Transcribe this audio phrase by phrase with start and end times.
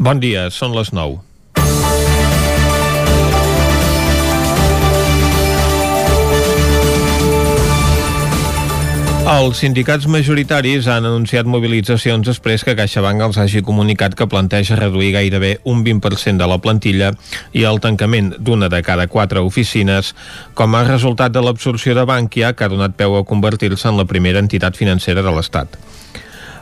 [0.00, 1.18] Bon dia, són les 9.
[9.30, 15.12] Els sindicats majoritaris han anunciat mobilitzacions després que CaixaBank els hagi comunicat que planteja reduir
[15.18, 17.12] gairebé un 20% de la plantilla
[17.52, 20.14] i el tancament d'una de cada quatre oficines
[20.56, 24.08] com a resultat de l'absorció de Bankia que ha donat peu a convertir-se en la
[24.08, 25.76] primera entitat financera de l'Estat.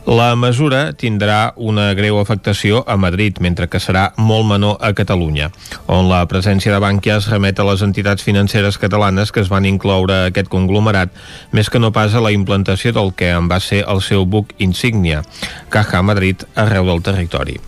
[0.08, 5.50] La mesura tindrà una greu afectació a Madrid, mentre que serà molt menor a Catalunya,
[5.84, 9.68] on la presència de Bànquia es remet a les entitats financeres catalanes que es van
[9.68, 11.12] incloure a aquest conglomerat,
[11.52, 14.56] més que no pas a la implantació del que en va ser el seu buc
[14.56, 15.26] insígnia,
[15.68, 17.60] Caja Madrid, arreu del territori.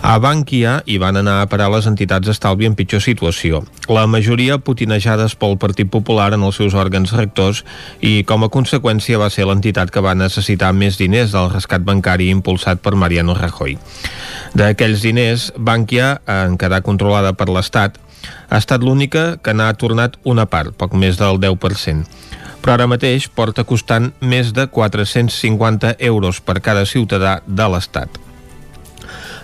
[0.00, 3.58] A Bànquia hi van anar a parar les entitats d'estalvi en pitjor situació.
[3.92, 7.60] La majoria putinejades pel Partit Popular en els seus òrgans rectors
[8.00, 12.30] i, com a conseqüència, va ser l'entitat que va necessitar més diners del rescat bancari
[12.32, 13.76] impulsat per Mariano Rajoy.
[14.56, 18.00] D'aquells diners, Bànquia, en quedar controlada per l'Estat,
[18.48, 22.08] ha estat l'única que n'ha tornat una part, poc més del 10%
[22.60, 28.20] però ara mateix porta costant més de 450 euros per cada ciutadà de l'Estat.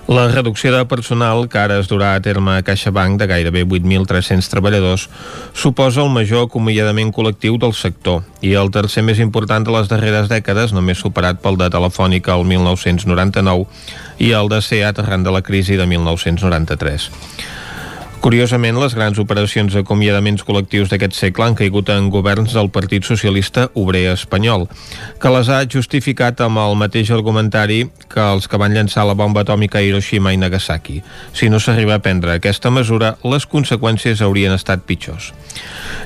[0.09, 4.47] La reducció de personal que ara es durà a terme a CaixaBank de gairebé 8.300
[4.53, 5.09] treballadors
[5.51, 10.31] suposa el major acomiadament col·lectiu del sector i el tercer més important de les darreres
[10.31, 13.67] dècades, només superat pel de Telefònica el 1999
[14.23, 17.11] i el de SEAT arran de la crisi de 1993.
[18.27, 23.69] Curiosament, les grans operacions d'acomiadaments col·lectius d'aquest segle han caigut en governs del Partit Socialista
[23.79, 24.65] Obrer Espanyol,
[25.23, 29.45] que les ha justificat amb el mateix argumentari que els que van llançar la bomba
[29.47, 31.05] atòmica a Hiroshima i Nagasaki.
[31.39, 35.31] Si no s'arriba a prendre aquesta mesura, les conseqüències haurien estat pitjors.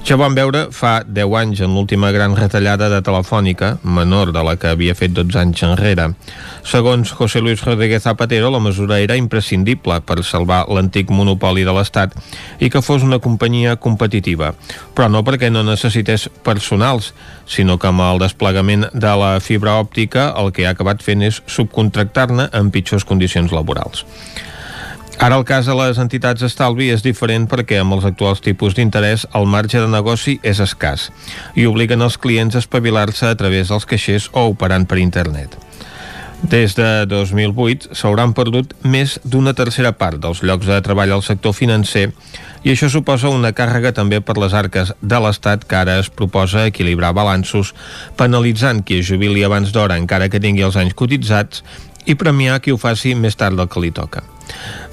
[0.05, 4.59] Ja vam veure fa 10 anys en l'última gran retallada de Telefònica, menor de la
[4.61, 6.11] que havia fet 12 anys enrere.
[6.69, 12.10] Segons José Luis Rodríguez Zapatero, la mesura era imprescindible per salvar l'antic monopoli de l'Estat
[12.11, 14.55] mercat i que fos una companyia competitiva,
[14.95, 17.15] però no perquè no necessités personals,
[17.47, 21.43] sinó que amb el desplegament de la fibra òptica el que ha acabat fent és
[21.47, 24.05] subcontractar-ne en pitjors condicions laborals.
[25.21, 29.27] Ara el cas de les entitats d'estalvi és diferent perquè amb els actuals tipus d'interès
[29.35, 31.11] el marge de negoci és escàs
[31.55, 35.70] i obliguen els clients a espavilar-se a través dels caixers o operant per internet.
[36.43, 41.53] Des de 2008 s'hauran perdut més d'una tercera part dels llocs de treball al sector
[41.53, 42.07] financer
[42.65, 46.65] i això suposa una càrrega també per les arques de l'Estat que ara es proposa
[46.69, 47.75] equilibrar balanços
[48.17, 51.63] penalitzant qui es jubili abans d'hora encara que tingui els anys cotitzats
[52.07, 54.23] i premiar qui ho faci més tard del que li toca.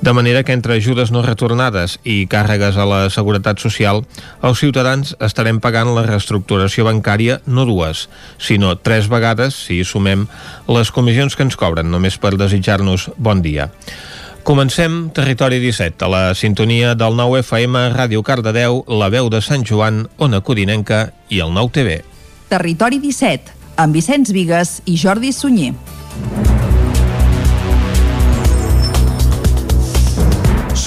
[0.01, 4.03] De manera que entre ajudes no retornades i càrregues a la Seguretat Social,
[4.45, 8.05] els ciutadans estarem pagant la reestructuració bancària no dues,
[8.37, 10.27] sinó tres vegades si sumem
[10.69, 13.71] les comissions que ens cobren només per desitjar-nos bon dia.
[14.47, 19.65] Comencem Territori 17, a la sintonia del 9 FM, Ràdio Cardedeu, la veu de Sant
[19.67, 21.97] Joan, Ona Codinenca i el 9 TV.
[22.47, 25.75] Territori 17, amb Vicenç Vigues i Jordi Sunyer.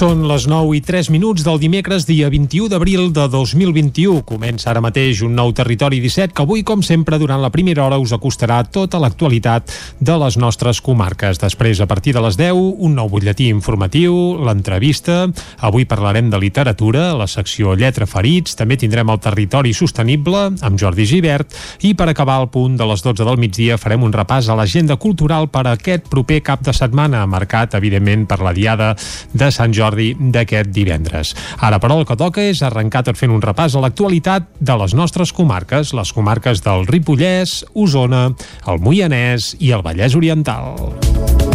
[0.01, 4.23] Són les 9 i 3 minuts del dimecres, dia 21 d'abril de 2021.
[4.25, 7.99] Comença ara mateix un nou Territori 17 que avui, com sempre, durant la primera hora
[8.01, 9.69] us acostarà tota l'actualitat
[10.01, 11.37] de les nostres comarques.
[11.37, 15.27] Després, a partir de les 10, un nou butlletí informatiu, l'entrevista.
[15.69, 18.57] Avui parlarem de literatura, la secció Lletra Ferits.
[18.57, 21.53] També tindrem el Territori Sostenible amb Jordi Givert.
[21.85, 24.97] I per acabar al punt de les 12 del migdia farem un repàs a l'agenda
[24.97, 28.95] cultural per a aquest proper cap de setmana, marcat, evidentment, per la Diada
[29.37, 31.35] de Sant Jordi Jordi d'aquest divendres.
[31.59, 34.95] Ara, però, el que toca és arrencar tot fent un repàs a l'actualitat de les
[34.95, 38.29] nostres comarques, les comarques del Ripollès, Osona,
[38.67, 41.50] el Moianès i el Vallès Oriental.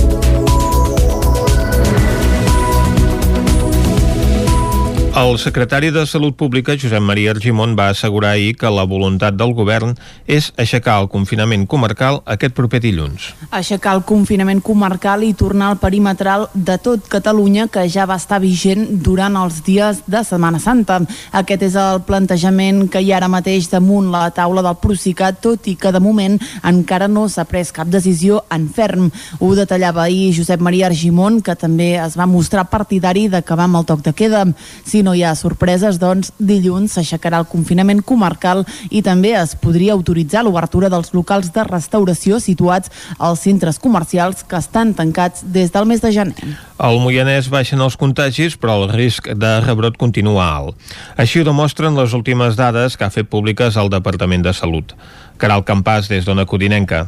[5.16, 9.54] El secretari de Salut Pública, Josep Maria Argimon, va assegurar ahir que la voluntat del
[9.56, 9.94] govern
[10.28, 13.31] és aixecar el confinament comarcal aquest proper dilluns.
[13.49, 18.42] Aixecar el confinament comarcal i tornar al perimetral de tot Catalunya que ja va estar
[18.42, 20.98] vigent durant els dies de Setmana Santa.
[21.33, 25.65] Aquest és el plantejament que hi ha ara mateix damunt la taula del Procicat, tot
[25.72, 29.09] i que de moment encara no s'ha pres cap decisió en ferm.
[29.41, 33.89] Ho detallava ahir Josep Maria Argimon, que també es va mostrar partidari d'acabar amb el
[33.89, 34.45] toc de queda.
[34.84, 39.94] Si no hi ha sorpreses, doncs dilluns s'aixecarà el confinament comarcal i també es podria
[39.94, 45.86] autoritzar l'obertura dels locals de restauració situats als centres comercials que estan tancats des del
[45.86, 46.56] mes de gener.
[46.76, 50.74] Al Moianès baixen els contagis, però el risc de rebrot continua alt.
[51.16, 54.97] Així ho demostren les últimes dades que ha fet públiques el Departament de Salut.
[55.38, 57.06] Caral Campàs, des d'Ona Codinenca.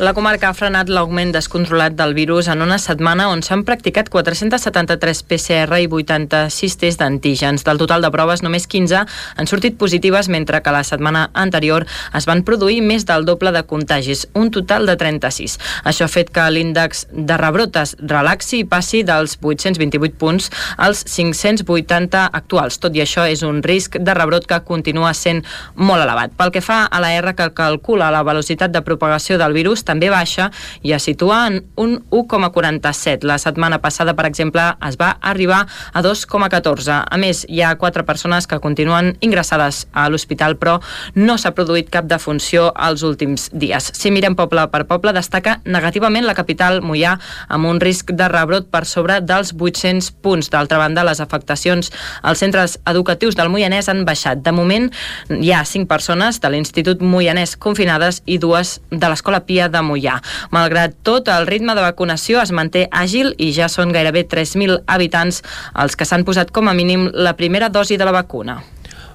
[0.00, 5.18] La comarca ha frenat l'augment descontrolat del virus en una setmana on s'han practicat 473
[5.28, 7.60] PCR i 86 tests d'antígens.
[7.66, 11.84] Del total de proves, només 15 han sortit positives, mentre que la setmana anterior
[12.16, 15.58] es van produir més del doble de contagis, un total de 36.
[15.84, 20.48] Això ha fet que l'índex de rebrotes relaxi i passi dels 828 punts
[20.78, 22.80] als 580 actuals.
[22.80, 25.44] Tot i això, és un risc de rebrot que continua sent
[25.76, 26.32] molt elevat.
[26.40, 30.10] Pel que fa a la R que calcula la velocitat de propagació del virus, també
[30.12, 30.50] baixa
[30.82, 33.26] i es situa en un 1,47.
[33.28, 36.98] La setmana passada, per exemple, es va arribar a 2,14.
[37.10, 40.78] A més, hi ha quatre persones que continuen ingressades a l'hospital, però
[41.14, 43.90] no s'ha produït cap defunció els últims dies.
[43.96, 47.16] Si mirem poble per poble, destaca negativament la capital Mollà,
[47.48, 50.50] amb un risc de rebrot per sobre dels 800 punts.
[50.52, 51.92] D'altra banda, les afectacions
[52.22, 54.42] als centres educatius del Moianès han baixat.
[54.44, 54.90] De moment,
[55.32, 60.18] hi ha cinc persones de l'Institut Moianès confinades i dues de l'Escola Pia de Mollà.
[60.54, 65.42] Malgrat tot, el ritme de vacunació es manté àgil i ja són gairebé 3.000 habitants
[65.74, 68.60] els que s'han posat com a mínim la primera dosi de la vacuna.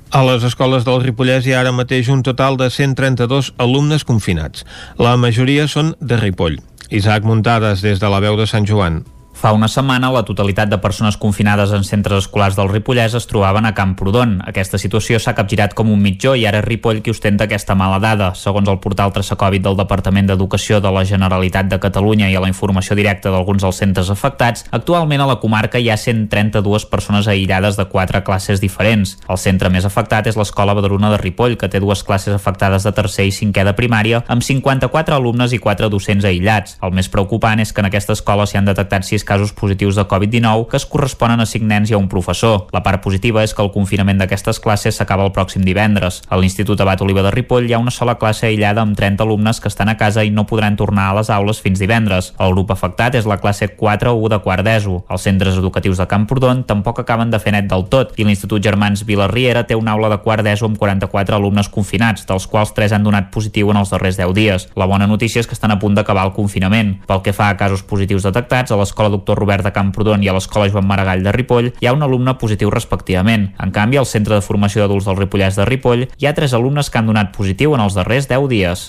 [0.10, 4.64] A les escoles del Ripollès hi ha ara mateix un total de 132 alumnes confinats.
[4.98, 6.62] La majoria són de Ripoll.
[6.90, 9.02] Isaac Muntades, des de la veu de Sant Joan.
[9.38, 13.68] Fa una setmana, la totalitat de persones confinades en centres escolars del Ripollès es trobaven
[13.70, 14.40] a Camprodon.
[14.50, 18.00] Aquesta situació s'ha capgirat com un mitjó i ara és Ripoll qui ostenta aquesta mala
[18.02, 18.32] dada.
[18.34, 22.50] Segons el portal Traçacòvid del Departament d'Educació de la Generalitat de Catalunya i a la
[22.50, 27.78] informació directa d'alguns dels centres afectats, actualment a la comarca hi ha 132 persones aïllades
[27.78, 29.20] de quatre classes diferents.
[29.30, 32.96] El centre més afectat és l'Escola Badalona de Ripoll, que té dues classes afectades de
[33.04, 36.80] tercer i cinquè de primària, amb 54 alumnes i 4 docents aïllats.
[36.82, 40.08] El més preocupant és que en aquesta escola s'hi han detectat 6 casos positius de
[40.08, 42.66] Covid-19 que es corresponen a 5 nens i a un professor.
[42.72, 46.22] La part positiva és que el confinament d'aquestes classes s'acaba el pròxim divendres.
[46.32, 49.60] A l'Institut Abat Oliva de Ripoll hi ha una sola classe aïllada amb 30 alumnes
[49.60, 52.32] que estan a casa i no podran tornar a les aules fins divendres.
[52.40, 55.04] El grup afectat és la classe 4-1 de quart d'ESO.
[55.12, 59.04] Els centres educatius de Camprodon tampoc acaben de fer net del tot i l'Institut Germans
[59.06, 63.04] Vilarriera té una aula de quart d'ESO amb 44 alumnes confinats, dels quals 3 han
[63.04, 64.70] donat positiu en els darrers 10 dies.
[64.80, 66.96] La bona notícia és que estan a punt d'acabar el confinament.
[67.08, 70.36] Pel que fa a casos positius detectats, a l'escola doctor Robert de Camprodon i a
[70.38, 73.50] l'Escola Joan Maragall de Ripoll hi ha un alumne positiu respectivament.
[73.64, 76.90] En canvi, al Centre de Formació d'Adults del Ripollès de Ripoll hi ha tres alumnes
[76.90, 78.88] que han donat positiu en els darrers 10 dies.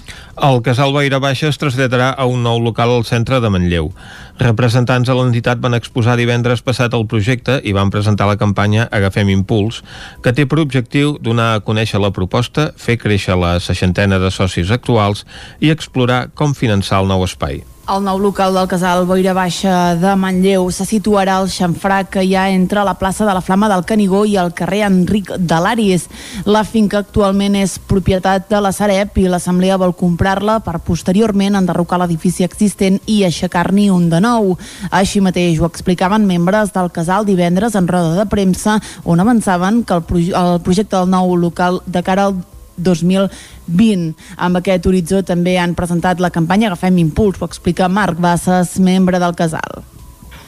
[0.49, 3.91] El casal Baira Baixa es traslladarà a un nou local al centre de Manlleu.
[4.39, 9.33] Representants de l'entitat van exposar divendres passat el projecte i van presentar la campanya Agafem
[9.35, 9.83] Impuls,
[10.23, 14.71] que té per objectiu donar a conèixer la proposta, fer créixer la seixantena de socis
[14.75, 15.25] actuals
[15.61, 17.65] i explorar com finançar el nou espai.
[17.89, 22.35] El nou local del casal Boira Baixa de Manlleu se situarà al xamfrà que hi
[22.37, 26.05] ha entre la plaça de la Flama del Canigó i el carrer Enric de l'Àries.
[26.45, 32.03] La finca actualment és propietat de la Sareb i l'Assemblea vol comprar-la per posteriorment enderrocar
[32.03, 34.53] l'edifici existent i aixecar-n'hi un de nou.
[34.93, 38.77] Així mateix ho explicaven membres del casal divendres en roda de premsa
[39.09, 42.37] on avançaven que el, el projecte del nou local de cara al
[42.77, 43.57] 2020.
[43.69, 49.21] Amb aquest horitzó també han presentat la campanya Agafem Impuls, ho explica Marc Bassas, membre
[49.21, 49.85] del casal.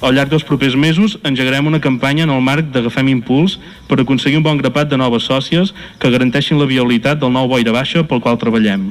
[0.00, 4.38] Al llarg dels propers mesos engegarem una campanya en el marc d'Agafem Impuls per aconseguir
[4.40, 8.22] un bon grapat de noves sòcies que garanteixin la viabilitat del nou boira baixa pel
[8.24, 8.88] qual treballem.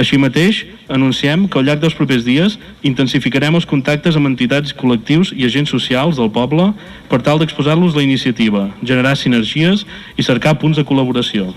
[0.00, 5.34] Així mateix, anunciem que al llarg dels propers dies intensificarem els contactes amb entitats, col·lectius
[5.36, 6.70] i agents socials del poble
[7.10, 9.84] per tal d'exposar-los la iniciativa, generar sinergies
[10.16, 11.52] i cercar punts de col·laboració.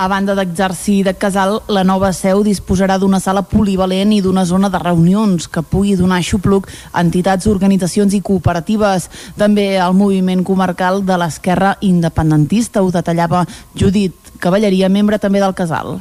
[0.00, 4.70] A banda d'exercir de casal, la nova seu disposarà d'una sala polivalent i d'una zona
[4.72, 9.10] de reunions que pugui donar xupluc a entitats, organitzacions i cooperatives.
[9.36, 13.42] També al moviment comarcal de l'esquerra independentista, ho detallava
[13.76, 15.98] Judit Cavalleria, membre també del casal.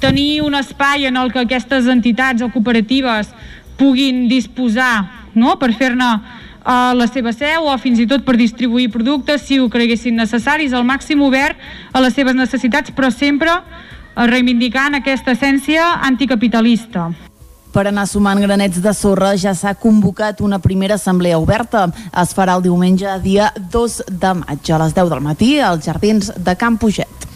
[0.00, 3.28] Tenir un espai en el que aquestes entitats o cooperatives
[3.76, 5.58] puguin disposar no?
[5.60, 6.08] per fer-ne
[6.64, 10.72] a la seva seu o fins i tot per distribuir productes si ho creguessin necessaris,
[10.72, 11.60] al màxim obert
[11.92, 13.52] a les seves necessitats, però sempre
[14.16, 17.10] reivindicant aquesta essència anticapitalista.
[17.74, 21.88] Per anar sumant granets de sorra ja s'ha convocat una primera assemblea oberta.
[22.22, 26.30] Es farà el diumenge dia 2 de maig a les 10 del matí als jardins
[26.38, 27.33] de Camp Puget.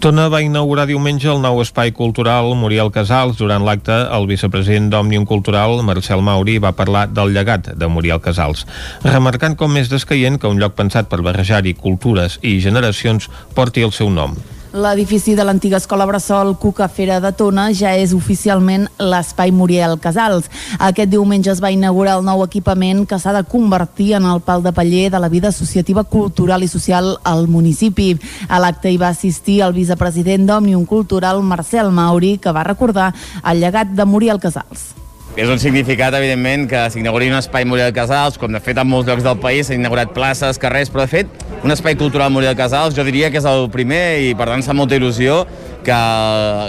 [0.00, 3.34] Tona va inaugurar diumenge el nou espai cultural Muriel Casals.
[3.36, 8.64] Durant l'acte, el vicepresident d'Òmnium Cultural, Marcel Mauri, va parlar del llegat de Muriel Casals,
[9.04, 13.92] remarcant com és descaient que un lloc pensat per barrejar-hi cultures i generacions porti el
[13.92, 14.38] seu nom.
[14.70, 20.46] L'edifici de l'antiga escola Bressol Cuca Fera de Tona ja és oficialment l'Espai Muriel Casals.
[20.78, 24.62] Aquest diumenge es va inaugurar el nou equipament que s'ha de convertir en el pal
[24.62, 28.12] de paller de la vida associativa, cultural i social al municipi.
[28.46, 33.10] A l'acte hi va assistir el vicepresident d'Òmnium Cultural, Marcel Mauri, que va recordar
[33.42, 34.99] el llegat de Muriel Casals.
[35.38, 39.06] És un significat, evidentment, que s'inauguri un espai Muriel Casals, com de fet en molts
[39.06, 42.96] llocs del país s'han inaugurat places, carrers, però de fet un espai cultural Muriel Casals
[42.96, 45.44] jo diria que és el primer i per tant fa molta il·lusió
[45.86, 46.00] que,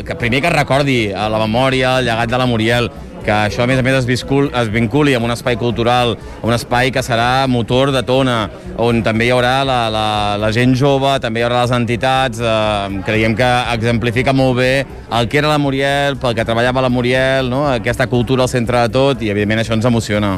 [0.05, 2.91] que primer que recordi a la memòria, el llegat de la Muriel,
[3.25, 6.55] que això a més a més es, viscul, es vinculi amb un espai cultural, un
[6.55, 8.37] espai que serà motor de tona,
[8.81, 10.05] on també hi haurà la, la,
[10.41, 14.71] la gent jove, també hi haurà les entitats, eh, creiem que exemplifica molt bé
[15.11, 17.65] el que era la Muriel, pel que treballava la Muriel, no?
[17.69, 20.37] aquesta cultura al centre de tot, i evidentment això ens emociona.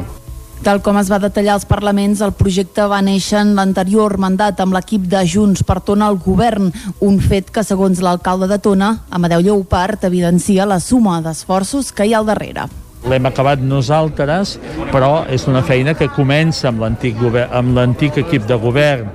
[0.64, 4.72] Tal com es va detallar als parlaments, el projecte va néixer en l'anterior mandat amb
[4.72, 6.70] l'equip de Junts per Tona al govern,
[7.04, 12.14] un fet que, segons l'alcalde de Tona, Amadeu Lleupart, evidencia la suma d'esforços que hi
[12.14, 12.64] ha al darrere.
[13.04, 14.54] L'hem acabat nosaltres,
[14.88, 19.12] però és una feina que comença amb l'antic equip de govern.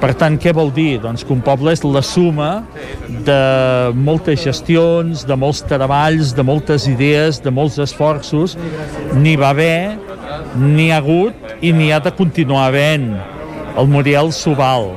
[0.00, 1.00] Per tant, què vol dir?
[1.02, 2.50] Doncs que un poble és la suma
[3.26, 3.40] de
[3.96, 8.56] moltes gestions, de molts treballs, de moltes idees, de molts esforços.
[9.12, 9.98] N'hi va haver,
[10.56, 13.12] n'hi ha hagut i n'hi ha de continuar havent.
[13.78, 14.92] El Muriel Subal,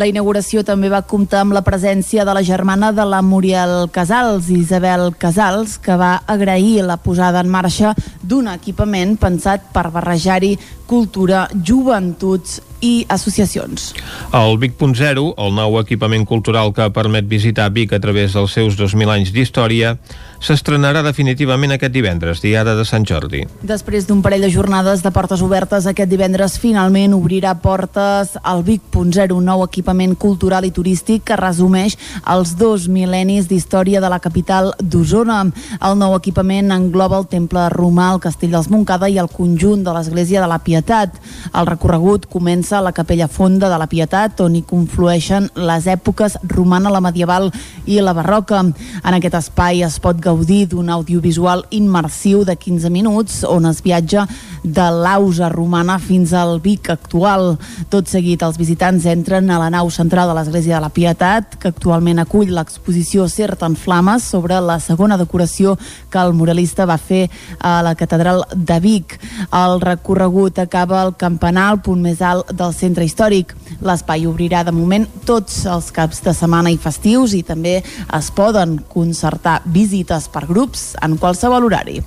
[0.00, 4.46] la inauguració també va comptar amb la presència de la germana de la Muriel Casals,
[4.54, 10.52] Isabel Casals, que va agrair la posada en marxa d'un equipament pensat per barrejar-hi
[10.90, 13.92] cultura, joventuts i associacions.
[14.32, 19.12] El Vic.0, el nou equipament cultural que permet visitar Vic a través dels seus 2.000
[19.12, 19.96] anys d'història,
[20.40, 23.42] s'estrenarà definitivament aquest divendres, diada de Sant Jordi.
[23.60, 29.36] Després d'un parell de jornades de portes obertes, aquest divendres finalment obrirà portes al Vic.0,
[29.36, 34.72] un nou equipament cultural i turístic que resumeix els dos mil·lennis d'història de la capital
[34.80, 35.42] d'Osona.
[35.84, 39.92] El nou equipament engloba el temple romà, el castell dels Montcada i el conjunt de
[39.92, 41.16] l'església de la Pietat.
[41.52, 46.38] El recorregut comença a la capella fonda de la Pietat, on hi conflueixen les èpoques
[46.48, 47.50] romana, la medieval
[47.84, 48.62] i la barroca.
[48.62, 54.24] En aquest espai es pot gaudir d'un audiovisual immersiu de 15 minuts on es viatja
[54.62, 57.58] de l'ausa romana fins al Vic actual.
[57.92, 61.72] Tot seguit, els visitants entren a la nau central de l'Església de la Pietat, que
[61.74, 65.76] actualment acull l'exposició Cert en Flames sobre la segona decoració
[66.10, 67.26] que el muralista va fer
[67.58, 69.18] a la catedral de Vic.
[69.52, 73.56] El recorregut acaba al campanar, el punt més alt del centre històric.
[73.82, 78.78] L'espai obrirà de moment tots els caps de setmana i festius i també es poden
[78.92, 81.98] concertar visites per grups en qualsevol horari.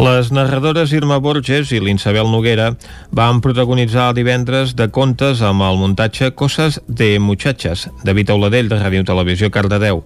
[0.00, 2.72] Les narradores Irma Borges i l'Insabel Noguera
[3.12, 8.72] van protagonitzar el divendres de contes amb el muntatge Coses de Muchachas, de Vita Oladell,
[8.72, 10.04] de Ràdio Televisió Cardedeu.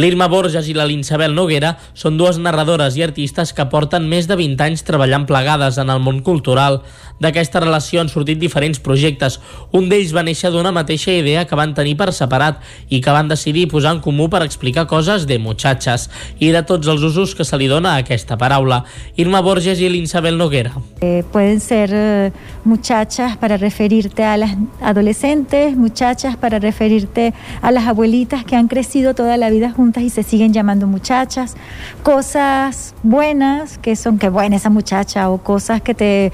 [0.00, 4.36] L'Irma Borges i la Linsabel Noguera són dues narradores i artistes que porten més de
[4.38, 6.78] 20 anys treballant plegades en el món cultural.
[7.20, 9.36] D'aquesta relació han sortit diferents projectes.
[9.76, 13.28] Un d'ells va néixer d'una mateixa idea que van tenir per separat i que van
[13.28, 17.44] decidir posar en comú per explicar coses de muchachas i de tots els usos que
[17.44, 18.86] se li dona a aquesta paraula.
[19.20, 20.72] Irma Borges i l'Insabel Noguera.
[21.02, 22.32] Eh, pueden ser eh,
[22.64, 29.14] muchachas para referirte a las adolescentes, muchachas para referirte a las abuelitas que han crecido
[29.14, 31.56] toda la vida juntas y se siguen llamando muchachas,
[32.02, 36.32] cosas buenas que son que buena esa muchacha o cosas que te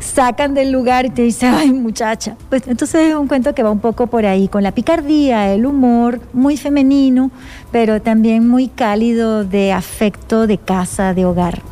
[0.00, 2.36] sacan del lugar y te dicen, ay muchacha.
[2.50, 5.64] Pues entonces es un cuento que va un poco por ahí, con la picardía, el
[5.64, 7.30] humor, muy femenino,
[7.72, 11.62] pero también muy cálido de afecto, de casa, de hogar.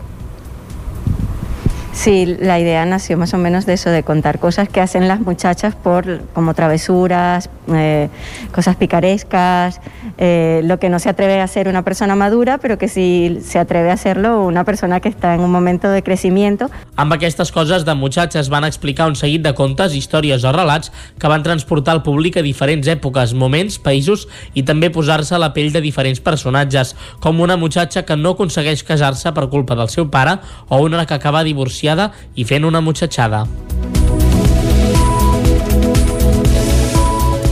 [1.97, 5.21] Sí, la idea nació más o menos de eso, de contar cosas que hacen las
[5.21, 8.09] muchachas por como travesuras, eh,
[8.53, 9.81] cosas picarescas,
[10.19, 13.59] eh, lo que no se atreve a hacer una persona madura, però que sí se
[13.59, 16.71] atreve a hacerlo una persona que està en un moment de crecimiento.
[16.97, 21.29] Amb aquestes coses de muchachas van explicar un seguit de contes, històries o relats que
[21.29, 25.73] van transportar el públic a diferents èpoques, moments, països i també posar-se a la pell
[25.73, 30.39] de diferents personatges, com una muchacha que no aconsegueix casar-se per culpa del seu pare
[30.69, 33.45] o una que acaba divorciada i fent una muchachada.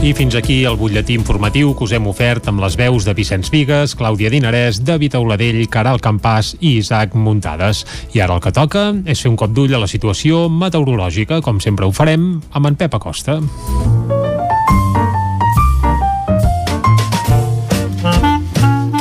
[0.05, 3.49] I fins aquí el butlletí informatiu que us hem ofert amb les veus de Vicenç
[3.49, 7.81] Vigues, Clàudia Dinarès, David Auladell, Caral Campàs i Isaac Muntades.
[8.13, 11.57] I ara el que toca és fer un cop d'ull a la situació meteorològica, com
[11.57, 13.39] sempre ho farem amb en Pep Acosta.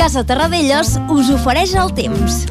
[0.01, 2.47] Casa Terradellos us ofereix el temps.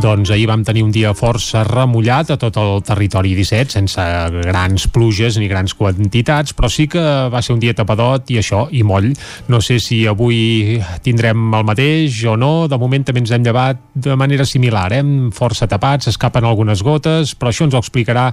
[0.00, 4.04] Doncs ahir vam tenir un dia força remullat a tot el territori 17, sense
[4.46, 8.62] grans pluges ni grans quantitats, però sí que va ser un dia tapadot i això,
[8.72, 9.10] i moll.
[9.52, 13.82] No sé si avui tindrem el mateix o no, de moment també ens hem llevat
[13.92, 15.02] de manera similar, eh?
[15.36, 18.30] força tapats, escapen algunes gotes, però això ens ho explicarà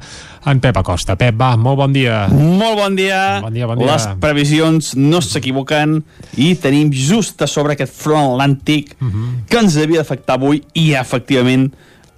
[0.47, 1.17] en Pep Acosta.
[1.19, 2.23] Pep, va, molt bon dia.
[2.31, 3.41] Molt bon dia.
[3.43, 3.91] Bon dia, bon dia.
[3.91, 5.99] Les previsions no s'equivoquen
[6.39, 9.27] i tenim just a sobre aquest front atlàntic uh -huh.
[9.49, 11.56] que ens havia d'afectar avui i efectivament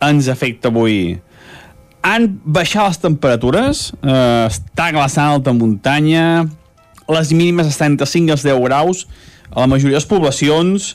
[0.09, 1.17] ens afecta avui?
[2.05, 6.47] Han baixat les temperatures, eh, està glaçant alta muntanya,
[7.09, 9.05] les mínimes estan entre 5 i els 10 graus
[9.49, 10.93] a la majoria de les poblacions,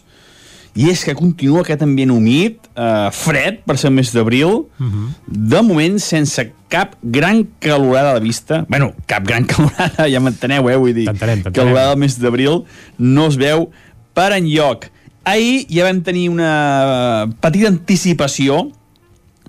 [0.75, 4.67] i és que continua aquest ambient humit, eh, fred, per ser el mes d'abril, uh
[4.81, 5.09] -huh.
[5.27, 8.65] de moment sense cap gran calorada a la vista.
[8.69, 10.77] bueno, cap gran calorada, ja m'enteneu, eh?
[10.77, 11.07] Vull dir,
[11.53, 12.65] calorada al mes d'abril
[12.99, 13.71] no es veu
[14.13, 14.91] per enlloc.
[15.25, 18.67] Ahir ja vam tenir una petita anticipació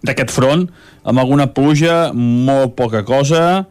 [0.05, 0.69] d'aquest front,
[1.03, 3.65] amb alguna pluja, molt poca cosa,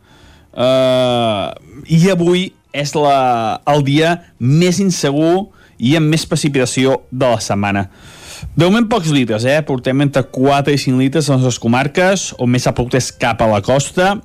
[0.52, 1.46] eh,
[1.88, 7.86] i avui és la, el dia més insegur i amb més precipitació de la setmana.
[8.54, 9.60] De moment pocs litres, eh?
[9.66, 13.40] Portem entre 4 i 5 litres a les comarques, on més ha plogut és cap
[13.40, 14.18] a la costa,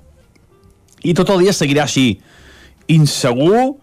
[1.00, 2.20] i tot el dia seguirà així,
[2.92, 3.78] insegur,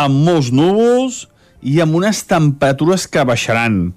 [0.00, 1.26] amb molts núvols
[1.62, 3.92] i amb unes temperatures que baixaran.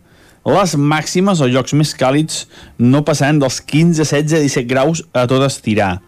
[0.45, 5.43] Les màximes, als llocs més càlids, no passaran dels 15, 16, 17 graus a tot
[5.45, 5.99] estirar.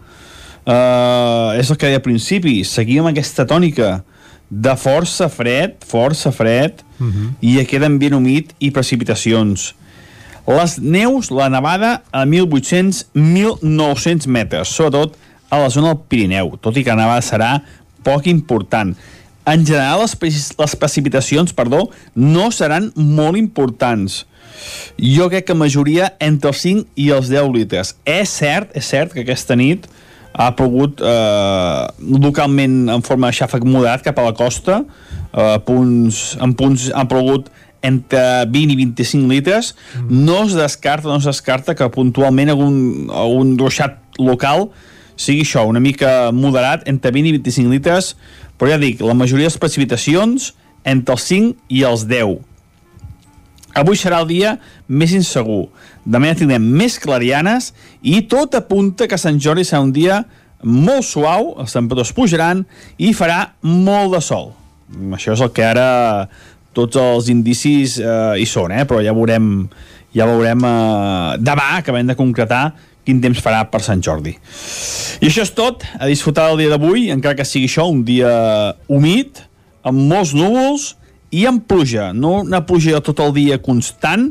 [0.68, 4.02] Uh, és el que deia al principi, seguim amb aquesta tònica
[4.48, 7.32] de força fred, força fred, uh -huh.
[7.40, 9.74] i aquest ambient humit i precipitacions.
[10.46, 15.16] Les neus, la nevada, a 1.800-1.900 metres, sobretot
[15.50, 17.62] a la zona del Pirineu, tot i que la nevada serà
[18.02, 18.96] poc important.
[19.48, 24.24] En general, les, les precipitacions perdó, no seran molt importants.
[24.98, 27.94] Jo crec que majoria entre els 5 i els 10 litres.
[28.04, 29.86] És cert, és cert que aquesta nit
[30.38, 31.84] ha plogut eh,
[32.22, 34.82] localment en forma de xàfec moderat cap a la costa,
[35.32, 37.48] eh, punts, en punts han plogut
[37.82, 40.20] entre 20 i 25 litres, mm.
[40.26, 42.78] no es descarta, no es descarta que puntualment algun,
[43.14, 44.68] algun ruixat local
[45.18, 48.12] sigui això, una mica moderat, entre 20 i 25 litres,
[48.58, 50.52] però ja dic, la majoria de les precipitacions
[50.88, 52.38] entre els 5 i els 10.
[53.78, 54.56] Avui serà el dia
[54.88, 55.68] més insegur.
[56.08, 57.72] Demà ja tindrem més clarianes
[58.02, 60.22] i tot apunta que Sant Jordi serà un dia
[60.64, 62.64] molt suau, els temperatures pujaran
[62.98, 64.50] i farà molt de sol.
[65.14, 65.88] Això és el que ara
[66.74, 68.84] tots els indicis eh, hi són, eh?
[68.88, 69.68] però ja veurem,
[70.16, 72.64] ja veurem eh, demà, acabem de concretar
[73.08, 74.34] quin temps farà per Sant Jordi.
[75.22, 78.30] I això és tot, a disfrutar del dia d'avui, encara que sigui això, un dia
[78.92, 79.40] humit,
[79.88, 80.92] amb molts núvols
[81.32, 82.12] i amb pluja.
[82.12, 84.28] No una pluja tot el dia constant,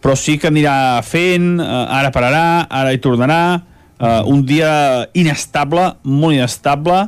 [0.00, 3.40] però sí que anirà fent, eh, ara pararà, ara hi tornarà,
[3.98, 4.70] eh, un dia
[5.12, 7.04] inestable, molt inestable,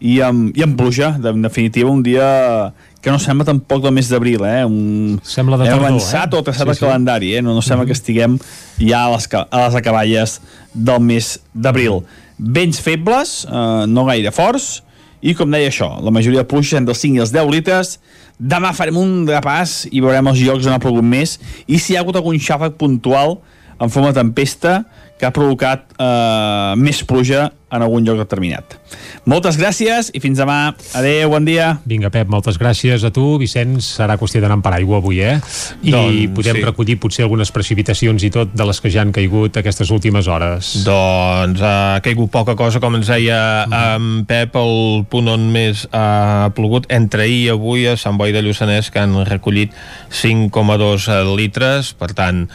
[0.00, 4.08] i amb, i amb pluja, en definitiva, un dia que no sembla tampoc del mes
[4.12, 4.64] d'abril, eh?
[4.68, 5.20] Un...
[5.24, 6.36] Sembla de tardor, Hem avançat eh?
[6.36, 6.84] o traçat Sí, el sí.
[6.84, 7.42] calendari, eh?
[7.42, 7.86] No, no sembla Mhm.
[7.88, 8.38] que estiguem
[8.78, 10.40] ja a les, a les acaballes
[10.74, 12.02] del mes d'abril.
[12.38, 14.82] Vents febles, eh, no gaire forts,
[15.22, 17.98] i com deia això, la majoria de pluja entre els 5 i els 10 litres,
[18.40, 21.96] demà farem un repàs i veurem els llocs on ha plogut més, i si hi
[21.96, 23.38] ha hagut algun xàfec puntual
[23.80, 24.84] en forma de tempesta
[25.18, 28.79] que ha provocat eh, més pluja en algun lloc determinat.
[29.28, 30.72] Moltes gràcies i fins demà.
[30.96, 31.78] Adéu, bon dia.
[31.86, 33.36] Vinga, Pep, moltes gràcies a tu.
[33.40, 35.36] Vicenç, serà qüestió d'anar amb paraigua avui, eh?
[35.82, 36.64] I Doncs, podem sí.
[36.64, 40.72] recollir potser algunes precipitacions i tot de les que ja han caigut aquestes últimes hores.
[40.86, 46.50] Doncs ha caigut poca cosa, com ens deia en Pep, el punt on més ha
[46.56, 49.72] plogut entre ahir i avui a Sant Boi de Lluçanès, que han recollit
[50.10, 52.46] 5,2 litres, per tant,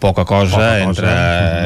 [0.00, 0.88] poca cosa, Poca cosa.
[0.88, 1.14] entre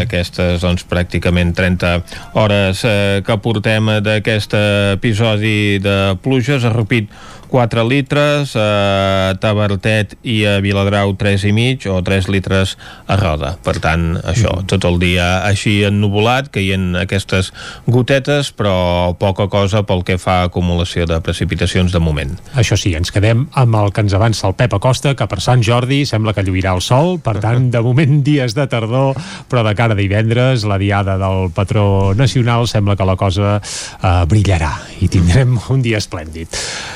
[0.04, 1.94] aquestes doncs, pràcticament 30
[2.38, 4.54] hores eh, que portem d'aquest
[4.98, 6.66] episodi de pluges.
[6.66, 7.08] Ha rupit
[7.48, 12.76] 4 litres, a Tabertet i a Viladrau 3 i mig o 3 litres
[13.08, 13.54] a Roda.
[13.64, 17.52] Per tant, això, tot el dia així ennuvolat, caient aquestes
[17.88, 22.36] gotetes, però poca cosa pel que fa a acumulació de precipitacions de moment.
[22.58, 25.64] Això sí, ens quedem amb el que ens avança el Pep Acosta, que per Sant
[25.64, 29.16] Jordi sembla que lluirà el sol, per tant, de moment dies de tardor,
[29.48, 34.12] però de cara a divendres, la diada del patró nacional, sembla que la cosa eh,
[34.28, 36.52] brillarà i tindrem un dia esplèndid.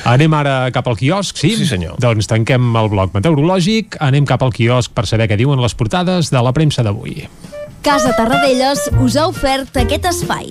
[0.09, 0.42] Anem ara
[0.75, 1.53] cap al quiosc, sí?
[1.57, 1.97] Sí, senyor.
[2.03, 6.31] Doncs tanquem el bloc meteorològic, anem cap al quiosc per saber què diuen les portades
[6.33, 7.27] de la premsa d'avui.
[7.83, 10.47] Casa Tarradellas us ha ofert aquest espai.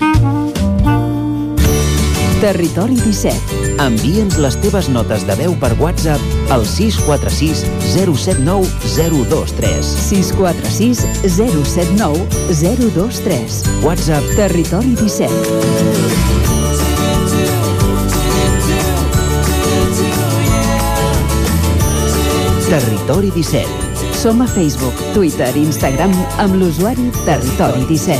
[2.43, 3.61] Territori 17.
[3.79, 7.63] Envia'ns les teves notes de veu per WhatsApp al 646
[7.95, 8.67] 079
[9.31, 9.95] 023.
[10.11, 11.07] 646
[11.39, 13.63] 079 023.
[13.87, 16.32] WhatsApp Territori 17.
[22.73, 23.69] Territori 17.
[24.17, 26.09] Som a Facebook, Twitter i Instagram
[26.41, 28.17] amb l'usuari Territori 17.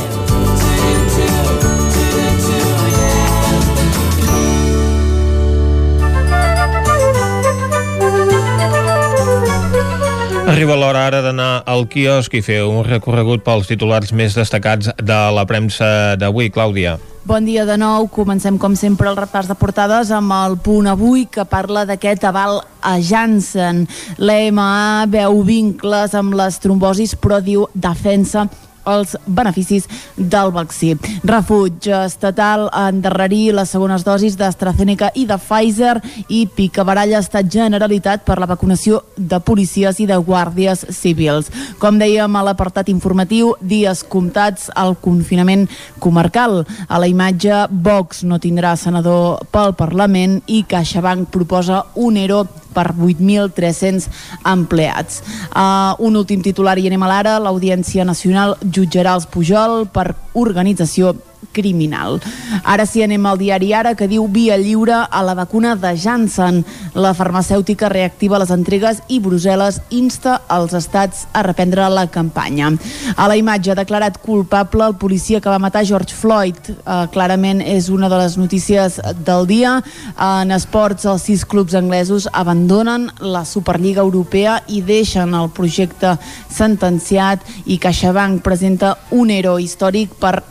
[10.53, 15.19] Arriba l'hora ara d'anar al quiosc i fer un recorregut pels titulars més destacats de
[15.33, 16.53] la premsa d'avui.
[16.53, 16.99] Clàudia.
[17.25, 18.09] Bon dia de nou.
[18.11, 22.57] Comencem, com sempre, el repàs de portades amb el punt avui que parla d'aquest aval
[22.83, 23.85] a Janssen.
[24.19, 28.49] L'EMA veu vincles amb les trombosis, però diu defensa
[28.89, 30.93] els beneficis del vaccí.
[31.23, 35.95] Refuig estatal a endarrerir les segones dosis d'AstraZeneca i de Pfizer
[36.27, 41.51] i picabaralla estat Generalitat per la vacunació de policies i de guàrdies civils.
[41.79, 45.67] Com dèiem a l'apartat informatiu, dies comptats al confinament
[45.99, 46.63] comarcal.
[46.87, 52.43] A la imatge, Vox no tindrà senador pel Parlament i CaixaBank proposa un ERO
[52.73, 54.09] per 8.300
[54.53, 55.21] empleats.
[55.51, 57.37] Uh, un últim titular i anem a l'ara.
[57.43, 61.13] L'Audiència Nacional jutjarà els Pujol per organització
[61.51, 62.19] criminal.
[62.63, 66.63] Ara sí anem al diari Ara que diu via lliure a la vacuna de Janssen.
[66.93, 72.71] La farmacèutica reactiva les entregues i Brussel·les insta els estats a reprendre la campanya.
[73.15, 76.59] A la imatge ha declarat culpable el policia que va matar George Floyd.
[76.85, 79.79] Uh, clarament és una de les notícies del dia.
[80.17, 86.17] En esports, els sis clubs anglesos abandonen la Superliga Europea i deixen el projecte
[86.53, 90.41] sentenciat i CaixaBank presenta un ero històric per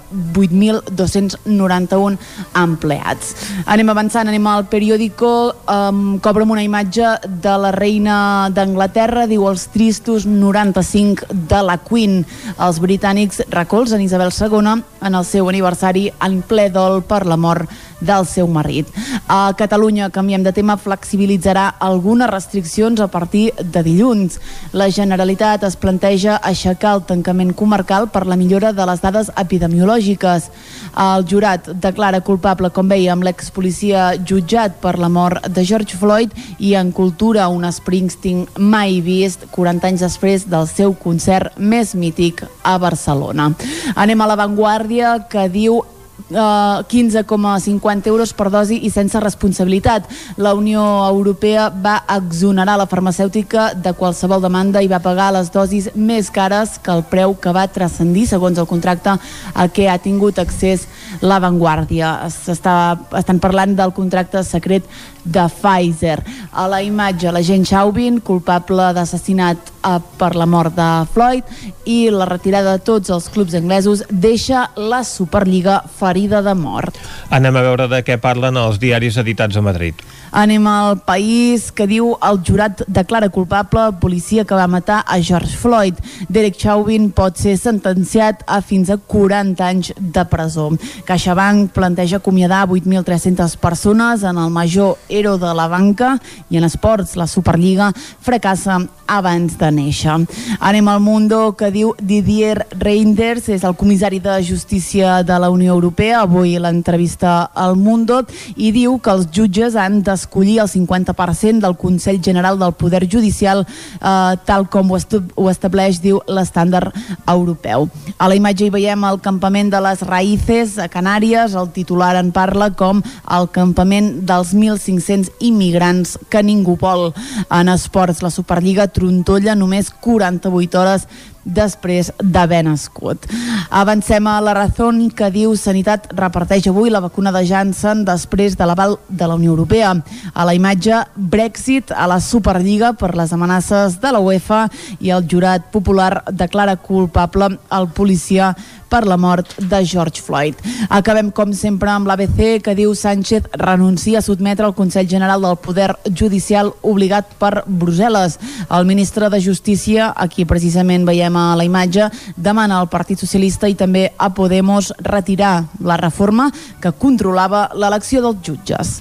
[0.91, 2.19] 8.291
[2.55, 3.35] empleats.
[3.67, 9.69] Anem avançant, anem al periòdico, um, cobrem una imatge de la reina d'Anglaterra, diu els
[9.73, 12.23] tristos 95 de la Queen.
[12.59, 17.71] Els britànics recolzen Isabel II en el seu aniversari en ple dol per la mort
[18.03, 18.89] del seu marit.
[19.29, 24.41] A Catalunya, canviem de tema, flexibilitzarà algunes restriccions a partir de dilluns.
[24.73, 30.51] La Generalitat es planteja aixecar el tancament comarcal per la millora de les dades epidemiològiques.
[30.99, 36.75] El jurat declara culpable, com veiem, l'expolicia jutjat per la mort de George Floyd i
[36.79, 42.77] en cultura un Springsteen mai vist 40 anys després del seu concert més mític a
[42.83, 43.53] Barcelona.
[43.97, 45.83] Anem a l'avantguàrdia que diu
[46.31, 50.09] uh, 15,50 euros per dosi i sense responsabilitat.
[50.37, 55.91] La Unió Europea va exonerar la farmacèutica de qualsevol demanda i va pagar les dosis
[55.95, 59.17] més cares que el preu que va transcendir segons el contracte
[59.55, 60.87] a què ha tingut accés
[61.21, 62.15] l'avantguàrdia.
[62.27, 64.87] Estan parlant del contracte secret
[65.25, 66.19] de Pfizer.
[66.53, 72.27] A la imatge, l'agent Chauvin, culpable d'assassinat eh, per la mort de Floyd i la
[72.29, 76.99] retirada de tots els clubs anglesos deixa la Superliga ferida de mort.
[77.31, 79.99] Anem a veure de què parlen els diaris editats a Madrid.
[80.33, 85.19] Anem al país que diu el jurat declara culpable el policia que va matar a
[85.21, 85.99] George Floyd.
[86.33, 90.71] Derek Chauvin pot ser sentenciat a fins a 40 anys de presó.
[91.05, 96.17] CaixaBank planteja acomiadar 8.300 persones en el major ero de la banca
[96.49, 98.81] i en esports la Superliga fracassa
[99.13, 100.17] abans de néixer.
[100.61, 105.75] Anem al Mundo que diu Didier Reinders, és el comissari de Justícia de la Unió
[105.77, 108.23] Europea, avui l'entrevista al Mundo,
[108.57, 113.67] i diu que els jutges han d'escollir el 50% del Consell General del Poder Judicial
[113.67, 114.99] eh, tal com ho,
[115.35, 116.95] ho estableix, diu, l'estàndard
[117.27, 117.89] europeu.
[118.19, 122.33] A la imatge hi veiem el campament de les Raíces a Canàries, el titular en
[122.33, 127.11] parla com el campament dels 1.500 immigrants que ningú vol.
[127.51, 131.09] En esports, la Superliga trontolla només 48 hores
[131.45, 133.27] després d'haver nascut.
[133.71, 138.67] Avancem a la Razón que diu Sanitat reparteix avui la vacuna de Janssen després de
[138.67, 139.95] l'aval de la Unió Europea.
[140.35, 144.67] A la imatge, Brexit a la Superliga per les amenaces de la UEFA
[145.01, 148.53] i el jurat popular declara culpable el policia
[148.93, 150.59] per la mort de George Floyd.
[150.93, 155.57] Acabem, com sempre, amb l'ABC, que diu Sánchez renuncia a sotmetre el Consell General del
[155.65, 158.37] Poder Judicial obligat per Brussel·les.
[158.69, 163.79] El ministre de Justícia, aquí precisament veiem a la imatge, demana al Partit Socialista i
[163.79, 166.51] també a Podemos retirar la reforma
[166.83, 169.01] que controlava l'elecció dels jutges.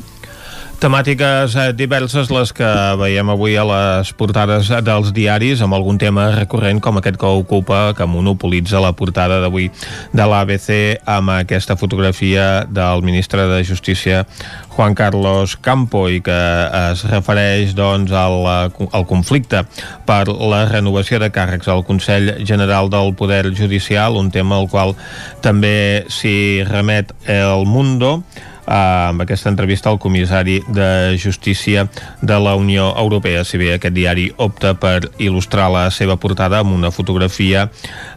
[0.81, 2.67] Temàtiques eh, diverses les que
[2.97, 7.91] veiem avui a les portades dels diaris amb algun tema recurrent com aquest que ocupa,
[7.93, 9.69] que monopolitza la portada d'avui
[10.09, 10.71] de l'ABC
[11.05, 14.25] amb aquesta fotografia del ministre de Justícia
[14.73, 16.41] Juan Carlos Campo i que
[16.81, 19.61] es refereix doncs, al, al conflicte
[20.09, 24.97] per la renovació de càrrecs al Consell General del Poder Judicial, un tema al qual
[25.45, 28.23] també s'hi remet el Mundo
[28.69, 31.87] amb aquesta entrevista al comissari de Justícia
[32.21, 36.75] de la Unió Europea, si bé aquest diari opta per il·lustrar la seva portada amb
[36.75, 37.69] una fotografia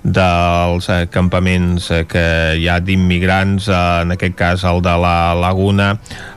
[0.05, 2.27] dels campaments que
[2.61, 5.95] hi ha d'immigrants, en aquest cas el de la Laguna,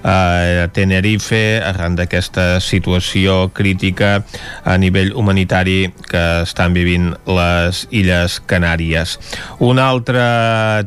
[0.07, 4.21] a Tenerife, arran d'aquesta situació crítica
[4.63, 9.17] a nivell humanitari que estan vivint les Illes Canàries.
[9.59, 10.23] Un altre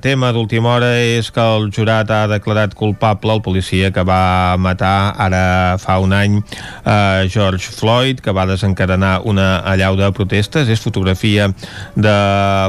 [0.01, 5.15] tema d'última hora és que el jurat ha declarat culpable el policia que va matar
[5.19, 10.69] ara fa un any eh, George Floyd, que va desencadenar una allau de protestes.
[10.69, 11.51] És fotografia
[11.97, 12.17] de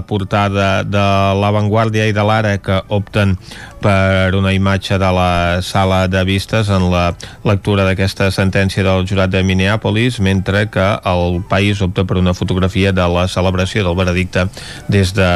[0.07, 1.07] portada de
[1.41, 3.37] l'avantguàrdia i de l'ara que opten
[3.81, 7.11] per una imatge de la sala de vistes en la
[7.43, 12.93] lectura d'aquesta sentència del jurat de Minneapolis, mentre que el país opta per una fotografia
[12.93, 14.45] de la celebració del veredicte
[14.87, 15.31] des de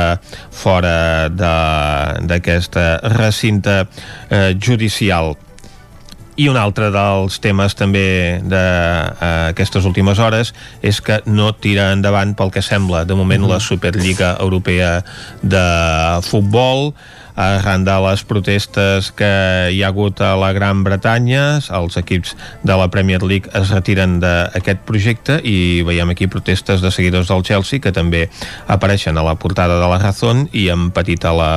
[0.51, 2.77] fora d'aquest
[3.17, 3.81] recinte
[4.29, 5.35] eh, judicial.
[6.35, 10.51] I un altre dels temes també d'aquestes eh, últimes hores
[10.83, 14.97] és que no tira endavant pel que sembla de moment la Superliga Europea
[15.41, 15.63] de
[16.27, 16.91] Futbol
[17.35, 19.29] arran de les protestes que
[19.71, 21.59] hi ha hagut a la Gran Bretanya.
[21.75, 26.91] Els equips de la Premier League es retiren d'aquest projecte i veiem aquí protestes de
[26.91, 28.25] seguidors del Chelsea que també
[28.71, 31.51] apareixen a la portada de la Razón i en petit a la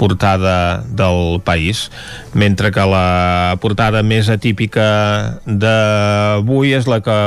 [0.00, 1.90] portada del país
[2.32, 4.86] mentre que la portada més atípica
[5.44, 7.18] d'avui és la que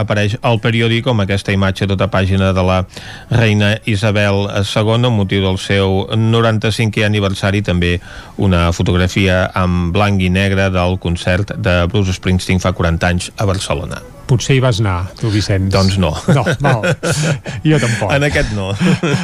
[0.00, 2.80] apareix al periòdic com aquesta imatge tota pàgina de la
[3.28, 7.98] reina Isabel II amb motiu del seu 95è aniversari també
[8.40, 13.44] una fotografia en blanc i negre del concert de Bruce Springsteen fa 40 anys a
[13.44, 14.15] Barcelona.
[14.26, 15.68] Potser hi vas anar, tu, Vicenç.
[15.70, 16.10] Doncs no.
[16.34, 16.82] No, val.
[17.66, 18.10] Jo tampoc.
[18.14, 18.72] En aquest no.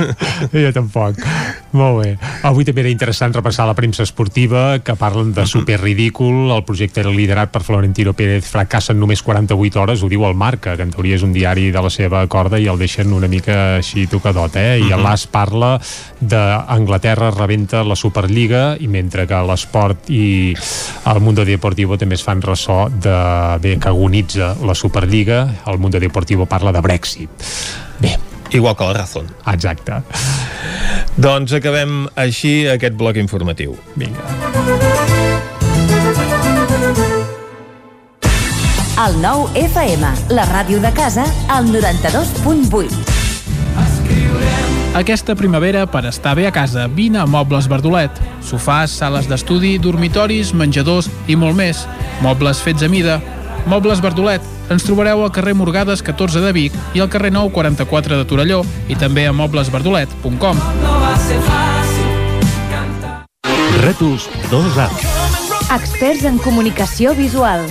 [0.64, 1.18] jo tampoc.
[1.74, 2.12] Molt bé.
[2.46, 6.52] Avui també era interessant repassar la premsa esportiva que parlen de super ridícul.
[6.54, 10.38] El projecte era liderat per Florentino Pérez fracassa en només 48 hores, ho diu el
[10.38, 13.30] Marca, que en teoria és un diari de la seva corda i el deixen una
[13.30, 14.78] mica així tocadot, eh?
[14.78, 15.02] I -huh.
[15.02, 15.80] l'AS parla
[16.20, 20.54] d'Anglaterra rebenta la Superliga i mentre que l'esport i
[21.06, 25.78] el Mundo Deportivo també es fan ressò de bé que agonitza la Superliga Superliga, el
[25.78, 27.30] Mundo Deportivo parla de Brexit.
[27.98, 28.18] Bé,
[28.50, 29.26] Igual que la Razón.
[29.46, 30.02] Exacte.
[31.16, 33.72] Doncs acabem així aquest bloc informatiu.
[33.96, 34.20] Vinga.
[39.00, 42.92] El nou FM, la ràdio de casa, al 92.8.
[44.92, 48.12] Aquesta primavera, per estar bé a casa, vine a Mobles Verdolet.
[48.44, 51.86] Sofàs, sales d'estudi, dormitoris, menjadors i molt més.
[52.20, 53.22] Mobles fets a mida.
[53.66, 54.42] Mobles Verdolet.
[54.72, 58.62] Ens trobareu al carrer Morgades 14 de Vic i al carrer 9 44 de Torelló
[58.88, 60.62] i també a moblesverdolet.com.
[63.82, 64.88] Rètols 2A.
[65.72, 67.64] Experts en comunicació visual.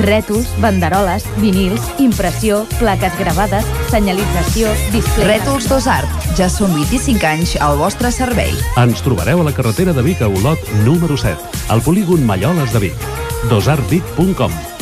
[0.00, 5.28] Rètols, banderoles, vinils, impressió, plaques gravades, senyalització, display...
[5.34, 6.28] Rètols 2 Art.
[6.38, 8.56] Ja són 25 anys al vostre servei.
[8.80, 12.86] Ens trobareu a la carretera de Vic a Olot, número 7, al polígon Malloles de
[12.88, 13.10] Vic.
[13.52, 14.81] dosartvic.com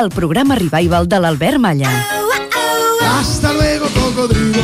[0.00, 1.90] el programa revival de l'Albert Malla.
[3.18, 4.62] Hasta luego, cocodrilo.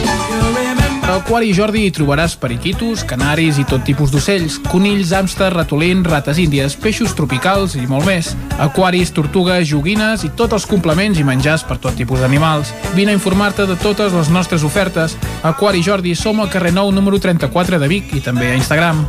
[1.10, 6.38] A Aquari Jordi hi trobaràs periquitos, canaris i tot tipus d'ocells, conills, hàmster, ratolins, rates
[6.38, 8.30] índies, peixos tropicals i molt més.
[8.62, 12.70] Aquaris, tortugues, joguines i tots els complements i menjars per tot tipus d'animals.
[12.94, 15.18] Vine a informar-te de totes les nostres ofertes.
[15.42, 19.08] Aquari Jordi som al carrer 9 número 34 de Vic i també a Instagram.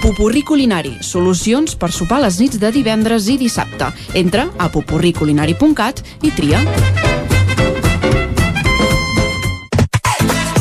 [0.00, 3.92] Pupurri Culinari, solucions per sopar les nits de divendres i dissabte.
[4.14, 6.62] Entra a pupurriculinari.cat i tria.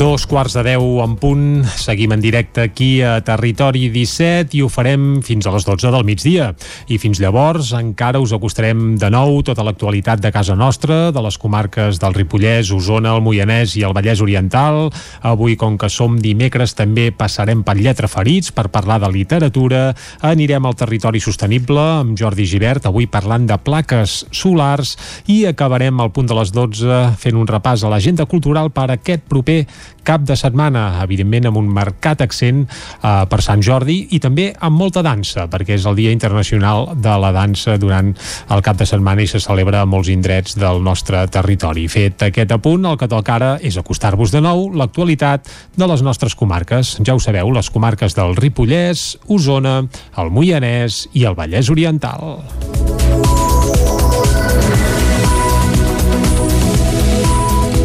[0.00, 4.68] Dos quarts de deu en punt, seguim en directe aquí a Territori 17 i ho
[4.72, 6.46] farem fins a les 12 del migdia.
[6.88, 11.36] I fins llavors encara us acostarem de nou tota l'actualitat de casa nostra, de les
[11.36, 14.88] comarques del Ripollès, Osona, el Moianès i el Vallès Oriental.
[15.20, 19.82] Avui, com que som dimecres, també passarem per Lletra Ferits per parlar de literatura.
[20.24, 24.96] Anirem al territori sostenible amb Jordi Givert, avui parlant de plaques solars
[25.28, 29.28] i acabarem al punt de les 12 fent un repàs a l'agenda cultural per aquest
[29.28, 29.60] proper
[30.06, 34.78] cap de setmana, evidentment amb un marcat accent eh, per Sant Jordi i també amb
[34.80, 38.12] molta dansa, perquè és el Dia Internacional de la Dansa durant
[38.50, 41.86] el cap de setmana i se celebra a molts indrets del nostre territori.
[41.92, 46.34] Fet aquest apunt, el que toca ara és acostar-vos de nou l'actualitat de les nostres
[46.34, 46.96] comarques.
[47.06, 49.80] Ja ho sabeu, les comarques del Ripollès, Osona,
[50.18, 52.40] el Moianès i el Vallès Oriental.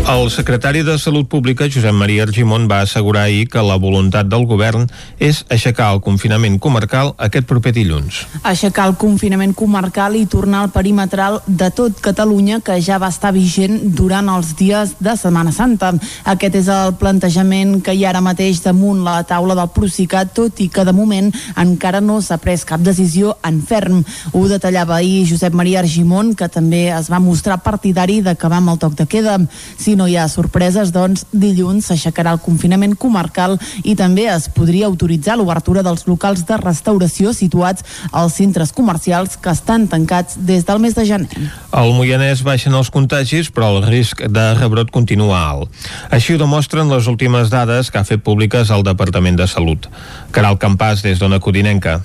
[0.05, 4.43] El secretari de Salut Pública, Josep Maria Argimon, va assegurar ahir que la voluntat del
[4.45, 4.83] govern
[5.17, 8.19] és aixecar el confinament comarcal aquest proper dilluns.
[8.45, 13.31] Aixecar el confinament comarcal i tornar al perimetral de tot Catalunya que ja va estar
[13.33, 15.89] vigent durant els dies de Setmana Santa.
[16.35, 20.61] Aquest és el plantejament que hi ha ara mateix damunt la taula del Procicat, tot
[20.61, 24.05] i que de moment encara no s'ha pres cap decisió en ferm.
[24.37, 28.81] Ho detallava ahir Josep Maria Argimon, que també es va mostrar partidari d'acabar amb el
[28.85, 29.41] toc de queda.
[29.81, 34.87] Si no hi ha sorpreses, doncs dilluns s'aixecarà el confinament comarcal i també es podria
[34.89, 40.79] autoritzar l'obertura dels locals de restauració situats als centres comercials que estan tancats des del
[40.79, 41.29] mes de gener.
[41.71, 45.71] Al Moianès baixen els contagis, però el risc de rebrot continua alt.
[46.09, 49.89] Així ho demostren les últimes dades que ha fet públiques el Departament de Salut.
[50.31, 52.01] Caral Campàs, des d'Ona Codinenca.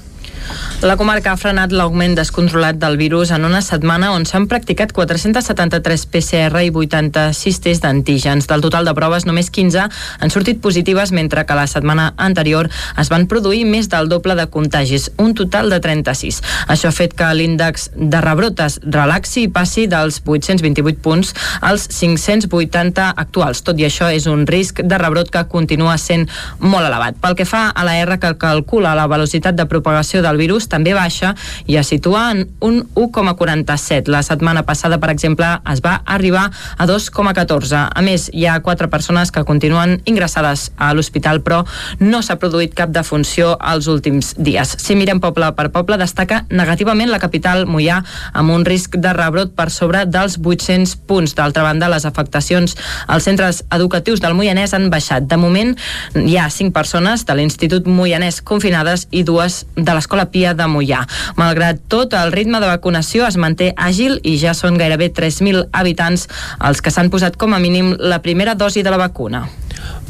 [0.81, 6.07] La comarca ha frenat l'augment descontrolat del virus en una setmana on s'han practicat 473
[6.09, 8.47] PCR i 86 tests d'antígens.
[8.49, 13.11] Del total de proves, només 15 han sortit positives, mentre que la setmana anterior es
[13.13, 16.41] van produir més del doble de contagis, un total de 36.
[16.73, 23.11] Això ha fet que l'índex de rebrotes relaxi i passi dels 828 punts als 580
[23.21, 23.61] actuals.
[23.69, 26.27] Tot i això, és un risc de rebrot que continua sent
[26.59, 27.21] molt elevat.
[27.21, 30.95] Pel que fa a la R que calcula la velocitat de propagació del virus, també
[30.97, 31.35] baixa
[31.71, 34.09] i es situa en un 1,47.
[34.11, 37.85] La setmana passada, per exemple, es va arribar a 2,14.
[37.95, 41.63] A més, hi ha quatre persones que continuen ingressades a l'hospital, però
[42.01, 44.77] no s'ha produït cap defunció als últims dies.
[44.81, 48.01] Si mirem poble per poble, destaca negativament la capital Mollà,
[48.33, 51.35] amb un risc de rebrot per sobre dels 800 punts.
[51.39, 52.77] D'altra banda, les afectacions
[53.07, 55.27] als centres educatius del Moianès han baixat.
[55.31, 55.75] De moment,
[56.15, 61.05] hi ha cinc persones de l'Institut Moianès confinades i dues de l'Escola Pia de Mollà.
[61.41, 66.27] Malgrat tot, el ritme de vacunació es manté àgil i ja són gairebé 3.000 habitants
[66.59, 69.47] els que s'han posat com a mínim la primera dosi de la vacuna.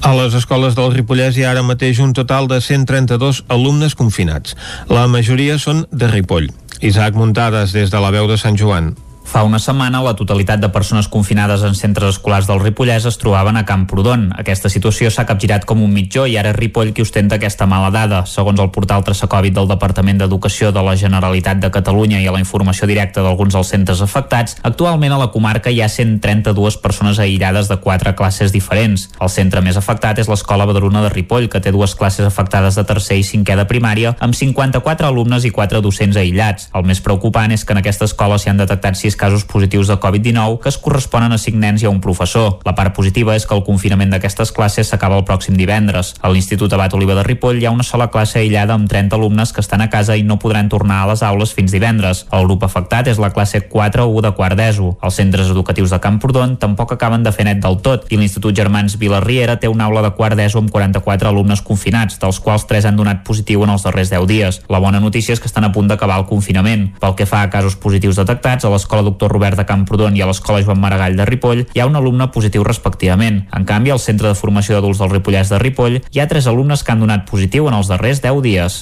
[0.01, 4.57] A les escoles del Ripollès hi ha ara mateix un total de 132 alumnes confinats.
[4.88, 6.51] La majoria són de Ripoll.
[6.81, 8.94] Isaac Muntades, des de la veu de Sant Joan.
[9.30, 13.54] Fa una setmana, la totalitat de persones confinades en centres escolars del Ripollès es trobaven
[13.54, 14.24] a Camprodon.
[14.34, 17.92] Aquesta situació s'ha capgirat com un mitjó i ara és Ripoll qui ostenta aquesta mala
[17.94, 18.24] dada.
[18.26, 22.40] Segons el portal Traçacòvid del Departament d'Educació de la Generalitat de Catalunya i a la
[22.42, 27.70] informació directa d'alguns dels centres afectats, actualment a la comarca hi ha 132 persones aïllades
[27.70, 29.06] de quatre classes diferents.
[29.22, 32.82] El centre més afectat és l'Escola Badruna de Ripoll, que té dues classes afectades de
[32.82, 36.66] tercer i cinquè de primària, amb 54 alumnes i 4 docents aïllats.
[36.74, 39.98] El més preocupant és que en aquesta escola s'hi han detectat 6 casos positius de
[40.00, 42.59] Covid-19 que es corresponen a 5 nens i a un professor.
[42.64, 46.14] La part positiva és que el confinament d'aquestes classes s'acaba el pròxim divendres.
[46.24, 49.52] A l'Institut Abat Oliva de Ripoll hi ha una sola classe aïllada amb 30 alumnes
[49.52, 52.24] que estan a casa i no podran tornar a les aules fins divendres.
[52.33, 54.94] El grup afectat és la classe 4-1 de quart d'ESO.
[55.04, 58.96] Els centres educatius de Camprodon tampoc acaben de fer net del tot i l'Institut Germans
[58.96, 62.96] Vilarriera té una aula de quart d'ESO amb 44 alumnes confinats, dels quals 3 han
[62.96, 64.62] donat positiu en els darrers 10 dies.
[64.73, 66.88] La bona notícia és que estan a punt d'acabar el confinament.
[67.04, 70.29] Pel que fa a casos positius detectats, a l'escola Doctor Robert de Camprodon i a
[70.31, 73.42] l'Escola Joan Maragall de Ripoll hi ha un alumne positiu respectivament.
[73.56, 76.85] En canvi, al Centre de Formació d'Adults del Ripollès de Ripoll hi ha tres alumnes
[76.85, 78.79] que han donat positiu en els darrers 10 dies.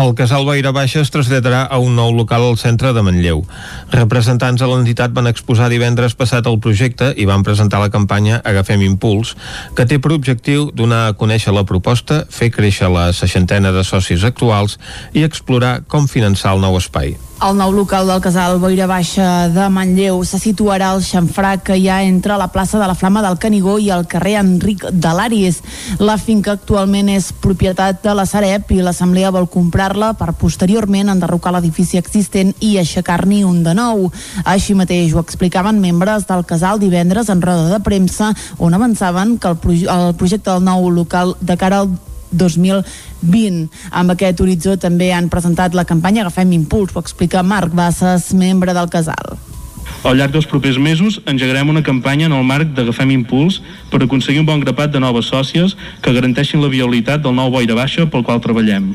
[0.00, 3.42] El casal Baira Baixa es traslladarà a un nou local al centre de Manlleu.
[3.94, 8.84] Representants de l'entitat van exposar divendres passat el projecte i van presentar la campanya Agafem
[8.84, 9.34] Impuls,
[9.76, 14.26] que té per objectiu donar a conèixer la proposta, fer créixer la seixantena de socis
[14.28, 14.78] actuals
[15.14, 17.16] i explorar com finançar el nou espai.
[17.40, 21.86] El nou local del casal Boira Baixa de Manlleu se situarà al xamfrà que hi
[21.88, 25.62] ha entre la plaça de la Flama del Canigó i el carrer Enric de l'Àries.
[26.04, 31.54] La finca actualment és propietat de la Sareb i l'Assemblea vol comprar-la per posteriorment enderrocar
[31.56, 34.10] l'edifici existent i aixecar-n'hi un de nou.
[34.44, 39.48] Així mateix ho explicaven membres del casal divendres en roda de premsa on avançaven que
[39.48, 41.94] el, proje el projecte del nou local de cara al
[42.30, 43.68] 2020.
[43.90, 48.74] Amb aquest horitzó també han presentat la campanya Agafem Impuls, ho explica Marc Bassas, membre
[48.74, 49.38] del casal.
[50.02, 53.60] Al llarg dels propers mesos engegarem una campanya en el marc d'Agafem Impuls
[53.90, 57.76] per aconseguir un bon grapat de noves sòcies que garanteixin la viabilitat del nou boira
[57.76, 58.94] baixa pel qual treballem.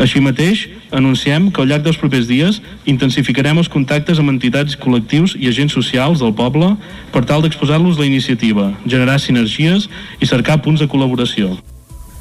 [0.00, 0.62] Així mateix,
[0.96, 5.76] anunciem que al llarg dels propers dies intensificarem els contactes amb entitats, col·lectius i agents
[5.76, 6.72] socials del poble
[7.12, 9.90] per tal d'exposar-los la iniciativa, generar sinergies
[10.20, 11.58] i cercar punts de col·laboració.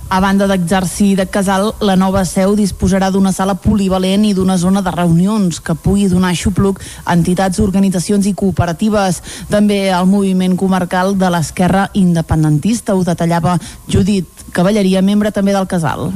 [0.10, 4.82] A banda d'exercir de casal, la nova seu disposarà d'una sala polivalent i d'una zona
[4.82, 9.22] de reunions que pugui donar xupluc a entitats, organitzacions i cooperatives.
[9.54, 16.10] També al moviment comarcal de l'esquerra independentista, ho detallava Judit Cavalleria, membre també del casal.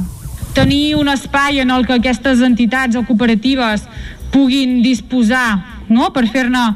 [0.58, 3.86] Tenir un espai en el que aquestes entitats o cooperatives
[4.34, 6.10] puguin disposar no?
[6.10, 6.66] per fer-ne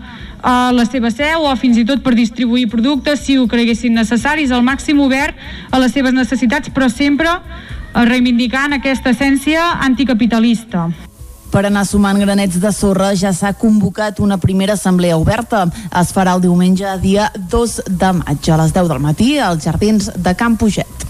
[0.43, 4.53] a la seva seu o fins i tot per distribuir productes si ho creguessin necessaris,
[4.53, 5.37] al màxim obert
[5.71, 7.33] a les seves necessitats, però sempre
[7.95, 10.89] reivindicant aquesta essència anticapitalista.
[11.53, 15.65] Per anar sumant granets de sorra ja s'ha convocat una primera assemblea oberta.
[16.01, 20.11] Es farà el diumenge dia 2 de maig a les 10 del matí als jardins
[20.15, 21.09] de Camp Puget.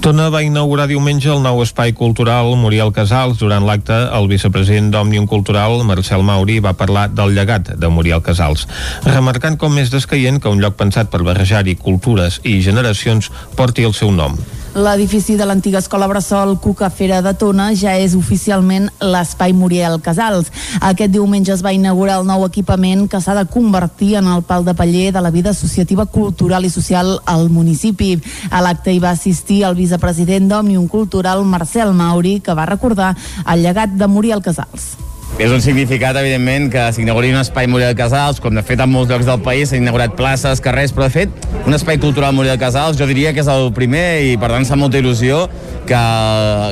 [0.00, 3.38] Tona va inaugurar diumenge el nou espai cultural Muriel Casals.
[3.40, 8.66] Durant l'acte, el vicepresident d'Òmnium Cultural, Marcel Mauri, va parlar del llegat de Muriel Casals,
[9.06, 13.96] remarcant com és descaient que un lloc pensat per barrejar-hi cultures i generacions porti el
[13.96, 14.38] seu nom.
[14.76, 20.50] L'edifici de l'antiga escola Bressol Cuca Fera de Tona ja és oficialment l'espai Muriel Casals.
[20.84, 24.68] Aquest diumenge es va inaugurar el nou equipament que s'ha de convertir en el pal
[24.68, 28.18] de paller de la vida associativa, cultural i social al municipi.
[28.50, 33.14] A l'acte hi va assistir el vicepresident d'Òmnium Cultural, Marcel Mauri, que va recordar
[33.46, 34.92] el llegat de Muriel Casals.
[35.36, 39.10] És un significat, evidentment, que s'inauguri un espai Muriel Casals, com de fet en molts
[39.12, 42.96] llocs del país s'han inaugurat places, carrers, però de fet un espai cultural Muriel Casals
[42.96, 45.42] jo diria que és el primer i per tant fa molta il·lusió
[45.84, 46.00] que,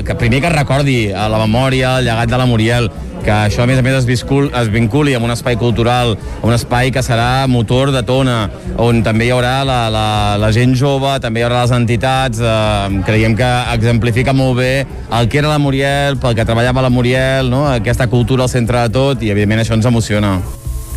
[0.09, 2.89] que primer que recordi a la memòria el llegat de la Muriel,
[3.25, 6.15] que això a més a més es, vincul, es vinculi amb un espai cultural,
[6.45, 8.51] un espai que serà motor de tona,
[8.81, 10.09] on també hi haurà la, la,
[10.41, 15.31] la gent jove, també hi haurà les entitats, eh, creiem que exemplifica molt bé el
[15.31, 17.65] que era la Muriel, pel que treballava la Muriel, no?
[17.71, 20.39] aquesta cultura al centre de tot, i evidentment això ens emociona.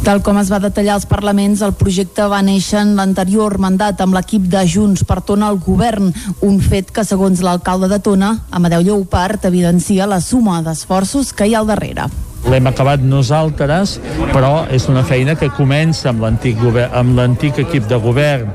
[0.06, 4.16] Tal com es va detallar als parlaments, el projecte va néixer en l'anterior mandat amb
[4.16, 6.14] l'equip de Junts per Tona al govern,
[6.48, 11.58] un fet que, segons l'alcalde de Tona, Amadeu Lleupart, evidencia la suma d'esforços que hi
[11.58, 12.08] ha al darrere.
[12.48, 13.98] L'hem acabat nosaltres,
[14.32, 18.54] però és una feina que comença amb l'antic amb l'antic equip de govern.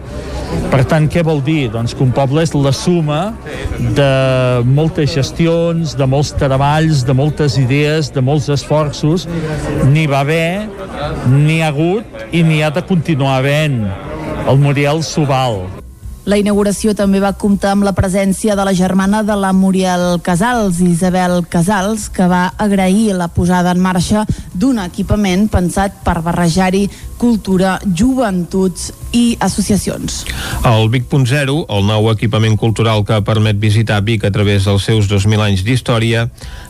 [0.72, 1.70] Per tant, què vol dir?
[1.72, 3.20] Doncs que un poble és la suma
[3.97, 4.09] de
[4.68, 9.28] moltes gestions, de molts treballs, de moltes idees, de molts esforços.
[9.93, 10.68] N'hi va haver,
[11.28, 13.84] n'hi ha hagut i n'hi ha de continuar havent.
[14.49, 15.82] El Muriel Subal,
[16.25, 20.79] la inauguració també va comptar amb la presència de la germana de la Muriel Casals,
[20.79, 24.23] Isabel Casals, que va agrair la posada en marxa
[24.55, 26.85] d'un equipament pensat per barrejar-hi
[27.23, 30.25] cultura, joventuts i associacions.
[30.66, 35.45] El Vic.0, el nou equipament cultural que permet visitar Vic a través dels seus 2.000
[35.45, 36.25] anys d'història,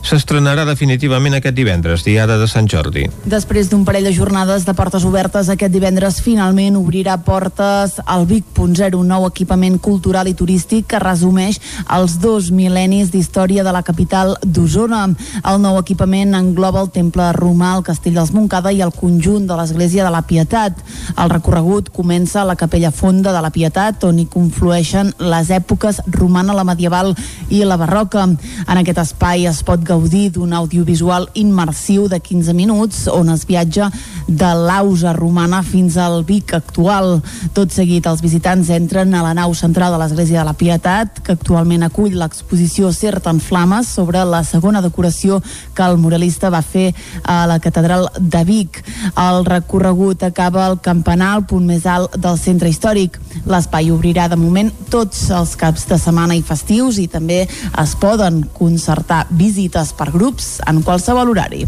[0.05, 3.07] s'estrenarà definitivament aquest divendres, diada de Sant Jordi.
[3.25, 8.99] Després d'un parell de jornades de portes obertes, aquest divendres finalment obrirà portes al Vic.0,
[8.99, 11.57] un nou equipament cultural i turístic que resumeix
[11.89, 15.07] els dos mil·lennis d'història de la capital d'Osona.
[15.49, 19.57] El nou equipament engloba el temple romà, el castell dels Montcada i el conjunt de
[19.57, 20.75] l'església de la Pietat Pietat.
[21.15, 26.01] El recorregut comença a la Capella Fonda de la Pietat, on hi conflueixen les èpoques
[26.11, 27.13] romana, la medieval
[27.47, 28.25] i la barroca.
[28.27, 33.87] En aquest espai es pot gaudir d'un audiovisual immersiu de 15 minuts, on es viatja
[34.27, 37.21] de l'ausa romana fins al Vic actual.
[37.55, 41.37] Tot seguit, els visitants entren a la nau central de l'Església de la Pietat, que
[41.37, 45.39] actualment acull l'exposició Cert en Flames sobre la segona decoració
[45.73, 46.91] que el muralista va fer
[47.23, 48.83] a la catedral de Vic.
[49.15, 53.19] El recorregut acaba el campanar, el punt més alt del centre històric.
[53.45, 58.41] L'espai obrirà de moment tots els caps de setmana i festius i també es poden
[58.57, 61.63] concertar visites per grups en qualsevol horari.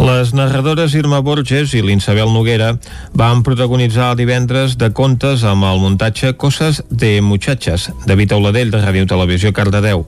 [0.00, 2.74] Les narradores Irma Borges i l'Insabel Noguera
[3.14, 8.72] van protagonitzar el divendres de contes amb el muntatge Coses de Muchachas, de Vita Oladell,
[8.72, 10.06] de Ràdio Televisió Cardedeu.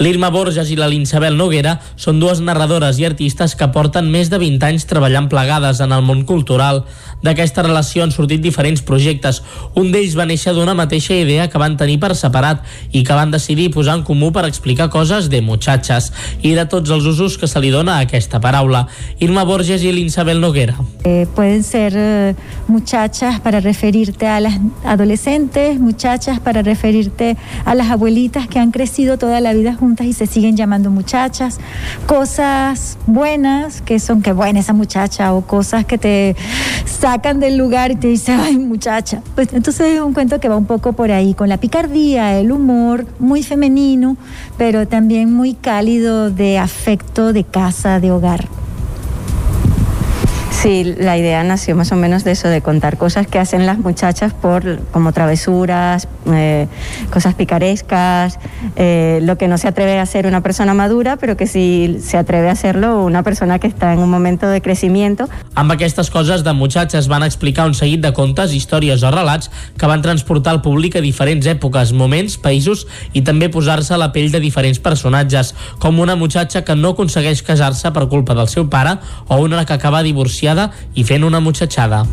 [0.00, 4.38] L'Irma Borges i la Linsabel Noguera són dues narradores i artistes que porten més de
[4.40, 6.86] 20 anys treballant plegades en el món cultural.
[7.20, 9.42] D'aquesta relació han sortit diferents projectes.
[9.76, 12.64] Un d'ells va néixer d'una mateixa idea que van tenir per separat
[12.96, 16.08] i que van decidir posar en comú per explicar coses de muchachas
[16.40, 18.86] i de tots els usos que se li dona a aquesta paraula.
[19.20, 20.78] Irma Borges i l'Insabel Noguera.
[21.04, 22.34] Eh, pueden ser eh,
[22.68, 27.36] muchachas para referirte a las adolescentes, muchachas para referirte
[27.66, 31.58] a las abuelitas que han crecido toda la vida juntas y se siguen llamando muchachas,
[32.06, 36.36] cosas buenas que son que buena esa muchacha o cosas que te
[36.84, 39.22] sacan del lugar y te dicen, ay muchacha.
[39.34, 42.52] Pues entonces es un cuento que va un poco por ahí, con la picardía, el
[42.52, 44.16] humor, muy femenino,
[44.56, 48.48] pero también muy cálido de afecto, de casa, de hogar.
[50.60, 53.78] Sí, la idea nació más o menos de eso, de contar cosas que hacen las
[53.78, 56.68] muchachas por como travesuras, eh,
[57.10, 58.38] cosas picarescas,
[58.76, 62.18] eh, lo que no se atreve a hacer una persona madura, pero que sí se
[62.18, 65.30] atreve a hacerlo una persona que está en un momento de crecimiento.
[65.54, 69.48] Amb aquestes coses de muchachas van explicar un seguit de contes, històries o relats
[69.78, 72.84] que van transportar el públic a diferents èpoques, moments, països
[73.16, 77.40] i també posar-se a la pell de diferents personatges, com una muchacha que no aconsegueix
[77.48, 78.98] casar-se per culpa del seu pare
[79.28, 80.04] o una que acaba
[80.50, 82.06] divorciada i fent una muchachada.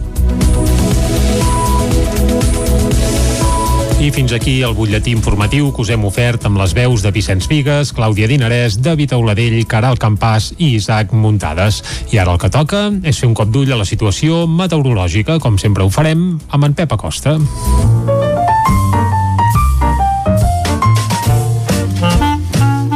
[3.97, 7.47] I fins aquí el butlletí informatiu que us hem ofert amb les veus de Vicenç
[7.49, 11.81] Vigues, Clàudia Dinarès, David Auladell, Caral Campàs i Isaac Muntades.
[12.13, 15.57] I ara el que toca és fer un cop d'ull a la situació meteorològica, com
[15.57, 17.39] sempre ho farem amb en Pep Acosta.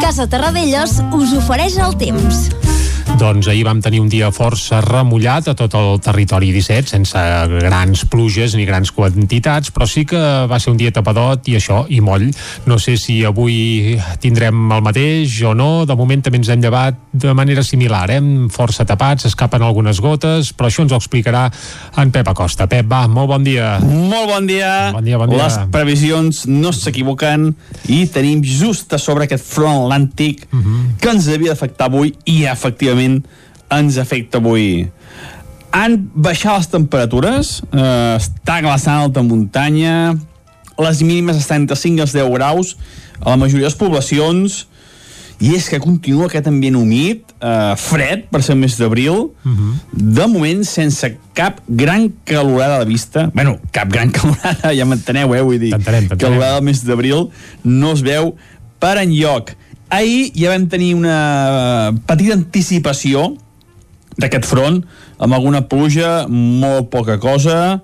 [0.01, 2.51] Casa Terradellos us ofereix el temps.
[3.22, 7.22] Doncs ahir vam tenir un dia força remullat a tot el territori 17, sense
[7.61, 10.17] grans pluges ni grans quantitats, però sí que
[10.49, 12.26] va ser un dia tapadot i això, i moll.
[12.65, 13.93] No sé si avui
[14.24, 18.24] tindrem el mateix o no, de moment també ens hem llevat de manera similar, eh?
[18.49, 21.43] força tapats, escapen algunes gotes, però això ens ho explicarà
[22.01, 22.65] en Pep Acosta.
[22.72, 23.76] Pep, va, molt bon dia.
[23.86, 24.72] Molt bon dia.
[24.97, 25.43] Bon dia, bon dia.
[25.45, 27.51] Les previsions no s'equivoquen
[27.86, 30.82] i tenim just a sobre aquest front atlàntic uh -huh.
[30.97, 33.11] que ens havia d'afectar avui i efectivament
[33.72, 34.89] ens afecta avui.
[35.72, 40.16] Han baixat les temperatures, eh, està glaçant alta muntanya,
[40.82, 42.76] les mínimes estan entre 5 i els 10 graus
[43.22, 44.66] a la majoria de les poblacions,
[45.41, 49.74] i és que continua aquest ambient humit, eh, fred, per ser mes d'abril, uh -huh.
[49.91, 53.32] de moment sense cap gran calorada a la vista.
[53.34, 55.41] bueno, cap gran calorada, ja m'enteneu, eh?
[55.41, 55.72] Vull dir,
[56.18, 57.30] calorada al mes d'abril
[57.64, 58.36] no es veu
[58.80, 59.55] per enlloc.
[59.91, 63.33] Ahir ja vam tenir una petita anticipació
[64.21, 64.81] d'aquest front,
[65.19, 67.81] amb alguna pluja, molt poca cosa,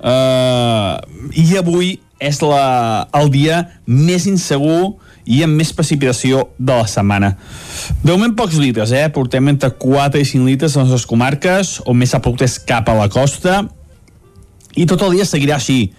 [0.00, 0.94] eh,
[1.36, 4.94] i avui és la, el dia més insegur
[5.26, 7.34] i amb més precipitació de la setmana.
[8.02, 9.06] De moment pocs litres, eh?
[9.14, 12.88] Portem entre 4 i 5 litres a les comarques, on més s'ha plogut és cap
[12.90, 13.62] a la costa,
[14.74, 15.92] i tot el dia seguirà així.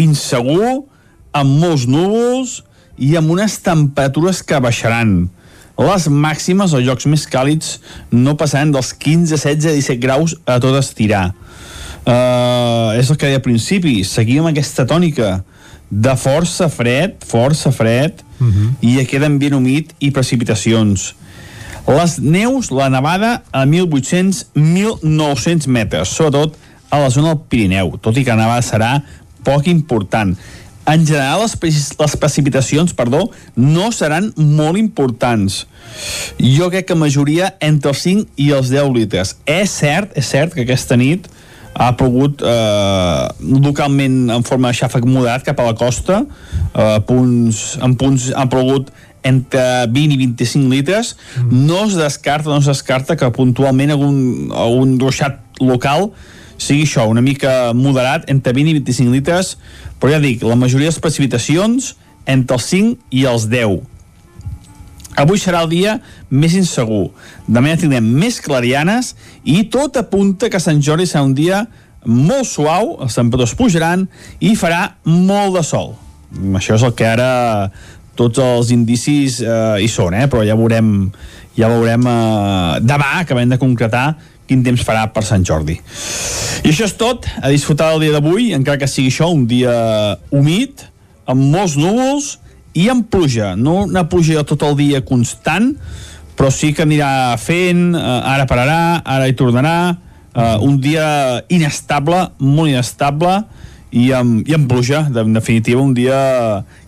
[0.00, 0.88] Insegur,
[1.36, 2.62] amb molts núvols,
[2.98, 5.28] i amb unes temperatures que baixaran.
[5.78, 7.80] Les màximes, als llocs més càlids,
[8.10, 11.32] no passaran dels 15, 16, 17 graus a tot estirar.
[12.02, 15.42] Uh, és el que deia al principi, seguim aquesta tònica
[15.88, 18.70] de força fred, força fred, uh -huh.
[18.80, 21.14] i aquest ambient humit i precipitacions.
[21.86, 26.56] Les neus, la nevada, a 1.800-1.900 metres, sobretot
[26.90, 29.02] a la zona del Pirineu, tot i que la nevada serà
[29.44, 30.36] poc important
[30.88, 31.54] en general les,
[32.00, 35.66] les precipitacions perdó, no seran molt importants.
[36.40, 39.36] Jo crec que majoria entre els 5 i els 10 litres.
[39.44, 41.28] És cert, és cert que aquesta nit
[41.78, 43.26] ha plogut eh,
[43.62, 48.48] localment en forma de xàfec moderat cap a la costa eh, punts, en punts ha
[48.50, 48.90] plogut
[49.28, 49.62] entre
[49.92, 51.14] 20 i 25 litres.
[51.36, 51.66] Mm.
[51.68, 54.18] no es descarta no es descarta que puntualment algun,
[54.54, 56.10] algun ruixat local
[56.58, 59.54] sigui això, una mica moderat, entre 20 i 25 litres,
[59.98, 61.94] però ja dic, la majoria de les precipitacions
[62.28, 63.78] entre els 5 i els 10.
[65.18, 65.96] Avui serà el dia
[66.30, 67.08] més insegur.
[67.48, 71.64] Demà ja tindrem més clarianes i tot apunta que Sant Jordi serà un dia
[72.06, 74.06] molt suau, els temperatures pujaran
[74.38, 75.96] i farà molt de sol.
[76.54, 77.30] Això és el que ara
[78.18, 80.26] tots els indicis eh, hi són, eh?
[80.30, 81.08] però ja veurem,
[81.56, 84.06] ja veurem eh, demà, acabem de concretar
[84.48, 85.76] quin temps farà per Sant Jordi.
[86.64, 89.72] I això és tot, a disfrutar del dia d'avui, encara que sigui això un dia
[90.34, 90.86] humit,
[91.28, 92.36] amb molts núvols
[92.78, 93.54] i amb pluja.
[93.56, 95.74] No una pluja tot el dia constant,
[96.38, 98.02] però sí que anirà fent, eh,
[98.34, 99.78] ara pararà, ara hi tornarà,
[100.34, 103.42] eh, un dia inestable, molt inestable,
[103.90, 106.18] i amb, i amb pluja, en definitiva un dia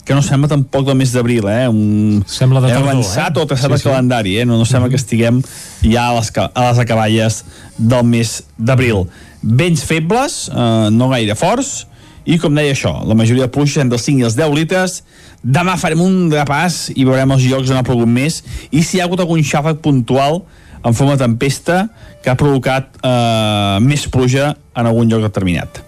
[0.05, 1.69] que no sembla tampoc del mes d'abril eh?
[1.69, 2.21] un...
[2.29, 3.41] sembla de hem tardor, avançat eh?
[3.41, 3.89] o traçat Sí, el sí.
[3.89, 4.45] calendari eh?
[4.45, 5.41] no, no sembla que estiguem
[5.85, 7.45] ja a les, a les acaballes
[7.79, 9.07] del mes d'abril
[9.41, 11.87] vents febles, eh, no gaire forts
[12.29, 15.01] i com deia això, la majoria de pluja entre els 5 i els 10 litres
[15.41, 19.01] demà farem un repàs i veurem els llocs on ha plogut més i si hi
[19.01, 20.43] ha hagut algun xàfec puntual
[20.85, 21.87] en forma de tempesta
[22.23, 25.81] que ha provocat eh, més pluja en algun lloc determinat.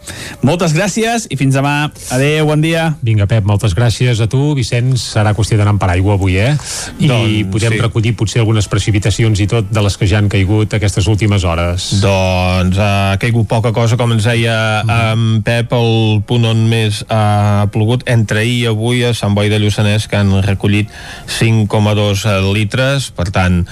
[0.43, 1.91] Moltes gràcies i fins demà.
[2.11, 2.89] Adéu, bon dia.
[3.07, 4.41] Vinga, Pep, moltes gràcies a tu.
[4.59, 6.57] Vicenç, serà qüestió d'anar amb paraigua avui, eh?
[6.99, 7.81] I Doncs, podem sí.
[7.85, 11.87] recollir potser algunes precipitacions i tot de les que ja han caigut aquestes últimes hores.
[12.03, 17.69] Doncs ha caigut poca cosa, com ens deia en Pep, el punt on més ha
[17.73, 20.91] plogut entre ahir i avui a Sant Boi de Lluçanès, que han recollit
[21.29, 23.63] 5,2 litres, per tant,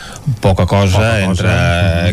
[0.40, 1.26] poca cosa, Poca cosa.
[1.26, 1.58] entre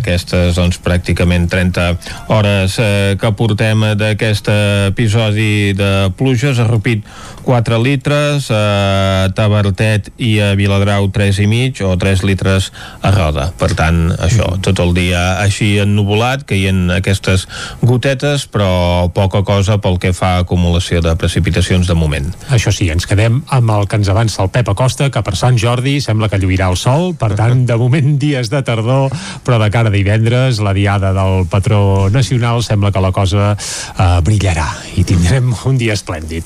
[0.02, 1.88] aquestes doncs, pràcticament 30
[2.34, 2.87] hores eh,
[3.20, 4.50] que portem d'aquest
[4.92, 6.60] episodi de pluges.
[6.60, 7.06] Ha rupit
[7.48, 13.50] 4 litres, a Tabertet i a Viladrau 3 i mig, o 3 litres a Roda.
[13.56, 17.48] Per tant, això, tot el dia així ennuvolat, caient aquestes
[17.82, 22.28] gotetes, però poca cosa pel que fa a acumulació de precipitacions de moment.
[22.52, 25.56] Això sí, ens quedem amb el que ens avança el Pep Acosta, que per Sant
[25.62, 29.14] Jordi sembla que lluirà el sol, per tant, de moment dies de tardor,
[29.48, 34.22] però de cara a divendres, la diada del patró nacional, sembla que la cosa eh,
[34.22, 36.46] brillarà i tindrem un dia esplèndid.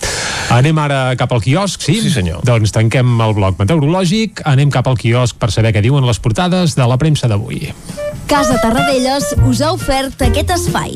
[0.55, 1.99] Anem ara cap al quiosc, sí?
[1.99, 2.45] Sí, senyor.
[2.47, 6.77] Doncs tanquem el bloc meteorològic, anem cap al quiosc per saber què diuen les portades
[6.79, 7.73] de la premsa d'avui.
[8.32, 10.95] Casa Tarradellas us ha ofert aquest espai.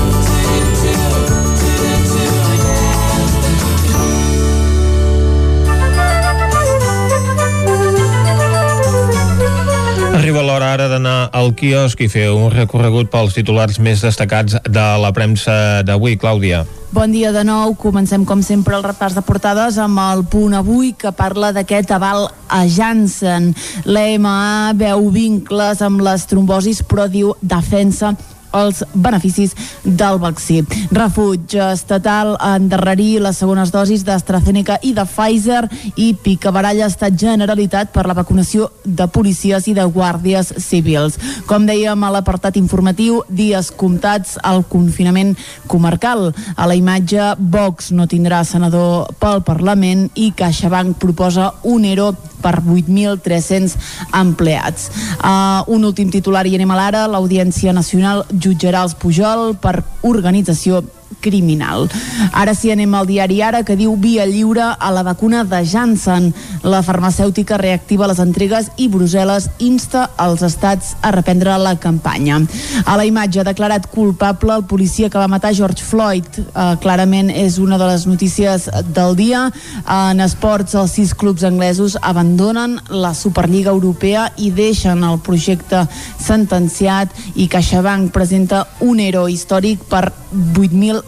[10.21, 14.83] Arriba l'hora ara d'anar al quiosc i fer un recorregut pels titulars més destacats de
[15.01, 16.59] la premsa d'avui, Clàudia.
[16.93, 17.73] Bon dia de nou.
[17.73, 22.27] Comencem, com sempre, el repàs de portades amb el punt avui que parla d'aquest aval
[22.53, 23.49] a Janssen.
[23.89, 28.13] L'EMA veu vincles amb les trombosis, però diu defensa
[28.53, 30.61] els beneficis del vaccí.
[30.91, 35.63] Refuig estatal a endarrerir les segones dosis d'AstraZeneca i de Pfizer
[35.95, 41.17] i picabaralla estat Generalitat per la vacunació de policies i de guàrdies civils.
[41.47, 45.35] Com dèiem a l'apartat informatiu, dies comptats al confinament
[45.67, 46.31] comarcal.
[46.55, 52.57] A la imatge, Vox no tindrà senador pel Parlament i CaixaBank proposa un ERO per
[52.61, 53.77] 8.300
[54.21, 54.89] empleats.
[55.19, 57.05] Uh, un últim titular i anem a l'ara.
[57.11, 60.81] L'Audiència Nacional jutjarà els Pujol per organització
[61.19, 61.89] criminal.
[62.31, 66.31] Ara sí anem al diari Ara que diu via lliure a la vacuna de Janssen.
[66.63, 72.39] La farmacèutica reactiva les entregues i Brussel·les insta els estats a reprendre la campanya.
[72.85, 76.27] A la imatge declarat culpable el policia que va matar George Floyd.
[76.41, 79.47] Uh, clarament és una de les notícies del dia.
[79.85, 85.85] En esports, els sis clubs anglesos abandonen la Superliga Europea i deixen el projecte
[86.21, 90.09] sentenciat i CaixaBank presenta un ero històric per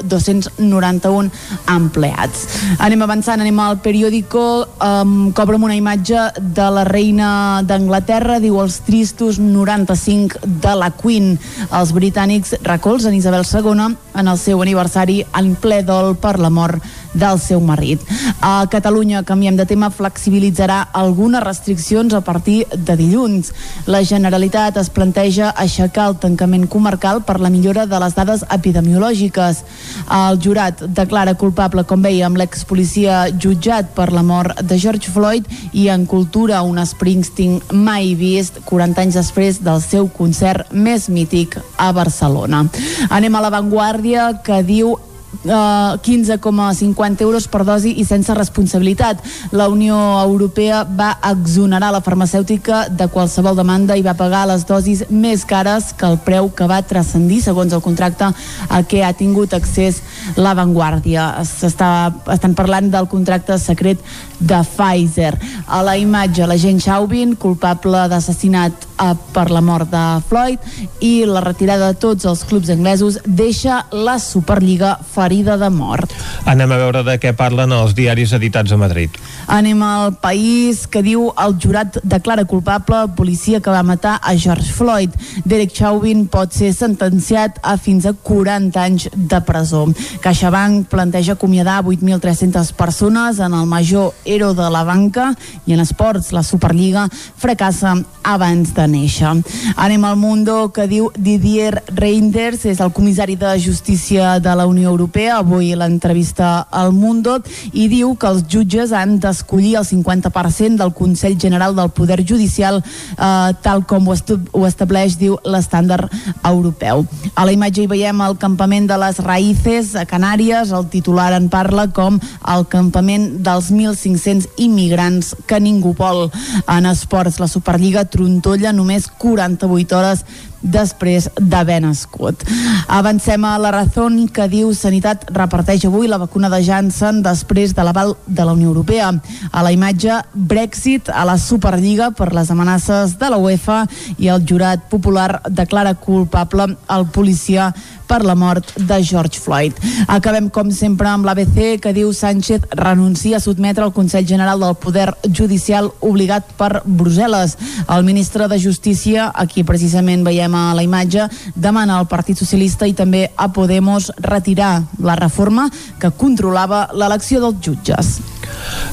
[0.01, 1.31] 8.291
[1.67, 2.47] empleats.
[2.79, 4.43] Anem avançant, anem al periòdico,
[4.83, 11.37] um, cobrem una imatge de la reina d'Anglaterra, diu els tristos 95 de la Queen.
[11.71, 16.81] Els britànics recolzen Isabel II en el seu aniversari en ple dol per la mort
[17.13, 18.01] del seu marit.
[18.41, 23.53] A Catalunya, canviem de tema, flexibilitzarà algunes restriccions a partir de dilluns.
[23.85, 29.63] La Generalitat es planteja aixecar el tancament comarcal per la millora de les dades epidemiològiques.
[30.11, 35.87] El jurat declara culpable, com veiem, l'expolicia jutjat per la mort de George Floyd i
[35.93, 41.91] en cultura un Springsteen mai vist 40 anys després del seu concert més mític a
[41.95, 42.65] Barcelona.
[43.09, 44.95] Anem a l'avantguàrdia que diu
[45.43, 49.21] eh, 15,50 euros per dosi i sense responsabilitat.
[49.51, 55.05] La Unió Europea va exonerar la farmacèutica de qualsevol demanda i va pagar les dosis
[55.09, 58.29] més cares que el preu que va transcendir segons el contracte
[58.69, 60.01] a què ha tingut accés
[60.35, 61.29] l'avantguàrdia.
[61.41, 64.01] Estan parlant del contracte secret
[64.39, 65.33] de Pfizer.
[65.67, 70.59] A la imatge, l'agent Chauvin, culpable d'assassinat eh, per la mort de Floyd
[71.03, 76.11] i la retirada de tots els clubs anglesos deixa la Superliga ferida de mort.
[76.45, 79.13] Anem a veure de què parlen els diaris editats a Madrid.
[79.47, 84.73] Anem al país que diu el jurat declara culpable policia que va matar a George
[84.75, 85.15] Floyd.
[85.47, 89.85] Derek Chauvin pot ser sentenciat a fins a 40 anys de presó.
[90.23, 95.31] CaixaBank planteja acomiadar 8.300 persones en el major ero de la banca
[95.65, 97.07] i en esports la Superliga
[97.39, 99.33] fracassa abans de néixer.
[99.75, 104.89] Anem al Mundo que diu Didier Reinders, és el comissari de Justícia de la Unió
[104.89, 107.37] Europea, avui l'entrevista al Mundo,
[107.71, 112.81] i diu que els jutges han d'escollir el 50% del Consell General del Poder Judicial
[112.83, 114.15] eh, tal com ho,
[114.51, 116.11] ho estableix, diu, l'estàndard
[116.45, 117.05] europeu.
[117.35, 121.49] A la imatge hi veiem el campament de les Raïces a Canàries, el titular en
[121.53, 122.19] parla com
[122.53, 126.29] el campament dels 1.500 immigrants que ningú vol.
[126.67, 130.25] En esports, la Superliga trontolla només 48 hores
[130.63, 132.43] després d'haver nascut.
[132.87, 137.83] Avancem a la Razón que diu Sanitat reparteix avui la vacuna de Janssen després de
[137.83, 139.11] l'aval de la Unió Europea.
[139.51, 143.83] A la imatge, Brexit a la Superliga per les amenaces de la UEFA
[144.17, 147.73] i el jurat popular declara culpable el policia
[148.13, 149.73] per la mort de George Floyd.
[150.07, 154.75] Acabem, com sempre, amb l'ABC, que diu Sánchez renuncia a sotmetre el Consell General del
[154.77, 157.57] Poder Judicial obligat per Brussel·les.
[157.87, 162.93] El ministre de Justícia, aquí precisament veiem a la imatge, demana al Partit Socialista i
[162.93, 168.19] també a Podemos retirar la reforma que controlava l'elecció dels jutges.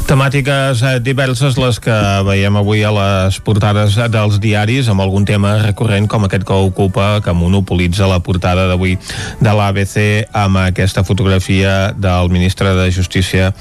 [0.09, 1.97] Temàtiques eh, diverses les que
[2.27, 7.21] veiem avui a les portades dels diaris amb algun tema recurrent com aquest que ocupa,
[7.25, 8.97] que monopolitza la portada d'avui
[9.41, 9.97] de l'ABC
[10.37, 13.53] amb aquesta fotografia del ministre de Justícia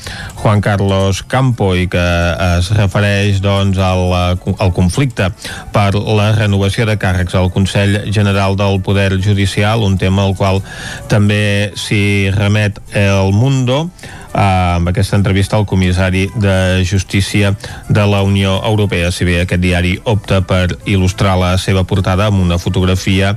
[0.42, 2.06] Juan Carlos Campo i que
[2.58, 5.32] es refereix doncs al, al conflicte
[5.74, 10.62] per la renovació de càrrecs al Consell General del Poder Judicial, un tema al qual
[11.12, 13.88] també s'hi remet el Mundo
[14.34, 17.56] amb aquesta entrevista al comissari de Justícia
[17.90, 19.12] de la Unió Europea.
[19.12, 23.36] Si bé aquest diari opta per il·lustrar la seva portada amb una fotografia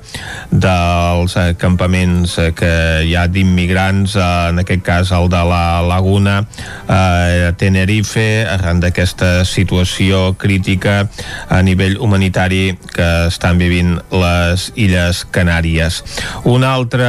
[0.50, 2.72] dels eh, campaments eh, que
[3.06, 6.42] hi ha d'immigrants, eh, en aquest cas el de la Laguna,
[6.88, 11.08] eh, Tenerife, arran d'aquesta situació crítica
[11.48, 16.02] a nivell humanitari que estan vivint les Illes Canàries.
[16.44, 17.08] Un altre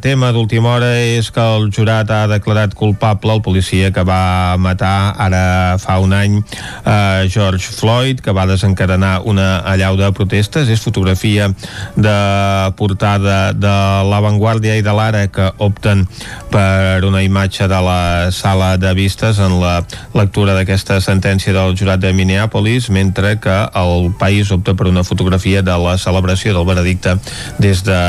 [0.00, 4.56] tema d'última hora és que el jurat ha declarat culpable culpable el policia que va
[4.58, 6.40] matar ara fa un any
[6.84, 10.68] eh, George Floyd, que va desencadenar una allau de protestes.
[10.68, 11.50] És fotografia
[11.96, 13.74] de portada de
[14.10, 16.06] l'avantguàrdia i de l'ara que opten
[16.50, 19.80] per una imatge de la sala de vistes en la
[20.14, 25.62] lectura d'aquesta sentència del jurat de Minneapolis, mentre que el país opta per una fotografia
[25.62, 27.16] de la celebració del veredicte
[27.58, 28.00] des de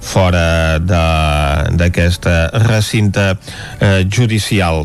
[0.00, 2.26] fora d'aquest
[2.66, 3.34] recinte
[3.80, 4.84] eh, judicial social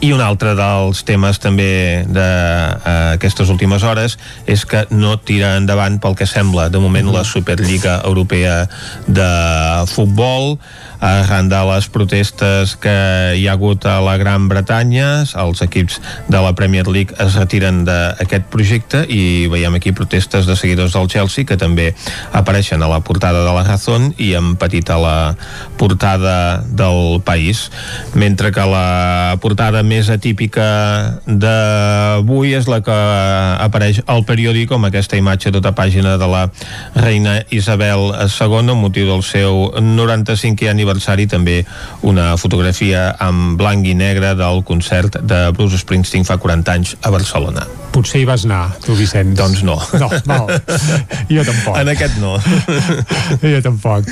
[0.00, 4.14] i un altre dels temes també d'aquestes uh, últimes hores
[4.46, 8.60] és que no tira endavant pel que sembla de moment la Superliga Europea
[9.06, 9.30] de
[9.90, 10.58] Futbol
[11.00, 12.94] arran de les protestes que
[13.38, 15.24] hi ha hagut a la Gran Bretanya.
[15.38, 20.56] Els equips de la Premier League es retiren d'aquest projecte i veiem aquí protestes de
[20.58, 21.92] seguidors del Chelsea que també
[22.32, 25.18] apareixen a la portada de la Razón i en petit a la
[25.78, 27.70] portada del país.
[28.14, 32.98] Mentre que la portada més atípica d'avui és la que
[33.62, 36.48] apareix al periòdic com aquesta imatge tota pàgina de la
[36.98, 41.64] reina Isabel II motiu del seu 95è aniversari aniversari també
[42.02, 47.10] una fotografia en blanc i negre del concert de Bruce Springsteen fa 40 anys a
[47.10, 47.66] Barcelona.
[47.92, 49.32] Potser hi vas anar, tu, Vicenç.
[49.38, 49.78] Doncs no.
[49.98, 50.50] No, val.
[51.32, 51.76] Jo tampoc.
[51.80, 52.36] En aquest no.
[53.42, 54.08] jo tampoc.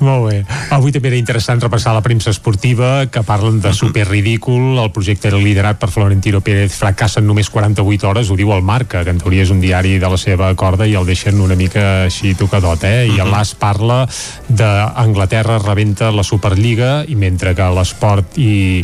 [0.00, 0.38] Molt bé.
[0.74, 4.78] Avui també era interessant repassar la premsa esportiva que parlen de super ridícul.
[4.82, 8.64] El projecte era liderat per Florentino Pérez fracassa en només 48 hores, ho diu el
[8.66, 11.58] Marca, que en teoria és un diari de la seva corda i el deixen una
[11.58, 13.06] mica així tocadot, eh?
[13.10, 14.04] I el l'AS parla
[14.48, 18.82] d'Anglaterra rebenta la Superliga i mentre que l'esport i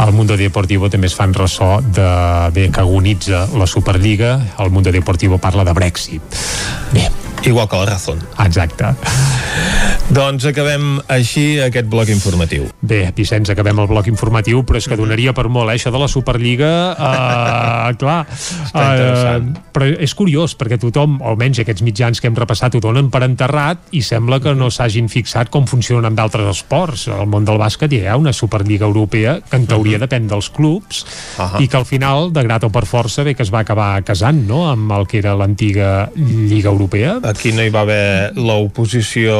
[0.00, 2.10] el Mundo Deportivo també es fan ressò de
[2.56, 6.40] bé que agonitza la Superliga, el Mundo Deportivo parla de Brexit.
[6.94, 7.08] Bé,
[7.44, 8.18] Igual que la Razón.
[8.38, 8.84] Exacte.
[10.10, 12.64] Doncs acabem així aquest bloc informatiu.
[12.82, 16.00] Bé, Vicenç, acabem el bloc informatiu, però és que donaria per molt, eh, això de
[16.02, 18.24] la Superliga, uh, clar.
[18.74, 23.22] Uh, però és curiós, perquè tothom, almenys aquests mitjans que hem repassat, ho donen per
[23.22, 27.06] enterrat i sembla que no s'hagin fixat com funcionen amb d'altres esports.
[27.14, 30.08] Al món del bàsquet hi ha una Superliga Europea que en teoria uh -huh.
[30.08, 31.06] depèn dels clubs
[31.38, 31.62] uh -huh.
[31.62, 34.46] i que al final, de grat o per força, bé que es va acabar casant
[34.48, 34.68] no?
[34.68, 37.20] amb el que era l'antiga Lliga Europea.
[37.30, 39.34] Aquí no hi va haver l'oposició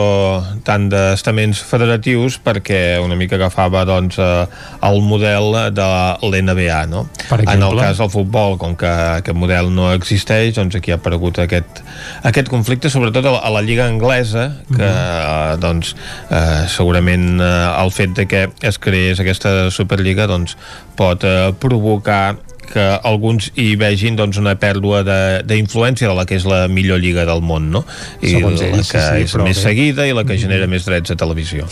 [0.67, 4.45] tant d'estaments federatius perquè una mica agafava doncs, eh,
[4.87, 5.87] el model de
[6.29, 7.07] l'NBA no?
[7.41, 11.41] en el cas del futbol com que aquest model no existeix doncs aquí ha aparegut
[11.43, 11.83] aquest,
[12.31, 15.59] aquest conflicte sobretot a la, a la Lliga Anglesa que mm -hmm.
[15.59, 15.97] doncs,
[16.31, 20.57] eh, segurament eh, el fet de que es creés aquesta Superliga doncs,
[20.97, 22.37] pot eh, provocar
[22.71, 25.03] que alguns hi vegin doncs, una pèrdua
[25.47, 27.85] d'influència de, de la que és la millor lliga del món, no?
[28.23, 30.43] I Segons la ells, que sí, sí, és però més seguida i la que Mm.
[30.47, 31.67] genera més drets a televisió.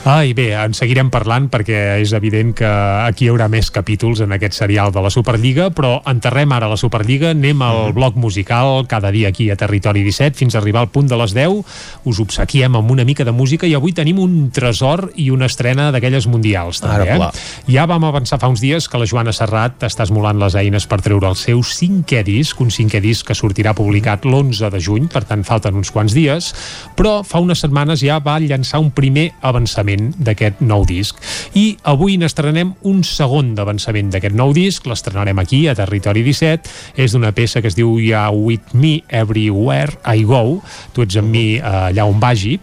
[0.00, 2.68] Ah, i bé, en seguirem parlant perquè és evident que
[3.04, 6.78] aquí hi haurà més capítols en aquest serial de la Superliga, però enterrem ara la
[6.80, 10.88] Superliga, anem al bloc musical cada dia aquí a Territori 17 fins a arribar al
[10.88, 11.60] punt de les 10.
[12.08, 15.90] Us obsequiem amb una mica de música i avui tenim un tresor i una estrena
[15.92, 16.80] d'aquelles mundials.
[16.80, 17.74] També, Ara, eh?
[17.76, 21.02] Ja vam avançar fa uns dies que la Joana Serrat està esmolant les eines per
[21.04, 25.26] treure el seu cinquè disc, un cinquè disc que sortirà publicat l'11 de juny, per
[25.28, 26.54] tant falten uns quants dies,
[26.96, 31.18] però fa unes setmanes ja va llançar un primer avançament d'aquest nou disc.
[31.54, 36.70] I avui n'estrenem un segon d'avançament d'aquest nou disc, l'estrenarem aquí a Territori 17,
[37.00, 40.60] és d'una peça que es diu Yeah With Me Everywhere I Go,
[40.94, 42.58] tu ets amb mi eh, allà on vagi,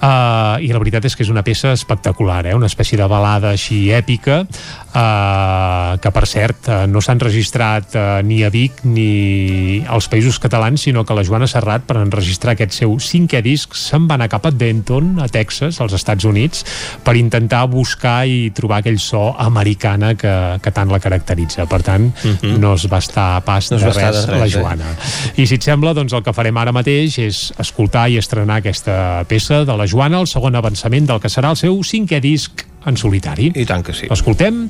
[0.00, 2.54] uh, i la veritat és que és una peça espectacular, eh?
[2.56, 8.06] una espècie de balada així èpica, uh, que per cert uh, no s'han registrat uh,
[8.26, 12.76] ni a Vic ni als països catalans, sinó que la Joana Serrat per enregistrar aquest
[12.80, 16.64] seu cinquè disc se'n va anar cap a Denton, a Texas, als Estats Units,
[17.04, 21.66] per intentar buscar i trobar aquell so americana que, que tant la caracteritza.
[21.70, 22.58] Per tant, uh -huh.
[22.58, 24.50] no es va estar pas No de res, de res, la eh?
[24.50, 24.96] Joana.
[25.36, 29.24] I si et sembla, doncs el que farem ara mateix és escoltar i estrenar aquesta
[29.28, 32.96] peça de la Joana, el segon avançament del que serà el seu cinquè disc en
[32.96, 33.50] solitari.
[33.54, 34.08] I tant que sí.
[34.10, 34.64] L'escoltem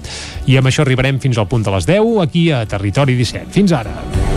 [0.51, 3.53] i amb això arribarem fins al punt de les 10 aquí a Territori 17.
[3.55, 4.30] Fins ara.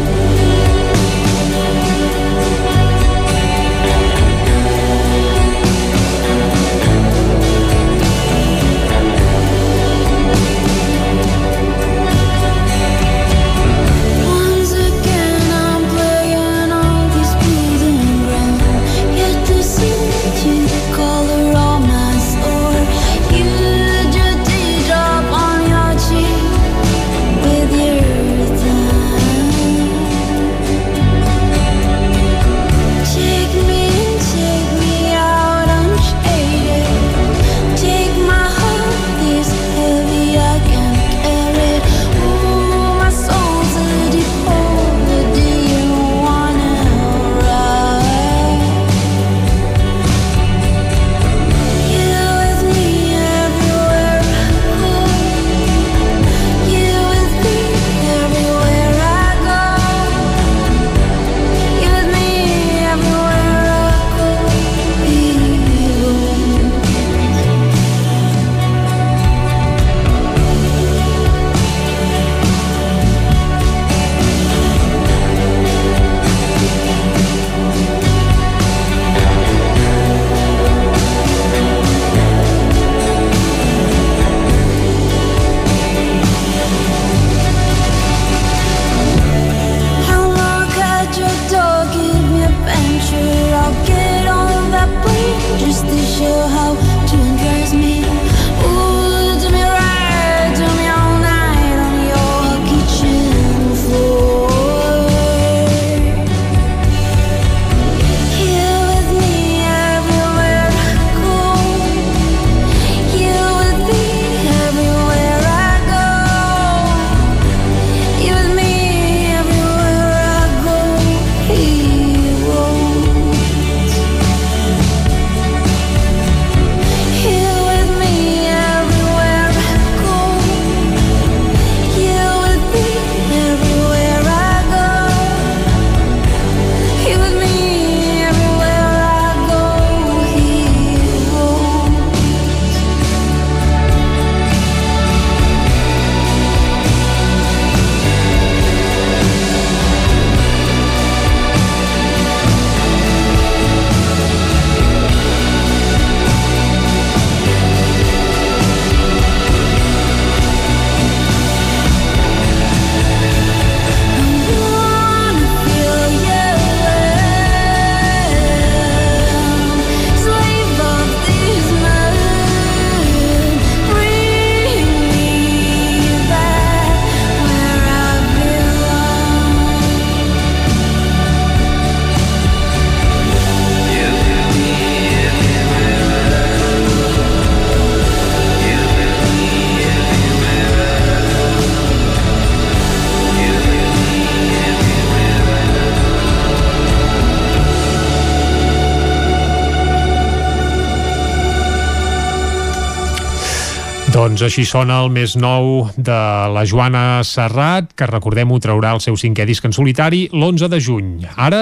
[204.44, 206.16] Doncs així sona el més nou de
[206.52, 211.14] la Joana Serrat, que recordem-ho traurà el seu cinquè disc en solitari l'11 de juny.
[211.40, 211.62] Ara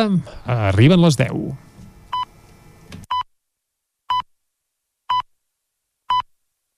[0.49, 1.29] arriben les 10.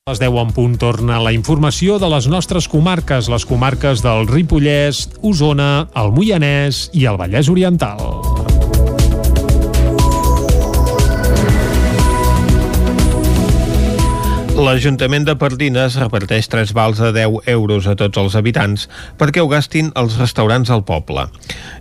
[0.03, 4.27] A les 10 en punt torna la informació de les nostres comarques, les comarques del
[4.27, 8.02] Ripollès, Osona, el Moianès i el Vallès Oriental.
[14.53, 18.85] L'Ajuntament de Pardines reparteix 3 vals de 10 euros a tots els habitants
[19.17, 21.25] perquè ho gastin els restaurants al poble.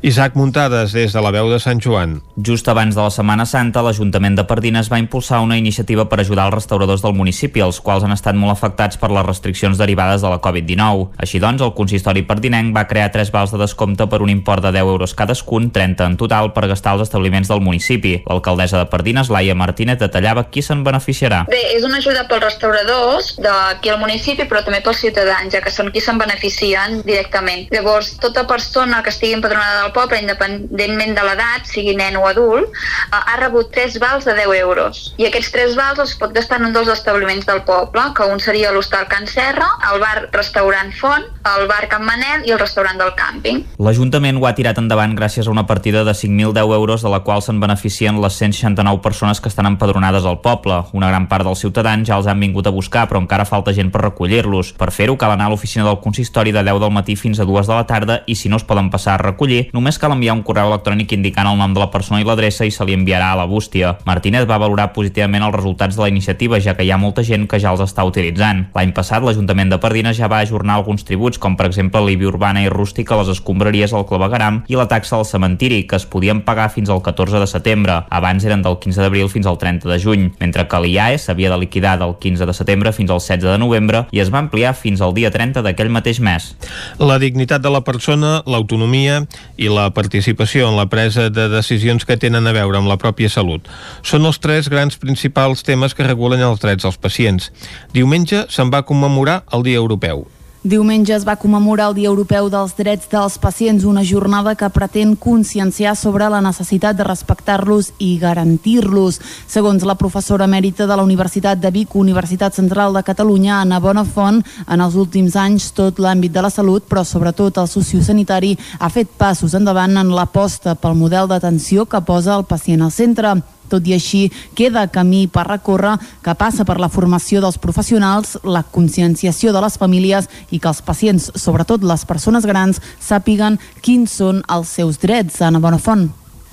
[0.05, 2.17] Isaac Muntades, des de la veu de Sant Joan.
[2.35, 6.49] Just abans de la Setmana Santa, l'Ajuntament de Pardines va impulsar una iniciativa per ajudar
[6.49, 10.33] els restauradors del municipi, els quals han estat molt afectats per les restriccions derivades de
[10.33, 11.05] la Covid-19.
[11.23, 14.73] Així doncs, el consistori pardinenc va crear tres vals de descompte per un import de
[14.75, 18.17] 10 euros cadascun, 30 en total, per gastar als establiments del municipi.
[18.27, 21.45] L'alcaldessa de Pardines, Laia Martínez, detallava qui se'n beneficiarà.
[21.47, 25.71] Bé, és una ajuda pels restauradors d'aquí al municipi, però també pels ciutadans, ja que
[25.71, 27.69] són qui se'n beneficien directament.
[27.71, 32.69] Llavors, tota persona que estigui empadronada del poble, independentment de l'edat, sigui nen o adult,
[32.69, 35.03] eh, ha rebut tres vals de 10 euros.
[35.19, 38.41] I aquests tres vals els pot gastar en un dels establiments del poble, que un
[38.41, 41.25] seria l'Hostal Can Serra, el bar-restaurant Font,
[41.57, 43.63] el bar Can Manel i el restaurant del càmping.
[43.83, 47.43] L'Ajuntament ho ha tirat endavant gràcies a una partida de 5.010 euros de la qual
[47.43, 50.83] se'n beneficien les 169 persones que estan empadronades al poble.
[50.93, 53.91] Una gran part dels ciutadans ja els han vingut a buscar, però encara falta gent
[53.93, 54.73] per recollir-los.
[54.79, 57.67] Per fer-ho cal anar a l'oficina del consistori de 10 del matí fins a 2
[57.67, 60.43] de la tarda i si no es poden passar a recollir, només cal enviar un
[60.47, 63.39] correu electrònic indicant el nom de la persona i l'adreça i se li enviarà a
[63.41, 63.97] la bústia.
[64.07, 67.49] Martínez va valorar positivament els resultats de la iniciativa, ja que hi ha molta gent
[67.51, 68.69] que ja els està utilitzant.
[68.77, 72.63] L'any passat, l'Ajuntament de Pardines ja va ajornar alguns tributs, com per exemple l'IBI urbana
[72.63, 76.69] i rústica les escombraries al clavegaram i la taxa al cementiri, que es podien pagar
[76.71, 77.99] fins al 14 de setembre.
[78.11, 81.59] Abans eren del 15 d'abril fins al 30 de juny, mentre que l'IAE s'havia de
[81.59, 85.03] liquidar del 15 de setembre fins al 16 de novembre i es va ampliar fins
[85.03, 86.53] al dia 30 d'aquell mateix mes.
[87.01, 89.23] La dignitat de la persona, l'autonomia
[89.57, 93.31] i la participació en la presa de decisions que tenen a veure amb la pròpia
[93.33, 93.67] salut
[94.03, 97.51] són els tres grans principals temes que regulen els drets dels pacients.
[97.97, 100.27] Diumenge se'n va commemorar el Dia Europeu.
[100.63, 105.17] Diumenge es va commemorar el Dia Europeu dels Drets dels Pacients, una jornada que pretén
[105.19, 109.19] conscienciar sobre la necessitat de respectar-los i garantir-los.
[109.51, 114.39] Segons la professora mèrita de la Universitat de Vic, Universitat Central de Catalunya, Anna Bonafont,
[114.69, 119.11] en els últims anys tot l'àmbit de la salut, però sobretot el sociosanitari, ha fet
[119.19, 123.35] passos endavant en l'aposta pel model d'atenció que posa el pacient al centre.
[123.73, 124.27] Tot i així,
[124.59, 129.79] queda camí per recórrer que passa per la formació dels professionals, la conscienciació de les
[129.81, 135.41] famílies i que els pacients, sobretot les persones grans, sàpiguen quins són els seus drets.
[135.41, 136.11] Anna Bonafont.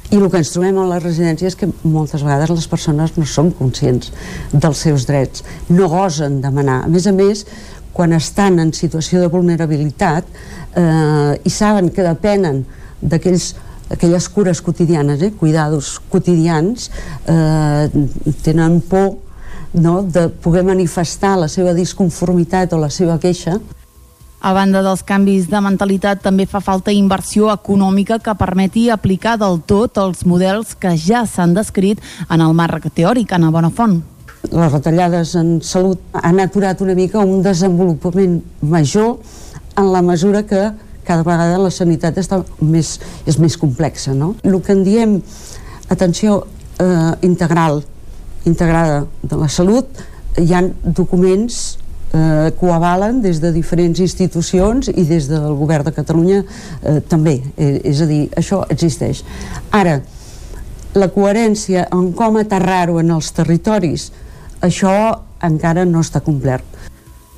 [0.09, 3.28] I el que ens trobem a les residències és que moltes vegades les persones no
[3.30, 4.09] són conscients
[4.49, 6.80] dels seus drets, no gosen demanar.
[6.88, 7.43] A més a més,
[7.93, 10.26] quan estan en situació de vulnerabilitat
[10.74, 12.63] eh, i saben que depenen
[13.01, 13.51] d'aquells
[13.90, 16.92] aquelles cures quotidianes, eh, cuidados quotidians,
[17.28, 17.90] eh,
[18.44, 19.18] tenen por
[19.74, 23.60] no, de poder manifestar la seva disconformitat o la seva queixa
[24.40, 29.60] A banda dels canvis de mentalitat, també fa falta inversió econòmica que permeti aplicar del
[29.68, 34.00] tot els models que ja s'han descrit en el marc teòric, Anna Bonafont.
[34.50, 39.18] les retallades en salut han aturat una mica un desenvolupament major
[39.76, 40.72] en la mesura que
[41.10, 44.14] cada vegada la sanitat està més, és més complexa.
[44.14, 44.36] No?
[44.45, 45.18] El que en diem
[45.89, 46.43] atenció
[46.78, 47.82] eh, integral,
[48.45, 50.01] integrada de la salut,
[50.38, 51.80] hi han documents
[52.14, 56.99] eh, que ho avalen des de diferents institucions i des del govern de Catalunya eh,
[57.10, 57.39] també.
[57.57, 59.24] Eh, és a dir, això existeix.
[59.76, 59.99] Ara,
[60.97, 64.10] la coherència en com aterrar-ho en els territoris,
[64.66, 64.93] això
[65.45, 66.66] encara no està complert.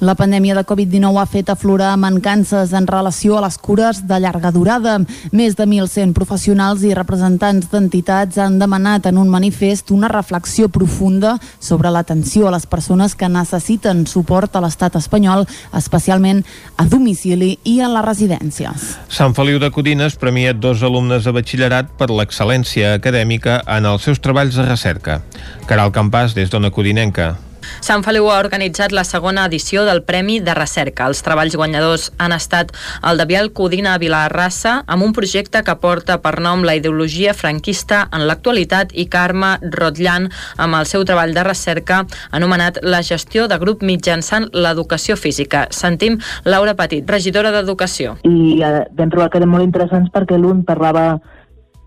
[0.01, 4.49] La pandèmia de Covid-19 ha fet aflorar mancances en relació a les cures de llarga
[4.49, 4.95] durada.
[5.29, 11.35] Més de 1.100 professionals i representants d'entitats han demanat en un manifest una reflexió profunda
[11.59, 15.45] sobre l'atenció a les persones que necessiten suport a l'estat espanyol,
[15.77, 16.41] especialment
[16.81, 18.89] a domicili i a les residències.
[19.05, 24.17] Sant Feliu de Codines premia dos alumnes de batxillerat per l'excel·lència acadèmica en els seus
[24.17, 25.21] treballs de recerca.
[25.69, 27.35] Caral Campàs, des d'Ona Codinenca.
[27.81, 31.07] Sant Feliu ha organitzat la segona edició del Premi de Recerca.
[31.09, 32.71] Els treballs guanyadors han estat
[33.07, 37.33] el de Biel Codina a Vilarrassa, amb un projecte que porta per nom la ideologia
[37.33, 43.47] franquista en l'actualitat i Carme Rotllan amb el seu treball de recerca anomenat la gestió
[43.47, 45.67] de grup mitjançant l'educació física.
[45.71, 48.17] Sentim Laura Petit, regidora d'Educació.
[48.23, 51.19] i eh, vam trobar que eren molt interessants perquè l'un parlava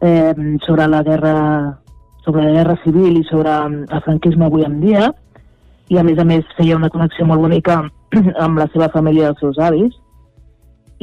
[0.01, 0.35] eh,
[0.67, 1.35] sobre la guerra
[2.25, 5.13] sobre la guerra civil i sobre mm, el franquisme avui en dia
[5.93, 7.83] i a més a més feia una connexió molt bonica
[8.45, 9.93] amb la seva família i els seus avis.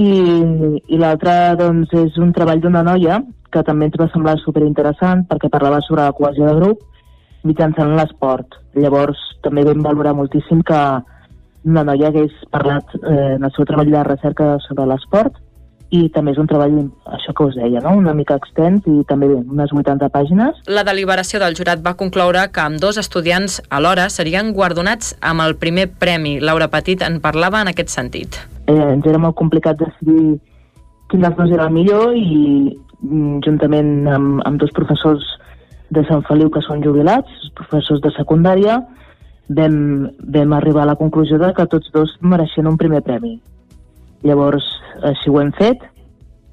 [0.02, 0.12] I,
[0.88, 3.20] i l'altre doncs, és un treball d'una noia
[3.52, 6.86] que també ens va semblar superinteressant perquè parlava sobre la cohesió de grup
[7.44, 8.58] mitjançant l'esport.
[8.78, 10.82] Llavors també vam valorar moltíssim que
[11.68, 15.38] una noia hagués parlat eh, en el seu treball de recerca sobre l'esport
[15.92, 16.78] i també és un treball,
[17.18, 17.92] això que us deia, no?
[18.00, 20.62] una mica extens i també bé, unes 80 pàgines.
[20.72, 25.58] La deliberació del jurat va concloure que amb dos estudiants alhora serien guardonats amb el
[25.60, 26.38] primer premi.
[26.40, 28.40] Laura Petit en parlava en aquest sentit.
[28.72, 30.40] Eh, ens era molt complicat decidir
[31.12, 35.28] quin dels dos era el millor i mm, juntament amb, amb dos professors
[35.92, 38.80] de Sant Feliu que són jubilats, professors de secundària,
[39.52, 39.76] vam,
[40.24, 43.42] vam arribar a la conclusió de que tots dos mereixien un primer premi.
[44.28, 44.68] Llavors,
[45.08, 45.84] així ho hem fet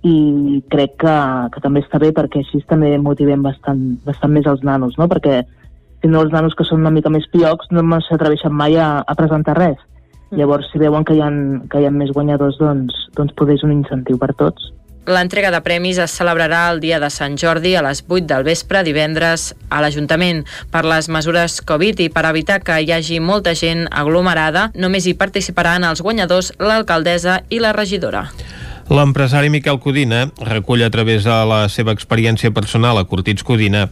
[0.06, 1.14] i crec que,
[1.52, 5.08] que també està bé perquè així també motivem bastant, bastant més els nanos, no?
[5.10, 5.42] Perquè
[6.00, 9.14] si no els nanos que són una mica més piocs no s'atreveixen mai a, a
[9.18, 9.78] presentar res.
[10.30, 11.30] Llavors, si veuen que hi ha,
[11.72, 14.70] que hi ha més guanyadors, doncs, doncs poder és un incentiu per tots.
[15.08, 18.82] L'entrega de premis es celebrarà el dia de Sant Jordi a les 8 del vespre
[18.84, 20.42] divendres a l'Ajuntament.
[20.68, 25.16] Per les mesures Covid i per evitar que hi hagi molta gent aglomerada, només hi
[25.16, 28.26] participaran els guanyadors, l'alcaldessa i la regidora.
[28.88, 33.82] L'empresari Miquel Codina recull a través de la seva experiència personal a Cortits Codina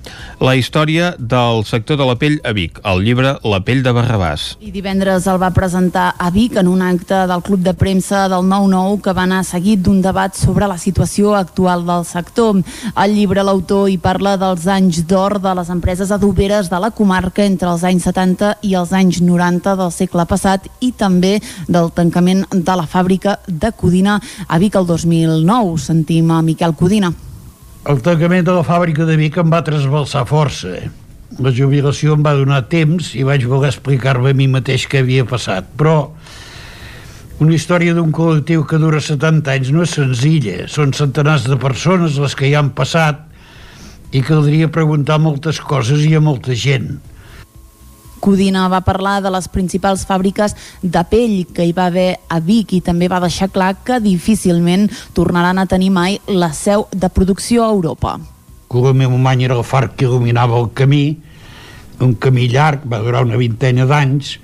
[0.40, 4.46] la història del sector de la pell a Vic, el llibre La pell de Barrabàs.
[4.64, 8.48] I divendres el va presentar a Vic en un acte del Club de Premsa del
[8.48, 12.62] 9-9 que va anar seguit d'un debat sobre la situació actual del sector.
[12.94, 17.44] Al llibre l'autor hi parla dels anys d'or de les empreses adoberes de la comarca
[17.44, 21.36] entre els anys 70 i els anys 90 del segle passat i també
[21.68, 24.16] del tancament de la fàbrica de Codina
[24.48, 25.76] a Vic el 2009.
[25.82, 27.12] Sentim a Miquel Codina.
[27.86, 30.78] El tancament de la fàbrica de Vic em va trasbalsar força.
[31.42, 35.26] La jubilació em va donar temps i vaig voler explicar-me a mi mateix què havia
[35.28, 35.98] passat, però
[37.42, 40.64] una història d'un col·lectiu que dura 70 anys no és senzilla.
[40.72, 43.20] Són centenars de persones les que hi han passat
[44.16, 46.94] i caldria preguntar moltes coses i a molta gent.
[48.26, 52.72] Codina va parlar de les principals fàbriques de pell que hi va haver a Vic
[52.74, 57.62] i també va deixar clar que difícilment tornaran a tenir mai la seu de producció
[57.62, 58.16] a Europa.
[58.66, 61.04] Colomemany era el far que il·luminava el camí,
[62.02, 64.40] un camí llarg, va durar una vintena d'anys,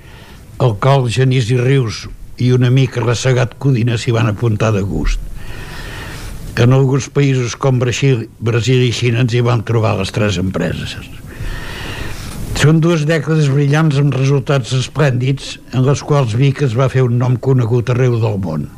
[0.63, 2.05] el qual Genís i Rius
[2.39, 5.19] i un amic ressegat Codina s'hi van apuntar de gust.
[6.55, 11.01] En alguns països com Brasil, Brasil i Xina ens hi van trobar les tres empreses.
[12.63, 17.17] Són dues dècades brillants amb resultats esplèndids en les quals Vic es va fer un
[17.19, 18.69] nom conegut arreu del món.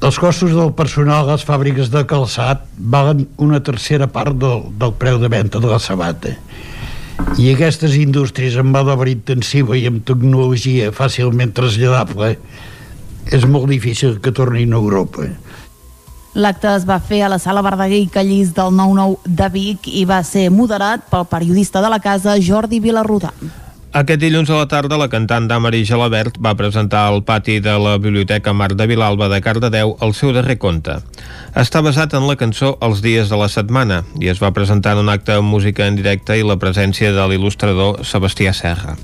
[0.00, 2.62] Els costos del personal a les fàbriques de calçat
[2.94, 6.32] valen una tercera part del, del preu de venda de la sabata.
[7.36, 12.32] I aquestes indústries amb mà d'obra intensiva i amb tecnologia fàcilment traslladable
[13.28, 15.28] és molt difícil que tornin a Europa.
[16.38, 20.04] L'acte es va fer a la sala Verdaguer i Callís del 9-9 de Vic i
[20.06, 23.32] va ser moderat pel periodista de la casa Jordi Vilarrudà.
[23.98, 27.96] Aquest dilluns a la tarda, la cantant Damari Gelabert va presentar al pati de la
[27.98, 31.00] Biblioteca Marc de Vilalba de Cardedeu el seu darrer conte.
[31.58, 35.02] Està basat en la cançó Els dies de la setmana i es va presentar en
[35.06, 38.94] un acte amb música en directe i la presència de l'il·lustrador Sebastià Serra.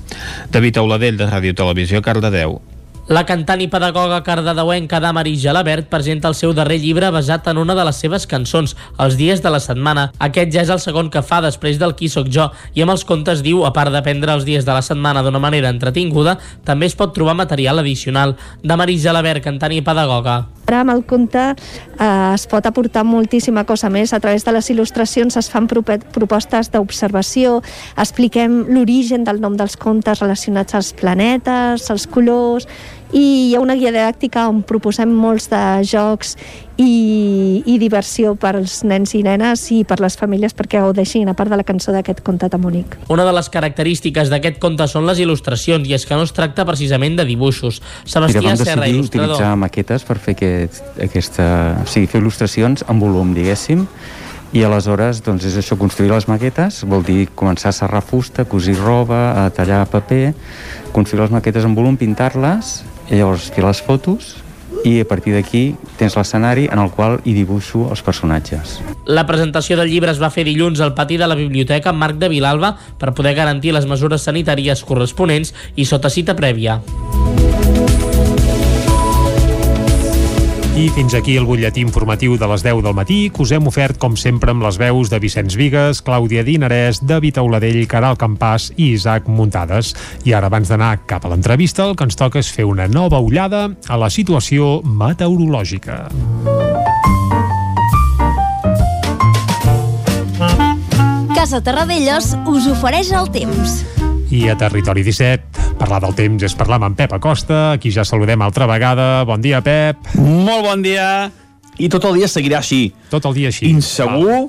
[0.55, 2.61] David Auladell, de Ràdio Televisió, Cardedeu.
[3.05, 7.75] La cantant i pedagoga cardedeuenca Damari Gelabert presenta el seu darrer llibre basat en una
[7.77, 10.07] de les seves cançons, Els dies de la setmana.
[10.17, 13.05] Aquest ja és el segon que fa després del Qui sóc jo, i amb els
[13.05, 16.97] contes diu, a part d'aprendre els dies de la setmana d'una manera entretinguda, també es
[16.97, 18.39] pot trobar material addicional.
[18.63, 20.64] Damari Gelabert, cantant i pedagoga.
[20.65, 24.13] Ara amb el conte eh, es pot aportar moltíssima cosa més.
[24.13, 27.59] A través de les il·lustracions es fan propostes d'observació,
[28.01, 32.65] expliquem l'origen del nom dels contes relacionats als planetes, als colors,
[33.13, 36.35] i hi ha una guia didàctica on proposem molts de jocs
[36.81, 41.35] i, i diversió per als nens i nenes i per les famílies perquè gaudeixin, a
[41.37, 42.97] part de la cançó d'aquest conte tan bonic.
[43.13, 46.65] Una de les característiques d'aquest conte són les il·lustracions i és que no es tracta
[46.67, 47.79] precisament de dibuixos.
[47.81, 49.35] Mira, Sebastià vam Serra, decidir il·lustrador.
[49.35, 51.47] utilitzar maquetes per fer aquest, aquesta...
[51.85, 53.85] O sigui, fer il·lustracions en volum, diguéssim,
[54.55, 58.77] i aleshores doncs, és això, construir les maquetes, vol dir començar a serrar fusta, cosir
[58.79, 60.33] roba, a tallar paper,
[60.95, 62.77] construir les maquetes en volum, pintar-les,
[63.09, 64.35] i llavors fer les fotos,
[64.85, 68.79] i a partir d'aquí tens l'escenari en el qual hi dibuixo els personatges.
[69.05, 72.29] La presentació del llibre es va fer dilluns al pati de la Biblioteca Marc de
[72.29, 76.81] Vilalba per poder garantir les mesures sanitàries corresponents i sota cita prèvia.
[80.75, 83.95] I fins aquí el butlletí informatiu de les 10 del matí, que us hem ofert,
[83.95, 88.89] com sempre, amb les veus de Vicenç Vigues, Clàudia Dinarès, David Auladell, Caral Campàs i
[88.91, 89.93] Isaac Muntades.
[90.27, 93.23] I ara, abans d'anar cap a l'entrevista, el que ens toca és fer una nova
[93.23, 96.09] ullada a la situació meteorològica.
[101.31, 103.79] Casa Terradellos us ofereix el temps.
[104.33, 108.05] I a Territori 17, parlar del temps és parlar amb en Pep Acosta, aquí ja
[108.07, 109.23] saludem altra vegada.
[109.27, 110.01] Bon dia, Pep.
[110.17, 111.29] Molt bon dia.
[111.77, 112.95] I tot el dia seguirà així.
[113.11, 113.69] Tot el dia així.
[113.69, 114.47] Insegur,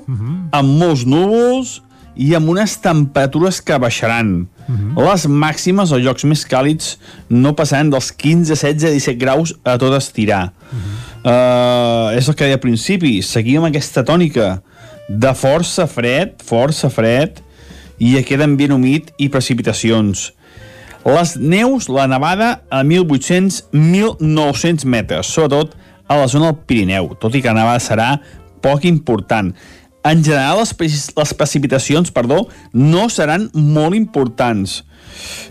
[0.55, 1.77] amb molts núvols
[2.17, 4.47] i amb unes temperatures que baixaran.
[4.97, 6.95] Les màximes, als llocs més càlids,
[7.29, 10.47] no passaran dels 15, 16, 17 graus a tot estirar.
[11.21, 14.57] Uh, és el que deia al principi, seguim aquesta tònica
[15.07, 17.43] de força fred, força fred,
[17.97, 20.33] i aquest ambient humit i precipitacions.
[21.07, 25.75] Les neus, la nevada, a 1.800-1.900 metres, sobretot
[26.07, 28.19] a la zona del Pirineu, tot i que la nevada serà
[28.63, 29.53] poc important.
[30.07, 30.71] En general, les,
[31.15, 34.83] les precipitacions perdó, no seran molt importants.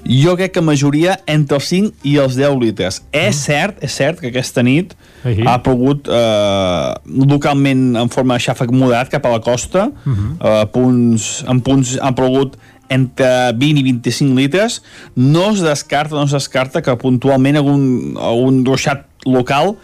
[0.06, 3.00] Jo crec que majoria entre els 5 i els 10 litres.
[3.12, 5.42] És cert, és cert que aquesta nit Ahí.
[5.46, 6.94] ha plogut eh,
[7.26, 12.14] localment en forma de xàfec moderat cap a la costa, eh, punts, en punts han
[12.18, 12.56] plogut
[12.88, 14.80] entre 20 i 25 litres.
[15.16, 19.74] No es descarta, no es descarta que puntualment algun, algun ruixat local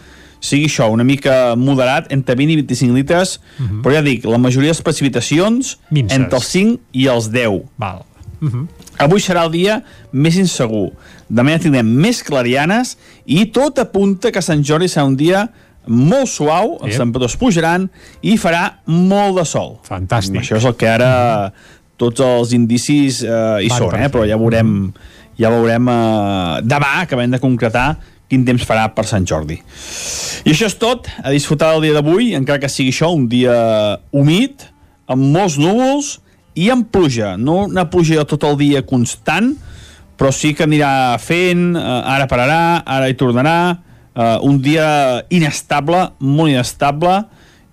[0.43, 3.37] sigui això, una mica moderat, entre 20 i 25 litres,
[3.83, 6.17] però ja dic, la majoria de les precipitacions Minces.
[6.17, 7.61] entre els 5 i els 10.
[7.79, 8.03] Val.
[9.01, 9.79] Avui serà el dia
[10.11, 10.91] més insegur.
[11.29, 12.95] Demà ja tindrem més clarianes
[13.25, 15.47] i tot apunta que Sant Jordi serà un dia
[15.87, 17.89] molt suau, els temperatures pujaran
[18.23, 19.77] i farà molt de sol.
[19.87, 20.39] Fantàstic.
[20.43, 21.11] Això és el que ara
[21.99, 24.09] tots els indicis eh, hi Van són, eh?
[24.13, 24.73] però ja veurem,
[25.39, 27.87] ja veurem eh, demà, acabem de concretar
[28.31, 29.59] quin temps farà per Sant Jordi.
[30.43, 33.55] I això és tot, a disfrutar del dia d'avui, encara que sigui això, un dia
[34.15, 34.69] humit,
[35.11, 36.17] amb molts núvols
[36.55, 37.35] i amb pluja.
[37.37, 39.53] No una pluja tot el dia constant,
[40.19, 43.77] però sí que anirà fent, eh, ara pararà, ara hi tornarà,
[44.15, 47.23] eh, un dia inestable, molt inestable,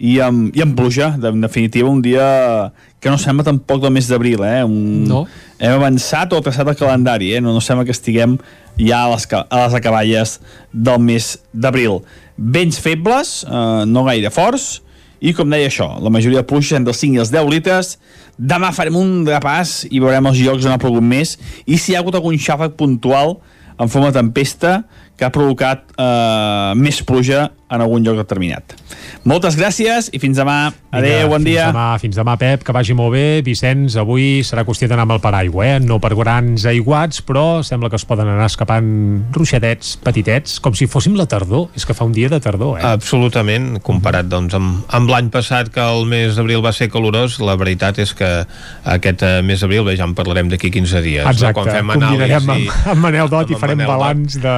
[0.01, 4.09] i amb, i amb pluja, en definitiva, un dia que no sembla tampoc del mes
[4.09, 4.63] d'abril, eh?
[4.65, 5.27] Un, No.
[5.61, 7.41] Hem avançat o traçat el calendari, eh?
[7.45, 8.39] No, no sembla que estiguem
[8.81, 10.39] ja a les, a les acaballes
[10.73, 12.01] del mes d'abril.
[12.39, 14.81] Vents febles, eh, no gaire forts,
[15.21, 17.95] i com deia això, la majoria de pluja entre els 5 i els 10 litres.
[18.41, 21.37] Demà farem un repàs i veurem els llocs on ha plogut més
[21.67, 23.37] i si hi ha hagut algun xàfec puntual
[23.81, 24.83] en forma de tempesta
[25.17, 28.75] que ha provocat eh, més pluja en algun lloc determinat.
[29.29, 30.73] Moltes gràcies i fins demà.
[30.91, 31.65] Adéu, Vinga, bon dia.
[31.69, 33.25] Fins demà, fins demà, Pep, que vagi molt bé.
[33.47, 35.79] Vicenç, avui serà qüestió d'anar amb el paraigua, eh?
[35.85, 38.91] No per grans aiguats, però sembla que es poden anar escapant
[39.37, 41.69] ruixadets petitets, com si fóssim la tardor.
[41.79, 42.85] És que fa un dia de tardor, eh?
[42.91, 47.55] Absolutament, comparat doncs, amb, amb l'any passat que el mes d'abril va ser calorós, la
[47.61, 48.31] veritat és que
[48.97, 51.23] aquest eh, mes d'abril, bé, ja en parlarem d'aquí 15 dies.
[51.23, 51.61] Exacte, no?
[51.61, 52.35] Quan fem anàlisi...
[52.41, 54.57] amb, amb Manel Dot amb i farem balanç de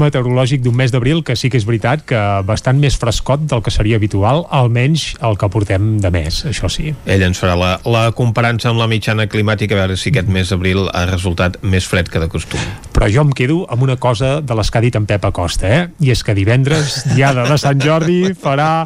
[0.00, 3.70] meteorològic d'un mes d'abril que sí que és veritat que bastant més frescot del que
[3.74, 6.92] seria habitual, almenys el que portem de mes, això sí.
[7.06, 10.50] Ell ens farà la, la comparança amb la mitjana climàtica a veure si aquest mes
[10.52, 12.60] d'abril ha resultat més fred que de costum.
[12.94, 15.68] Però jo em quedo amb una cosa de les que ha dit en Pep Acosta,
[15.68, 15.88] eh?
[16.02, 18.84] I és que divendres, diada de Sant Jordi, farà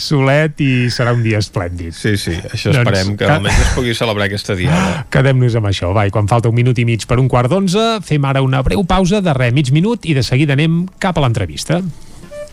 [0.00, 1.92] solet i serà un dia esplèndid.
[1.96, 5.04] Sí, sí, això Doncs esperem que ca- almenys es pugui celebrar aquesta diada.
[5.14, 8.00] Quedem-nos amb això, va, i quan falta un minut i mig per un quart d'onze,
[8.06, 11.24] fem ara una breu pausa de res, mig minut, i de seguida anem cap a
[11.26, 11.80] l'entrevista.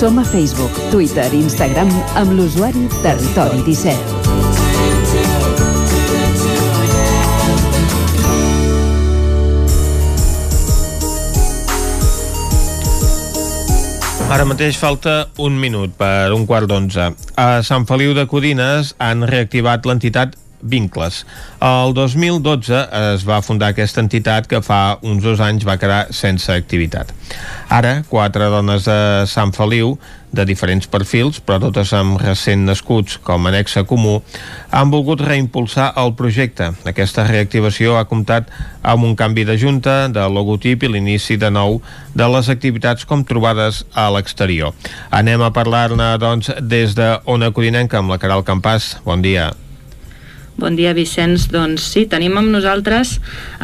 [0.00, 3.92] Som a Facebook, Twitter i Instagram amb l'usuari Territori 17.
[14.32, 17.10] Ara mateix falta un minut per un quart d'onze.
[17.36, 21.24] A Sant Feliu de Codines han reactivat l'entitat Vincles.
[21.60, 22.84] El 2012
[23.14, 27.12] es va fundar aquesta entitat que fa uns dos anys va quedar sense activitat.
[27.70, 29.00] Ara, quatre dones de
[29.30, 29.96] Sant Feliu
[30.32, 34.20] de diferents perfils, però totes amb recent nascuts com a nexe comú,
[34.70, 36.70] han volgut reimpulsar el projecte.
[36.86, 38.50] Aquesta reactivació ha comptat
[38.82, 41.80] amb un canvi de junta, de logotip i l'inici de nou
[42.14, 44.74] de les activitats com trobades a l'exterior.
[45.10, 48.96] Anem a parlar-ne, doncs, des de Ona Codinenca amb la Caral Campàs.
[49.04, 49.50] Bon dia.
[50.60, 51.46] Bon dia, Vicenç.
[51.48, 53.14] Doncs sí, tenim amb nosaltres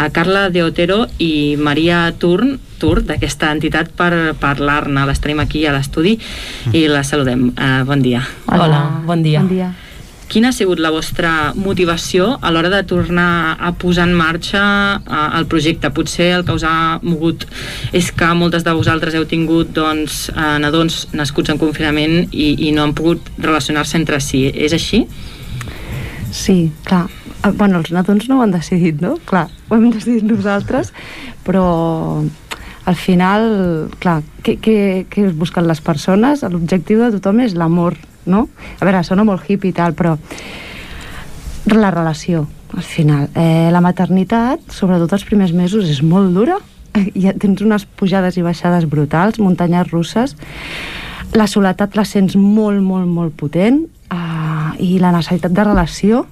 [0.01, 5.05] a Carla de Otero i Maria Turn, Tur, d'aquesta entitat per parlar-ne.
[5.05, 6.15] Les tenim aquí a l'estudi
[6.73, 7.51] i les saludem.
[7.53, 8.23] Uh, bon dia.
[8.49, 9.45] Hola, bon dia.
[9.45, 9.75] Bon dia.
[10.33, 14.65] Quina ha sigut la vostra motivació a l'hora de tornar a posar en marxa
[14.97, 15.93] uh, el projecte?
[15.93, 17.45] Potser el que us ha mogut
[17.93, 22.73] és que moltes de vosaltres heu tingut doncs, uh, nadons nascuts en confinament i, i
[22.73, 24.47] no han pogut relacionar-se entre si.
[24.49, 25.05] És així?
[25.05, 25.36] Sí,
[26.85, 27.07] clar.
[27.45, 29.17] Eh, Bueno, els nadons no ho han decidit, no?
[29.25, 30.93] Clar, ho hem decidit nosaltres,
[31.47, 31.65] però
[32.87, 34.77] al final, clar, què, què,
[35.11, 36.43] què busquen les persones?
[36.43, 37.97] L'objectiu de tothom és l'amor,
[38.27, 38.47] no?
[38.81, 40.17] A veure, sona molt hippie i tal, però
[41.73, 42.47] la relació,
[42.77, 43.29] al final.
[43.35, 46.61] Eh, la maternitat, sobretot els primers mesos, és molt dura.
[47.15, 50.37] Ja tens unes pujades i baixades brutals, muntanyes russes.
[51.37, 56.25] La soledat la sents molt, molt, molt potent uh, i la necessitat de relació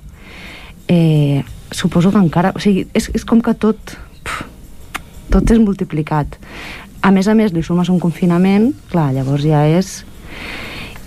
[0.89, 2.53] eh, suposo que encara...
[2.55, 3.97] O sigui, és, és com que tot...
[4.25, 4.43] Puf,
[5.33, 6.39] tot és multiplicat.
[7.05, 10.03] A més a més, li sumes un confinament, clar, llavors ja és...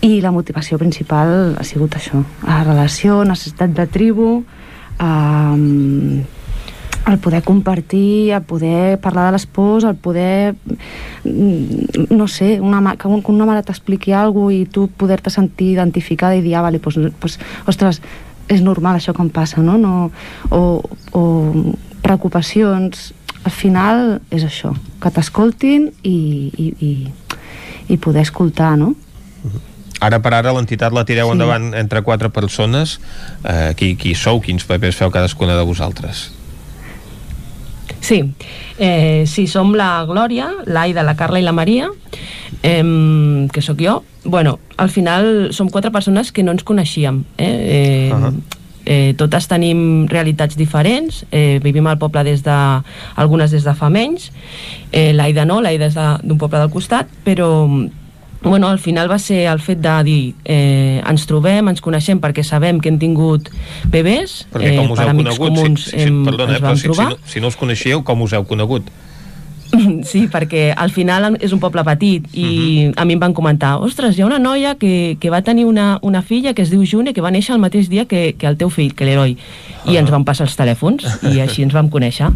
[0.06, 4.28] I la motivació principal ha sigut això, la relació, necessitat de tribu,
[5.02, 6.24] eh,
[7.08, 10.56] el poder compartir, el poder parlar de les pors, el poder,
[11.24, 14.88] mm, no sé, una, ma- que un- que una mare t'expliqui alguna cosa i tu
[14.90, 18.02] poder-te sentir identificada i dir, ah, vale, pues, pues, ostres,
[18.48, 19.78] és normal això que em passa, no?
[19.78, 20.12] no
[20.50, 23.14] o, o preocupacions,
[23.44, 26.92] al final és això, que t'escoltin i, i, i,
[27.94, 28.94] i poder escoltar, no?
[30.00, 31.34] Ara per ara l'entitat la tireu sí.
[31.34, 33.00] endavant entre quatre persones.
[33.44, 34.40] Eh, qui, qui sou?
[34.44, 36.28] Quins papers feu cadascuna de vosaltres?
[38.02, 38.24] Sí,
[38.78, 41.90] eh, sí, som la Glòria, l'Aida, la Carla i la Maria,
[42.64, 42.84] eh,
[43.52, 44.04] que sóc jo.
[44.24, 47.24] Bueno, al final som quatre persones que no ens coneixíem.
[47.38, 47.48] Eh?
[47.48, 48.34] Eh, uh -huh.
[48.86, 52.82] eh, totes tenim realitats diferents, eh, vivim al poble des de...
[53.16, 54.32] algunes des de fa menys,
[54.92, 57.68] eh, l'Aida no, l'Aida és d'un poble del costat, però
[58.50, 62.44] bueno, al final va ser el fet de dir eh, ens trobem, ens coneixem perquè
[62.44, 63.52] sabem que hem tingut
[63.92, 65.44] bebès Perquè com us per heu conegut?
[65.48, 67.60] comuns si, si, hem, perdona, ens eh, vam si, si, trobar no, si no us
[67.60, 68.90] coneixíeu, com us heu conegut?
[70.08, 74.16] Sí, perquè al final és un poble petit i a mi em van comentar ostres,
[74.18, 77.14] hi ha una noia que, que va tenir una, una filla que es diu June
[77.14, 79.36] que va néixer el mateix dia que, que el teu fill, que l'heroi
[79.88, 82.30] i ens van passar els telèfons i així ens vam conèixer.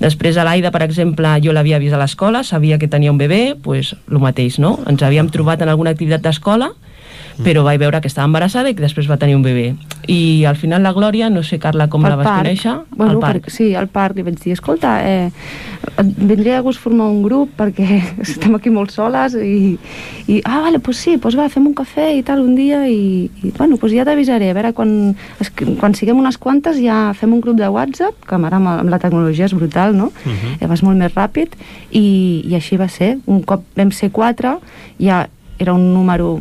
[0.00, 3.56] Després a l'Aida, per exemple, jo l'havia vist a l'escola sabia que tenia un bebè,
[3.62, 4.78] pues el mateix, no?
[4.90, 6.72] Ens havíem trobat en alguna activitat d'escola
[7.42, 9.72] però vaig veure que estava embarassada i que després va tenir un bebè.
[10.10, 12.44] I al final la Glòria, no sé Carla com Al la vas parc.
[12.44, 12.74] conèixer?
[12.94, 13.48] Bueno, al parc.
[13.48, 15.30] Per, sí, al parc li vaig dir, escolta, eh,
[16.02, 19.76] vindria de gust formar un grup perquè estem aquí molt soles i,
[20.26, 23.28] i ah, vale, pues sí, pues va, fem un cafè i tal un dia i,
[23.44, 27.32] i bueno, pues ja t'avisaré, a veure, quan, es- quan siguem unes quantes ja fem
[27.36, 30.10] un grup de WhatsApp, que ara amb, amb la tecnologia és brutal, no?
[30.58, 31.54] Eh, vas molt més ràpid
[31.92, 33.14] i, i així va ser.
[33.30, 34.56] Un cop vam ser quatre,
[34.98, 35.24] ja
[35.62, 36.40] era un número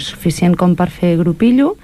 [0.00, 1.74] suficient com per fer grupillo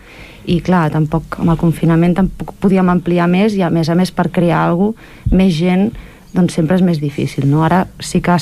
[0.49, 4.09] i clar, tampoc amb el confinament tampoc podíem ampliar més i a més a més
[4.11, 5.91] per crear alguna cosa, més gent
[6.35, 7.65] doncs sempre és més difícil, no?
[7.67, 8.37] Ara sí que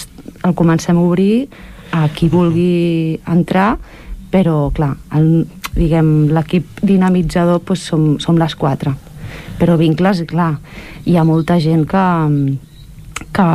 [0.45, 1.49] el comencem a obrir
[1.93, 3.79] a qui vulgui entrar,
[4.33, 8.95] però clar, el, diguem, l'equip dinamitzador doncs, som, som les quatre
[9.59, 10.53] però vincles, clar,
[11.07, 12.05] hi ha molta gent que,
[13.35, 13.49] que,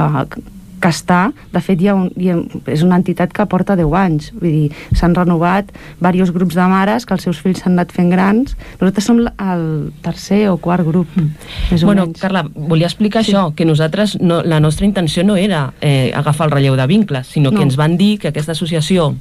[0.83, 2.35] que està, de fet hi ha un, hi ha,
[2.73, 7.05] és una entitat que porta 10 anys vull dir, s'han renovat diversos grups de mares
[7.07, 9.63] que els seus fills s'han anat fent grans nosaltres som el
[10.03, 12.19] tercer o quart grup més o bueno, menys.
[12.19, 13.31] Carla, volia explicar Sí.
[13.31, 17.27] això, que nosaltres, no, la nostra intenció no era eh, agafar el relleu de vincles,
[17.27, 17.57] sinó No.
[17.57, 19.15] que ens van dir que aquesta associació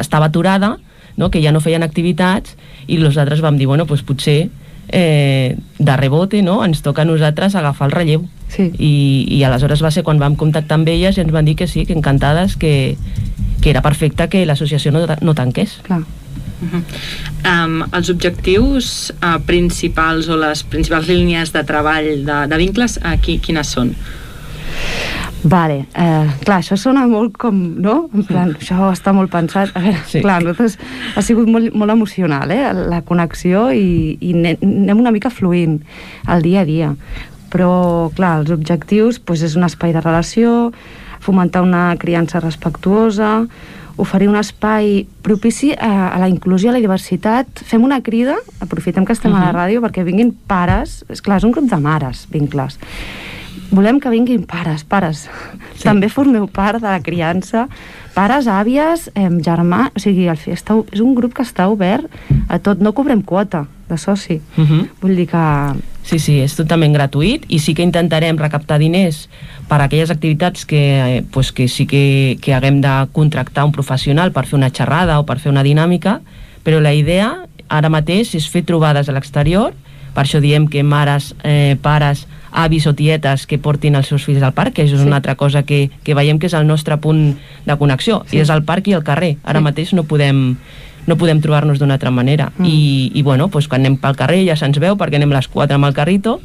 [0.00, 0.78] estava aturada,
[1.16, 1.30] no?
[1.30, 2.56] que ja no feien activitats,
[2.86, 4.48] i nosaltres vam dir, bueno, pues potser
[4.92, 6.64] eh, de rebote no?
[6.64, 8.28] ens toca a nosaltres agafar el relleu.
[8.50, 8.70] Sí.
[8.78, 8.92] I,
[9.30, 11.86] I aleshores va ser quan vam contactar amb elles i ens van dir que sí,
[11.86, 12.96] que encantades, que,
[13.62, 15.78] que era perfecte que l'associació no, no tanqués.
[15.86, 16.02] Clar.
[16.60, 23.16] Um, els objectius uh, principals o les principals línies de treball de, de vincles, uh,
[23.22, 23.94] qui, quines són?
[25.42, 28.10] Vale, eh, clar, això sona molt com, no?
[28.12, 29.70] En plan, això està molt pensat.
[29.74, 30.20] A veure, Sí.
[30.20, 30.78] clar, nosaltres
[31.16, 32.72] ha sigut molt, molt emocional, eh?
[32.74, 35.80] La connexió i, i ne- anem una mica fluint
[36.26, 36.94] al dia a dia.
[37.50, 40.72] Però, clar, els objectius doncs, és un espai de relació,
[41.20, 43.46] fomentar una criança respectuosa,
[43.96, 47.46] oferir un espai propici a, a la inclusió, a la diversitat.
[47.64, 49.48] Fem una crida, aprofitem que estem uh -huh.
[49.48, 52.78] a la ràdio, perquè vinguin pares, és clar, és un grup de mares, vincles.
[53.70, 55.28] Volem que vinguin pares, pares.
[55.76, 55.84] Sí.
[55.84, 57.68] També formeu part de la criança.
[58.14, 59.90] Pares, àvies, eh, germà...
[59.94, 62.06] O sigui, el, fi- està, és un grup que està obert
[62.48, 62.80] a tot.
[62.82, 64.40] No cobrem quota de soci.
[64.56, 64.88] Uh -huh.
[65.00, 65.44] Vull dir que...
[66.02, 69.28] Sí, sí, és totalment gratuït i sí que intentarem recaptar diners
[69.68, 73.72] per a aquelles activitats que, eh, pues que sí que, que haguem de contractar un
[73.72, 76.20] professional per fer una xerrada o per fer una dinàmica,
[76.64, 79.72] però la idea ara mateix és fer trobades a l'exterior,
[80.14, 84.42] per això diem que mares, eh, pares, avis o tietes que portin els seus fills
[84.42, 85.06] al parc, que això és Sí.
[85.06, 87.36] una altra cosa que, que veiem que és el nostre punt
[87.66, 88.36] de connexió, Sí.
[88.36, 89.36] i és el parc i el carrer.
[89.44, 89.64] Ara Sí.
[89.64, 90.56] mateix no podem
[91.06, 92.52] no podem trobar-nos d'una altra manera.
[92.58, 92.64] Mm.
[92.66, 95.74] I, I, bueno, doncs quan anem pel carrer ja se'ns veu perquè anem les quatre
[95.74, 96.40] amb el carrito,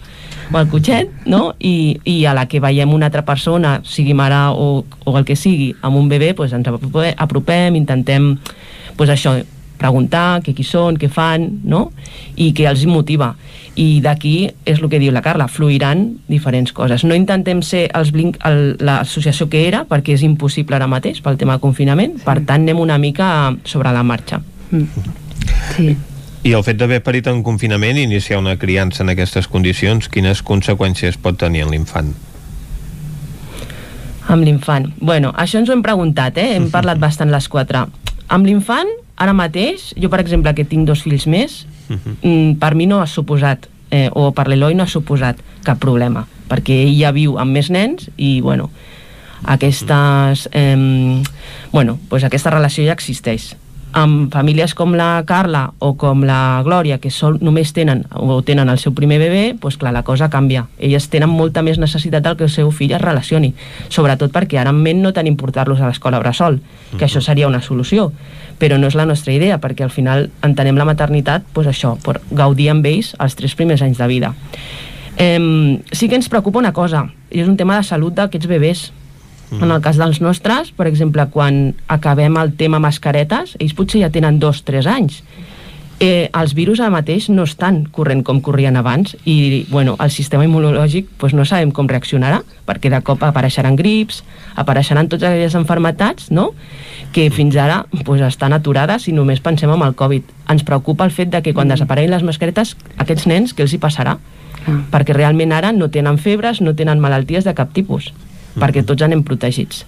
[0.48, 1.54] amb el cotxet, no?
[1.60, 5.36] I, i a la que veiem una altra persona, sigui mare o, o el que
[5.36, 6.68] sigui, amb un bebè, doncs ens
[7.18, 8.38] apropem, intentem,
[8.98, 9.44] doncs això,
[9.78, 11.92] preguntar què qui són, què fan, no?
[12.38, 13.36] I què els motiva.
[13.76, 17.04] I d'aquí és el que diu la Carla, fluiran diferents coses.
[17.04, 21.36] No intentem ser els blink, el, l'associació que era, perquè és impossible ara mateix pel
[21.36, 23.28] tema de confinament, per tant anem una mica
[23.68, 24.40] sobre la marxa.
[25.76, 25.92] Sí.
[26.46, 30.44] I el fet d'haver parit en confinament i iniciar una criança en aquestes condicions, quines
[30.46, 32.14] conseqüències pot tenir en l'infant?
[34.30, 34.92] Amb l'infant.
[35.02, 36.54] Bueno, això ens ho hem preguntat, eh?
[36.56, 37.88] Hem parlat bastant les quatre.
[38.30, 38.88] Amb l'infant,
[39.18, 43.08] ara mateix, jo, per exemple, que tinc dos fills més, mm, per mi no ha
[43.08, 47.52] suposat, eh, o per l'Eloi no ha suposat cap problema, perquè ell ja viu amb
[47.52, 48.70] més nens i, bueno,
[49.46, 51.22] aquestes, eh,
[51.72, 53.56] bueno, pues aquesta relació ja existeix.
[53.96, 58.68] Amb famílies com la Carla o com la Glòria, que sol, només tenen o tenen
[58.68, 60.66] el seu primer bebè, doncs clar, la cosa canvia.
[60.78, 63.54] Elles tenen molta més necessitat del que el seu fill es relacioni,
[63.88, 66.60] sobretot perquè ara en ment no tenim portar-los a l'escola bressol,
[66.98, 68.12] que això seria una solució,
[68.60, 72.20] però no és la nostra idea, perquè al final entenem la maternitat, doncs això, per
[72.32, 74.34] gaudir amb ells els tres primers anys de vida.
[75.18, 78.92] Eh, sí que ens preocupa una cosa, i és un tema de salut d'aquests bebès.
[79.56, 84.10] En el cas dels nostres, per exemple, quan acabem el tema mascaretes, ells potser ja
[84.12, 85.22] tenen dos, tres anys.
[86.04, 90.44] Eh, els virus ara mateix no estan corrent com corrien abans i bueno, el sistema
[90.44, 94.20] immunològic pues, no sabem com reaccionarà perquè de cop apareixeran grips,
[94.60, 96.50] apareixeran totes aquelles enfermetats no?
[97.16, 100.36] que fins ara pues, estan aturades i només pensem en el Covid.
[100.52, 103.80] Ens preocupa el fet de que quan desapareguin les mascaretes aquests nens, què els hi
[103.80, 104.20] passarà?
[104.66, 108.12] perquè realment ara no tenen febres, no tenen malalties de cap tipus,
[108.58, 109.86] perquè tots anem protegits.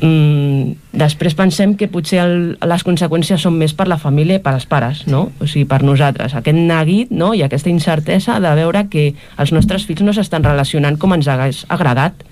[0.00, 4.54] Mm, després pensem que potser el, les conseqüències són més per la família i per
[4.54, 5.26] als pares, no?
[5.40, 6.32] O sigui, per nosaltres.
[6.38, 7.34] Aquest neguit no?
[7.36, 11.66] i aquesta incertesa de veure que els nostres fills no s'estan relacionant com ens hagués
[11.68, 12.24] agradat.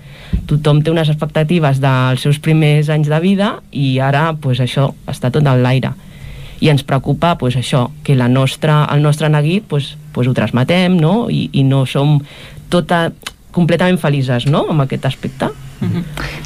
[0.49, 5.29] Tothom té unes expectatives dels seus primers anys de vida i ara pues, això està
[5.29, 5.93] tot en l'aire
[6.59, 10.97] i ens preocupa pues, això, que la nostra, el nostre neguit pues, pues, ho transmetem
[10.99, 11.29] no?
[11.31, 12.17] I, i no som
[12.69, 13.09] tota,
[13.51, 14.65] completament felices no?
[14.69, 15.49] amb aquest aspecte.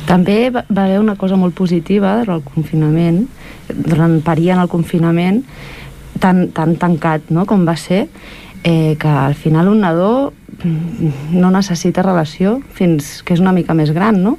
[0.08, 3.24] També va va haver una cosa molt positiva durant el confinament,
[3.70, 5.42] durant parir en el confinament,
[6.20, 7.48] tan, tan tancat no?
[7.50, 8.08] com va ser,
[8.64, 13.74] eh, que al final un nadó mm, no necessita relació fins que és una mica
[13.74, 14.38] més gran, no?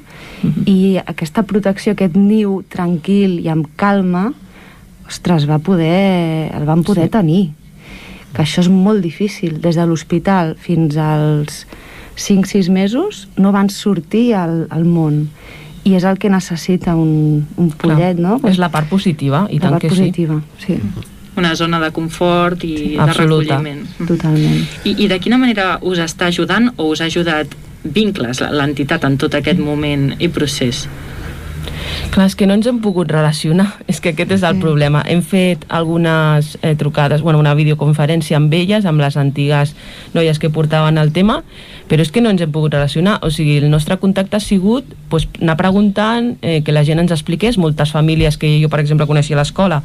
[0.69, 4.31] I aquesta protecció, aquest niu tranquil i amb calma,
[5.07, 7.13] ostres, va poder, el van poder sí.
[7.13, 7.43] tenir.
[8.35, 9.59] Que això és molt difícil.
[9.63, 11.63] Des de l'hospital fins als
[12.17, 15.29] 5-6 mesos no van sortir al, al món.
[15.85, 18.39] I és el que necessita un, un pollet, no?
[18.49, 19.99] És la part positiva, i la tant part que sí.
[19.99, 20.79] positiva, sí.
[21.35, 23.59] Una zona de confort i Absoluta.
[23.59, 24.07] de recolliment.
[24.07, 24.63] Totalment.
[24.87, 27.53] I, I de quina manera us està ajudant o us ha ajudat
[27.85, 30.87] Vincles, l'entitat, en tot aquest moment i procés?
[32.11, 35.01] Clar, és que no ens hem pogut relacionar, és que aquest és el problema.
[35.07, 39.75] Hem fet algunes eh, trucades, bueno, una videoconferència amb elles, amb les antigues
[40.13, 41.41] noies que portaven el tema,
[41.89, 43.19] però és que no ens hem pogut relacionar.
[43.25, 47.15] O sigui, el nostre contacte ha sigut pues, anar preguntant, eh, que la gent ens
[47.15, 49.81] expliqués, moltes famílies que jo, per exemple, coneixia a l'escola,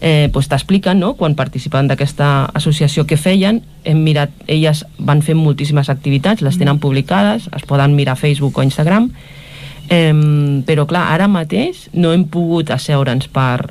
[0.00, 1.14] eh, pues t'expliquen no?
[1.16, 6.78] quan participaven d'aquesta associació que feien hem mirat, elles van fer moltíssimes activitats les tenen
[6.78, 9.10] publicades, es poden mirar a Facebook o Instagram
[9.88, 13.68] eh, però clar, ara mateix no hem pogut asseure'ns per,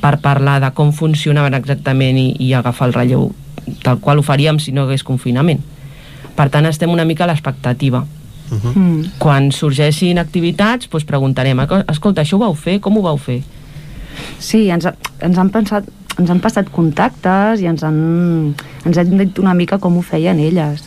[0.00, 3.30] per parlar de com funcionaven exactament i, i agafar el relleu
[3.82, 5.60] tal qual ho faríem si no hagués confinament
[6.36, 8.06] per tant estem una mica a l'expectativa
[8.50, 9.04] Mm.
[9.22, 12.80] Quan sorgeixin activitats, doncs preguntarem, "Esco- escolta, això ho vau fer?
[12.80, 13.44] Com ho vau fer?
[14.40, 14.88] Sí, ens,
[15.20, 15.84] ens han pensat
[16.18, 18.54] ens han passat contactes i ens han,
[18.84, 20.82] ens han dit una mica com ho feien elles.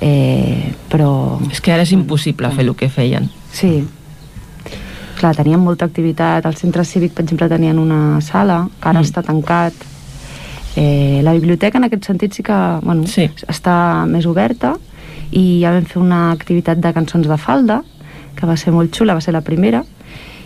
[0.00, 1.40] Eh, però...
[1.50, 3.30] És que ara és impossible fer el que feien.
[3.52, 3.84] Sí.
[5.20, 6.46] Clar, tenien molta activitat.
[6.46, 9.08] Al centre cívic, per exemple, tenien una sala que ara mm.
[9.08, 9.88] està tancat.
[10.74, 13.28] Eh, la biblioteca, en aquest sentit, sí que bueno, sí.
[13.46, 14.78] està més oberta
[15.32, 17.82] i ja vam fer una activitat de cançons de falda,
[18.36, 19.82] que va ser molt xula, va ser la primera,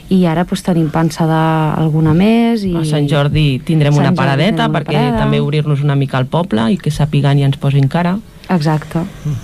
[0.09, 2.62] i ara doncs, tenim pensada alguna més.
[2.66, 2.74] I...
[2.78, 5.20] A Sant Jordi tindrem Sant una Jordi paradeta tindrem una perquè parada.
[5.24, 8.16] també obrir-nos una mica al poble i que sapiguen i ens posin cara.
[8.48, 9.01] Exacte.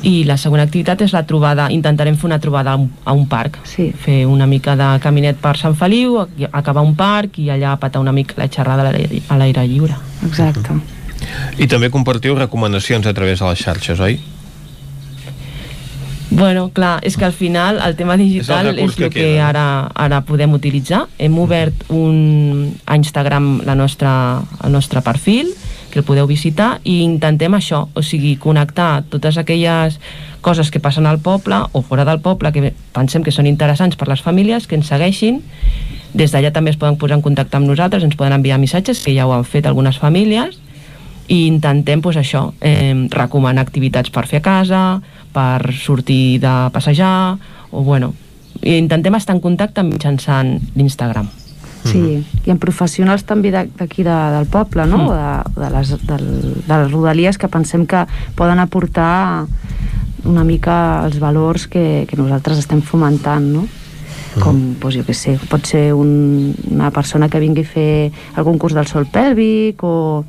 [0.07, 3.25] I la següent activitat és la trobada, intentarem fer una trobada a un, a un
[3.29, 3.59] parc.
[3.67, 3.89] Sí.
[3.99, 6.21] Fer una mica de caminet per Sant Feliu,
[6.53, 9.97] acabar un parc i allà patar una mica la xerrada a l'aire- lliure.
[10.27, 10.79] Exacte.
[11.59, 14.21] I també compartiu recomanacions a través de les xarxes, oi?
[16.33, 19.21] Bueno, clar, és que al final el tema digital És el és, que el que,
[19.21, 19.49] queda, no?
[19.51, 19.65] ara,
[19.95, 21.03] ara podem utilitzar.
[21.19, 25.51] Hem obert un, a Instagram la nostra, el nostre perfil,
[25.93, 29.99] que el podeu visitar, i intentem això, o sigui, connectar totes aquelles
[30.43, 34.09] coses que passen al poble o fora del poble que pensem que són interessants per
[34.11, 35.43] les famílies, que ens segueixin.
[36.17, 39.15] Des d'allà també es poden posar en contacte amb nosaltres, ens poden enviar missatges, que
[39.15, 40.59] ja ho han fet algunes famílies,
[41.29, 44.83] i intentem pues, això, eh, recomanar activitats per fer a casa,
[45.33, 47.39] per sortir de passejar,
[47.71, 48.13] o bueno,
[48.61, 51.42] i intentem estar en contacte mitjançant l'Instagram.
[51.85, 54.99] Sí, i en professionals també de- d'aquí de, del poble, no?
[55.03, 55.09] Mm.
[55.11, 56.27] De, de, les, del,
[56.69, 58.05] de les rodalies que pensem que
[58.39, 59.47] poden aportar
[60.25, 63.65] una mica els valors que, que nosaltres estem fomentant, no?
[64.41, 68.57] Com, doncs, jo què sé, pot ser un, una persona que vingui a fer algun
[68.63, 70.25] curs del sol pèlvic o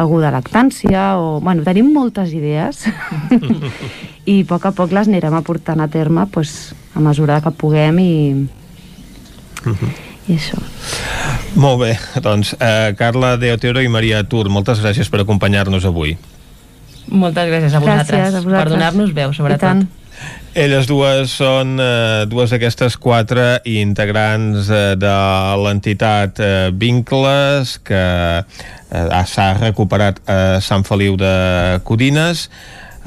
[0.00, 1.40] algú de lactància o...
[1.44, 2.86] Bueno, tenim moltes idees
[4.32, 7.98] i a poc a poc les anirem aportant a terme pues, a mesura que puguem
[8.00, 8.12] i,
[10.28, 10.58] i això.
[11.58, 11.92] Molt bé,
[12.24, 16.14] doncs eh, Carla de Otero i Maria Tur, moltes gràcies per acompanyar-nos avui.
[17.08, 18.62] Moltes gràcies a Gràcies vosaltres, a vosaltres.
[18.62, 19.60] per donar-nos veu, I sobretot.
[19.66, 19.88] tant.
[20.54, 25.14] Elles dues són eh, dues d'aquestes quatre integrants eh, de
[25.64, 28.02] l'entitat eh, Vincles que
[28.44, 32.46] eh, s'ha recuperat a Sant Feliu de Codines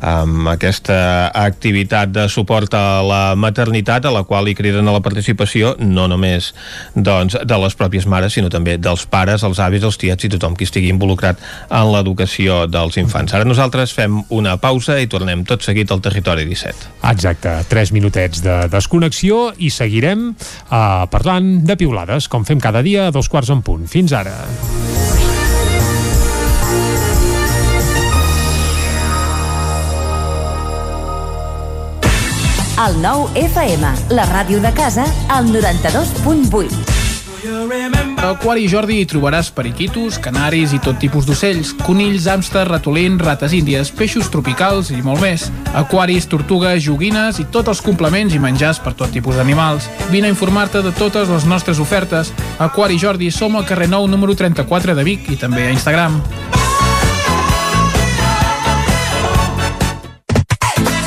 [0.02, 5.02] amb aquesta activitat de suport a la maternitat a la qual hi criden a la
[5.06, 6.52] participació no només
[6.96, 10.56] doncs, de les pròpies mares sinó també dels pares, els avis, els tiets i tothom
[10.56, 11.40] qui estigui involucrat
[11.70, 13.36] en l'educació dels infants.
[13.36, 16.92] Ara nosaltres fem una pausa i tornem tot seguit al territori 17.
[17.12, 23.08] Exacte, 3 minutets de desconnexió i seguirem uh, parlant de piulades, com fem cada dia
[23.08, 23.88] a dos quarts en punt.
[23.92, 24.36] Fins ara.
[32.76, 36.76] El nou FM, la ràdio de casa, al 92.8.
[38.20, 43.56] A Aquari Jordi hi trobaràs periquitos, canaris i tot tipus d'ocells, conills, hàmsters, ratolins, rates
[43.56, 45.48] índies, peixos tropicals i molt més.
[45.72, 49.88] Aquaris, tortugues, joguines i tots els complements i menjars per tot tipus d'animals.
[50.12, 52.36] Vine a informar-te de totes les nostres ofertes.
[52.60, 56.20] Aquari Jordi som al carrer Nou número 34 de Vic i també a Instagram.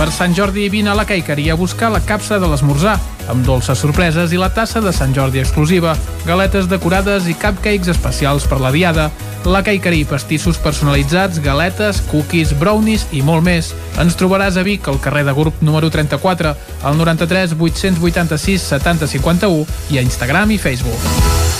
[0.00, 2.94] Per Sant Jordi vine a la Caiqueria a buscar la capsa de l'esmorzar,
[3.28, 5.92] amb dolces sorpreses i la tassa de Sant Jordi exclusiva,
[6.24, 9.10] galetes decorades i cupcakes especials per la diada,
[9.44, 13.74] la Caiqueria, pastissos personalitzats, galetes, cookies, brownies i molt més.
[14.00, 19.66] Ens trobaràs a Vic, al carrer de Gurb número 34, al 93 886 70 51
[19.92, 21.59] i a Instagram i Facebook.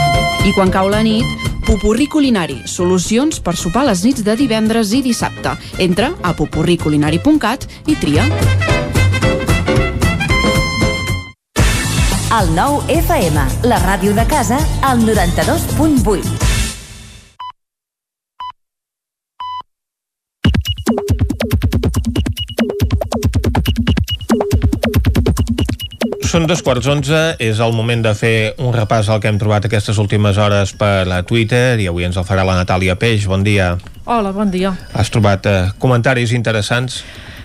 [0.41, 1.27] I quan cau la nit,
[1.67, 5.53] Pupurri Culinari, solucions per sopar les nits de divendres i dissabte.
[5.77, 8.25] Entra a pupurriculinari.cat i tria.
[12.41, 14.57] El nou FM, la ràdio de casa,
[14.87, 16.50] al 92.8.
[26.31, 29.65] Són dos quarts onze, és el moment de fer un repàs al que hem trobat
[29.67, 33.25] aquestes últimes hores per a Twitter i avui ens el farà la Natàlia Peix.
[33.27, 33.73] Bon dia.
[34.05, 34.71] Hola, bon dia.
[34.95, 37.01] Has trobat eh, comentaris interessants?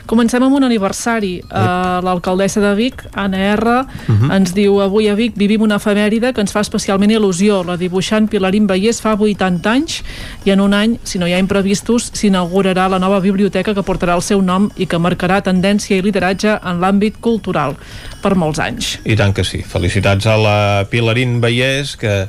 [0.06, 1.40] Comencem amb un aniversari.
[1.50, 4.28] Uh, L'alcaldessa de Vic, Anna R, uh Mhm.
[4.30, 4.36] -huh.
[4.36, 7.64] ens diu avui a Vic vivim una efemèride que ens fa especialment il·lusió.
[7.64, 10.02] La dibuixant Pilarín Vallès fa 80 anys
[10.44, 14.14] i en un any, si no hi ha imprevistos, s'inaugurarà la nova biblioteca que portarà
[14.14, 17.74] el seu nom i que marcarà tendència i lideratge en l'àmbit cultural
[18.22, 18.98] per molts anys.
[19.04, 19.62] I tant que sí.
[19.62, 22.28] Felicitats a la Pilarín Vallès, que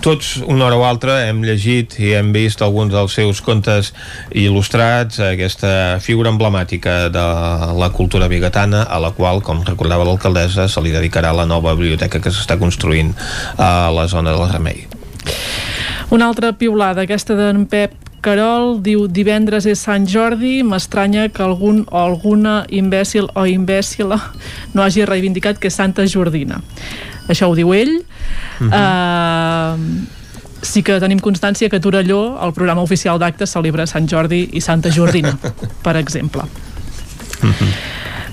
[0.00, 3.92] tots, una hora o altra, hem llegit i hem vist alguns dels seus contes
[4.32, 7.24] il·lustrats, aquesta figura emblemàtica de
[7.76, 12.20] la cultura bigatana, a la qual, com recordava l'alcaldessa, se li dedicarà la nova biblioteca
[12.20, 13.12] que s'està construint
[13.58, 14.86] a la zona del Remei.
[16.10, 21.86] Una altra piulada, aquesta d'en Pep Carol diu divendres és Sant Jordi m'estranya que algun
[21.88, 24.18] o alguna imbècil o imbècila
[24.74, 26.60] no hagi reivindicat que és Santa Jordina
[27.30, 28.02] això ho diu ell.
[28.60, 29.76] Uh -huh.
[29.76, 30.06] uh,
[30.62, 34.60] sí que tenim constància que a Torelló el programa oficial d'actes celebra Sant Jordi i
[34.60, 35.36] Santa Jordina
[35.84, 36.42] per exemple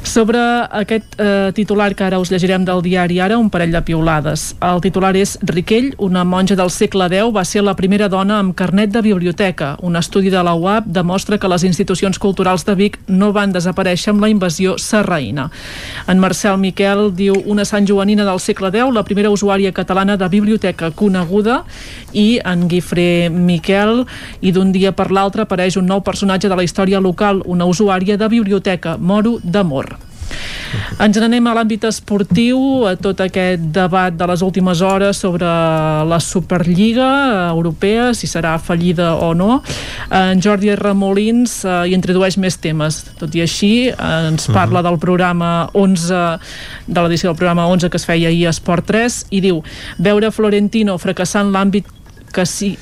[0.03, 0.39] sobre
[0.71, 4.55] aquest eh, titular que ara us llegirem del diari Ara, un parell de piulades.
[4.63, 8.55] El titular és Riquell, una monja del segle X, va ser la primera dona amb
[8.55, 9.75] carnet de biblioteca.
[9.81, 14.13] Un estudi de la UAP demostra que les institucions culturals de Vic no van desaparèixer
[14.13, 15.49] amb la invasió serraïna.
[16.07, 20.29] En Marcel Miquel diu una Sant Joanina del segle X, la primera usuària catalana de
[20.29, 21.63] biblioteca coneguda,
[22.13, 24.05] i en Guifré Miquel,
[24.41, 28.17] i d'un dia per l'altre apareix un nou personatge de la història local, una usuària
[28.17, 29.96] de biblioteca, Moro d'Amor.
[31.01, 32.59] Ens n'anem a l'àmbit esportiu,
[32.89, 35.47] a tot aquest debat de les últimes hores sobre
[36.09, 37.09] la Superliga
[37.51, 39.61] Europea, si serà fallida o no.
[40.11, 43.03] En Jordi Ramolins eh, hi introdueix més temes.
[43.19, 46.23] Tot i així, eh, ens parla del programa 11,
[46.87, 49.61] de l'edició del programa 11 que es feia ahir a Esport 3, i diu,
[50.01, 51.87] veure Florentino fracassant l'àmbit
[52.33, 52.75] que sí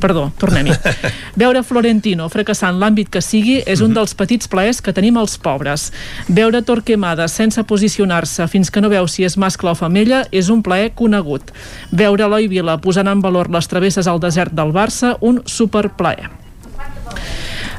[0.00, 0.74] perdó, tornem-hi.
[1.40, 5.90] Veure Florentino fracassant l'àmbit que sigui és un dels petits plaers que tenim els pobres.
[6.28, 10.62] Veure Torquemada sense posicionar-se fins que no veu si és mascle o femella és un
[10.66, 11.52] plaer conegut.
[11.92, 16.30] Veure Eloi Vila posant en valor les travesses al desert del Barça, un superplaer.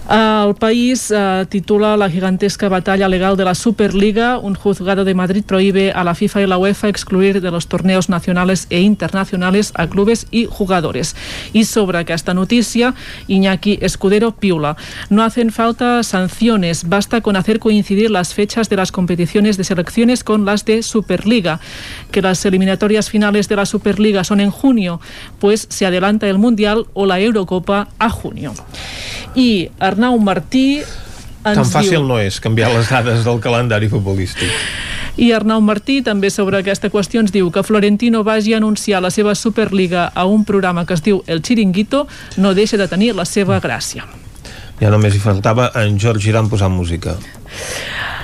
[0.09, 4.38] El país eh, titula La gigantesca batalla legal de la Superliga.
[4.38, 8.07] Un juzgado de Madrid prohíbe a la FIFA y la UEFA excluir de los torneos
[8.07, 11.17] nacionales e internacionales a clubes y jugadores.
[11.51, 12.93] Y sobre esta noticia,
[13.27, 14.77] Iñaki Escudero piula.
[15.09, 20.23] No hacen falta sanciones, basta con hacer coincidir las fechas de las competiciones de selecciones
[20.23, 21.59] con las de Superliga.
[22.11, 25.01] Que las eliminatorias finales de la Superliga son en junio,
[25.39, 28.53] pues se adelanta el Mundial o la Eurocopa a junio.
[29.38, 32.03] I Arnau Martí ens Tan fàcil diu...
[32.05, 34.51] no és canviar les dades del calendari futbolístic.
[35.17, 39.09] I Arnau Martí també sobre aquesta qüestió ens diu que Florentino vagi a anunciar la
[39.09, 42.03] seva Superliga a un programa que es diu El Chiringuito
[42.37, 44.05] no deixa de tenir la seva gràcia.
[44.77, 47.17] Ja només hi faltava en George Irán posant música.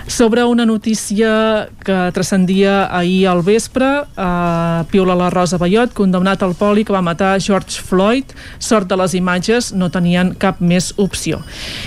[0.05, 6.55] Sobre una notícia que transcendia ahir al vespre, eh, Piola la Rosa Bayot, condemnat al
[6.55, 8.25] poli que va matar George Floyd.
[8.59, 11.39] Sort de les imatges, no tenien cap més opció.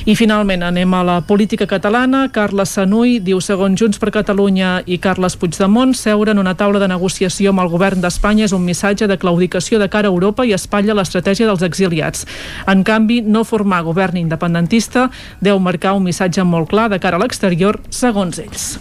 [0.06, 2.30] I finalment anem a la política catalana.
[2.32, 6.88] Carles Sanuy diu, segons Junts per Catalunya i Carles Puigdemont, seure en una taula de
[6.88, 10.54] negociació amb el govern d'Espanya és un missatge de claudicació de cara a Europa i
[10.56, 12.24] espatlla l'estratègia dels exiliats.
[12.66, 15.10] En canvi, no formar govern independentista
[15.40, 18.77] deu marcar un missatge molt clar de cara a l'exterior, segons ells.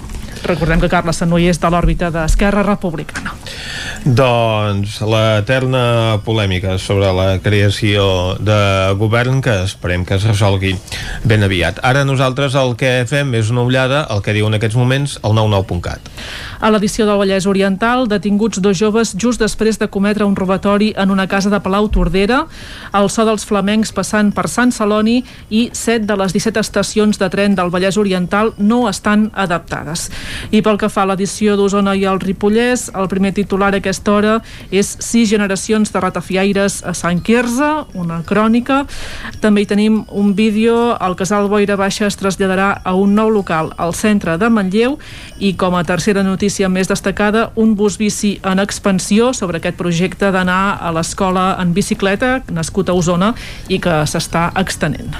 [0.46, 3.34] Recordem que Carles Sanoy és de l'òrbita d'Esquerra Republicana.
[4.06, 10.76] Doncs l'eterna polèmica sobre la creació de govern que esperem que es resolgui
[11.26, 11.80] ben aviat.
[11.82, 15.34] Ara nosaltres el que fem és una ullada al que diu en aquests moments el
[15.34, 16.12] 99.cat.
[16.62, 21.10] A l'edició del Vallès Oriental, detinguts dos joves just després de cometre un robatori en
[21.10, 22.44] una casa de Palau Tordera,
[22.94, 27.32] el so dels flamencs passant per Sant Celoni i 7 de les 17 estacions de
[27.34, 30.12] tren del Vallès Oriental no estan adaptades.
[30.52, 34.14] I pel que fa a l'edició d'Osona i el Ripollès, el primer titular a aquesta
[34.14, 34.36] hora
[34.72, 38.84] és sis generacions de ratafiaires a Sant Quirze, una crònica.
[39.41, 43.74] També hi tenim un vídeo, el casal Boira Baixa es traslladarà a un nou local
[43.78, 44.98] al centre de Manlleu
[45.40, 50.32] i com a tercera notícia més destacada, un bus bici en expansió sobre aquest projecte
[50.32, 53.34] d'anar a l'escola en bicicleta, nascut a Osona
[53.70, 55.16] i que s'està extenent.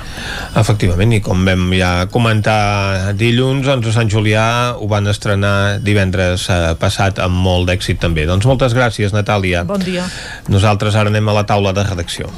[0.56, 4.46] Efectivament, i com vam ja comentar dilluns, doncs a Sant Julià
[4.80, 8.26] ho van estrenar divendres eh, passat amb molt d'èxit també.
[8.26, 9.64] Doncs moltes gràcies, Natàlia.
[9.68, 10.08] Bon dia.
[10.50, 12.32] Nosaltres ara anem a la taula de redacció.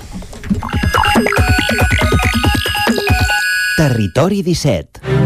[3.78, 5.17] Territori 17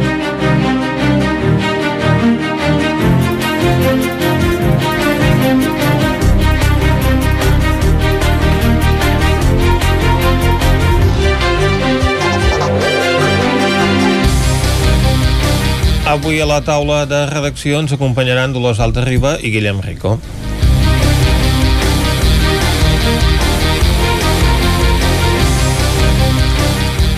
[16.11, 20.17] Avui a la taula de redacció ens acompanyaran Dolors Alta Riba i Guillem Rico.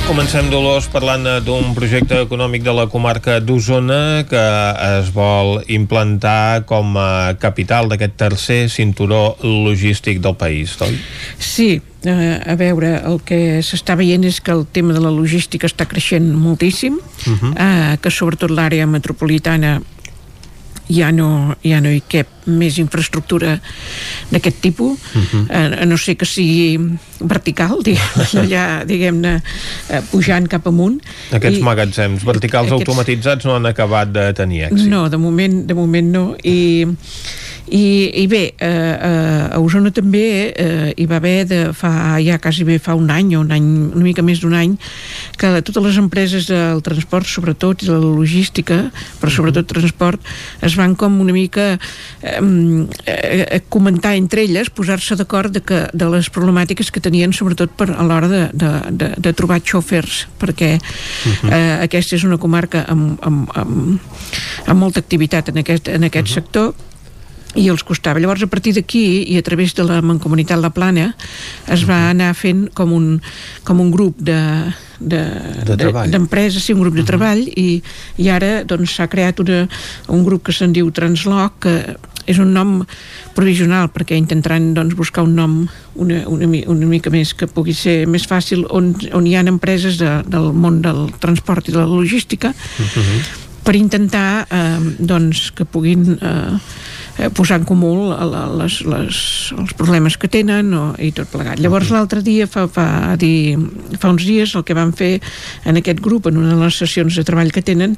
[0.06, 4.44] Comencem, Dolors, parlant d'un projecte econòmic de la comarca d'Osona que
[5.00, 11.00] es vol implantar com a capital d'aquest tercer cinturó logístic del país, oi?
[11.42, 15.68] Sí, eh, a veure, el que s'està veient és que el tema de la logística
[15.68, 17.54] està creixent moltíssim, uh -huh.
[17.58, 19.82] eh, que sobretot l'àrea metropolitana
[20.90, 23.56] ja no, ja no hi cap més infraestructura
[24.32, 25.46] d'aquest tipus, uh -huh.
[25.50, 26.78] eh, no ser que sigui
[27.20, 28.04] vertical, diguem,
[28.34, 29.42] allà, diguem-ne,
[29.90, 31.02] eh, pujant cap amunt.
[31.32, 34.88] Aquests I, magatzems verticals aquests- automatitzats no han acabat de tenir èxit.
[34.88, 36.36] no, de moment, de moment no.
[36.44, 36.88] I,
[37.72, 42.36] i, i bé, eh, eh, a Osona també eh, hi va haver de fa, ja
[42.42, 44.76] quasi bé fa un any o un any, una mica més d'un any
[45.40, 48.82] que totes les empreses del transport sobretot i de la logística
[49.22, 50.20] però sobretot transport
[50.62, 51.78] es van com una mica
[52.22, 52.38] eh,
[53.08, 57.94] eh, comentar entre elles posar-se d'acord de, que, de les problemàtiques que tenien sobretot per,
[57.96, 63.16] a l'hora de, de, de, de trobar xòfers perquè eh, aquesta és una comarca amb,
[63.24, 64.18] amb, amb,
[64.68, 66.74] amb molta activitat en aquest, en aquest sector
[67.60, 68.22] i els costava.
[68.22, 71.12] Llavors, a partir d'aquí, i a través de la Mancomunitat La Plana,
[71.72, 73.10] es va anar fent com un,
[73.68, 74.40] com un grup de,
[75.00, 75.22] de,
[75.68, 75.78] De
[76.14, 77.82] d'empreses, sí, un grup de treball, i,
[78.18, 79.64] i ara doncs, s'ha creat una,
[80.10, 81.76] un grup que se'n diu Transloc, que
[82.30, 82.78] és un nom
[83.36, 85.56] provisional, perquè intentaran doncs, buscar un nom
[86.00, 90.00] una, una, una mica més que pugui ser més fàcil, on, on hi ha empreses
[90.00, 92.54] de, del món del transport i de la logística,
[93.64, 96.58] per intentar eh, doncs, que puguin eh,
[97.20, 99.18] eh, posar en comú la- les, les,
[99.58, 101.60] els problemes que tenen o, i tot plegat.
[101.62, 103.58] Llavors l'altre dia, fa, fa, dir,
[104.00, 105.20] fa uns dies, el que van fer
[105.66, 107.98] en aquest grup, en una de les sessions de treball que tenen,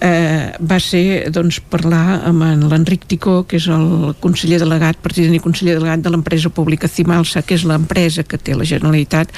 [0.00, 5.34] eh, va ser doncs, parlar amb en l'Enric Ticó, que és el conseller delegat, president
[5.36, 9.32] i conseller delegat de l'empresa pública Cimalsa, que és l'empresa que té la Generalitat,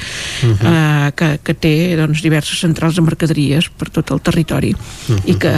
[0.44, 4.74] eh, que, que té doncs, diverses centrals de mercaderies per tot el territori
[5.26, 5.52] i que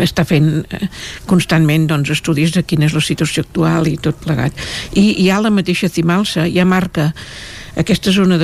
[0.00, 0.88] està fent eh,
[1.26, 4.52] constantment doncs, estudis de quina és la situació actual i tot plegat.
[4.94, 7.12] I hi ha la mateixa Cimalsa, ja marca
[7.76, 8.36] aquesta zona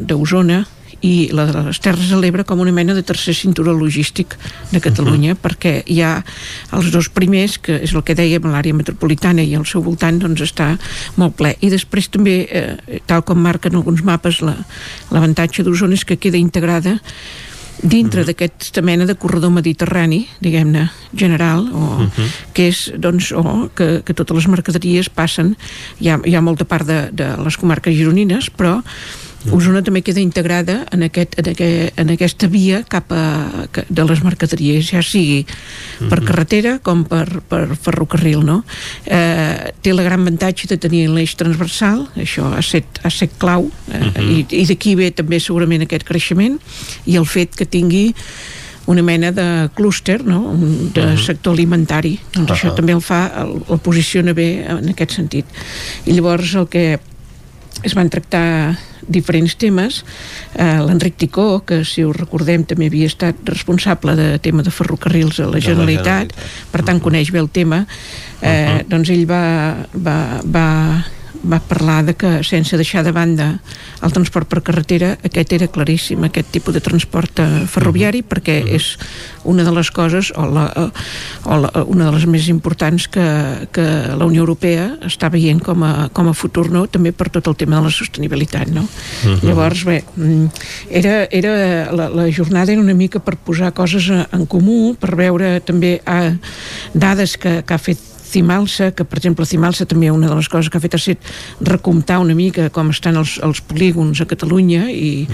[0.00, 0.64] d'Osona
[1.06, 4.34] i la de les Terres de l'Ebre com una mena de tercer cinturó logístic
[4.72, 6.16] de Catalunya, perquè hi ha
[6.74, 10.42] els dos primers, que és el que dèiem l'àrea metropolitana i al seu voltant doncs
[10.42, 10.72] està
[11.14, 11.54] molt ple.
[11.62, 14.58] I després també, eh, tal com marquen alguns mapes, la-
[15.14, 16.98] l'avantatge d'Osona és que queda integrada
[17.82, 22.08] dintre d'aquesta mena de corredor mediterrani, diguem-ne, general, o,
[22.54, 25.54] que és, doncs, o que, que totes les mercaderies passen,
[26.02, 28.78] hi ha, hi ha molta part de, de les comarques gironines, però
[29.54, 33.22] Osona també queda integrada en, aquest, en, aquest, en aquesta via cap a,
[33.70, 35.44] de les mercaderies, ja sigui
[36.10, 38.60] per carretera com per, per ferrocarril, no?
[39.06, 43.70] Eh, té la gran avantatge de tenir l'eix transversal, això ha set, ha set clau,
[43.94, 46.58] eh, i, i d'aquí ve també segurament aquest creixement,
[47.06, 48.08] i el fet que tingui
[48.88, 50.54] una mena de clúster no?
[50.94, 52.76] De sector alimentari doncs això Ahà.
[52.78, 55.58] també el fa, el, el posiciona bé en aquest sentit
[56.08, 56.86] i llavors el que
[57.84, 58.78] es van tractar
[59.08, 60.02] diferents temes.
[60.54, 65.40] Eh, L'Enric Ticó, que si us recordem també havia estat responsable de tema de ferrocarrils
[65.40, 66.32] a la la Generalitat,
[66.72, 67.84] per tant coneix bé el tema,
[68.40, 69.44] eh, doncs ell va,
[69.94, 70.66] va, va,
[71.44, 73.48] va parlar de que sense deixar de banda
[74.02, 78.90] el transport per carretera aquest era claríssim, aquest tipus de transport eh, ferroviari perquè és
[79.48, 80.66] una de les coses o, la,
[81.44, 83.26] o la, una de les més importants que,
[83.72, 83.86] que
[84.18, 86.86] la Unió Europea està veient com a, com a futur no?
[86.90, 88.86] també per tot el tema de la sostenibilitat no?
[89.24, 89.40] Mhm.
[89.46, 90.46] llavors bé mm,
[90.90, 91.54] era, era,
[91.92, 96.36] la, la jornada era una mica per posar coses en comú per veure també eh,
[96.94, 100.68] dades que, que ha fet Cimalsa, que per exemple Cimalsa també una de les coses
[100.70, 101.30] que ha fet ha estat
[101.64, 105.26] recomptar una mica com estan els, els polígons a Catalunya i,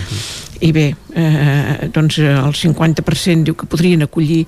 [0.63, 4.45] i bé, eh, doncs el 50% diu que podrien acollir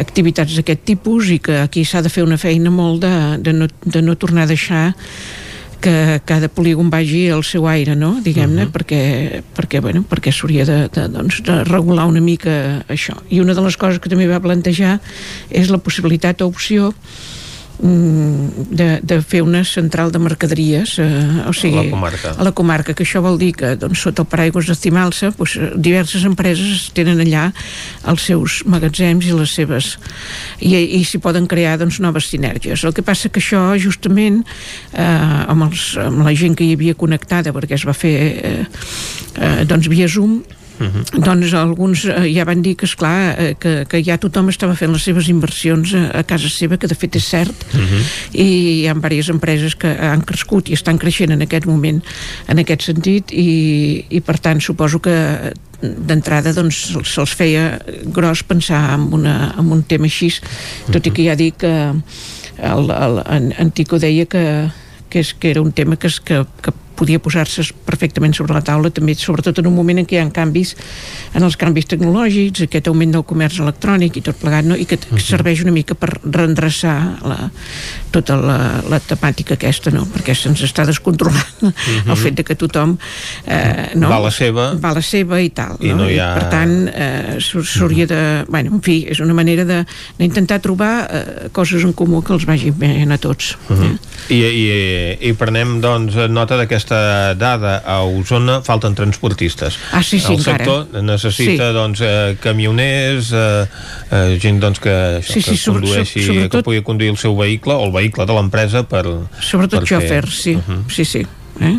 [0.00, 3.70] activitats d'aquest tipus i que aquí s'ha de fer una feina molt de, de, no,
[3.84, 4.84] de no tornar a deixar
[5.80, 8.20] que cada polígon vagi al seu aire, no?
[8.20, 8.72] diguem-ne, uh -huh.
[8.72, 13.16] perquè, perquè, bueno, perquè s'hauria de, de, doncs, de regular una mica això.
[13.30, 15.00] I una de les coses que també va plantejar
[15.50, 16.92] és la possibilitat o opció
[17.80, 22.32] de, de fer una central de mercaderies eh, o sigui, A la comarca.
[22.36, 25.56] a la comarca, que això vol dir que doncs, sota el paraigües de Cimalsa doncs,
[25.80, 27.48] diverses empreses tenen allà
[28.10, 29.94] els seus magatzems i les seves
[30.60, 32.84] i, i s'hi poden crear doncs, noves sinergies.
[32.84, 34.42] El que passa que això justament
[34.92, 35.02] eh,
[35.48, 38.64] amb, els, amb la gent que hi havia connectada perquè es va fer eh,
[39.40, 40.42] eh, doncs via Zoom
[41.12, 44.92] doncs alguns eh, ja van dir que, esclar, eh, que, que ja tothom estava fent
[44.94, 47.66] les seves inversions a, a casa seva, que de fet és cert,
[48.32, 48.46] i
[48.80, 52.00] hi ha diverses empreses que han crescut i estan creixent en aquest moment
[52.48, 55.16] en aquest sentit i, i per tant suposo que
[55.80, 60.30] d'entrada doncs se'ls feia gros pensar en, una, en un tema així
[60.92, 61.72] tot i que ja dic que
[62.60, 64.44] el, el, en, en Tico deia que,
[65.08, 68.60] que, és, que era un tema que, es, que, que podia posar-se perfectament sobre la
[68.66, 70.74] taula també, sobretot en un moment en què hi ha canvis
[71.34, 74.76] en els canvis tecnològics, aquest augment del comerç electrònic i tot plegat, no?
[74.76, 77.38] i que serveix una mica per reendreçar la,
[78.12, 78.58] tota la,
[78.90, 80.04] la temàtica aquesta, no?
[80.12, 82.10] perquè se'ns està descontrolant uh -huh.
[82.10, 82.96] el fet de que tothom
[83.46, 84.08] eh, no?
[84.10, 84.74] Va la seva.
[84.74, 88.44] va la seva i tal, I no hi ha- I per tant eh, s'hauria de
[88.48, 89.84] bueno, en fi, és una manera de-
[90.18, 93.98] d'intentar trobar eh, coses en comú que els vagin bé a tots Uh -huh.
[94.28, 100.34] I, i, I prenem doncs nota d'aquesta dada a Osona falten transportistes Ah, sí, sí,
[100.34, 100.58] el encara.
[100.64, 101.74] sector necessita Sí.
[101.74, 103.66] doncs eh, camioners eh,
[104.12, 104.90] eh, gent doncs que,
[105.20, 107.92] això, Sí, sí, que condueixi sobre- que sobretot- pugui conduir el seu vehicle o el
[107.92, 109.04] vehicle de l'empresa per,
[109.40, 111.26] sobretot per fer- xòfers, sí, sí, sí
[111.60, 111.78] eh?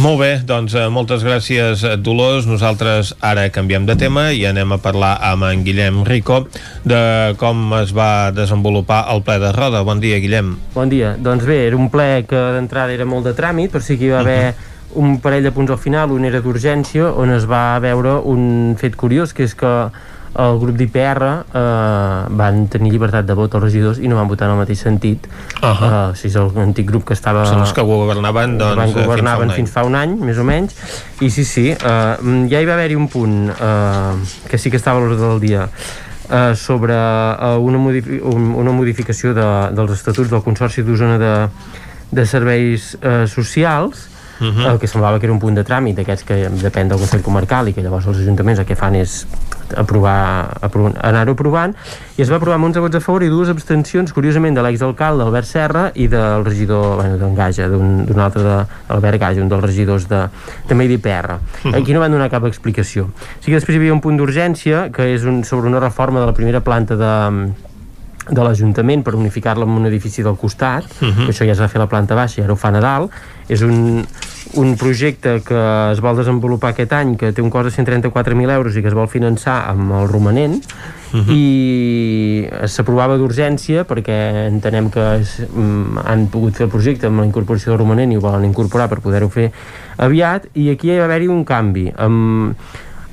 [0.00, 2.46] Molt bé, doncs eh, moltes gràcies eh, Dolors.
[2.48, 6.44] Nosaltres ara canviem de tema i anem a parlar amb en Guillem Rico
[6.86, 7.00] de
[7.40, 9.82] com es va desenvolupar el ple de Roda.
[9.86, 10.54] Bon dia, Guillem.
[10.74, 11.16] Bon dia.
[11.18, 14.14] Doncs bé, era un ple que d'entrada era molt de tràmit, però sí que hi
[14.14, 14.54] va haver
[14.94, 18.96] un parell de punts al final, un era d'urgència, on es va veure un fet
[18.98, 19.74] curiós, que és que
[20.38, 24.46] el grup d'IPR eh, van tenir llibertat de vot als regidors i no van votar
[24.48, 25.26] en el mateix sentit.
[25.60, 25.88] Uh -huh.
[25.88, 27.44] uh, o sigui, és l'antic grup que estava...
[27.46, 30.44] Són els que governaven, doncs, van eh, fins governaven fins fa un any, més o
[30.44, 30.76] menys.
[31.20, 34.16] I sí, sí, uh, ja hi va haver-hi un punt uh,
[34.48, 35.68] que sí que estava a l'ordre del dia
[36.30, 41.34] eh, sobre uh, una, modifi un, una modificació de, dels estatuts del Consorci d'Osona de,
[42.14, 44.06] de Serveis eh, Socials
[44.40, 44.72] Uh -huh.
[44.72, 47.68] el que semblava que era un punt de tràmit d'aquests que depèn del Consell Comarcal
[47.68, 49.26] i que llavors els ajuntaments el que fan és
[49.76, 51.74] aprovar, aprovar anar-ho aprovant
[52.16, 55.22] i es va aprovar amb 11 vots a favor i dues abstencions curiosament de l'exalcalde
[55.22, 59.62] Albert Serra i del regidor bueno, d'en Gaja d'un altre de Albert Gaja, un dels
[59.62, 60.28] regidors de,
[60.66, 61.74] també d'IPR Mhm.
[61.74, 63.10] aquí no van donar cap explicació
[63.40, 66.26] sí que després hi havia un punt d'urgència que és un, sobre una reforma de
[66.26, 67.52] la primera planta de,
[68.30, 71.10] de l'Ajuntament per unificar-la amb un edifici del costat, uh Mhm.
[71.10, 71.26] -huh.
[71.26, 72.80] que això ja es va fer a la planta baixa i ara ho fan a
[72.80, 73.10] dalt.
[73.48, 74.06] És un,
[74.54, 78.76] un projecte que es vol desenvolupar aquest any, que té un cost de 134.000 euros
[78.76, 80.62] i que es vol finançar amb el romanent,
[81.12, 81.32] uh -huh.
[81.34, 87.26] i s'aprovava d'urgència perquè entenem que es, mm, han pogut fer el projecte amb la
[87.26, 89.50] incorporació del romanent i ho volen incorporar per poder-ho fer
[89.96, 91.92] aviat, i aquí hi va haver-hi un canvi.
[91.96, 92.54] Amb,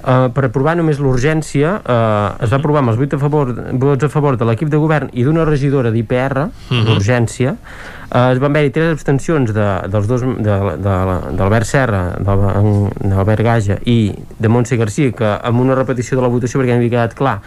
[0.07, 4.05] Uh, per aprovar només l'urgència uh, es va aprovar amb els 8 a favor, vots
[4.05, 6.85] a favor de l'equip de govern i d'una regidora d'IPR Mhm.
[6.87, 12.87] d'urgència uh, es van haver-hi tres abstencions de, dels dos de- de- d'Albert Serra d'Al-
[13.03, 16.89] d'Albert Gaja i de Montse Garcia que amb una repetició de la votació perquè havia
[16.95, 17.41] quedat clar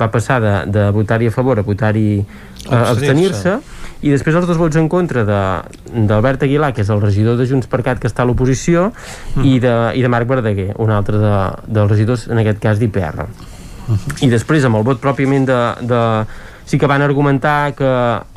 [0.00, 3.56] va passar de, de votar-hi a favor a votar-hi uh, Abstenir-se.
[3.56, 3.58] abstenir-se
[4.04, 7.68] i després els dos vots en contra d'Albert Aguilar, que és el regidor de Junts
[7.70, 8.90] per Cat que està a l'oposició,
[9.40, 11.36] i, de, i de Marc Verdaguer, un altre de,
[11.78, 13.24] dels regidors, en aquest cas d'IPR.
[14.20, 16.02] I després, amb el vot pròpiament de, de
[16.68, 17.88] sí que van argumentar que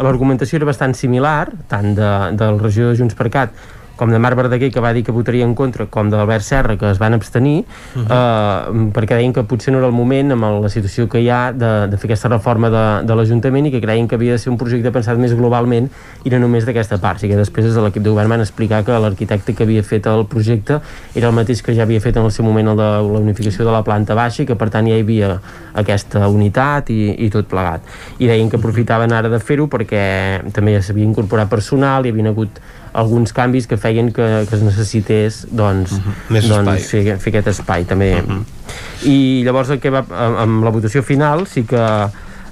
[0.06, 3.68] l'argumentació era bastant similar, tant de, del regidor de Junts per Cat
[3.99, 6.88] com de Marc Verdaguer que va dir que votaria en contra com d'Albert Serra que
[6.88, 7.65] es van abstenir
[7.95, 8.07] uh -huh.
[8.07, 11.51] eh, perquè deien que potser no era el moment amb la situació que hi ha
[11.51, 14.51] de, de fer aquesta reforma de, de l'Ajuntament i que creien que havia de ser
[14.51, 15.89] un projecte pensat més globalment
[16.23, 18.84] i no només d'aquesta part, i que després des de l'equip de govern van explicar
[18.85, 20.80] que l'arquitecte que havia fet el projecte
[21.15, 23.65] era el mateix que ja havia fet en el seu moment el de la unificació
[23.65, 25.39] de la planta baixa i que per tant ja hi havia
[25.73, 27.81] aquesta unitat i, i tot plegat
[28.19, 32.27] i deien que aprofitaven ara de fer-ho perquè també ja s'havia incorporat personal i havien
[32.27, 32.61] hagut
[32.94, 36.03] alguns canvis que feien que, que es necessités doncs, uh Mhm.
[36.10, 36.34] -huh.
[36.34, 37.03] Més doncs espai.
[37.03, 38.38] fer, fer aquest espai també uh Mhm.
[38.40, 39.07] -huh.
[39.07, 40.06] i llavors el que va,
[40.41, 41.76] amb la votació final sí que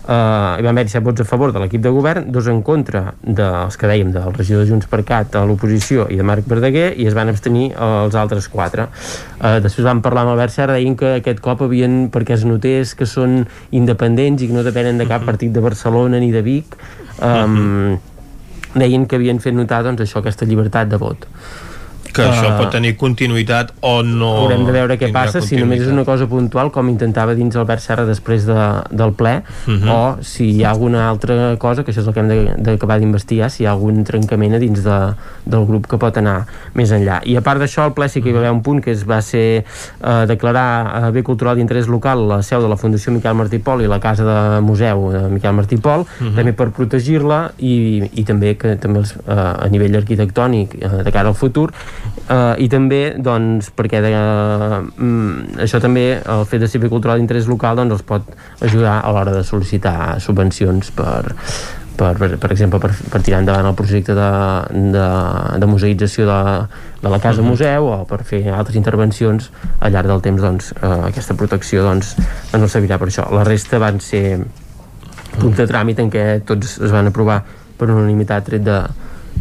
[0.10, 3.14] eh, hi va haver 17 vots a favor de l'equip de govern, dos en contra
[3.22, 6.94] dels que dèiem, del regidor de Junts per Cat a l'oposició i de Marc Verdaguer
[6.98, 8.88] i es van abstenir els altres quatre
[9.44, 12.96] eh, després vam parlar amb Albert Serra deien que aquest cop havien, perquè es notés
[12.96, 16.66] que són independents i que no depenen de cap partit de Barcelona ni de Vic
[17.22, 17.98] um,
[18.80, 21.28] deien que havien fet notar doncs, això, aquesta llibertat de vot
[22.18, 22.58] Que això Ah.
[22.58, 24.32] pot tenir continuïtat o no...
[24.44, 27.82] haurem de veure què passa si només és una cosa puntual com intentava dins Albert
[27.82, 28.58] Serra després de,
[28.92, 29.90] del ple Mhm.
[29.90, 33.00] o si hi ha alguna altra cosa que això és el que hem de- d'acabar
[33.00, 34.98] d'investigar si hi ha algun trencament a dins de,
[35.46, 38.30] del grup que pot anar més enllà i a part d'això el ple sí que
[38.30, 39.64] hi va haver un punt que es va ser
[40.02, 43.82] eh, declarar eh, bé cultural d'interès local la seu de la Fundació Miquel Martí Pol
[43.84, 46.36] i la casa de museu de Miquel Martí Pol Mhm.
[46.36, 51.12] també per protegir-la i, i també que també els, eh, a nivell arquitectònic eh, de
[51.12, 51.72] cara al futur
[52.28, 57.20] eh, i també doncs, perquè de, mm, això també el fet de ser bé cultural
[57.20, 58.24] d'interès local doncs, els pot
[58.62, 61.34] ajudar a l'hora de sol·licitar subvencions per,
[61.98, 64.30] per, per, per exemple per, per tirar endavant el projecte de,
[64.94, 65.08] de,
[65.60, 66.40] de museïtzació de,
[67.02, 70.94] de la casa museu o per fer altres intervencions al llarg del temps doncs, eh,
[71.10, 72.16] aquesta protecció doncs,
[72.54, 73.28] no servirà per això.
[73.34, 74.40] La resta van ser
[75.38, 77.42] punts de tràmit en què tots es van aprovar
[77.78, 78.80] per unanimitat tret de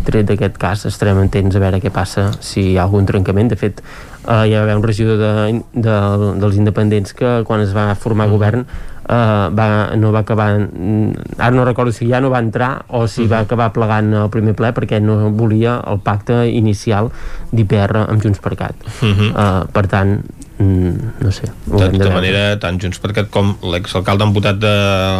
[0.06, 3.50] tret d'aquest cas estarem atents a veure què passa si hi ha algun trencament.
[3.52, 5.32] De fet eh, hi va haver un regidor de,
[5.74, 5.96] de,
[6.42, 9.68] dels independents que quan es va formar govern eh, va,
[9.98, 13.42] no va acabar mm, ara no recordo si ja no va entrar o si va
[13.44, 17.10] acabar plegant el primer ple perquè no volia el pacte inicial
[17.52, 18.90] d'IPR amb Junts per Cat.
[19.02, 19.30] Mhm.
[19.34, 20.18] eh, per tant
[20.58, 22.14] mm, no sé de de tota veure.
[22.14, 24.74] manera, tant Junts per Cat com l'exalcalde han votat de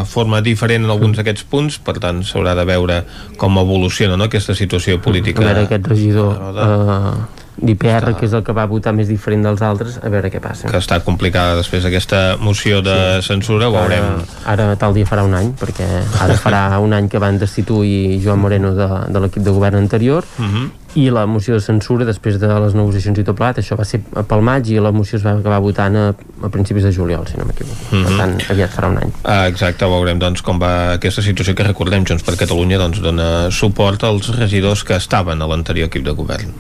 [0.08, 3.02] forma diferent en alguns d'aquests punts, per tant s'haurà de veure
[3.36, 5.42] com evoluciona no, aquesta situació política.
[5.42, 9.62] a veure aquest regidor eh, d'IPR que és el que va votar més diferent dels
[9.62, 14.04] altres a veure què passa que està complicada després d'aquesta moció de censura, ho veurem.
[14.44, 15.86] ara, ara tal dia farà un any perquè
[16.20, 20.24] ara farà un any que van destituir Joan Moreno de, de l'equip de govern anterior
[20.38, 20.70] Uh -huh.
[20.96, 24.00] i la moció de censura després de les negociacions i tot plat, això va ser
[24.00, 27.36] pel maig i la moció es va acabar votant a, a principis de juliol, si
[27.36, 28.04] no m'equivoco Mhm.
[28.04, 31.62] per tant aviat farà un any Ah, exacte, veurem doncs, com va aquesta situació que
[31.64, 36.12] recordem Junts per Catalunya doncs, dona suport als regidors que estaven a l'anterior equip de
[36.12, 36.52] govern.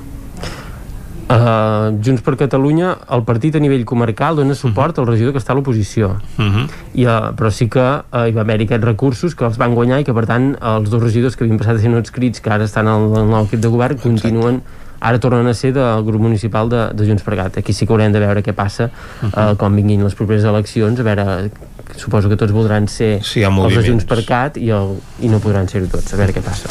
[1.26, 5.50] Uh, Junts per Catalunya, el partit a nivell comarcal dona suport al regidor que està
[5.50, 6.12] a l'oposició.
[6.38, 6.66] Uh -huh.
[6.94, 10.00] I, uh, però sí que uh, hi va haver aquests recursos que els van guanyar
[10.00, 12.50] i que, per tant, els dos regidors que havien passat a ser no escrits, que
[12.50, 14.62] ara estan al, al nou equip de govern, continuen
[15.00, 17.58] ara tornen a ser del grup municipal de, de Junts per Cat.
[17.58, 18.90] Aquí sí que haurem de veure què passa
[19.22, 21.50] uh, quan vinguin les properes eleccions, a veure
[21.96, 23.88] suposo que tots voldran ser Sí, els de moviments.
[23.88, 26.70] Junts per Cat i, el, i no podran ser-ho tots, a veure què passa.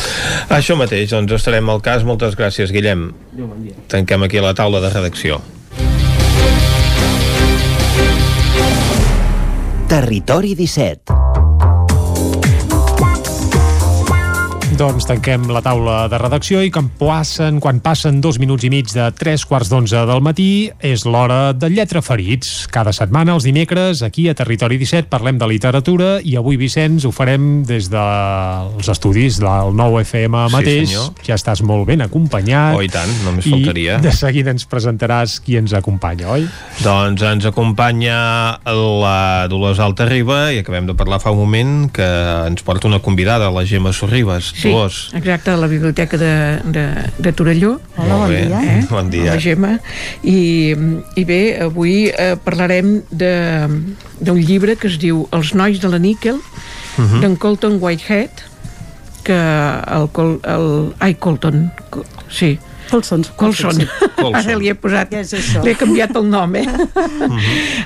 [0.54, 2.04] Això mateix, doncs estarem al cas.
[2.08, 3.10] Moltes gràcies, Guillem.
[3.34, 3.78] Adéu, bon dia.
[3.92, 5.42] Tanquem aquí la taula de redacció.
[9.88, 11.25] Territori 17.
[14.76, 18.90] Doncs tanquem la taula de redacció i quan passen, quan passen dos minuts i mig
[18.92, 22.66] de tres quarts d'onze del matí és l'hora de Lletra Ferits.
[22.74, 27.14] Cada setmana, els dimecres, aquí a Territori 17 parlem de literatura i avui, Vicenç, ho
[27.16, 30.90] farem des dels estudis del nou FM Sí, mateix.
[30.92, 31.08] senyor.
[31.24, 32.76] ja estàs molt ben acompanyat.
[32.76, 33.98] Oh, i tant, només I faltaria.
[34.04, 36.50] de seguida ens presentaràs qui ens acompanya, oi?
[36.84, 42.04] Doncs ens acompanya la Dolors Altarriba i acabem de parlar fa un moment que
[42.52, 43.94] ens porta una convidada, la Gemma
[44.66, 44.94] Sorribes.
[44.96, 45.12] Sí, Dolors.
[45.14, 47.80] exacte, a la biblioteca de, de, de Torelló.
[47.98, 48.64] Hola, bon dia.
[48.80, 48.86] Eh?
[48.90, 49.34] Bon dia.
[49.36, 49.80] La Gemma.
[50.24, 50.76] I,
[51.16, 53.68] I bé, avui eh, parlarem de-
[54.20, 56.40] d'un llibre que es diu Els nois de la níquel,
[56.98, 57.20] Mhm.
[57.22, 58.30] d'en Colton Whitehead,
[59.24, 62.58] que el, Col, el ai, Colton, Co- sí,
[62.90, 63.24] Colson.
[63.38, 63.82] Colson.
[64.16, 64.36] Colson.
[64.38, 65.64] Ara li he posat, Què és això?
[65.66, 66.66] l'he canviat el nom, eh?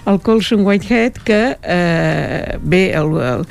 [0.10, 3.46] el Colson Whitehead, que eh, bé, el, el,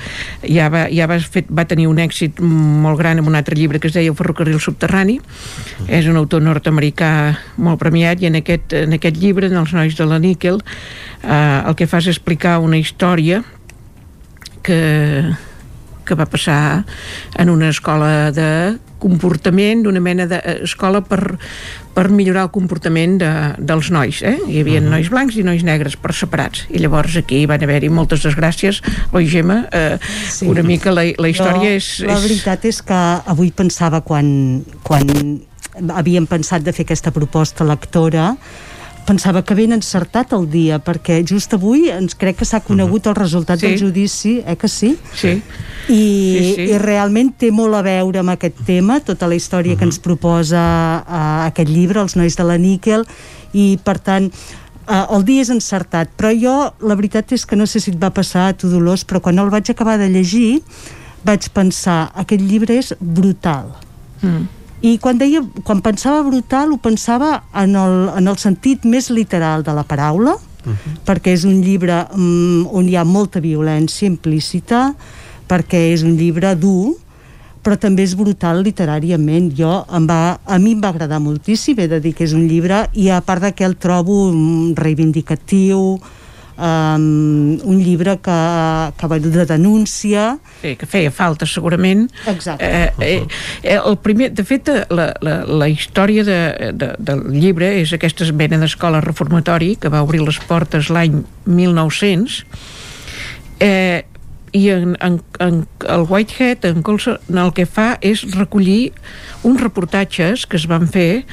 [0.44, 3.80] ja, va, ja va, fet, va tenir un èxit molt gran amb un altre llibre
[3.80, 5.18] que es deia El ferrocarril subterrani.
[5.88, 7.12] És un autor nord-americà
[7.64, 10.62] molt premiat i en aquest, en aquest llibre, en Els nois de la níquel,
[11.22, 13.42] eh, el que fa és explicar una història
[14.62, 14.80] que,
[16.08, 16.84] que va passar
[17.36, 18.50] en una escola de
[18.98, 21.36] comportament, d'una mena d'escola per,
[21.94, 24.22] per millorar el comportament de, dels nois.
[24.26, 24.36] Eh?
[24.48, 24.90] Hi havia uh -huh.
[24.96, 26.66] nois blancs i nois negres per separats.
[26.70, 28.82] I llavors aquí van haver-hi moltes desgràcies.
[29.12, 29.66] Oi, Gemma?
[29.72, 29.98] Eh,
[30.28, 30.46] sí.
[30.46, 32.22] Una mica la, la història jo, és, La és...
[32.22, 35.06] veritat és que avui pensava quan, quan
[35.94, 38.36] havíem pensat de fer aquesta proposta lectora
[39.08, 43.16] pensava que ben encertat el dia perquè just avui ens crec que s'ha conegut el
[43.16, 43.66] resultat Sí.
[43.66, 44.98] del judici, eh que sí?
[45.16, 45.40] Sí.
[45.88, 46.68] I, Sí, sí.
[46.68, 50.60] i realment té molt a veure amb aquest tema, tota la història que ens proposa
[51.08, 53.06] uh, aquest llibre, Els nois de la níquel,
[53.54, 56.54] i per tant uh, el dia és encertat, però jo
[56.86, 59.38] la veritat és que no sé si et va passar a tu Dolors, però quan
[59.38, 60.60] el vaig acabar de llegir
[61.24, 63.72] vaig pensar, aquest llibre és brutal
[64.20, 64.48] Mm.
[64.80, 69.64] I quan, deia, quan pensava brutal ho pensava en el, en el sentit més literal
[69.66, 70.36] de la paraula
[71.06, 74.92] perquè és un llibre mm, on hi ha molta violència implícita
[75.48, 76.94] perquè és un llibre dur
[77.64, 79.50] però també és brutal literàriament.
[79.58, 82.46] Jo em va, a mi em va agradar moltíssim he de dir que és un
[82.48, 85.98] llibre i a part de que el trobo mm, reivindicatiu
[86.58, 88.38] um, un llibre que,
[88.98, 90.38] que va de denúncia.
[90.62, 92.08] Sí, que feia falta segurament.
[92.26, 92.64] Exacte.
[92.64, 93.26] eh, eh,
[93.62, 97.94] eh, el primer, de fet eh, la, la, la història de, de, del llibre és
[97.94, 102.42] aquesta mena d'escola reformatori que va obrir les portes l'any 1900
[103.60, 104.04] eh,
[104.52, 108.94] i en, en, en el Whitehead en, Colson, el que fa és recollir
[109.46, 111.24] uns reportatges que es van fer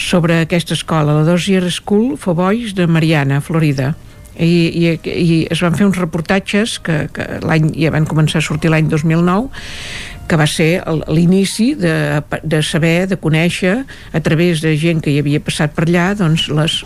[0.00, 3.92] sobre aquesta escola, la Dozier School for Boys de Mariana, Florida
[4.38, 8.46] i, i, i es van fer uns reportatges que, que l'any ja van començar a
[8.46, 9.48] sortir l'any 2009
[10.28, 10.82] que va ser
[11.12, 13.76] l'inici de, de saber, de conèixer
[14.12, 16.80] a través de gent que hi havia passat per allà doncs les,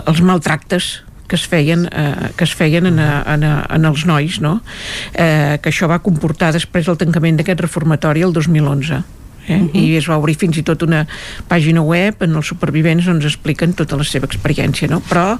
[0.00, 1.00] els maltractes
[1.30, 4.56] que es feien, eh, que es feien en, en, en els nois, no?
[5.14, 8.98] eh, que això va comportar després el tancament d'aquest reformatori el 2011.
[9.48, 9.56] Eh?
[9.56, 9.80] Uh -huh.
[9.80, 11.06] i es va obrir fins i tot una
[11.48, 15.00] pàgina web en els supervivents on es expliquen tota la seva experiència no?
[15.00, 15.38] però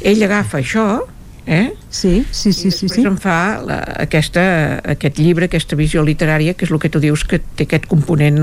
[0.00, 1.02] ell agafa això
[1.46, 1.74] eh?
[1.90, 3.02] Sí, sí, sí, sí, sí.
[3.04, 4.42] em fa la, aquesta,
[4.94, 8.38] aquest llibre, aquesta visió literària, que és el que tu dius que té aquest component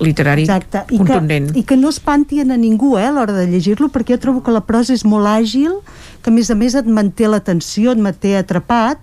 [0.00, 1.50] literari Exacte, i contundent.
[1.52, 4.44] que, i que no espantien a ningú eh, a l'hora de llegir-lo, perquè jo trobo
[4.46, 5.80] que la prosa és molt àgil,
[6.22, 9.02] que a més a més et manté l'atenció, et manté atrapat,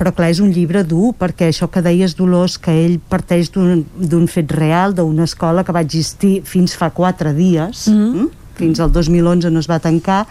[0.00, 3.84] però clar, és un llibre dur, perquè això que deies, Dolors, que ell parteix d'un
[4.00, 8.28] d'un fet real, d'una escola que va existir fins fa quatre dies, mm -hmm.
[8.56, 10.26] fins al 2011 no es va tancar,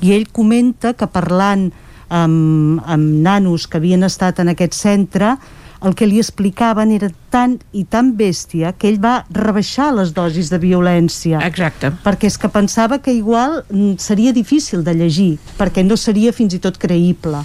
[0.00, 1.72] i ell comenta que parlant
[2.08, 5.38] amb, amb nanos que havien estat en aquest centre
[5.86, 10.50] el que li explicaven era tan i tan bèstia que ell va rebaixar les dosis
[10.50, 11.38] de violència.
[11.46, 11.92] Exacte.
[12.04, 16.54] Perquè és que pensava que igual mm, seria difícil de llegir, perquè no seria fins
[16.54, 17.44] i tot creïble.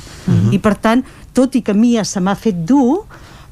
[0.51, 1.03] I per tant,
[1.33, 3.03] tot i que a mi ja se m'ha fet dur,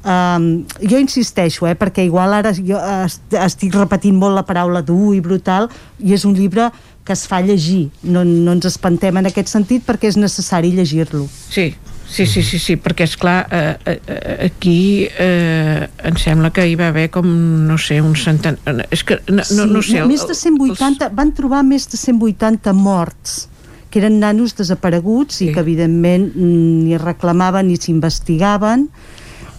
[0.02, 5.12] Um, jo insisteixo, eh, perquè igual ara jo est estic repetint molt la paraula dur
[5.14, 5.68] i brutal
[6.02, 6.72] i és un llibre
[7.06, 7.92] que es fa llegir.
[8.02, 11.28] No, no ens espantem en aquest sentit perquè és necessari llegir-lo.
[11.30, 11.68] Sí,
[12.08, 16.74] sí, sí, sí, sí perquè és clar eh, eh, aquí eh, em sembla que hi
[16.78, 17.30] va haver com,
[17.68, 21.30] no sé, un centenar és que no, no, no sé el, més de 180, van
[21.38, 23.44] trobar més de 180 morts
[23.92, 25.50] que eren nanos desapareguts sí.
[25.50, 28.88] i que evidentment mm, ni reclamaven ni s'investigaven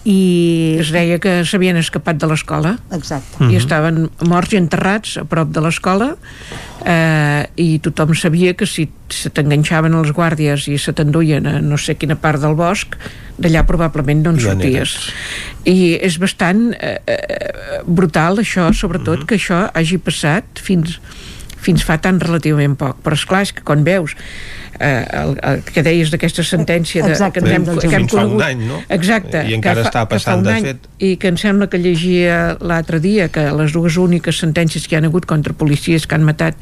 [0.03, 0.77] i...
[0.83, 2.75] es deia que s'havien escapat de l'escola.
[2.95, 3.47] Exacte.
[3.47, 6.09] i estaven morts i enterrats a prop de l'escola
[6.83, 11.79] eh, i tothom sabia que si se t'enganxaven els guàrdies i se t'enduien a no
[11.79, 12.97] sé quina part del bosc
[13.37, 14.97] d'allà probablement no en Ja sorties.
[15.65, 20.99] I és bastant eh, eh, brutal això, sobretot que això hagi passat fins
[21.63, 24.15] fins fa tan relativament poc però és clar és que quan veus
[24.79, 28.03] eh, el, el que deies d'aquesta sentència de, Exacte, que, ens hem, del que hem
[28.03, 28.79] Fins fa un conegut any, no?
[28.93, 30.87] exacte, I encara que està passant, de any, fet.
[31.03, 35.01] i que em sembla que llegia l'altre dia que les dues úniques sentències que hi
[35.01, 36.57] han hagut contra policies que han matat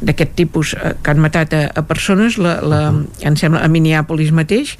[0.00, 3.26] d'aquest tipus, eh, que han matat a, a persones la, la, uh -huh.
[3.32, 4.76] em sembla a Minneapolis mateix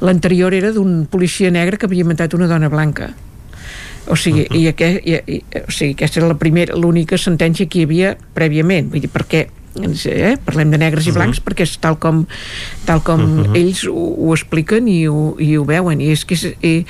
[0.00, 3.12] l'anterior era d'un policia negre que havia matat una dona blanca
[4.06, 4.60] o sigui, uh -huh.
[4.60, 8.16] i, aquest, i, i, o sigui, aquesta era la primera, l'única sentència que hi havia
[8.34, 9.46] prèviament, vull dir, perquè
[9.80, 11.48] eh, parlem de negres i blancs uh -huh.
[11.48, 12.26] perquè és tal com,
[12.84, 13.56] tal com uh -huh.
[13.56, 16.84] ells ho, ho expliquen i ho, i ho veuen i és que és eh,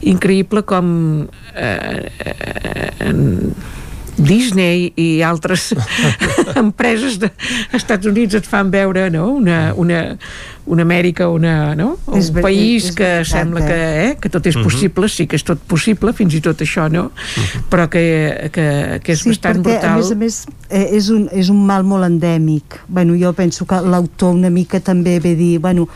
[0.00, 3.14] increïble com eh, eh,
[4.24, 5.70] Disney i altres
[6.60, 7.32] empreses dels
[7.76, 9.28] Estats Units et fan veure no?
[9.38, 10.00] una, una,
[10.66, 11.96] una Amèrica una, no?
[12.06, 14.64] un És ver- país que veritat, sembla que, eh, que tot és Mhm.
[14.64, 17.10] possible, sí que és tot possible, fins i tot això, no?
[17.70, 19.90] Però que, que, que és sí, bastant perquè, brutal.
[19.90, 22.80] a més a més, eh, és, un, és un mal molt endèmic.
[22.88, 25.88] Bueno, jo penso que l'autor una mica també ve dir, bueno,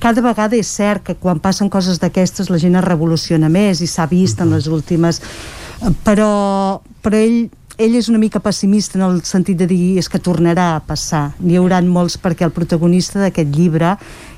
[0.00, 3.86] cada vegada és cert que quan passen coses d'aquestes la gent es revoluciona més i
[3.86, 7.50] s'ha vist en les últimes eh, però, però ell
[7.80, 11.30] ell és una mica pessimista en el sentit de dir és que tornarà a passar.
[11.40, 13.94] N'hi haurà molts perquè el protagonista d'aquest llibre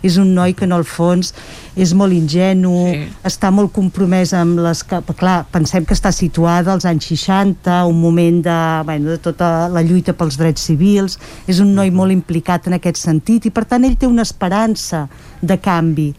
[0.06, 1.32] és un noi que en el fons
[1.74, 3.00] és molt ingenu, sí.
[3.26, 4.84] està molt compromès amb les...
[4.86, 9.82] Clar, pensem que està situada als anys 60, un moment de, bueno, de tota la
[9.82, 11.18] lluita pels drets civils,
[11.50, 15.08] és un noi molt implicat en aquest sentit i per tant ell té una esperança
[15.42, 16.12] de canvi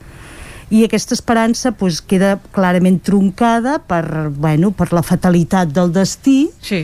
[0.74, 6.82] i aquesta esperança pues, queda clarament troncada per, bueno, per la fatalitat del destí sí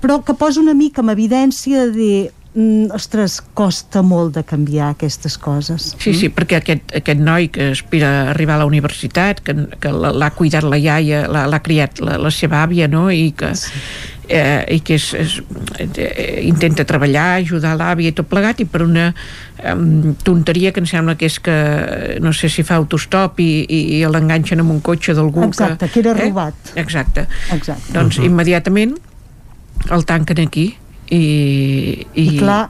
[0.00, 2.18] però que posa una mica en evidència de dir
[2.54, 5.92] mm, ostres, costa molt de canviar aquestes coses.
[6.00, 9.94] Sí, sí, perquè aquest, aquest noi que aspira a arribar a la universitat, que, que
[9.94, 13.82] l'ha cuidat la iaia, l'ha criat la, la seva àvia, no?, i que, sí.
[14.28, 15.38] eh, i que és, és,
[15.82, 19.76] eh, intenta treballar, ajudar l'àvia i tot plegat, i per una eh,
[20.24, 21.58] tonteria que em sembla que és que
[22.24, 25.52] no sé si fa autostop i, i, i l'enganxen amb un cotxe d'algú que...
[25.52, 26.24] Exacte, que era eh?
[26.26, 26.74] robat.
[26.76, 27.28] Exacte.
[27.54, 27.92] Exacte.
[27.92, 28.32] Doncs uh -huh.
[28.32, 28.96] immediatament
[29.94, 30.70] el tanquen aquí
[31.08, 32.62] i, i, I clar,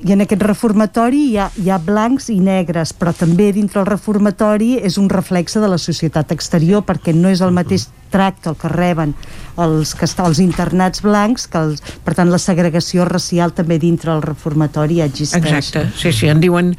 [0.00, 3.88] i en aquest reformatori hi ha, hi ha blancs i negres, però també dintre el
[3.88, 8.56] reformatori és un reflexe de la societat exterior, perquè no és el mateix tracte el
[8.58, 9.12] que reben
[9.60, 14.14] els, que està, els internats blancs, que els, per tant la segregació racial també dintre
[14.14, 15.44] el reformatori existeix.
[15.44, 16.72] Exacte, sí, sí, en diuen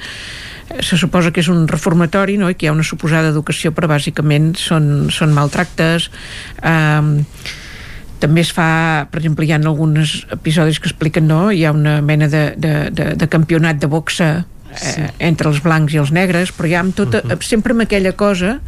[0.82, 2.50] se suposa que és un reformatori no?
[2.50, 6.08] i que hi ha una suposada educació però bàsicament són, són maltractes
[6.64, 7.10] eh,
[8.22, 11.49] també es fa, per exemple, hi ha alguns episodis que expliquen, no?
[11.52, 15.10] Hi ha una mena de, de, de, de campionat de boxa eh, sí.
[15.31, 17.43] entre els blancs i els negres, però ha amb tota, uh -huh.
[17.43, 18.60] sempre amb aquella cosa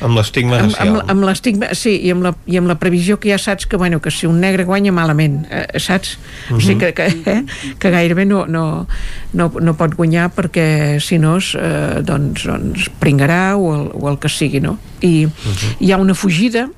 [0.00, 0.88] amb l'estigma racial.
[0.88, 3.66] Amb, amb, amb l'estigma, sí, i amb, la, i amb la previsió que ja saps
[3.66, 6.16] que, bueno, que si un negre guanya malament, eh, saps?
[6.16, 6.56] Uh -huh.
[6.56, 7.44] O sigui que, que, eh,
[7.78, 8.86] que gairebé no, no,
[9.32, 14.18] no, no pot guanyar perquè si no eh, doncs, doncs pringarà o el, o el
[14.18, 14.78] que sigui, no?
[15.00, 15.76] I uh -huh.
[15.78, 16.68] hi ha una fugida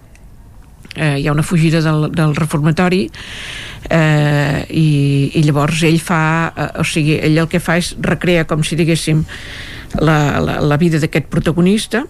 [0.96, 3.08] eh, hi ha una fugida del, del reformatori
[3.88, 4.90] eh, i,
[5.38, 6.22] i llavors ell fa
[6.54, 9.24] eh, o sigui, ell el que fa és recrear com si diguéssim
[10.00, 12.04] la, la, la vida d'aquest protagonista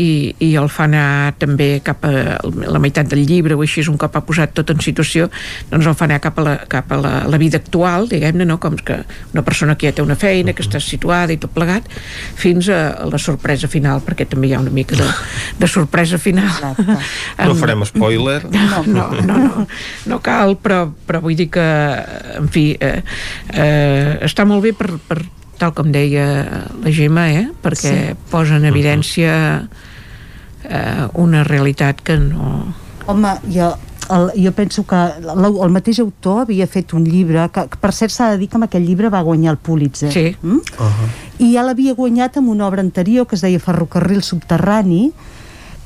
[0.00, 2.12] i, i el fa anar també cap a
[2.42, 5.28] la meitat del llibre o així un cop ha posat tot en situació
[5.70, 8.58] doncs el fa anar cap a la, cap a la, la vida actual diguem-ne, no?
[8.62, 9.02] com que
[9.32, 11.88] una persona que ja té una feina, que està situada i tot plegat
[12.38, 15.08] fins a la sorpresa final perquè també hi ha una mica de,
[15.58, 16.72] de sorpresa final.
[17.42, 18.42] No farem spoiler?
[18.52, 19.64] No, no, no, no,
[20.08, 21.64] no cal però, però vull dir que
[22.38, 23.02] en fi eh,
[23.52, 25.20] eh, està molt bé per, per
[25.62, 26.26] tal com deia
[26.82, 27.46] la Gemma, eh?
[27.62, 28.18] perquè sí.
[28.32, 29.32] posa en evidència
[30.66, 32.74] eh, una realitat que no...
[33.06, 33.70] Home, jo,
[34.10, 37.92] el, jo penso que el, el mateix autor havia fet un llibre que, que per
[37.94, 40.36] cert s'ha de dir que amb aquell llibre va guanyar el Pulitzer sí.
[40.40, 40.58] mm?
[40.78, 41.10] uh -huh.
[41.38, 45.12] i ja l'havia guanyat amb una obra anterior que es deia Ferrocarril subterrani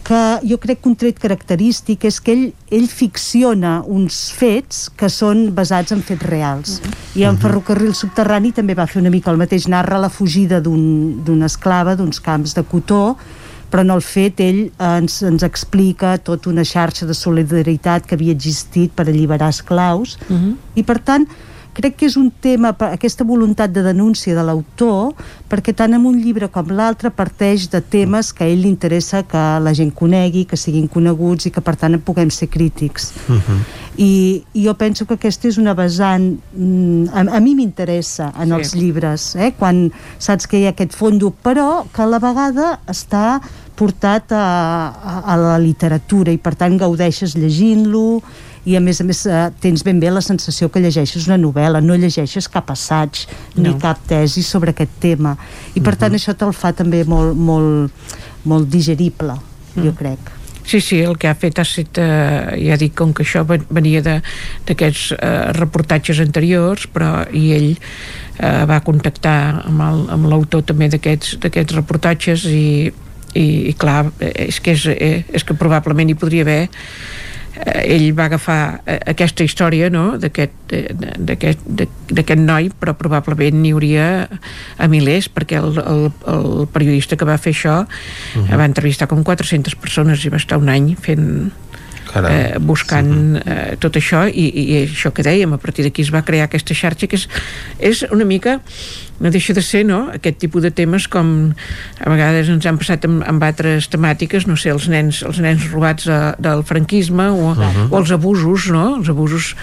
[0.07, 5.09] que jo crec que un tret característic és que ell, ell ficciona uns fets que
[5.11, 6.77] són basats en fets reals.
[7.19, 11.33] I en Ferrocarril Subterrani també va fer una mica el mateix, narra la fugida d'una
[11.35, 13.17] un, esclava d'uns camps de cotó,
[13.67, 18.37] però en el fet ell ens, ens explica tota una xarxa de solidaritat que havia
[18.37, 20.55] existit per alliberar esclaus, uh -huh.
[20.75, 21.27] i per tant
[21.77, 25.13] crec que és un tema, aquesta voluntat de denúncia de l'autor,
[25.51, 29.23] perquè tant en un llibre com l'altre parteix de temes que a ell li interessa
[29.29, 33.13] que la gent conegui, que siguin coneguts i que per tant en puguem ser crítics.
[33.29, 33.61] Uh -huh.
[33.97, 36.39] I, I jo penso que aquesta és una vessant...
[36.53, 38.55] Mm, a, a mi m'interessa en sí.
[38.55, 39.53] els llibres, eh?
[39.59, 43.41] quan saps que hi ha aquest fondo, però que a la vegada està
[43.77, 44.47] portat a,
[44.93, 48.23] a, a la literatura i per tant gaudeixes llegint-lo
[48.67, 51.81] i a més a més eh, tens ben bé la sensació que llegeixes una novel·la,
[51.85, 53.25] no llegeixes cap assaig
[53.55, 53.63] no.
[53.63, 55.37] ni cap tesi sobre aquest tema
[55.75, 56.01] i per uh -huh.
[56.01, 56.19] tant mhm.
[56.19, 57.93] això te'l fa també molt, molt,
[58.45, 59.85] molt digerible, uh -huh.
[59.85, 59.97] jo mm.
[59.97, 60.19] crec.
[60.67, 64.01] Sí, sí, el que ha fet ha estat, eh, ja dic, com que això venia
[64.03, 67.77] d'aquests eh, reportatges anteriors, però i ell
[68.41, 72.93] eh, va contactar amb l'autor també d'aquests reportatges i,
[73.35, 76.71] i, i clar, és que, és, eh, és que probablement hi podria haver eh,
[77.65, 80.17] ell va agafar eh, aquesta història no?
[80.21, 80.53] d'aquest
[82.41, 84.07] noi però probablement n'hi hauria
[84.77, 86.03] a milers perquè el, el,
[86.33, 87.87] el periodista que va fer això uh
[88.35, 88.57] -huh.
[88.57, 91.53] va entrevistar com 400 persones i va estar un any fent
[92.15, 96.23] eh, buscant eh, tot això i, i això que dèiem, a partir d'aquí es va
[96.23, 97.29] crear aquesta xarxa que és,
[97.79, 98.61] és una mica
[99.21, 100.07] no deixa de ser no?
[100.15, 101.53] aquest tipus de temes com
[102.01, 105.65] a vegades ens han passat amb, amb altres temàtiques, no sé, els nens, els nens
[105.73, 107.89] robats a, del franquisme o, uh -huh.
[107.91, 108.97] o els abusos, no?
[108.97, 109.55] els abusos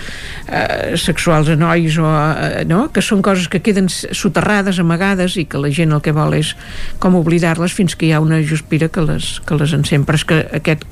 [0.47, 2.89] eh, sexuals a nois o, eh, no?
[2.91, 6.55] que són coses que queden soterrades, amagades i que la gent el que vol és
[6.99, 10.25] com oblidar-les fins que hi ha una juspira que les, que les encén però és
[10.25, 10.83] que aquest,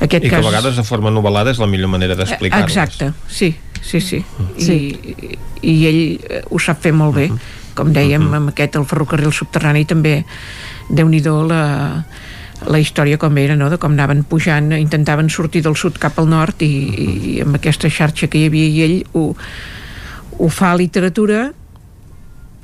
[0.00, 0.40] aquest I cas...
[0.40, 2.70] que a vegades de forma novel·lada és la millor manera d'explicar-les.
[2.70, 4.24] Exacte, sí, sí, sí.
[4.58, 4.78] I, sí.
[5.62, 7.30] I ell eh, ho sap fer molt bé.
[7.76, 8.34] Com dèiem, Mhm.
[8.40, 10.24] amb aquest, el ferrocarril subterrani també,
[10.88, 12.04] déu nhi la,
[12.64, 13.68] la història com era, no?
[13.70, 17.90] de com anaven pujant, intentaven sortir del sud cap al nord i, i amb aquesta
[17.92, 19.36] xarxa que hi havia i ell ho,
[20.38, 21.52] ho fa a literatura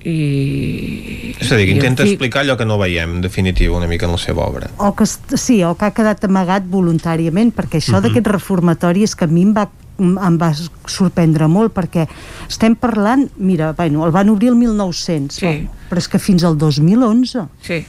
[0.05, 1.35] i...
[1.41, 4.07] És a dir, que intenta fi, explicar allò que no veiem, en definitiva, una mica
[4.07, 4.71] en la seva obra.
[4.79, 8.03] o que, sí, o que ha quedat amagat voluntàriament, perquè això Mhm.
[8.09, 9.69] d'aquest reformatori és que a mi em va,
[9.99, 10.53] em va
[10.87, 12.09] sorprendre molt, perquè
[12.49, 15.69] estem parlant, mira, bueno, el van obrir el 1900, sí.
[15.91, 17.47] però és que fins al 2011.
[17.61, 17.85] Sí.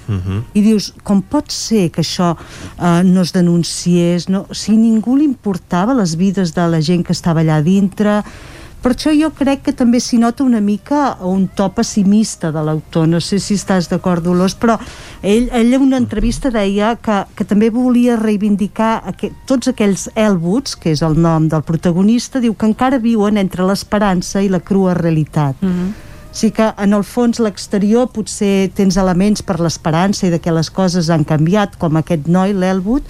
[0.53, 4.45] I dius, com pot ser que això eh, no es denunciés, no?
[4.52, 8.22] si ningú li importava les vides de la gent que estava allà dintre,
[8.84, 13.07] per això jo crec que també s'hi nota una mica un to pessimista de l'autor,
[13.07, 14.76] no sé si estàs d'acord Dolors, però
[15.23, 20.76] ell, ell en una entrevista deia que, que també volia reivindicar aqu tots aquells Elwoods,
[20.76, 24.97] que és el nom del protagonista, diu que encara viuen entre l'esperança i la crua
[24.99, 25.55] realitat.
[25.61, 26.11] Mm -hmm.
[26.34, 30.51] O sigui que en el fons l'exterior potser tens elements per l'esperança i de que
[30.51, 33.03] les coses han canviat, com aquest noi, l'Elwood,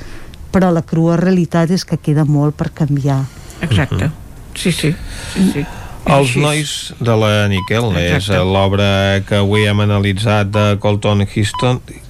[0.51, 3.23] però la crua realitat és que queda molt per canviar.
[3.61, 4.22] Exacte.
[4.55, 4.93] Sí, sí.
[5.33, 5.65] sí, sí.
[6.13, 8.39] Els nois de la Nickel és Exacte.
[8.41, 8.87] eh, l'obra
[9.27, 12.02] que avui hem analitzat de Colton Histon uh,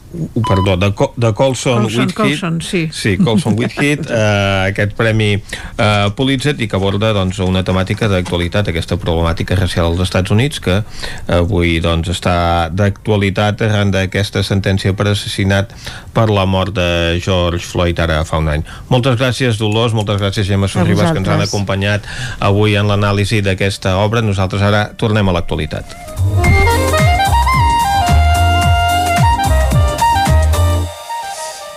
[0.47, 2.89] perdó, de, Co de Colson, Colson, Whitehead Colson, sí.
[2.91, 8.69] sí, Colson Whitehead eh, aquest premi eh, Pulitzer i que aborda doncs, una temàtica d'actualitat
[8.69, 10.79] aquesta problemàtica racial als Estats Units que
[11.27, 15.73] avui doncs, està d'actualitat arran d'aquesta sentència per assassinat
[16.13, 18.65] per la mort de George Floyd ara fa un any.
[18.93, 22.05] Moltes gràcies Dolors, moltes gràcies Gemma Sorribas que ens han acompanyat
[22.39, 24.21] avui en l'anàlisi d'aquesta obra.
[24.21, 26.62] Nosaltres ara tornem a l'actualitat.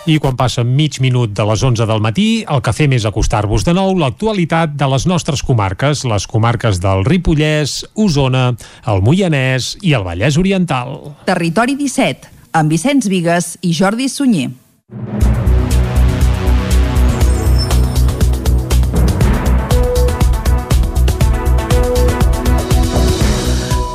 [0.07, 3.65] I quan passa mig minut de les 11 del matí, el que fem és acostar-vos
[3.67, 8.53] de nou l'actualitat de les nostres comarques, les comarques del Ripollès, Osona,
[8.87, 10.95] el Moianès i el Vallès Oriental.
[11.27, 14.53] Territori 17, amb Vicenç Vigues i Jordi Sunyer.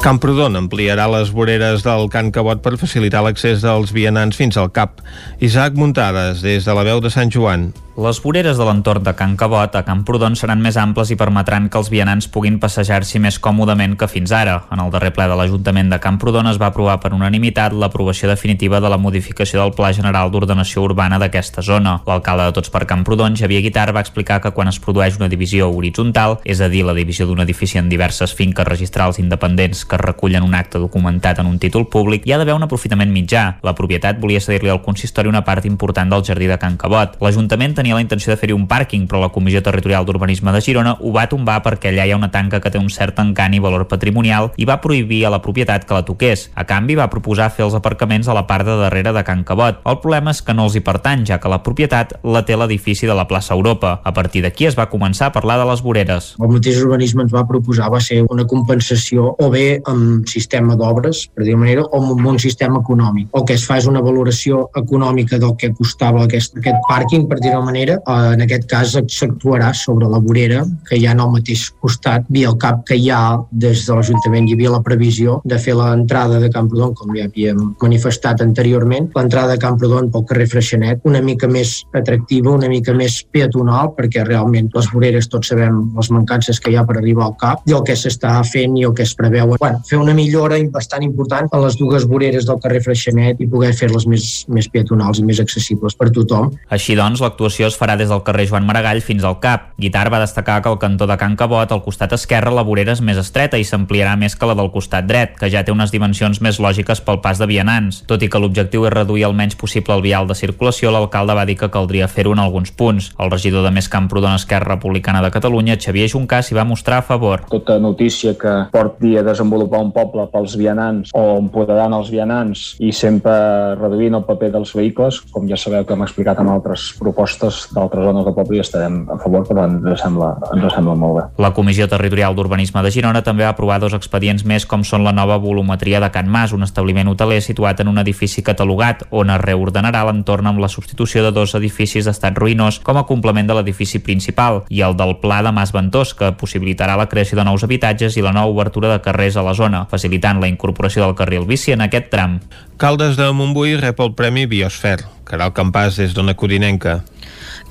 [0.01, 5.03] Camprodon ampliarà les voreres del Can Cabot per facilitar l'accés dels vianants fins al CAP.
[5.45, 7.67] Isaac Muntades, des de la veu de Sant Joan.
[7.97, 11.75] Les voreres de l'entorn de Can Cabot a Camprodon seran més amples i permetran que
[11.75, 14.61] els vianants puguin passejar-s'hi més còmodament que fins ara.
[14.71, 18.79] En el darrer ple de l'Ajuntament de Camprodon es va aprovar per unanimitat l'aprovació definitiva
[18.79, 21.97] de la modificació del Pla General d'Ordenació Urbana d'aquesta zona.
[22.07, 25.67] L'alcalde de Tots per Camprodon, Xavier Guitar, va explicar que quan es produeix una divisió
[25.67, 30.47] horitzontal, és a dir, la divisió d'un edifici en diverses finques registrals independents que recullen
[30.47, 33.59] un acte documentat en un títol públic, hi ha d'haver un aprofitament mitjà.
[33.67, 37.19] La propietat volia cedir-li al consistori una part important del jardí de Can Cabot.
[37.19, 40.93] L'Ajuntament tenia la intenció de fer-hi un pàrquing, però la Comissió Territorial d'Urbanisme de Girona
[41.01, 43.61] ho va tombar perquè allà hi ha una tanca que té un cert encant i
[43.63, 46.49] valor patrimonial i va prohibir a la propietat que la toqués.
[46.53, 49.79] A canvi, va proposar fer els aparcaments a la part de darrere de Can Cabot.
[49.89, 53.09] El problema és que no els hi pertany, ja que la propietat la té l'edifici
[53.09, 53.95] de la plaça Europa.
[54.05, 56.35] A partir d'aquí es va començar a parlar de les voreres.
[56.37, 61.23] El mateix urbanisme ens va proposar va ser una compensació o bé amb sistema d'obres,
[61.33, 63.31] per dir manera, o amb un sistema econòmic.
[63.33, 67.41] El que es fa és una valoració econòmica del que costava aquest, aquest pàrquing, per
[67.41, 67.97] dir-ho manera.
[68.05, 72.49] Eh, En aquest cas s'actuarà sobre la vorera que hi ha al mateix costat, via
[72.49, 74.47] el cap que hi ha des de l'Ajuntament.
[74.47, 79.55] Hi havia la previsió de fer l'entrada de Camprodon, com ja havíem manifestat anteriorment, l'entrada
[79.55, 84.69] de Camprodon pel carrer Freixenet, una mica més atractiva, una mica més peatonal, perquè realment
[84.73, 87.83] les voreres tots sabem les mancances que hi ha per arribar al cap i el
[87.87, 89.55] que s'està fent i el que es preveu.
[89.59, 93.73] Bueno, fer una millora bastant important a les dues voreres del carrer Freixenet i poder
[93.77, 96.51] fer-les més, més peatonals i més accessibles per tothom.
[96.69, 99.71] Així doncs, l'actuació es farà des del carrer Joan Maragall fins al CAP.
[99.77, 103.01] Guitar va destacar que al cantó de Can Cabot, al costat esquerre, la vorera és
[103.01, 106.41] més estreta i s'ampliarà més que la del costat dret, que ja té unes dimensions
[106.41, 108.03] més lògiques pel pas de vianants.
[108.07, 111.45] Tot i que l'objectiu és reduir el menys possible el vial de circulació, l'alcalde va
[111.45, 113.11] dir que caldria fer-ho en alguns punts.
[113.19, 117.07] El regidor de Més Camprodon Esquerra Republicana de Catalunya, Xavier Juncà, s'hi va mostrar a
[117.07, 117.45] favor.
[117.51, 122.91] tota notícia que porti a desenvolupar un poble pels vianants o empoderant els vianants i
[122.95, 123.33] sempre
[123.75, 128.05] reduint el paper dels vehicles, com ja sabeu que hem explicat en altres propostes, d'altres
[128.07, 131.25] zones del poble hi estarem a favor, però ens sembla, ens sembla molt bé.
[131.43, 135.13] La Comissió Territorial d'Urbanisme de Girona també va aprovar dos expedients més com són la
[135.15, 139.41] nova volumetria de Can Mas, un establiment hoteler situat en un edifici catalogat on es
[139.41, 143.99] reordenarà l'entorn amb la substitució de dos edificis d'estat ruïnós com a complement de l'edifici
[143.99, 148.17] principal i el del Pla de Mas Ventós, que possibilitarà la creació de nous habitatges
[148.17, 151.75] i la nova obertura de carrers a la zona, facilitant la incorporació del carril bici
[151.75, 152.39] en aquest tram.
[152.81, 154.99] Caldes de Montbui rep el Premi Biosfer.
[155.27, 157.01] Caral Campàs des d'Ona Codinenca.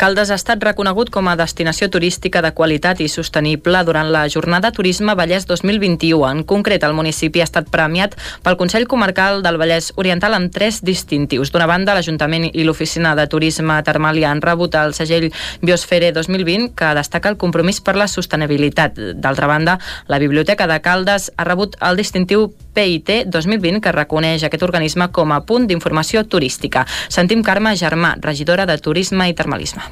[0.00, 4.70] Caldes ha estat reconegut com a destinació turística de qualitat i sostenible durant la Jornada
[4.72, 6.22] Turisme Vallès 2021.
[6.24, 10.78] En concret, el municipi ha estat premiat pel Consell Comarcal del Vallès Oriental amb tres
[10.80, 11.52] distintius.
[11.52, 15.28] D'una banda, l'Ajuntament i l'Oficina de Turisme Termàlia han rebut el segell
[15.60, 18.96] Biosfere 2020, que destaca el compromís per la sostenibilitat.
[19.20, 19.76] D'altra banda,
[20.08, 25.32] la Biblioteca de Caldes ha rebut el distintiu PIT 2020, que reconeix aquest organisme com
[25.32, 26.86] a punt d'informació turística.
[27.08, 29.82] Sentim Carme Germà, regidora de Turisme i Termalisme.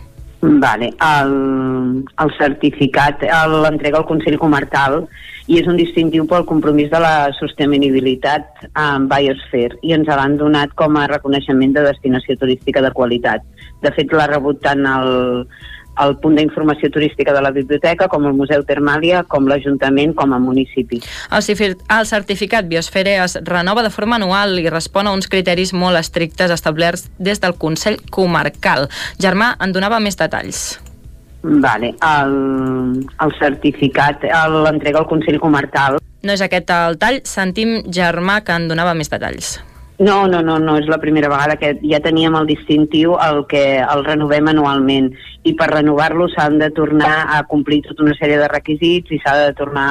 [0.41, 0.93] Vale.
[1.03, 1.33] El,
[2.23, 5.03] el certificat l'entrega al Consell Comarcal
[5.49, 10.75] i és un distintiu pel compromís de la sostenibilitat amb Biosphere i ens l'han donat
[10.79, 13.43] com a reconeixement de destinació turística de qualitat.
[13.83, 15.47] De fet, l'ha rebut tant el,
[16.05, 20.41] el punt d'informació turística de la biblioteca, com el Museu Termàlia, com l'Ajuntament, com a
[20.43, 21.01] municipi.
[21.31, 25.99] El, el certificat Biosfere es renova de forma anual i respon a uns criteris molt
[26.01, 28.89] estrictes establerts des del Consell Comarcal.
[29.23, 30.79] Germà en donava més detalls.
[31.43, 31.95] Vale.
[32.03, 32.35] El,
[33.23, 34.27] el certificat
[34.67, 35.99] l'entrega al Consell Comarcal.
[36.27, 39.59] No és aquest el tall, sentim Germà que en donava més detalls.
[39.99, 43.63] No, no, no, no és la primera vegada que ja teníem el distintiu el que
[43.83, 45.11] el renovem anualment.
[45.43, 49.35] I per renovar-lo s'han de tornar a complir tota una sèrie de requisits i s'ha
[49.41, 49.89] de tornar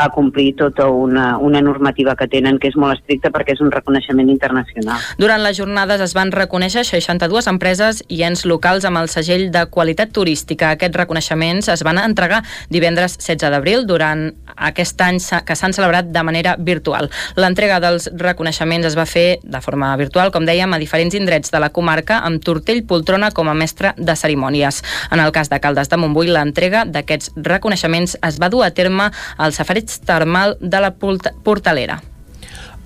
[0.00, 3.68] a complir tota una, una normativa que tenen que és molt estricta perquè és un
[3.72, 4.96] reconeixement internacional.
[5.20, 9.66] Durant les jornades es van reconèixer 62 empreses i ens locals amb el segell de
[9.68, 10.72] qualitat turística.
[10.72, 12.40] Aquests reconeixements es van entregar
[12.72, 17.10] divendres 16 d'abril durant aquest any que s'han celebrat de manera virtual.
[17.36, 21.60] L'entrega dels reconeixements es va fer de forma virtual, com dèiem, a diferents indrets de
[21.60, 24.80] la comarca amb Tortell Poltrona com a mestre de cerimònies.
[25.12, 29.10] En el cas de Caldes de Montbui, l'entrega d'aquests reconeixements es va dur a terme
[29.36, 32.00] al safareig termal de la Portalera.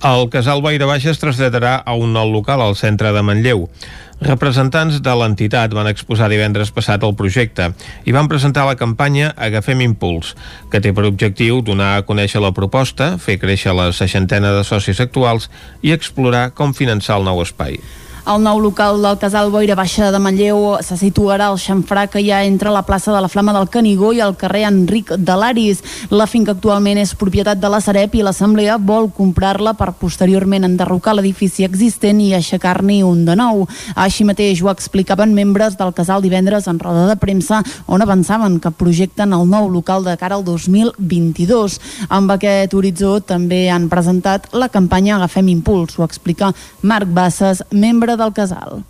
[0.05, 3.63] El casal Boira Baixa es traslladarà a un nou local al centre de Manlleu.
[4.21, 7.71] Representants de l'entitat van exposar divendres passat el projecte
[8.07, 10.35] i van presentar la campanya Agafem Impuls,
[10.71, 15.01] que té per objectiu donar a conèixer la proposta, fer créixer la seixantena de socis
[15.03, 15.49] actuals
[15.81, 17.79] i explorar com finançar el nou espai.
[18.25, 22.31] El nou local del casal Boira Baixa de Manlleu se situarà al xamfrà que hi
[22.33, 25.83] ha entre la plaça de la Flama del Canigó i el carrer Enric de l'Aris.
[26.09, 31.13] La finca actualment és propietat de la Sareb i l'Assemblea vol comprar-la per posteriorment enderrocar
[31.13, 33.67] l'edifici existent i aixecar-n'hi un de nou.
[33.93, 38.73] Així mateix ho explicaven membres del casal divendres en roda de premsa on avançaven que
[38.73, 41.77] projecten el nou local de cara al 2022.
[42.09, 48.14] Amb aquest horitzó també han presentat la campanya Agafem Impuls, ho explica Marc Bassas, membre
[48.17, 48.83] del casal.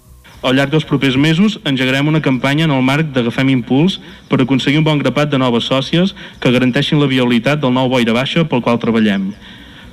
[0.45, 3.97] Al llarg dels propers mesos engegarem una campanya en el marc d'Agafem Impuls
[4.29, 8.13] per aconseguir un bon grapat de noves sòcies que garanteixin la viabilitat del nou boira
[8.13, 9.31] baixa pel qual treballem.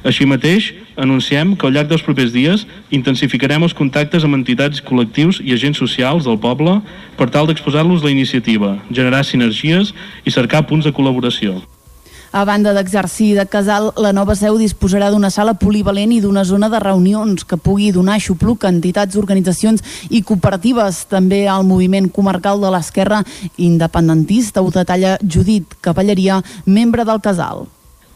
[0.04, 5.38] Així mateix, anunciem que al llarg dels propers dies intensificarem els contactes amb entitats, col·lectius
[5.40, 6.80] i agents socials del poble
[7.16, 9.94] per tal d'exposar-los la iniciativa, generar sinergies
[10.26, 11.62] i cercar punts de col·laboració.
[12.32, 16.70] A banda d'exercir de casal, la nova seu disposarà d'una sala polivalent i d'una zona
[16.72, 21.02] de reunions que pugui donar xupluc a entitats, organitzacions i cooperatives.
[21.10, 23.18] També al moviment comarcal de l'esquerra
[23.60, 27.66] independentista ho detalla Judit Cavalleria, membre del casal.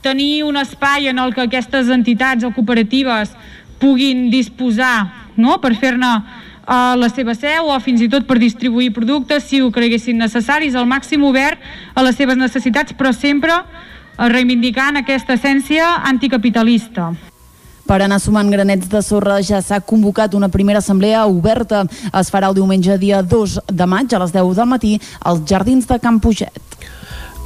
[0.01, 3.35] Tenir un espai en el que aquestes entitats o cooperatives
[3.79, 5.59] puguin disposar no?
[5.61, 6.15] per fer-ne
[6.67, 10.75] a la seva seu o fins i tot per distribuir productes si ho creguessin necessaris,
[10.75, 11.61] al màxim obert
[11.93, 13.61] a les seves necessitats, però sempre
[14.19, 17.11] reivindicant aquesta essència anticapitalista.
[17.87, 21.85] Per anar sumant granets de sorra ja s'ha convocat una primera assemblea oberta.
[22.11, 25.87] Es farà el diumenge dia 2 de maig a les 10 del matí als Jardins
[25.87, 26.63] de Can Puget.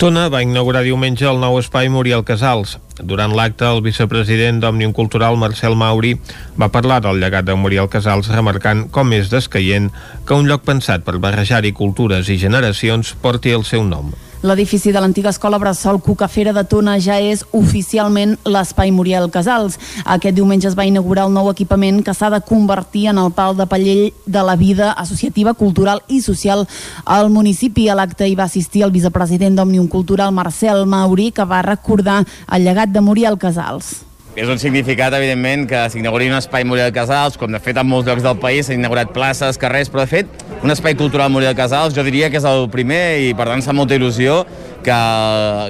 [0.00, 2.78] Tona va inaugurar diumenge el nou espai Muriel Casals.
[3.04, 6.14] Durant l'acte, el vicepresident d'Òmnium Cultural, Marcel Mauri,
[6.56, 9.90] va parlar del llegat de Muriel Casals, remarcant com és descaient
[10.24, 14.08] que un lloc pensat per barrejar-hi cultures i generacions porti el seu nom.
[14.40, 19.76] L'edifici de l'antiga escola Bressol Cucafera de Tona ja és oficialment l'espai Muriel Casals.
[20.08, 23.52] Aquest diumenge es va inaugurar el nou equipament que s'ha de convertir en el pal
[23.58, 26.64] de pallell de la vida associativa, cultural i social
[27.04, 27.90] al municipi.
[27.90, 32.64] A l'acte hi va assistir el vicepresident d'Òmnium Cultural, Marcel Mauri, que va recordar el
[32.64, 37.50] llegat de Muriel Casals És un significat, evidentment, que s'inauguri un espai Muriel Casals, com
[37.50, 40.70] de fet en molts llocs del país s'han inaugurat places, carrers, però de fet un
[40.70, 43.98] espai cultural Muriel Casals jo diria que és el primer i per tant fa molta
[43.98, 44.44] il·lusió
[44.86, 44.98] que,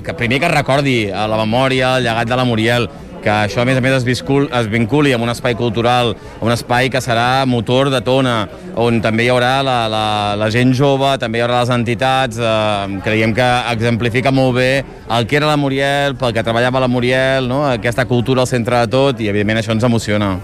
[0.04, 2.90] que primer que recordi a la memòria, el llegat de la Muriel,
[3.22, 6.52] que això a més a més es, viscul, es vinculi amb un espai cultural, un
[6.52, 8.36] espai que serà motor de tona,
[8.80, 10.04] on també hi haurà la, la,
[10.40, 14.70] la gent jove, també hi haurà les entitats, eh, creiem que exemplifica molt bé
[15.10, 17.64] el que era la Muriel, pel que treballava la Muriel, no?
[17.68, 20.38] aquesta cultura al centre de tot, i evidentment això ens emociona.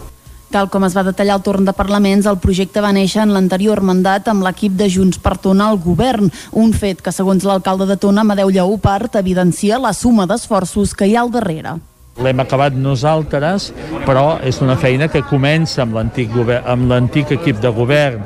[0.50, 3.82] Tal com es va detallar al torn de parlaments, el projecte va néixer en l'anterior
[3.82, 7.98] mandat amb l'equip de Junts per Tona al govern, un fet que, segons l'alcalde de
[7.98, 11.74] Tona, Amadeu Lleupart, evidencia la suma d'esforços que hi ha al darrere.
[12.22, 13.70] L'hem acabat nosaltres,
[14.06, 18.22] però és una feina que comença amb l'antic equip de govern.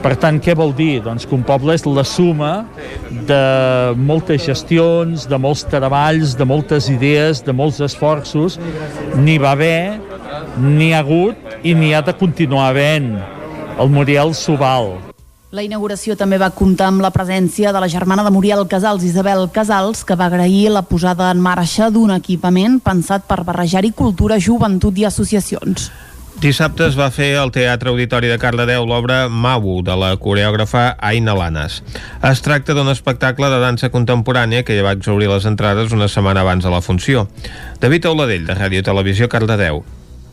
[0.00, 1.02] Per tant, què vol dir?
[1.04, 2.52] Doncs que un poble és la suma
[3.28, 3.40] de
[4.00, 8.56] moltes gestions, de molts treballs, de moltes idees, de molts esforços.
[9.20, 10.00] N'hi va haver,
[10.56, 13.12] n'hi ha hagut i n'hi ha de continuar havent.
[13.80, 15.09] El Muriel s'ho val.
[15.50, 19.48] La inauguració també va comptar amb la presència de la germana de Muriel Casals, Isabel
[19.50, 25.02] Casals, que va agrair la posada en marxa d'un equipament pensat per barrejar-hi cultura, joventut
[25.02, 25.90] i associacions.
[26.40, 31.34] Dissabte es va fer al Teatre Auditori de Cardedeu l'obra Mawu, de la coreògrafa Aina
[31.34, 31.82] Lanes.
[32.22, 36.46] Es tracta d'un espectacle de dansa contemporània que ja va exaurir les entrades una setmana
[36.46, 37.26] abans de la funció.
[37.82, 39.82] David Auladell, de Ràdio Televisió Cardedeu.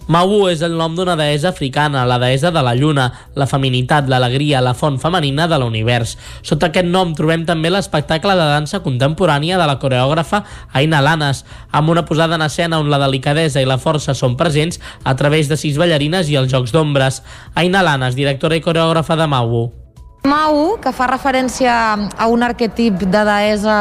[0.08, 4.62] Mawu és el nom d'una deessa africana, la deessa de la lluna, la feminitat, l'alegria,
[4.64, 6.14] la font femenina de l'univers.
[6.48, 11.44] Sota aquest nom trobem també l'espectacle de dansa contemporània de la coreògrafa Aina Lanes,
[11.76, 15.52] amb una posada en escena on la delicadesa i la força són presents a través
[15.52, 17.20] de sis ballarines i els jocs d'ombres.
[17.56, 19.66] Aina Lanes, directora i coreògrafa de Mawu.
[20.28, 21.74] Mau, que fa referència
[22.16, 23.78] a un arquetip de deessa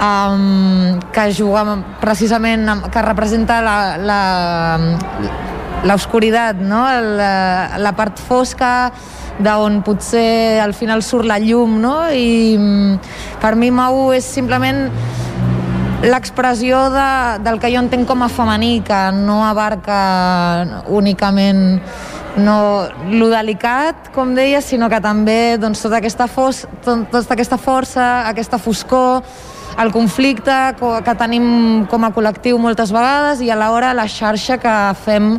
[0.00, 1.64] um, que juga
[2.00, 4.78] precisament, que representa la, la,
[5.84, 6.84] l'oscuritat, no?
[7.18, 8.92] la, la part fosca
[9.38, 11.96] d'on potser al final surt la llum, no?
[12.14, 12.56] I
[13.42, 14.86] per mi Mau és simplement
[16.04, 17.08] l'expressió de,
[17.42, 21.80] del que jo entenc com a femení, que no abarca únicament
[22.36, 28.06] no lo delicat, com deia, sinó que també doncs, tota, aquesta fos, tota aquesta força,
[28.28, 29.22] aquesta foscor,
[29.80, 34.74] el conflicte que tenim com a col·lectiu moltes vegades i alhora la xarxa que
[35.04, 35.34] fem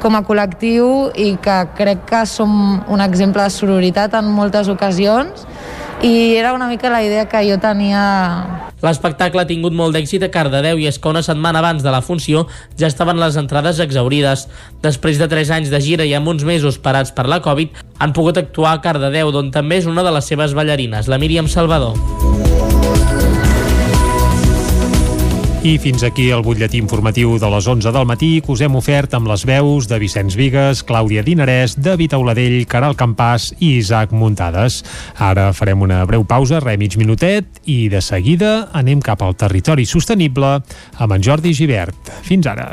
[0.00, 2.52] com a col·lectiu i que crec que som
[2.88, 5.46] un exemple de sororitat en moltes ocasions
[6.02, 10.30] i era una mica la idea que jo tenia L'espectacle ha tingut molt d'èxit a
[10.32, 12.46] Cardedeu i és que una setmana abans de la funció
[12.80, 14.46] ja estaven les entrades exaurides.
[14.80, 18.16] Després de 3 anys de gira i amb uns mesos parats per la Covid, han
[18.16, 22.49] pogut actuar a Cardedeu, d'on també és una de les seves ballarines, la Míriam Salvador.
[25.60, 29.12] I fins aquí el butlletí informatiu de les 11 del matí que us hem ofert
[29.12, 34.80] amb les veus de Vicenç Vigues, Clàudia Dinarès, David Auladell, Caral Campàs i Isaac Muntades.
[35.20, 39.84] Ara farem una breu pausa, re mig minutet, i de seguida anem cap al territori
[39.84, 40.56] sostenible
[40.96, 42.08] amb en Jordi Givert.
[42.24, 42.72] Fins ara.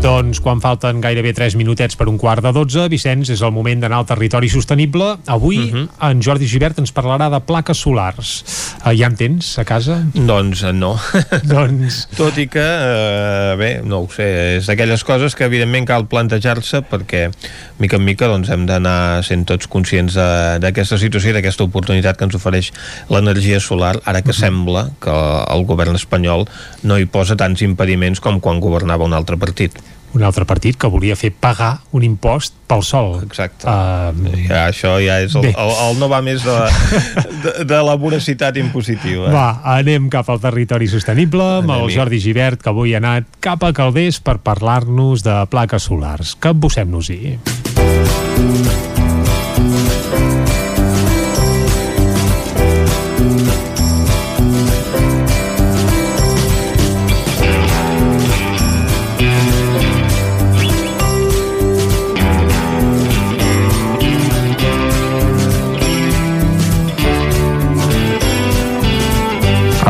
[0.00, 3.82] Doncs quan falten gairebé 3 minutets per un quart de 12, Vicenç, és el moment
[3.82, 5.18] d'anar al territori sostenible.
[5.28, 5.88] Avui uh -huh.
[6.08, 8.44] en Jordi Givert ens parlarà de plaques solars.
[8.80, 10.00] Uh, ja en tens a casa?
[10.14, 10.96] Doncs uh, no.
[11.54, 12.08] doncs...
[12.16, 16.80] Tot i que, uh, bé, no ho sé, és d'aquelles coses que evidentment cal plantejar-se
[16.80, 17.30] perquè
[17.78, 22.24] mica en mica doncs, hem d'anar sent tots conscients d'aquesta situació i d'aquesta oportunitat que
[22.24, 22.72] ens ofereix
[23.10, 24.40] l'energia solar, ara que uh -huh.
[24.40, 25.12] sembla que
[25.54, 26.48] el govern espanyol
[26.82, 29.78] no hi posa tants impediments com quan governava un altre partit
[30.14, 33.20] un altre partit que volia fer pagar un impost pel sol.
[33.24, 33.66] Exacte.
[33.66, 36.56] Uh, ja, això ja és el, el, el no va més de,
[37.44, 39.30] de, de la voracitat impositiva.
[39.34, 43.66] Va, anem cap al territori sostenible amb el Jordi Givert, que avui ha anat cap
[43.66, 46.36] a Calders per parlar-nos de plaques solars.
[46.42, 47.69] Capbussem-nos-hi.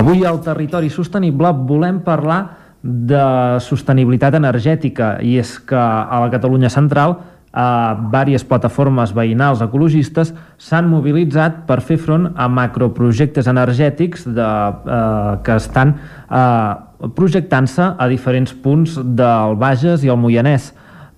[0.00, 2.38] Avui al Territori Sostenible volem parlar
[2.80, 3.20] de
[3.60, 7.18] sostenibilitat energètica i és que a la Catalunya Central
[7.52, 7.66] a
[7.98, 15.58] diverses plataformes veïnals ecologistes s'han mobilitzat per fer front a macroprojectes energètics de, eh, que
[15.58, 20.70] estan eh, projectant-se a diferents punts del Bages i el Moianès.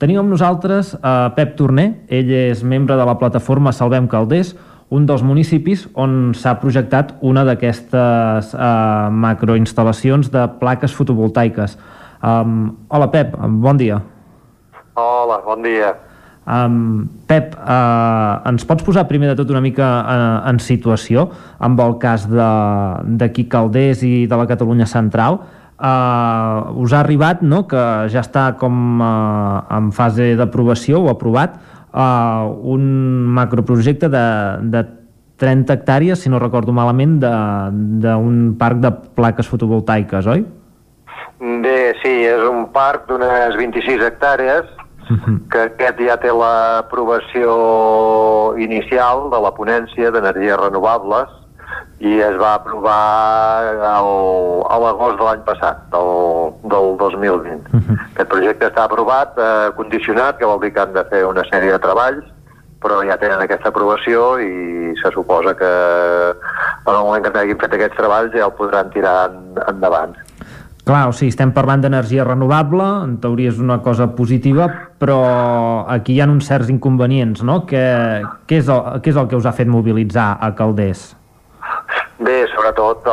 [0.02, 4.56] Tenim amb nosaltres eh, Pep Torner, ell és membre de la plataforma Salvem Calders,
[4.92, 11.78] un dels municipis on s'ha projectat una d'aquestes eh, macroinstal·lacions de plaques fotovoltaiques.
[12.22, 13.32] Um, hola, Pep,
[13.64, 14.02] bon dia.
[14.94, 15.94] Hola, bon dia.
[16.42, 21.28] Um, Pep, uh, ens pots posar primer de tot una mica uh, en situació
[21.62, 25.40] amb el cas d'aquí Calders i de la Catalunya Central?
[25.82, 27.82] Uh, us ha arribat no, que
[28.12, 31.56] ja està com uh, en fase d'aprovació o aprovat
[31.92, 32.82] uh, un
[33.36, 34.24] macroprojecte de,
[34.74, 34.84] de
[35.42, 40.44] 30 hectàrees, si no recordo malament, d'un parc de plaques fotovoltaiques, oi?
[41.62, 44.70] Bé, sí, és un parc d'unes 26 hectàrees,
[45.50, 47.54] que aquest ja té l'aprovació
[48.62, 51.41] inicial de la ponència d'energies renovables
[52.02, 52.98] i es va aprovar
[53.78, 54.08] el,
[54.66, 57.70] a l'agost de l'any passat, del, del 2020.
[57.70, 57.98] Uh -huh.
[58.10, 61.70] Aquest projecte està aprovat, eh, condicionat, que vol dir que han de fer una sèrie
[61.70, 62.24] de treballs,
[62.82, 65.72] però ja tenen aquesta aprovació i se suposa que
[66.86, 70.16] en el moment que hagin fet aquests treballs ja el podran tirar en, endavant.
[70.84, 74.66] Clar, o sigui, estem parlant d'energia renovable, en teoria és una cosa positiva,
[74.98, 77.62] però aquí hi ha uns certs inconvenients, no?
[77.70, 77.86] Què,
[78.48, 81.21] què, és, el, què és el que us ha fet mobilitzar a Calders?
[82.22, 83.06] Bé, sobretot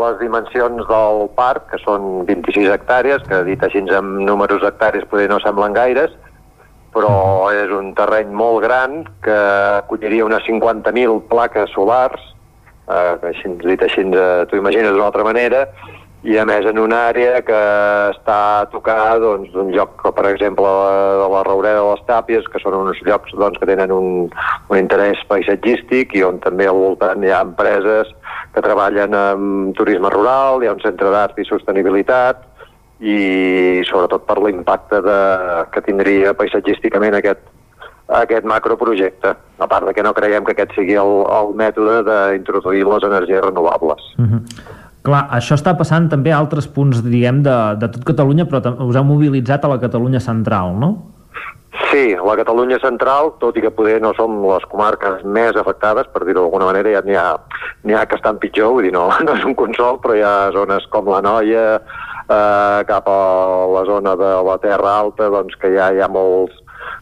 [0.00, 5.28] les dimensions del parc, que són 26 hectàrees, que dit així amb números hectàrees poder
[5.30, 6.16] no semblen gaires,
[6.94, 7.12] però
[7.54, 9.36] és un terreny molt gran que
[9.84, 12.24] acolliria unes 50.000 plaques solars,
[12.90, 15.68] eh, així, dit així, eh, t'ho imagines d'una altra manera,
[16.26, 17.58] i a més en una àrea que
[18.10, 20.66] està a tocar doncs, d'un lloc, per exemple,
[21.22, 24.08] de la Raureda de les Tàpies, que són uns llocs doncs, que tenen un,
[24.66, 28.10] un interès paisatgístic i on també al voltant hi ha empreses
[28.54, 32.44] que treballen en turisme rural, hi ha un centre d'art i sostenibilitat,
[32.98, 35.18] i sobretot per l'impacte de,
[35.70, 37.44] que tindria paisatgísticament aquest,
[38.18, 42.82] aquest macroprojecte, a part de que no creiem que aquest sigui el, el mètode d'introduir
[42.88, 44.02] les energies renovables.
[44.18, 44.42] Uh -huh.
[45.02, 48.96] Clar, això està passant també a altres punts, diguem, de, de tot Catalunya, però us
[48.96, 51.17] heu mobilitzat a la Catalunya central, no?
[51.86, 56.24] Sí, la Catalunya central, tot i que poder no som les comarques més afectades, per
[56.26, 59.46] dir-ho d'alguna manera, ja n'hi ha, ha que estan pitjor, vull dir, no, no és
[59.46, 63.18] un consol, però hi ha zones com la Noia, eh, cap a
[63.76, 66.58] la zona de la Terra Alta, doncs que ja hi ha molts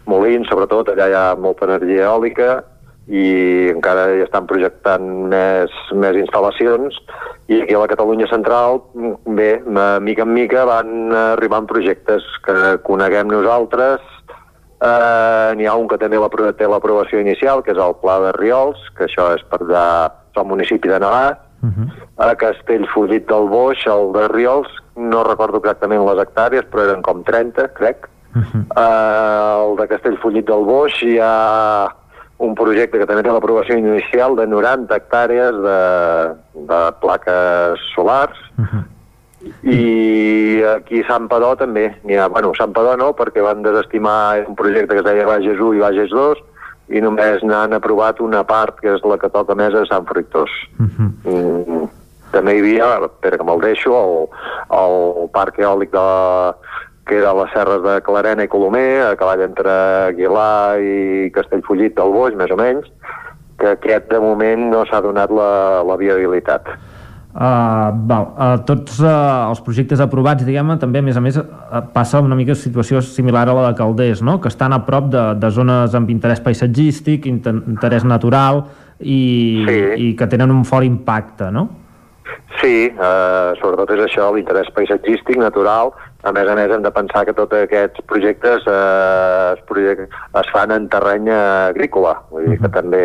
[0.06, 2.60] molins, sobretot, allà hi ha molta energia eòlica,
[3.06, 6.96] i encara hi estan projectant més, més instal·lacions
[7.46, 8.80] i aquí a la Catalunya Central
[9.30, 9.60] bé,
[10.02, 12.56] mica en mica van arribant projectes que
[12.88, 14.02] coneguem nosaltres
[14.80, 18.32] eh, n'hi ha un que també la, té l'aprovació inicial que és el Pla de
[18.36, 19.84] Riols que això és per de,
[20.36, 21.88] el municipi de Navàs uh -huh.
[22.16, 27.22] a Castellfollit del Boix el de Riols no recordo exactament les hectàrees però eren com
[27.24, 28.64] 30 crec uh -huh.
[28.76, 31.88] eh, el de Castellfollit del Boix hi ha
[32.38, 35.80] un projecte que també té l'aprovació inicial de 90 hectàrees de,
[36.68, 38.95] de plaques solars uh -huh.
[39.62, 44.44] I aquí a Sant Padó també n'hi ha, bueno, Sant Padó no perquè van desestimar
[44.46, 46.42] un projecte que es deia Bages 1 i Bages 2
[46.96, 50.50] i només n'han aprovat una part que és la que toca més a Sant Fruitós
[50.78, 51.10] uh -huh.
[51.24, 51.88] mm,
[52.32, 54.28] també hi havia, espera que me'l deixo el,
[54.78, 56.08] el parc eòlic de,
[57.06, 59.70] que era a les serres de Clarena i Colomer, a cavall entre
[60.10, 62.90] Aguilar i Castellfollit del Boix, més o menys,
[63.60, 66.66] que aquest de moment no s'ha donat la, la viabilitat.
[67.36, 68.30] Uh, val.
[68.32, 72.38] Uh, tots uh, els projectes aprovats, diguem també, a més a més, uh, passa una
[72.38, 74.38] mica situació similar a la de Calders, no?
[74.40, 78.62] que estan a prop de, de zones amb interès paisatgístic, inter interès natural
[79.00, 79.20] i,
[79.68, 79.76] sí.
[80.00, 81.68] i que tenen un fort impacte, no?
[82.56, 85.92] Sí, eh, sobretot és això, l'interès paisatgístic, natural.
[86.26, 90.08] A més a més, hem de pensar que tots aquests projectes eh, es, project,
[90.40, 93.04] es fan en terreny agrícola, vull dir que també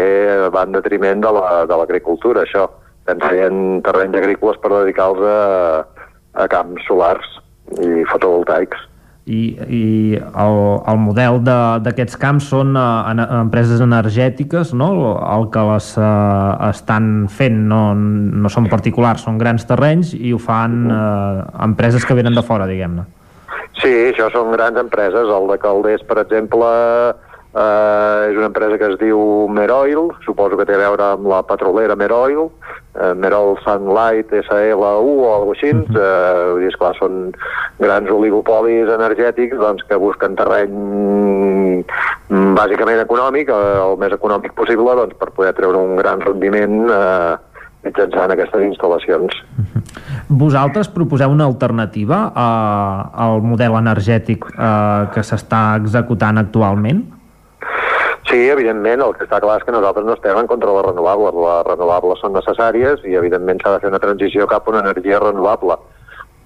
[0.56, 1.34] va en detriment de
[1.76, 2.70] l'agricultura, la, això.
[3.02, 5.42] Estem en terrenys agrícoles per dedicar-los a,
[6.38, 7.28] a camps solars
[7.82, 8.88] i fotovoltaics
[9.26, 9.84] i, i
[10.18, 10.58] el,
[10.90, 13.06] el model d'aquests camps són uh,
[13.38, 14.90] empreses energètiques no?
[15.22, 20.42] el que les uh, estan fent no, no són particulars, són grans terrenys i ho
[20.42, 23.06] fan uh, empreses que venen de fora, diguem-ne.
[23.82, 25.30] Sí, això són grans empreses.
[25.32, 29.20] El de Calders, per exemple, Uh, és una empresa que es diu
[29.52, 35.34] Meroil, suposo que té a veure amb la petrolera Meroil, uh, Merol Sunlight SLU o
[35.34, 37.20] alguna cosa així, uh, vull dir, esclar, són
[37.84, 40.80] grans oligopolis energètics doncs, que busquen terreny
[41.84, 46.86] mm, bàsicament econòmic, uh, el més econòmic possible, doncs, per poder treure un gran rendiment
[46.88, 47.36] uh,
[47.84, 49.42] mitjançant aquestes instal·lacions.
[50.32, 57.10] Vosaltres proposeu una alternativa uh, al model energètic uh, que s'està executant actualment?
[58.32, 60.86] Sí, evidentment, el que està clar és que nosaltres no estem en contra de les
[60.86, 61.36] renovables.
[61.36, 65.20] Les renovables són necessàries i, evidentment, s'ha de fer una transició cap a una energia
[65.20, 65.76] renovable.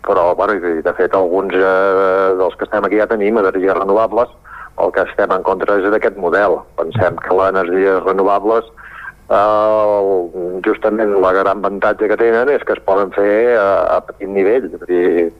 [0.07, 0.55] Però, bueno,
[0.88, 4.33] de fet, alguns eh, dels que estem aquí ja tenim energies renovables.
[4.81, 6.57] El que estem en contra és d'aquest model.
[6.81, 8.73] Pensem que les energies renovables
[9.25, 14.29] Uh, justament la gran avantatge que tenen és que es poden fer a, a petit
[14.29, 14.67] nivell.
[14.77, 15.31] És dir,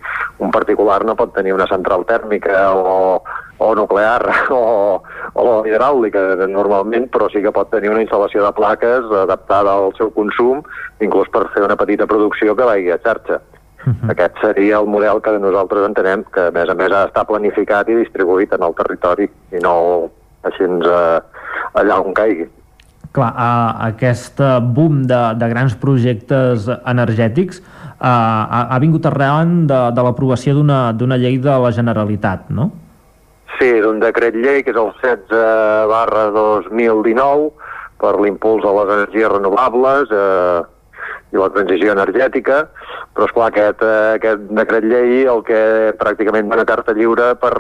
[0.42, 3.22] un particular no pot tenir una central tèrmica o,
[3.62, 4.26] o nuclear
[4.58, 5.04] o,
[5.38, 10.10] o hidràulica normalment, però sí que pot tenir una instal·lació de plaques adaptada al seu
[10.18, 10.66] consum,
[10.98, 13.42] inclús per fer una petita producció que vagi a xarxa.
[13.86, 14.12] Uh -huh.
[14.12, 18.02] Aquest seria el model que nosaltres entenem que, a més a més, d'estar planificat i
[18.02, 20.10] distribuït en el territori i no
[20.42, 21.20] així eh,
[21.74, 22.50] allà on caigui
[23.16, 24.42] clar, uh, aquest
[24.76, 31.22] boom de, de grans projectes energètics uh, ha, ha vingut arran de, de l'aprovació d'una
[31.22, 32.72] llei de la Generalitat, no?
[33.56, 37.54] Sí, d'un decret llei que és el 16 barra 2019
[38.02, 40.62] per l'impuls a les energies renovables eh,
[41.34, 42.62] i la transició energètica,
[43.16, 45.62] però esclar, aquest, eh, aquest decret llei el que
[46.00, 47.54] pràcticament dona carta lliure per,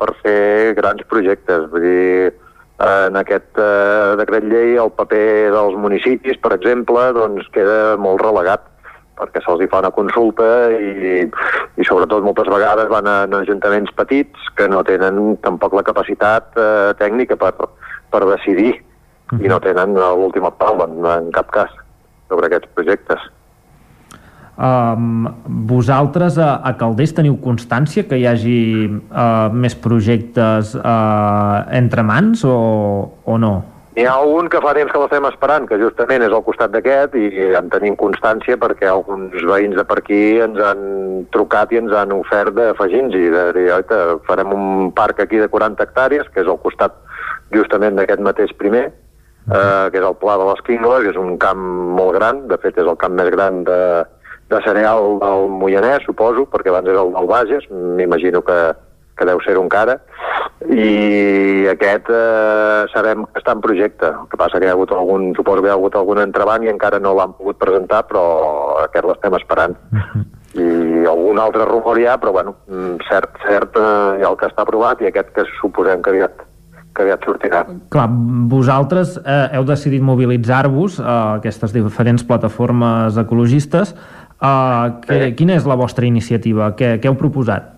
[0.00, 0.40] per fer
[0.78, 2.32] grans projectes, vull dir,
[2.80, 8.66] en aquest eh, decret llei el paper dels municipis, per exemple, doncs queda molt relegat
[9.20, 11.26] perquè se'ls fa una consulta i,
[11.76, 16.56] i sobretot moltes vegades van a, a ajuntaments petits que no tenen tampoc la capacitat
[16.56, 17.52] eh, tècnica per,
[18.10, 18.72] per decidir
[19.38, 21.76] i no tenen l'última paraula en, en cap cas
[22.30, 23.28] sobre aquests projectes.
[24.60, 25.24] Um,
[25.70, 28.60] vosaltres a, a Calders teniu constància que hi hagi
[28.92, 32.56] uh, més projectes uh, entre mans o,
[33.24, 33.54] o no?
[33.96, 37.16] N'hi ha un que fa temps que l'estem esperant, que justament és al costat d'aquest
[37.16, 40.84] i en tenim constància perquè alguns veïns de per aquí ens han
[41.32, 43.32] trucat i ens han ofert d'afegir-nos-hi.
[43.32, 43.66] De dir,
[44.28, 47.00] farem un parc aquí de 40 hectàrees, que és al costat
[47.56, 48.86] justament d'aquest mateix primer,
[49.48, 51.66] eh, que és el Pla de les Quingles, que és un camp
[51.96, 53.80] molt gran, de fet és el camp més gran de,
[54.50, 58.58] de cereal del Moianès, suposo, perquè abans era el del Bages, m'imagino que,
[59.16, 60.00] que deu ser un encara,
[60.68, 64.10] i aquest eh, sabem que està en projecte.
[64.10, 66.66] El que passa que hi ha hagut algun, suposo que hi ha hagut algun entrebant
[66.66, 68.24] i encara no l'han pogut presentar, però
[68.82, 69.78] aquest l'estem esperant.
[70.58, 74.38] I algun altre rumor hi ha, però bueno, mm, cert, cert eh, hi ha el
[74.40, 76.46] que està aprovat i aquest que suposem que aviat
[76.90, 77.60] que aviat sortirà.
[77.94, 78.08] Clar,
[78.50, 83.94] vosaltres eh, heu decidit mobilitzar-vos a aquestes diferents plataformes ecologistes
[84.40, 85.34] Uh, que, sí.
[85.36, 86.70] Quina és la vostra iniciativa?
[86.76, 87.74] Què, què heu proposat?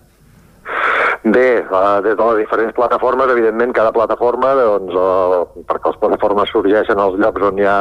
[1.23, 6.51] Bé, uh, des de les diferents plataformes, evidentment, cada plataforma, doncs, uh, perquè les plataformes
[6.55, 7.77] sorgeixen als llocs on hi ha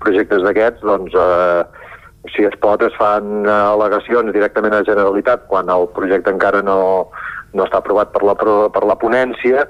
[0.00, 1.64] projectes d'aquests, doncs, uh,
[2.32, 6.80] si es pot, es fan al·legacions directament a la Generalitat quan el projecte encara no,
[7.52, 9.66] no està aprovat per la, per la ponència,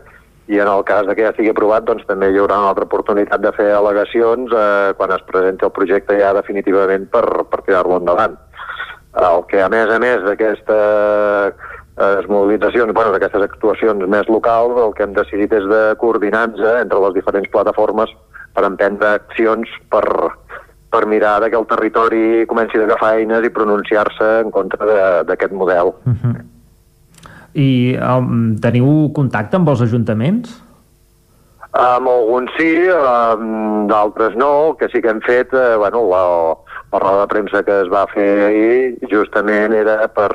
[0.53, 2.87] i en el cas de que ja estigui aprovat doncs també hi haurà una altra
[2.89, 8.01] oportunitat de fer al·legacions eh, quan es presenti el projecte ja definitivament per, per tirar-lo
[8.01, 8.35] endavant.
[9.21, 11.53] El que, a més a més d'aquestes
[12.01, 17.01] eh, mobilitzacions, bueno, d'aquestes actuacions més locals, el que hem decidit és de coordinar-nos entre
[17.05, 18.15] les diferents plataformes
[18.57, 20.05] per emprendre accions per,
[20.93, 25.93] per mirar que el territori comenci a agafar eines i pronunciar-se en contra d'aquest model.
[26.05, 26.35] Uh -huh.
[27.53, 30.63] I um, teniu contacte amb els ajuntaments?
[31.73, 32.69] Amb alguns sí,
[33.89, 34.77] d'altres no.
[34.77, 36.23] Que sí que hem fet, eh, bueno, la,
[36.93, 40.29] la roda de premsa que es va fer ahir justament era per,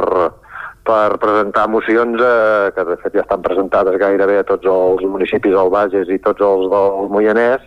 [0.88, 5.54] per presentar mocions eh, que de fet ja estan presentades gairebé a tots els municipis
[5.54, 7.62] del Bages i tots els del Moianès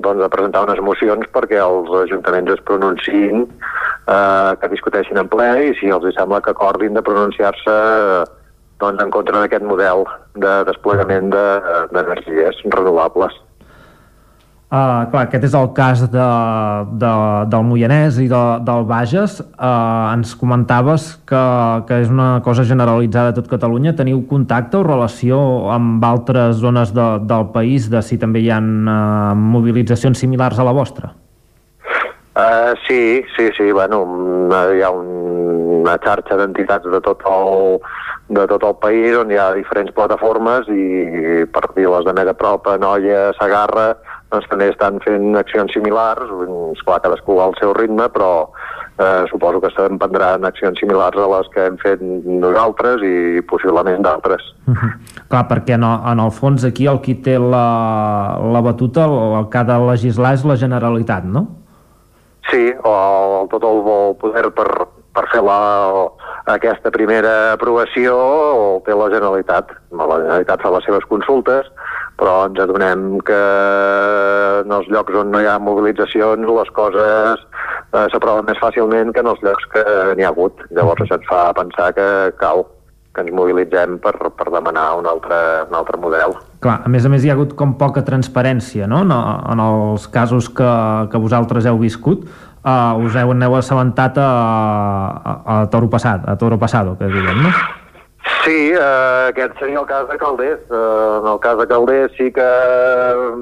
[0.00, 5.48] doncs a presentar unes mocions perquè els ajuntaments es pronunciïn eh, que discuteixin en ple
[5.68, 8.22] i si els sembla que acordin de pronunciar-se eh,
[8.80, 10.06] doncs, en contra d'aquest model
[10.40, 13.38] de desplegament d'energies de, renovables.
[14.70, 16.26] Uh, clar, aquest és el cas de,
[17.02, 17.12] de,
[17.50, 19.40] del Moianès i de, del Bages.
[19.58, 21.40] Uh, ens comentaves que,
[21.88, 23.96] que és una cosa generalitzada a tot Catalunya.
[23.98, 25.40] Teniu contacte o relació
[25.74, 30.68] amb altres zones de, del país de si també hi ha uh, mobilitzacions similars a
[30.70, 31.10] la vostra?
[32.38, 35.10] Uh, sí, sí, sí, bueno, mm, hi ha un,
[35.80, 37.82] una xarxa d'entitats de tot el
[38.30, 42.34] de tot el país on hi ha diferents plataformes i per dir-les de més a
[42.38, 43.88] prop Noia, Sagarra,
[44.30, 46.30] doncs també estan fent accions similars,
[46.76, 51.66] esclar, cadascú al seu ritme, però eh, suposo que s'emprendran accions similars a les que
[51.66, 54.42] hem fet nosaltres i possiblement d'altres.
[54.68, 54.92] Uh -huh.
[55.28, 59.16] Clar, perquè en el, en el fons aquí el qui té la, la batuta, el,
[59.40, 61.46] el que ha de legislar és la Generalitat, no?
[62.50, 64.86] Sí, o tot el, el poder per,
[65.20, 65.60] per fer la,
[66.56, 69.74] aquesta primera aprovació o té la Generalitat.
[69.92, 71.68] La Generalitat fa les seves consultes,
[72.20, 73.40] però ens adonem que
[74.64, 77.46] en els llocs on no hi ha mobilitzacions les coses
[77.92, 80.64] eh, s'aproven més fàcilment que en els llocs que n'hi ha hagut.
[80.72, 82.64] Llavors això ens fa pensar que cal
[83.10, 86.36] que ens mobilitzem per, per demanar un altre, un altre model.
[86.62, 90.06] Clar, a més a més hi ha hagut com poca transparència, no?, en, en els
[90.14, 90.70] casos que,
[91.10, 92.28] que vosaltres heu viscut
[92.64, 97.44] uh, us heu, aneu assabentat a, a, a Toro Passat, a Toro Passado, que diguem,
[97.44, 97.52] no?
[98.44, 100.60] Sí, eh, aquest seria el cas de Calders.
[100.70, 102.46] Eh, en el cas de Calders sí que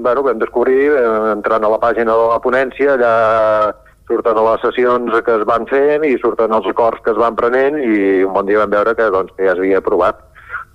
[0.03, 3.75] bueno, vam descobrir, eh, entrant a la pàgina de la ponència, allà
[4.09, 7.77] surten les sessions que es van fent i surten els acords que es van prenent
[7.79, 10.23] i un bon dia vam veure que, doncs, que ja s'havia aprovat.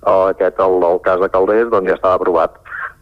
[0.06, 2.60] Eh, aquest, el, el cas de Calders, doncs ja estava aprovat.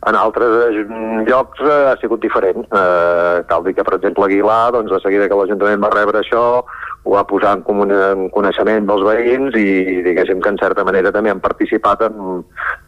[0.08, 0.84] En altres eh,
[1.28, 2.64] llocs eh, ha sigut diferent.
[2.66, 6.42] Eh, cal dir que, per exemple, Aguilar, doncs, de seguida que l'Ajuntament va rebre això,
[7.02, 11.14] ho va posar en, comun en coneixement dels veïns i diguéssim que en certa manera
[11.14, 12.42] també han participat en,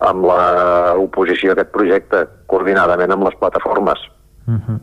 [0.09, 4.03] en l'oposició a aquest projecte, coordinadament amb les plataformes.
[4.47, 4.81] Uh -huh.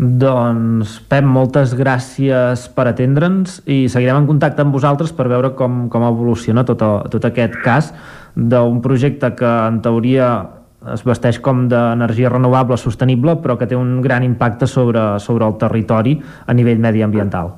[0.00, 5.90] Doncs, Pep, moltes gràcies per atendre'ns i seguirem en contacte amb vosaltres per veure com,
[5.92, 7.92] com evoluciona tot, el, tot aquest cas
[8.34, 10.59] d'un projecte que en teoria
[10.94, 15.58] es vesteix com d'energia renovable sostenible però que té un gran impacte sobre, sobre el
[15.60, 17.52] territori a nivell mediambiental.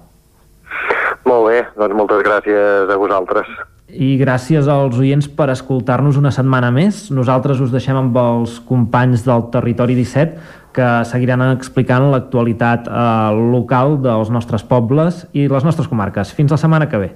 [1.22, 3.46] Molt bé, doncs moltes gràcies a vosaltres.
[3.92, 7.10] I gràcies als oients per escoltar-nos una setmana més.
[7.12, 13.98] Nosaltres us deixem amb els companys del Territori 17 que seguiran explicant l'actualitat eh, local
[14.02, 16.32] dels nostres pobles i les nostres comarques.
[16.32, 17.12] Fins la setmana que ve.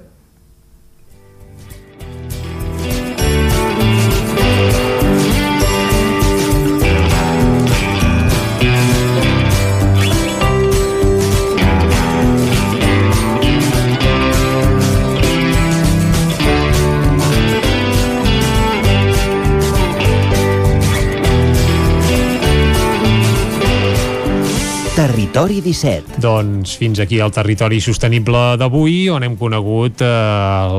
[25.37, 26.17] Territori 17.
[26.17, 30.07] Doncs fins aquí el territori sostenible d'avui, on hem conegut eh,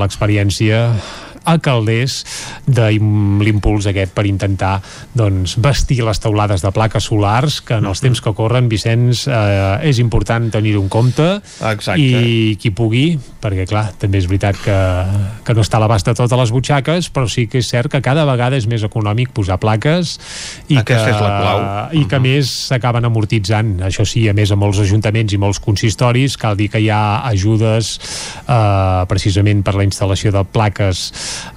[0.01, 0.81] l'experiència
[1.49, 2.21] a Calders
[2.67, 4.79] de l'impuls aquest per intentar
[5.17, 9.89] doncs, vestir les taulades de plaques solars que en els temps que corren, Vicenç eh,
[9.89, 11.27] és important tenir-ho en compte
[11.73, 11.99] Exacte.
[12.01, 13.07] i qui pugui
[13.43, 14.79] perquè clar, també és veritat que,
[15.47, 18.03] que no està a l'abast de totes les butxaques però sí que és cert que
[18.05, 20.17] cada vegada és més econòmic posar plaques
[20.69, 21.63] i Aquesta que, és la clau.
[21.97, 25.63] i que a més s'acaben amortitzant això sí, a més a molts ajuntaments i molts
[25.63, 27.95] consistoris cal dir que hi ha ajudes
[28.45, 31.09] eh, precisament per la instal·lació de plaques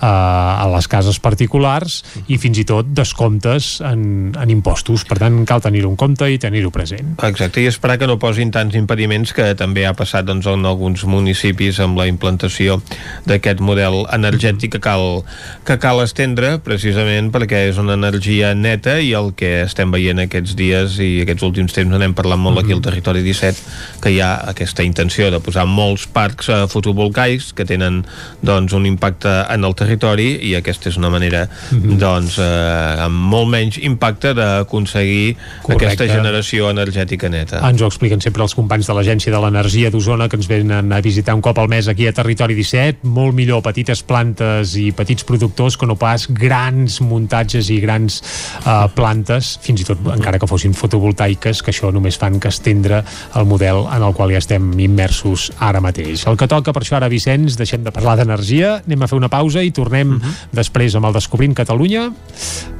[0.02, 5.42] eh, a les cases particulars i fins i tot descomptes en, en impostos, per tant
[5.50, 7.16] cal tenir-ho en compte i tenir-ho present.
[7.28, 11.06] Exacte, i esperar que no posin tants impediments que també ha passat doncs, en alguns
[11.10, 12.80] municipis amb la implantació
[13.28, 15.24] d'aquest model energètic que cal,
[15.68, 20.56] que cal estendre precisament perquè és una energia neta i el que estem veient aquests
[20.58, 24.32] dies i aquests últims temps n'hem parlat molt aquí al Territori 17 que hi ha
[24.52, 28.02] aquesta intenció de posar molts parcs eh, fotovoltaics que tenen
[28.46, 33.50] doncs, un impacte en el territori i aquesta és una manera doncs, eh, amb molt
[33.52, 35.36] menys impacte d'aconseguir
[35.76, 37.62] aquesta generació energètica neta.
[37.68, 41.02] Ens ho expliquen sempre els companys de l'Agència de l'Energia d'Osona que ens venen a
[41.02, 43.06] visitar un cop al mes aquí a Territori 17.
[43.08, 48.22] Molt millor petites plantes i petits productors que no pas grans muntatges i grans
[48.66, 53.02] uh, plantes, fins i tot encara que fossin fotovoltaiques, que això només fan que estendre
[53.36, 56.26] el model en el qual ja estem immersos ara mateix.
[56.30, 59.30] El que toca per això ara, Vicenç, deixem de parlar d'energia, anem a fer una
[59.32, 60.34] pausa i tornem uh -huh.
[60.52, 62.12] després amb el Descobrint Catalunya.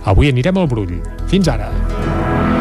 [0.06, 1.02] Avui anirem al Brull.
[1.28, 2.61] Fins ara.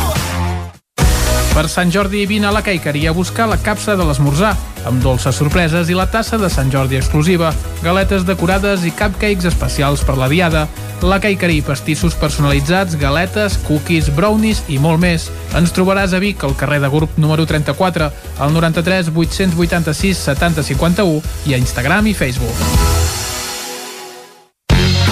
[1.51, 4.53] Per Sant Jordi vine a la Caiqueria a buscar la capsa de l'esmorzar,
[4.87, 7.51] amb dolces sorpreses i la tassa de Sant Jordi exclusiva,
[7.83, 10.63] galetes decorades i cupcakes especials per la diada,
[11.03, 15.27] la Caiqueria pastissos personalitzats, galetes, cookies, brownies i molt més.
[15.57, 21.21] Ens trobaràs a Vic, al carrer de Grup número 34, al 93 886 70 51
[21.51, 23.00] i a Instagram i Facebook.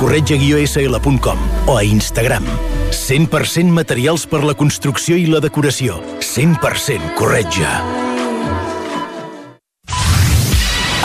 [0.00, 1.38] corretja-sl.com
[1.68, 2.44] o a Instagram.
[2.90, 6.00] 100% materials per la construcció i la decoració.
[6.24, 7.70] 100% corretja.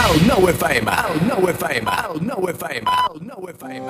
[0.05, 3.83] El nou FM, el nou FM, el nou FM, el nou FM.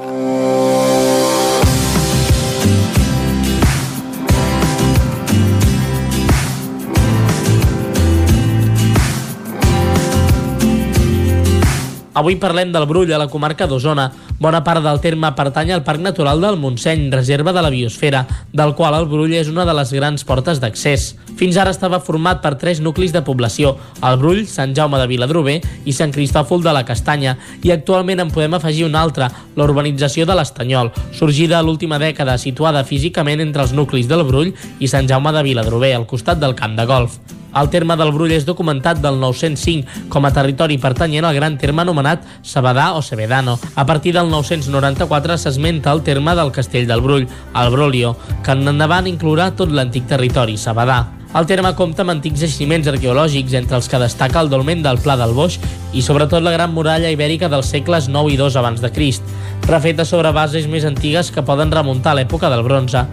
[12.15, 14.05] Avui parlem del Brull, a la comarca d'Osona.
[14.39, 18.21] Bona part del terme pertany al Parc Natural del Montseny, reserva de la biosfera,
[18.55, 21.09] del qual el Brull és una de les grans portes d'accés.
[21.35, 25.59] Fins ara estava format per tres nuclis de població, el Brull, Sant Jaume de Viladrober
[25.83, 27.35] i Sant Cristòfol de la Castanya,
[27.67, 29.27] i actualment en podem afegir un altre,
[29.59, 34.55] la urbanització de l'Estanyol, sorgida a l'última dècada, situada físicament entre els nuclis del Brull
[34.79, 37.19] i Sant Jaume de Viladrober, al costat del camp de golf.
[37.55, 41.85] El terme del Brull és documentat del 905 com a territori pertanyent al gran terme
[41.85, 43.55] anomenat Sabadà o Sebedano.
[43.79, 48.67] A partir del 994 s'esmenta el terme del castell del Brull, el Brolio, que en
[48.67, 51.05] endavant inclourà tot l'antic territori Sabadà.
[51.35, 55.15] El terme compta amb antics jaciments arqueològics, entre els que destaca el dolmen del Pla
[55.19, 55.55] del Boix
[55.95, 59.23] i sobretot la gran muralla ibèrica dels segles 9 i 2 abans de Crist,
[59.67, 63.03] refeta sobre bases més antigues que poden remuntar a l'època del bronze.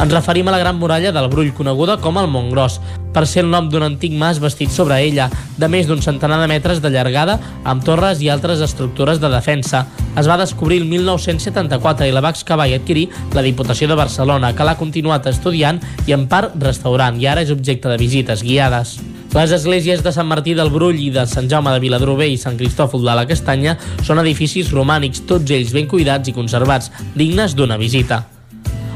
[0.00, 2.78] Ens referim a la Gran Muralla del Brull, coneguda com el Montgros,
[3.12, 5.26] per ser el nom d'un antic mas bastit sobre ella,
[5.60, 7.34] de més d'un centenar de metres de llargada,
[7.68, 9.82] amb torres i altres estructures de defensa.
[10.16, 14.54] Es va descobrir el 1974 i la va excavar i adquirir la Diputació de Barcelona,
[14.56, 18.96] que l'ha continuat estudiant i en part restaurant, i ara és objecte de visites guiades.
[19.36, 22.56] Les esglésies de Sant Martí del Brull i de Sant Jaume de Viladrober i Sant
[22.56, 27.76] Cristòfol de la Castanya són edificis romànics, tots ells ben cuidats i conservats, dignes d'una
[27.76, 28.24] visita.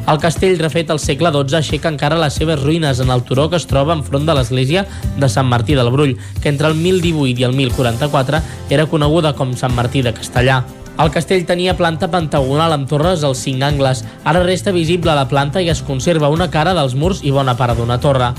[0.05, 3.57] El castell, refet al segle XII, aixeca encara les seves ruïnes en el turó que
[3.57, 4.83] es troba enfront de l'església
[5.17, 8.43] de Sant Martí del Brull, que entre el 1018 i el 1044
[8.77, 10.61] era coneguda com Sant Martí de Castellà.
[11.01, 14.05] El castell tenia planta pentagonal amb torres als cinc angles.
[14.29, 17.81] Ara resta visible la planta i es conserva una cara dels murs i bona part
[17.81, 18.35] d'una torre.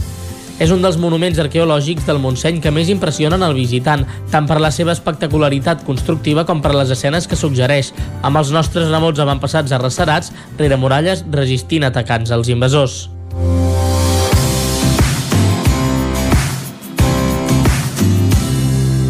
[0.56, 4.72] És un dels monuments arqueològics del Montseny que més impressionen el visitant, tant per la
[4.72, 7.92] seva espectacularitat constructiva com per les escenes que suggereix,
[8.24, 13.10] amb els nostres remots avantpassats arrecerats rere muralles resistint atacants als invasors.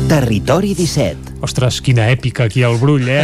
[0.09, 3.21] Territori 17 Ostres, quina èpica aquí al Brull, eh?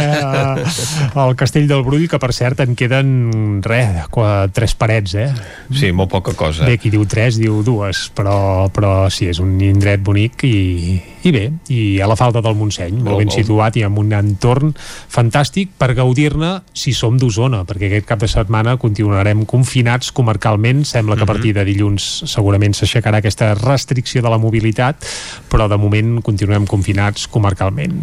[1.22, 4.06] Al castell del Brull, que per cert en queden, res,
[4.54, 5.28] tres parets, eh?
[5.74, 6.66] Sí, molt poca cosa.
[6.68, 11.32] Bé, qui diu tres, diu dues, però, però sí, és un indret bonic i, i
[11.34, 11.44] bé,
[11.74, 15.74] i a la falda del Montseny, molt, molt ben situat i amb un entorn fantàstic
[15.78, 21.26] per gaudir-ne si som d'Osona, perquè aquest cap de setmana continuarem confinats comarcalment, sembla que
[21.26, 25.02] a partir de dilluns segurament s'aixecarà aquesta restricció de la mobilitat,
[25.50, 28.02] però de moment continuem confinats comarcalment.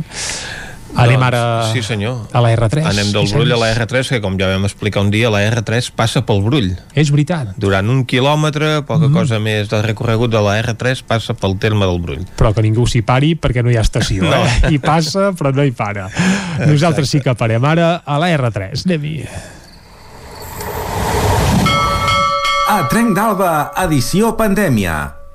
[1.00, 2.16] Anem Doncs, ara sí, senyor.
[2.34, 2.82] a la R3.
[2.90, 5.92] Anem del Brull a la R3, que com ja vam explicar un dia, la R3
[5.96, 6.72] passa pel Brull.
[6.98, 7.52] És veritat.
[7.62, 11.86] Durant un quilòmetre, poca mm cosa més del recorregut de la R3 passa pel terme
[11.86, 12.26] del Brull.
[12.36, 14.42] Però que ningú s'hi pari perquè no hi ha estació, No.
[14.44, 14.74] eh?
[14.74, 16.10] Hi passa, però no hi para.
[16.66, 18.84] Nosaltres sí que parem ara a la R3.
[18.90, 19.24] Anem-hi.
[22.70, 24.98] A Trenc d'Alba, edició pandèmia.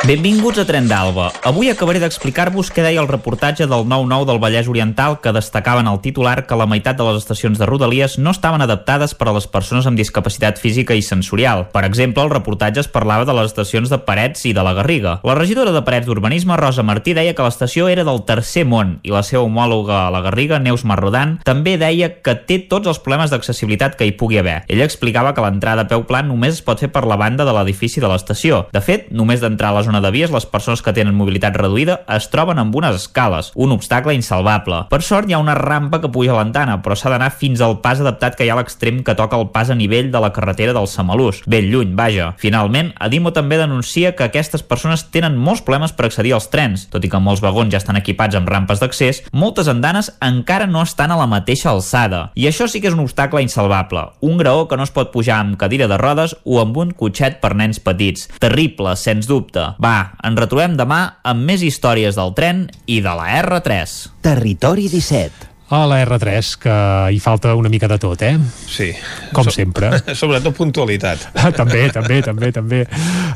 [0.00, 1.26] Benvinguts a Tren d'Alba.
[1.44, 5.90] Avui acabaré d'explicar-vos què deia el reportatge del 9-9 del Vallès Oriental que destacava en
[5.90, 9.34] el titular que la meitat de les estacions de Rodalies no estaven adaptades per a
[9.36, 11.66] les persones amb discapacitat física i sensorial.
[11.74, 15.18] Per exemple, el reportatge es parlava de les estacions de Parets i de la Garriga.
[15.20, 19.12] La regidora de Parets d'Urbanisme, Rosa Martí, deia que l'estació era del tercer món i
[19.12, 23.36] la seva homòloga a la Garriga, Neus Marrodan, també deia que té tots els problemes
[23.36, 24.62] d'accessibilitat que hi pugui haver.
[24.72, 27.52] Ella explicava que l'entrada a peu pla només es pot fer per la banda de
[27.52, 28.64] l'edifici de l'estació.
[28.72, 32.00] De fet, només d'entrar a la zona de vies, les persones que tenen mobilitat reduïda
[32.14, 34.84] es troben amb unes escales, un obstacle insalvable.
[34.90, 37.80] Per sort hi ha una rampa que puja a l'antana, però s'ha d'anar fins al
[37.82, 40.30] pas adaptat que hi ha a l'extrem que toca el pas a nivell de la
[40.36, 42.34] carretera del Samalús, ben lluny, vaja.
[42.38, 47.04] Finalment, Adimo també denuncia que aquestes persones tenen molts problemes per accedir als trens, tot
[47.04, 51.10] i que molts vagons ja estan equipats amb rampes d'accés, moltes andanes encara no estan
[51.10, 52.28] a la mateixa alçada.
[52.38, 55.40] I això sí que és un obstacle insalvable, un graó que no es pot pujar
[55.40, 58.28] amb cadira de rodes o amb un cotxet per nens petits.
[58.38, 59.72] Terrible, sens dubte.
[59.80, 63.94] Va, ens retrobem demà amb més històries del tren i de la R3.
[64.26, 65.49] Territori 17.
[65.70, 66.72] A la R3, que
[67.14, 68.32] hi falta una mica de tot, eh?
[68.66, 68.88] Sí.
[69.32, 69.90] Com So- sempre.
[70.18, 71.28] Sobretot puntualitat.
[71.38, 72.80] Ah, també, també, també, també.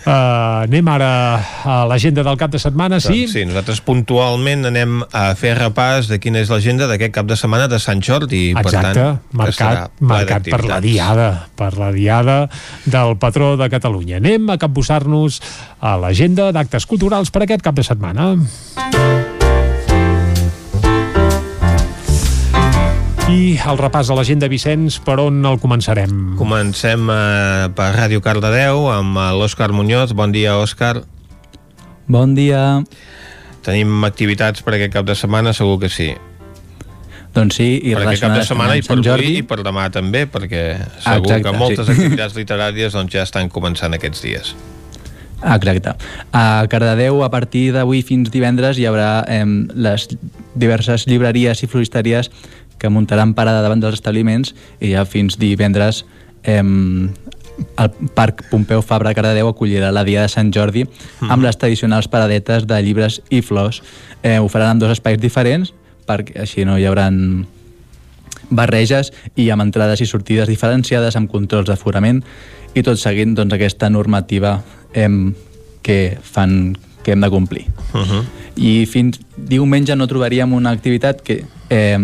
[0.03, 1.11] Uh, anem ara
[1.63, 3.29] a l'agenda del cap de setmana, sí?
[3.31, 7.69] Sí, nosaltres puntualment anem a fer repàs de quina és l'agenda d'aquest cap de setmana
[7.71, 8.51] de Sant Jordi.
[8.51, 12.41] i, per Exacte, tant, marcat, marcat per la diada, per la diada
[12.85, 14.19] del patró de Catalunya.
[14.19, 15.39] Anem a capbussar-nos
[15.79, 18.33] a l'agenda d'actes culturals per aquest cap de setmana.
[23.25, 26.11] I el repàs a l'agenda, Vicenç, per on el començarem?
[26.36, 30.12] Comencem eh, per Ràdio Cardedeu amb eh, l'Òscar Muñoz.
[30.12, 30.99] Bon dia, Òscar.
[32.05, 32.83] Bon dia.
[33.65, 35.55] Tenim activitats per aquest cap de setmana?
[35.57, 36.11] Segur que sí.
[37.35, 39.31] Doncs sí, i per aquest cap de setmana i per Jordi.
[39.31, 40.67] avui i per demà també, perquè
[41.01, 41.97] segur Exacte, que moltes sí.
[41.97, 44.55] activitats literàries doncs, ja estan començant aquests dies.
[45.44, 45.97] Exacte.
[46.33, 49.44] A Cardedeu, a partir d'avui fins divendres, hi haurà eh,
[49.75, 50.07] les
[50.55, 52.31] diverses llibreries i floristeries
[52.78, 56.05] que muntaran parada davant dels establiments i ja fins divendres
[56.43, 56.62] eh,
[57.78, 60.85] el Parc Pompeu Fabra de Cardedeu acollirà la Dia de Sant Jordi
[61.23, 63.83] amb les tradicionals paradetes de llibres i flors.
[64.23, 65.73] Eh, ho faran en dos espais diferents
[66.09, 67.47] perquè així no hi hauran
[68.51, 72.23] barreges i amb entrades i sortides diferenciades amb controls d'aforament
[72.75, 74.59] i tot seguint doncs, aquesta normativa
[74.93, 75.35] em,
[75.83, 77.66] que fan que hem de complir.
[77.92, 78.23] Uh -huh.
[78.57, 81.99] I fins diumenge no trobaríem una activitat que eh,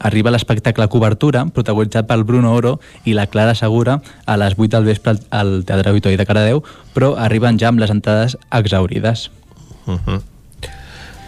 [0.00, 4.84] arriba l'espectacle Cobertura, protagonitzat pel Bruno Oro i la Clara Segura a les 8 del
[4.84, 6.62] vespre al- al Teatre Auditori de Caradeu,
[6.94, 9.30] però arriben ja amb les entrades exaurides.
[9.86, 10.20] Uh -huh.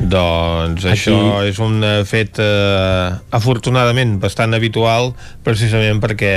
[0.05, 6.33] Doncs Aquí- això és un eh, fet eh, afortunadament bastant habitual precisament perquè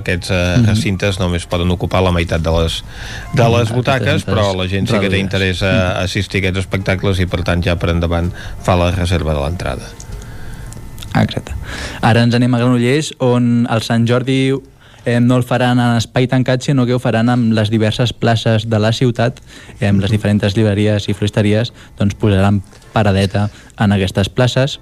[0.00, 0.66] aquests eh, Mhm.
[0.70, 2.82] recintes només poden ocupar la meitat de les,
[3.34, 6.48] de les Mm, butaques aquestes però la gent sí que té interès a assistir a
[6.48, 8.32] aquests espectacles i per tant ja per endavant
[8.62, 9.82] fa la reserva de l'entrada.
[11.20, 11.52] Exacte.
[12.02, 14.52] Ara ens anem a Granollers, on el Sant Jordi
[15.04, 18.68] eh, no el faran en espai tancat, sinó que ho faran amb les diverses places
[18.68, 19.40] de la ciutat,
[19.80, 24.80] eh, amb les diferents llibreries i floristeries, doncs posaran paradeta en aquestes places.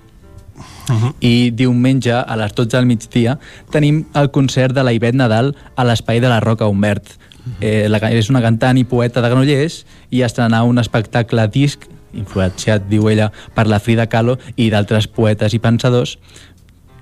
[0.88, 1.14] Uh -huh.
[1.20, 3.38] I diumenge, a les 12 del migdia,
[3.70, 7.18] tenim el concert de la Ivet Nadal a l'Espai de la Roca Humbert.
[7.60, 12.88] Eh, la, és una cantant i poeta de Granollers i estrenarà un espectacle disc influenciat,
[12.88, 16.18] diu ella, per la Frida Kahlo i d'altres poetes i pensadors,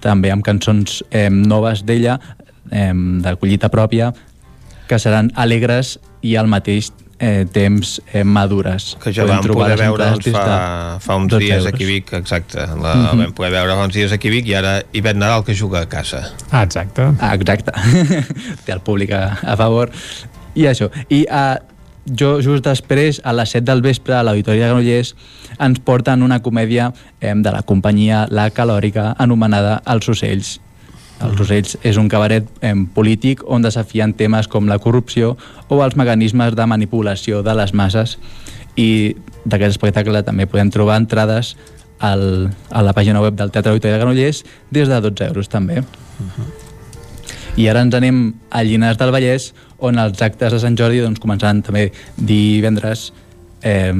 [0.01, 2.19] també amb cançons eh, noves d'ella,
[2.71, 4.13] eh, de collita pròpia,
[4.87, 8.97] que seran alegres i al mateix eh, temps eh, madures.
[9.03, 11.67] Que ja Podem vam poder veure doncs, fa, fa uns 12 dies euros.
[11.73, 12.59] aquí a Vic, exacte.
[12.83, 13.19] La, Mhm.
[13.25, 15.81] Vam poder veure fa uns dies aquí a Vic i ara Ivet Nadal que juga
[15.81, 16.33] a casa.
[16.51, 17.03] Ah, exacte.
[17.21, 17.73] Ah, exacte.
[18.67, 19.91] Té el públic a, a favor.
[20.55, 20.91] I això.
[21.11, 21.57] I uh,
[22.07, 25.15] jo just després, a les 7 del vespre, a l'Auditori de Granollers,
[25.59, 30.61] ens porten una comèdia eh, de la companyia La Calòrica anomenada Els Ocells.
[31.25, 35.37] Els Ocells és un cabaret eh, polític on desafien temes com la corrupció
[35.69, 38.19] o els mecanismes de manipulació de les masses.
[38.77, 41.55] I d'aquest espectacle també podem trobar entrades
[42.05, 45.81] al, a la pàgina web del Teatre Auditori de Granollers des de 12 euros també.
[47.57, 51.23] I ara ens anem a Llinars del Vallès, on els actes de Sant Jordi doncs,
[51.23, 53.13] començaran també divendres.
[53.65, 53.95] Eh,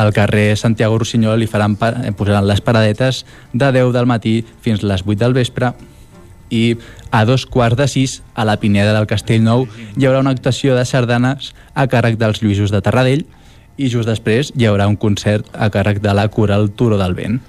[0.00, 5.02] al carrer Santiago Rossinyol i faran, posaran les paradetes de 10 del matí fins les
[5.02, 5.72] 8 del vespre
[6.50, 6.76] i
[7.10, 10.84] a dos quarts de sis a la Pineda del Castellnou hi haurà una actuació de
[10.84, 13.24] sardanes a càrrec dels Lluïsos de Terradell
[13.80, 17.40] i just després hi haurà un concert a càrrec de la Coral Turó del Vent.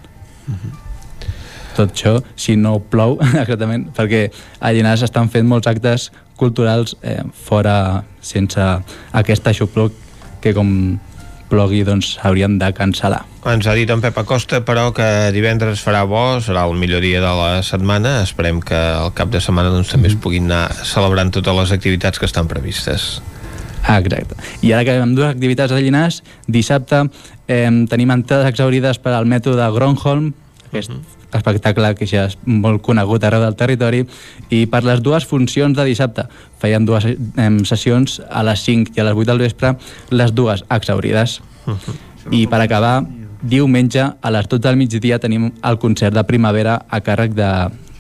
[1.76, 4.28] Tot això, si no plou exactament, perquè
[4.60, 8.64] a Llinars estan fent molts actes culturals eh, fora, sense
[9.18, 9.96] aquest aixopluc
[10.42, 10.72] que com
[11.52, 13.26] plogui doncs haurien de cancel·lar.
[13.52, 15.06] Ens ha dit en Pep Acosta, però, que
[15.36, 18.22] divendres farà bo, serà el millor dia de la setmana.
[18.26, 22.22] Esperem que al cap de setmana doncs, també es puguin anar celebrant totes les activitats
[22.22, 23.20] que estan previstes.
[23.82, 24.38] Ah, exacte.
[24.62, 27.08] I ara que amb dues activitats a Llinars, dissabte
[27.48, 30.32] eh, tenim entrades exaurides per al metro de Gronholm,
[30.70, 30.94] aquest
[31.34, 34.04] espectacle que ja és molt conegut arreu del territori,
[34.50, 36.28] i per les dues funcions de dissabte.
[36.62, 39.76] Feien dues eh, sessions a les 5 i a les 8 del vespre,
[40.12, 41.40] les dues exaurides.
[42.32, 43.02] I per acabar,
[43.42, 47.50] diumenge a les 12 del migdia tenim el concert de primavera a càrrec de,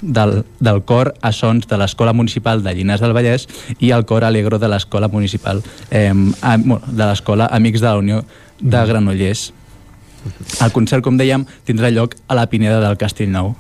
[0.01, 3.48] del, del cor a sons de l'Escola Municipal de Llinars del Vallès
[3.80, 8.22] i el cor alegro de l'Escola Municipal eh, de l'Escola Amics de la Unió
[8.60, 9.51] de Granollers.
[10.61, 13.56] El concert, com dèiem, tindrà lloc a la Pineda del Castellnou,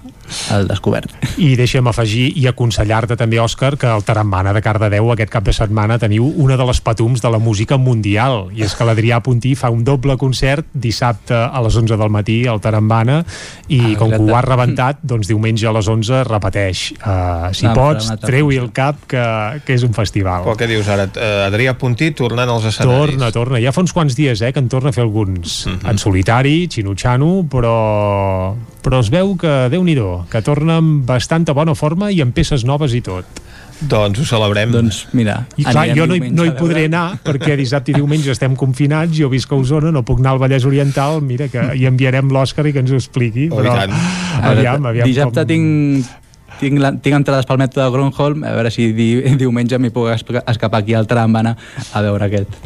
[0.51, 1.11] al descobert.
[1.37, 5.53] I deixem afegir i aconsellar-te també, Òscar, que al Tarambana de Cardedeu aquest cap de
[5.53, 9.55] setmana teniu una de les patums de la música mundial, i és que l'Adrià Puntí
[9.55, 13.21] fa un doble concert dissabte a les 11 del matí al Tarambana
[13.67, 16.91] i Ah, com que ho ha rebentat, doncs diumenge a les 11 repeteix.
[17.01, 19.23] Uh, si Ah, pots, treu-hi el cap que,
[19.65, 20.43] que és un festival.
[20.45, 21.07] Però què dius ara?
[21.15, 23.15] Eh, Adrià Puntí tornant als escenaris.
[23.15, 23.59] Torna, torna.
[23.63, 25.65] Ja fa uns quants dies eh, que en torna a fer alguns.
[25.67, 25.89] Mhm.
[25.89, 27.75] En solitari, xinutxano, però,
[28.83, 29.95] però es veu que, déu nhi
[30.29, 33.41] que torna amb bastanta bona forma i amb peces noves i tot.
[33.81, 34.69] Doncs ho celebrem.
[34.73, 38.29] Doncs mira, I clar, jo no hi, no hi podré anar perquè dissabte i diumenge
[38.33, 41.87] estem confinats, jo visc a Osona, no puc anar al Vallès Oriental, mira que hi
[41.89, 43.49] enviarem l'Òscar i que ens ho expliqui.
[43.49, 43.73] Oh, però,
[44.51, 45.49] aviam, aviam Dissabte com...
[45.49, 46.17] tinc
[46.61, 49.09] tinc, la, tinc entrades pel metro de Gronholm, a veure si di,
[49.41, 51.55] diumenge m'hi puc esca- escapar aquí al Trambana
[51.93, 52.59] a veure aquest.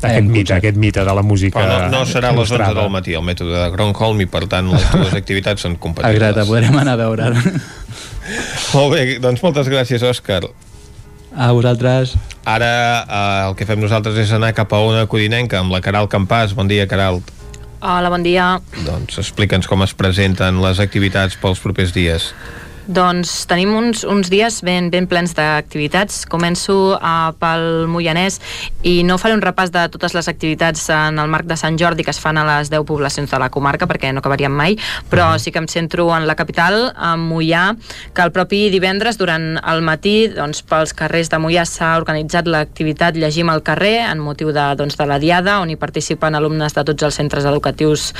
[0.00, 2.80] Aquest mite, aquest mite de la música Però no, no serà a les 11 il·lustrada.
[2.80, 6.16] del matí el mètode de Gronholm i per tant les dues activitats són compatibles.
[6.16, 7.30] Exacte, podrem anar a veure.
[8.74, 10.44] Molt bé, doncs moltes gràcies, Òscar.
[11.36, 12.14] A vosaltres.
[12.48, 12.70] Ara
[13.02, 16.54] eh, el que fem nosaltres és anar cap a una codinenca amb la Caral Campàs.
[16.58, 17.20] Bon dia, Caral.
[17.80, 18.58] Hola, bon dia.
[18.84, 22.30] Doncs explica'ns com es presenten les activitats pels propers dies.
[22.90, 26.24] Doncs tenim uns, uns dies ben, ben plens d'activitats.
[26.26, 28.40] Començo uh, pel Moianès
[28.82, 32.02] i no faré un repàs de totes les activitats en el marc de Sant Jordi
[32.02, 34.74] que es fan a les 10 poblacions de la comarca perquè no acabaríem mai,
[35.06, 37.76] però sí que em centro en la capital, a Moià,
[38.10, 43.14] que el propi divendres durant el matí doncs, pels carrers de Moià s'ha organitzat l'activitat
[43.14, 46.86] Llegim al carrer en motiu de, doncs, de la Diada on hi participen alumnes de
[46.90, 48.10] tots els centres educatius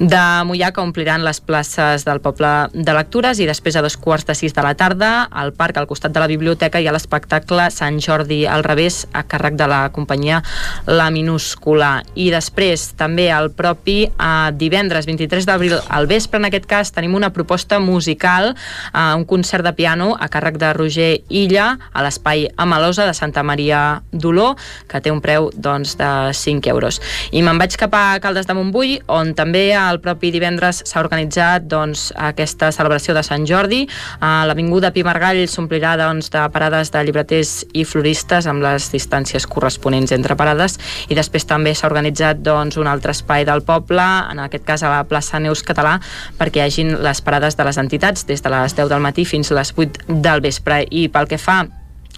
[0.00, 4.13] de Moià que ompliran les places del poble de lectures i després a dos quarts
[4.22, 7.66] de sis de la tarda al parc al costat de la biblioteca hi ha l'espectacle
[7.74, 10.42] Sant Jordi al revés a càrrec de la companyia
[10.86, 12.04] La Minúscula.
[12.14, 17.16] I després també el propi eh, divendres 23 d'abril al vespre en aquest cas tenim
[17.18, 22.46] una proposta musical eh, un concert de piano a càrrec de Roger Illa a l'espai
[22.56, 24.52] Amalosa de Santa Maria d'Oló
[24.86, 27.00] que té un preu doncs, de 5 euros.
[27.32, 31.66] I me'n vaig cap a Caldes de Montbui on també el propi divendres s'ha organitzat
[31.70, 33.84] doncs, aquesta celebració de Sant Jordi
[34.20, 40.14] l'Avinguda Pi Margall s'omplirà doncs, de parades de llibreters i floristes amb les distàncies corresponents
[40.16, 44.64] entre parades i després també s'ha organitzat doncs, un altre espai del poble, en aquest
[44.66, 45.98] cas a la plaça Neus Català,
[46.38, 49.50] perquè hi hagin les parades de les entitats des de les 10 del matí fins
[49.50, 50.84] a les 8 del vespre.
[50.90, 51.64] I pel que fa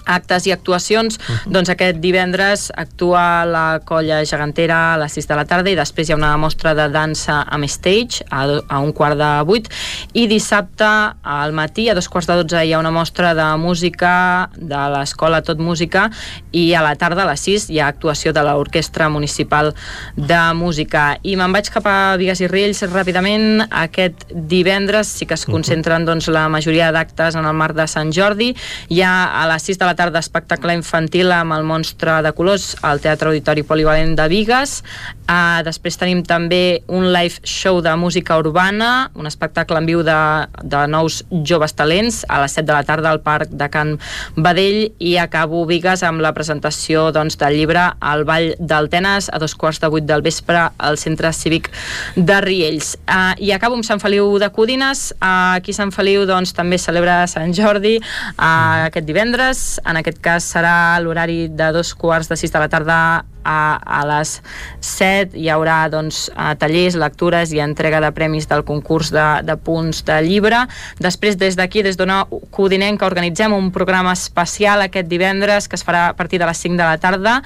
[0.07, 1.53] actes i actuacions, uh -huh.
[1.53, 6.09] doncs aquest divendres actua la colla gegantera a les 6 de la tarda i després
[6.09, 9.69] hi ha una mostra de dansa amb stage a, a un quart de vuit.
[10.13, 10.85] I dissabte
[11.23, 15.43] al matí a dos quarts de dotze hi ha una mostra de música de l'escola
[15.43, 16.11] Tot Música
[16.53, 19.75] i a la tarda a les 6 hi ha actuació de l'Orquestra Municipal
[20.17, 21.19] de Música.
[21.23, 23.67] I me'n vaig cap a Vigues i Riells ràpidament.
[23.71, 28.13] Aquest divendres sí que es concentren doncs, la majoria d'actes en el marc de Sant
[28.15, 28.53] Jordi.
[28.89, 32.75] Hi ha a les 6 de la tarda espectacle infantil amb el monstre de colors
[32.87, 34.83] al Teatre Auditori Polivalent de Vigues.
[35.27, 40.19] Uh, després tenim també un live show de música urbana, un espectacle en viu de,
[40.63, 43.97] de nous joves talents a les 7 de la tarda al Parc de Can
[44.37, 49.43] Badell i acabo Vigues amb la presentació doncs, del llibre El Ball del Tenes a
[49.43, 51.73] dos quarts de vuit del vespre al Centre Cívic
[52.15, 52.95] de Riells.
[53.11, 55.09] Uh, I acabo amb Sant Feliu de Codines.
[55.19, 60.47] Uh, aquí Sant Feliu doncs, també celebra Sant Jordi uh, aquest divendres en aquest cas
[60.55, 63.01] serà l'horari de dos quarts de sis de la tarda
[63.47, 64.41] a, a les
[64.83, 66.27] 7 hi haurà doncs,
[66.59, 70.65] tallers, lectures i entrega de premis del concurs de, de punts de llibre.
[71.03, 76.09] Després, des d'aquí, des d'una Codinenca, organitzem un programa especial aquest divendres que es farà
[76.11, 77.37] a partir de les 5 de la tarda,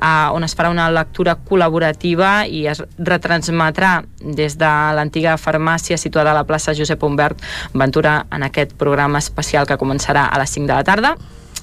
[0.00, 6.32] eh, on es farà una lectura col·laborativa i es retransmetrà des de l'antiga farmàcia situada
[6.32, 7.42] a la plaça Josep Humbert
[7.74, 11.14] Ventura en aquest programa especial que començarà a les 5 de la tarda.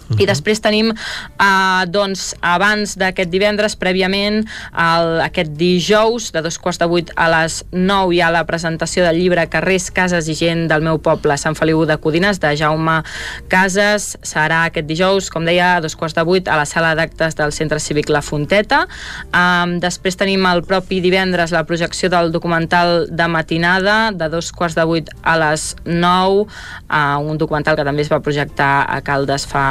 [0.09, 0.21] Uh -huh.
[0.23, 6.79] I després tenim, eh, doncs, abans d'aquest divendres, prèviament, el, aquest dijous, de dos quarts
[6.79, 10.67] de vuit a les 9, hi ha la presentació del llibre Carrers, Cases i Gent
[10.67, 13.03] del meu poble, Sant Feliu de Codines, de Jaume
[13.47, 14.17] Cases.
[14.21, 17.51] Serà aquest dijous, com deia, a dos quarts de vuit, a la sala d'actes del
[17.51, 18.87] Centre Cívic La Fonteta.
[19.33, 24.75] Um, després tenim el propi divendres la projecció del documental de matinada, de dos quarts
[24.75, 26.47] de vuit a les 9,
[26.89, 29.67] uh, un documental que també es va projectar a Caldes fa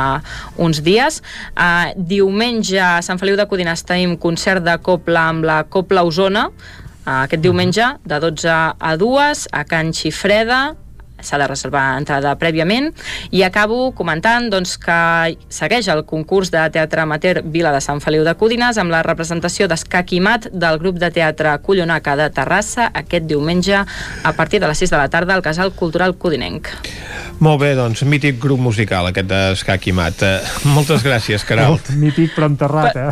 [0.57, 1.21] uns dies.
[1.53, 6.49] Uh, diumenge a Sant Feliu de Codines tenim concert de Copla amb la Copla Osona,
[6.49, 10.77] uh, aquest diumenge de 12 a 2 a Can Xifreda
[11.21, 12.91] s'ha de reservar entrada prèviament
[13.31, 18.25] i acabo comentant doncs, que segueix el concurs de teatre amateur Vila de Sant Feliu
[18.27, 22.91] de Codines amb la representació d'Escac i Mat del grup de teatre Collonaca de Terrassa
[22.93, 26.69] aquest diumenge a partir de les 6 de la tarda al Casal Cultural Codinenc.
[27.41, 30.23] Molt bé, doncs, mític grup musical aquest d'Escac i Mat.
[30.25, 31.79] Uh, moltes gràcies, Caral.
[32.01, 33.11] mític però enterrat, eh?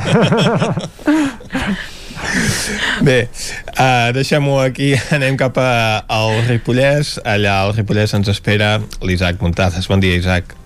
[3.04, 3.28] Bé,
[3.74, 5.70] uh, deixem-ho aquí, anem cap a,
[6.08, 7.16] al Ripollès.
[7.24, 9.88] Allà al Ripollès ens espera l'Isaac Montades.
[9.90, 10.56] Bon dia, Isaac.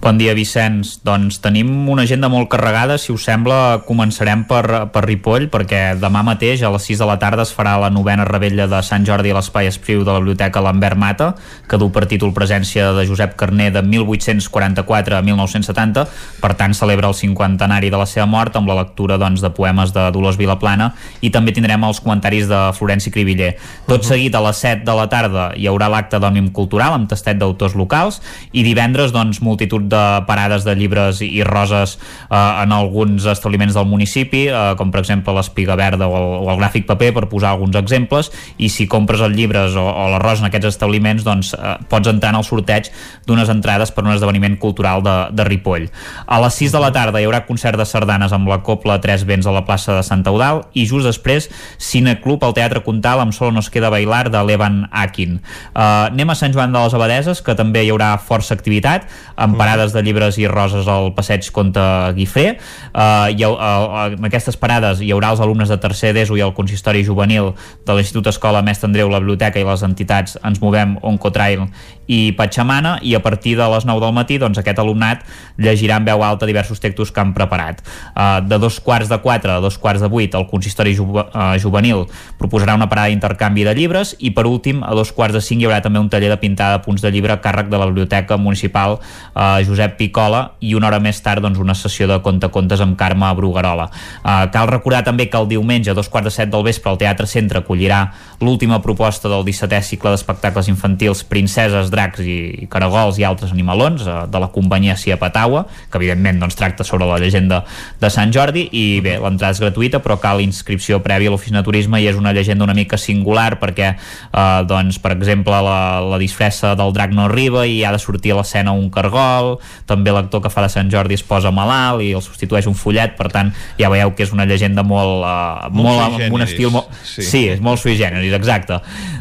[0.00, 0.94] Bon dia, Vicenç.
[1.04, 2.94] Doncs tenim una agenda molt carregada.
[2.96, 7.18] Si us sembla, començarem per, per Ripoll, perquè demà mateix, a les 6 de la
[7.20, 10.62] tarda, es farà la novena rebella de Sant Jordi a l'Espai Espriu de la Biblioteca
[10.64, 11.26] Lambert Mata,
[11.68, 16.06] que du per títol Presència de Josep Carné de 1844 a 1970.
[16.40, 19.92] Per tant, celebra el cinquantenari de la seva mort amb la lectura doncs, de poemes
[19.92, 23.52] de Dolors Vilaplana i també tindrem els comentaris de Florenci Cribiller.
[23.84, 27.36] Tot seguit, a les 7 de la tarda, hi haurà l'acte d'Òmnium Cultural amb tastet
[27.36, 28.22] d'autors locals
[28.56, 33.88] i divendres, doncs, multitud de parades de llibres i roses eh, en alguns establiments del
[33.90, 37.54] municipi, eh, com per exemple l'Espiga Verda o el, o el Gràfic Paper, per posar
[37.54, 41.76] alguns exemples, i si compres els llibres o, o l'arròs en aquests establiments, doncs eh,
[41.90, 42.90] pots entrar en el sorteig
[43.26, 45.88] d'unes entrades per un esdeveniment cultural de, de Ripoll.
[46.26, 49.24] A les 6 de la tarda hi haurà concert de sardanes amb la Copla Tres
[49.26, 51.48] Vents a la plaça de Sant Eudal i just després
[51.80, 55.38] Cineclub al Teatre Comtal amb Solo nos queda bailar de l'Evan Akin.
[55.72, 59.08] Uh, anem a Sant Joan de les Abadeses, que també hi haurà força activitat,
[59.40, 61.80] amb parades parades de llibres i roses al passeig Comte
[62.12, 62.58] Guifré.
[62.92, 66.52] Uh, ha, uh, en aquestes parades hi haurà els alumnes de tercer d'ESO i el
[66.52, 67.54] consistori juvenil
[67.86, 71.64] de l'Institut Escola Mestre Andreu, la biblioteca i les entitats Ens Movem, Oncotrail
[72.10, 75.22] i Patxamana i a partir de les 9 del matí doncs, aquest alumnat
[75.60, 77.84] llegirà en veu alta diversos textos que han preparat.
[78.14, 82.06] Uh, de dos quarts de 4 a dos quarts de 8 el consistori uh, juvenil
[82.38, 85.68] proposarà una parada d'intercanvi de llibres i per últim a dos quarts de 5 hi
[85.68, 88.36] haurà també un taller de pintada de punts de llibre a càrrec de la Biblioteca
[88.40, 92.98] Municipal uh, Josep Picola i una hora més tard doncs, una sessió de conte-contes amb
[92.98, 93.90] Carme Bruguerola.
[94.24, 96.98] Uh, cal recordar també que el diumenge a dos quarts de set del vespre el
[96.98, 98.02] Teatre Centre acollirà
[98.40, 104.24] l'última proposta del 17è cicle d'espectacles infantils Princeses, Dracs i Caragols i altres animalons uh,
[104.26, 107.62] de la companyia Cia Pataua, que evidentment doncs, tracta sobre la llegenda
[108.00, 111.68] de Sant Jordi i bé, l'entrada és gratuïta però cal inscripció prèvia a l'oficina de
[111.68, 116.20] turisme i és una llegenda una mica singular perquè uh, doncs, per exemple la, la
[116.20, 120.14] disfressa del drac no arriba i ha de sortir a l'escena un cargol gol, també
[120.14, 123.28] l'actor que fa de Sant Jordi es posa malalt i el substitueix un follet, per
[123.32, 126.90] tant ja veieu que és una llegenda molt, uh, Molt molt, amb un estil molt...
[127.04, 127.24] sí.
[127.26, 128.80] sí, és molt sui generis, exacte.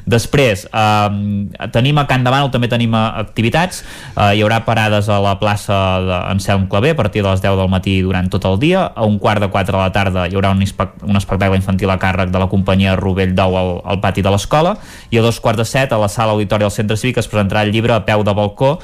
[0.09, 3.82] Després, eh, tenim a Can de Bànol, també tenim eh, activitats,
[4.12, 7.72] eh, hi haurà parades a la plaça d'Anselm Clavé a partir de les 10 del
[7.72, 10.52] matí durant tot el dia, a un quart de 4 de la tarda hi haurà
[10.52, 14.34] un, un espectacle infantil a càrrec de la companyia Rovell d'Ou al, al pati de
[14.34, 14.76] l'escola,
[15.10, 17.64] i a dos quarts de set a la sala auditori del Centre Cívic es presentarà
[17.64, 18.78] el llibre a peu de balcó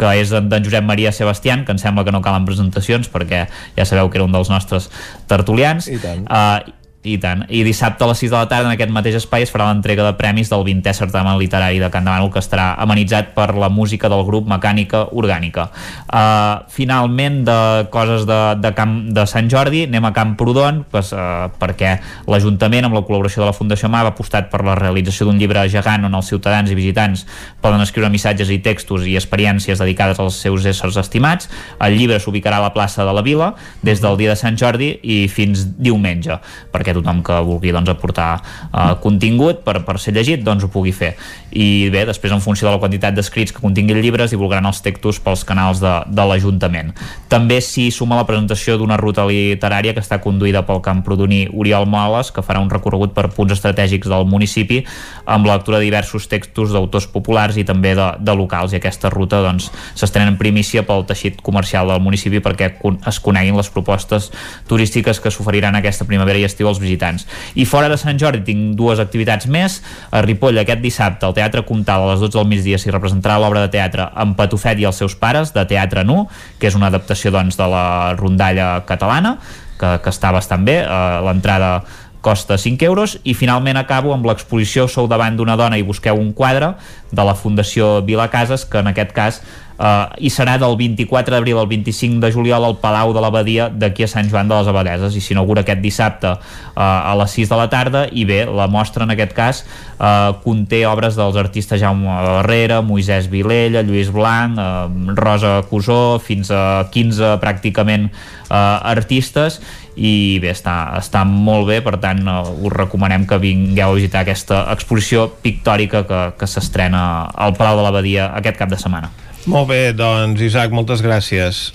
[0.00, 3.44] que és d'en Josep Maria Sebastián, que em sembla que no calen presentacions perquè
[3.76, 4.88] ja sabeu que era un dels nostres
[5.28, 5.90] tertulians.
[5.92, 6.24] I tant.
[6.24, 7.46] Uh, i tant.
[7.48, 10.04] I dissabte a les 6 de la tarda en aquest mateix espai es farà l'entrega
[10.04, 14.10] de premis del 20è certamen literari de Can Demano que estarà amenitzat per la música
[14.12, 15.70] del grup Mecànica Orgànica.
[16.12, 21.48] Uh, finalment, de coses de, de, Camp, de Sant Jordi, anem a Camprodon pues, uh,
[21.60, 21.94] perquè
[22.28, 25.64] l'Ajuntament, amb la col·laboració de la Fundació MAV, ha apostat per la realització d'un llibre
[25.72, 27.24] gegant on els ciutadans i visitants
[27.64, 31.48] poden escriure missatges i textos i experiències dedicades als seus éssers estimats.
[31.80, 34.92] El llibre s'ubicarà a la plaça de la Vila des del dia de Sant Jordi
[35.00, 36.36] i fins diumenge,
[36.74, 40.92] perquè tothom que vulgui doncs, aportar uh, contingut per, per ser llegit doncs ho pugui
[40.96, 41.14] fer.
[41.50, 45.18] I bé, després en funció de la quantitat d'escrits que continguin llibres divulgaran els textos
[45.22, 46.92] pels canals de, de l'Ajuntament.
[47.32, 52.30] També s'hi suma la presentació d'una ruta literària que està conduïda pel camprodoní Oriol Moles,
[52.30, 54.82] que farà un recorregut per punts estratègics del municipi
[55.26, 59.10] amb la lectura de diversos textos d'autors populars i també de, de locals i aquesta
[59.12, 62.72] ruta doncs s'estrena en primícia pel teixit comercial del municipi perquè
[63.10, 64.30] es coneguin les propostes
[64.68, 67.26] turístiques que s'oferiran aquesta primavera i estiu als visitants.
[67.54, 69.80] I fora de Sant Jordi tinc dues activitats més.
[70.10, 73.64] A Ripoll aquest dissabte al Teatre Comtal a les 12 del migdia s'hi representarà l'obra
[73.66, 76.24] de teatre En Patufet i els seus pares, de Teatre Nu,
[76.58, 77.86] que és una adaptació doncs, de la
[78.18, 79.36] rondalla catalana,
[79.80, 80.80] que, que està bastant bé.
[80.84, 81.80] Uh, L'entrada
[82.20, 86.34] costa 5 euros i finalment acabo amb l'exposició Sou davant d'una dona i busqueu un
[86.36, 86.74] quadre
[87.10, 89.40] de la Fundació Vila Cases que en aquest cas
[89.80, 94.04] eh, hi serà del 24 d'abril al 25 de juliol al Palau de l'Abadia d'aquí
[94.04, 97.60] a Sant Joan de les Abadeses i s'inaugura aquest dissabte eh, a les 6 de
[97.60, 102.06] la tarda i bé, la mostra en aquest cas eh, conté obres dels artistes Jaume
[102.06, 109.60] Barrera, Moisès Vilella, Lluís Blanc, eh, Rosa Cusó fins a 15 pràcticament eh, artistes
[110.00, 112.36] i bé, està, està molt bé per tant eh,
[112.66, 117.02] us recomanem que vingueu a visitar aquesta exposició pictòrica que, que s'estrena
[117.34, 119.10] al Palau de l'Abadia aquest cap de setmana
[119.48, 121.70] Molt bé, doncs Isaac, moltes gràcies.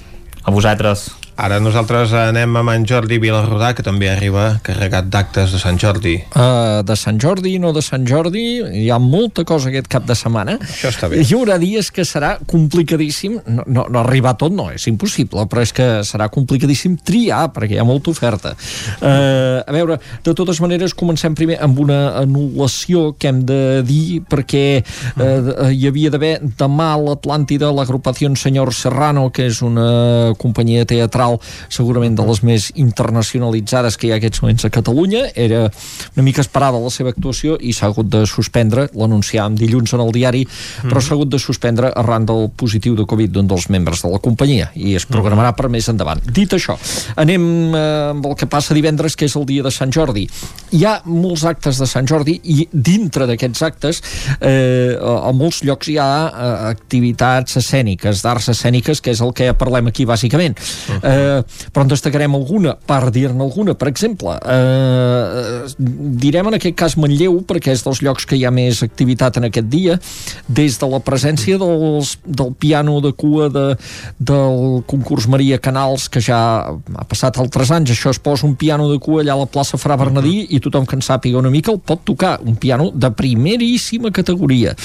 [0.45, 1.07] A vosaltres.
[1.35, 6.13] Ara nosaltres anem amb en Jordi Vilarrodà, que també arriba carregat d'actes de Sant Jordi.
[6.31, 10.15] Uh, de Sant Jordi, no de Sant Jordi, hi ha molta cosa aquest cap de
[10.15, 10.55] setmana.
[10.63, 11.19] Això està bé.
[11.19, 15.65] Hi haurà dies que serà complicadíssim, no, no, no arribar tot no, és impossible, però
[15.65, 18.55] és que serà complicadíssim triar, perquè hi ha molta oferta.
[19.01, 24.21] Uh, a veure, de totes maneres, comencem primer amb una anul·lació que hem de dir,
[24.31, 30.85] perquè uh, hi havia d'haver demà a l'Atlàntida l'agrupació Senyor Serrano, que és una companyia
[30.87, 31.24] teatral
[31.69, 35.25] segurament de les més internacionalitzades que hi ha aquests moments a Catalunya.
[35.35, 35.65] Era
[36.15, 40.13] una mica esperada la seva actuació i s'ha hagut de suspendre, l'anunciàvem dilluns en el
[40.15, 40.45] diari,
[40.85, 44.21] però s'ha hagut de suspendre arran del positiu de Covid d'un dels membres de la
[44.23, 46.21] companyia i es programarà per més endavant.
[46.35, 46.77] Dit això,
[47.21, 47.45] anem
[47.75, 50.25] eh, amb el que passa divendres, que és el dia de Sant Jordi.
[50.75, 54.01] Hi ha molts actes de Sant Jordi i dintre d'aquests actes
[54.39, 59.51] eh, a molts llocs hi ha eh, activitats escèniques, d'arts escèniques, que és el que
[59.57, 60.57] parlem aquí bàsicament.
[61.01, 61.14] Eh,
[61.71, 63.75] però en destacarem alguna, per dir-ne alguna.
[63.75, 68.53] Per exemple, eh, direm en aquest cas Manlleu, perquè és dels llocs que hi ha
[68.53, 69.97] més activitat en aquest dia,
[70.47, 73.65] des de la presència dels, del piano de cua de,
[74.19, 76.39] del concurs Maria Canals, que ja
[76.71, 79.79] ha passat altres anys, això es posa un piano de cua allà a la plaça
[79.81, 83.11] Fra Bernadí i tothom que en sàpiga una mica el pot tocar, un piano de
[83.11, 84.75] primeríssima categoria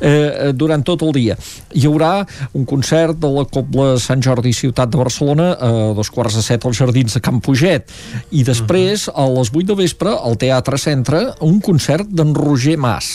[0.00, 1.36] eh, durant tot el dia.
[1.74, 2.12] Hi haurà
[2.54, 6.64] un concert de la Cobla Sant Jordi Ciutat de Barcelona a dos quarts de set
[6.66, 7.90] als Jardins de Can Puget
[8.34, 13.12] i després a les 8 de vespre al Teatre Centre un concert d'en Roger Mas.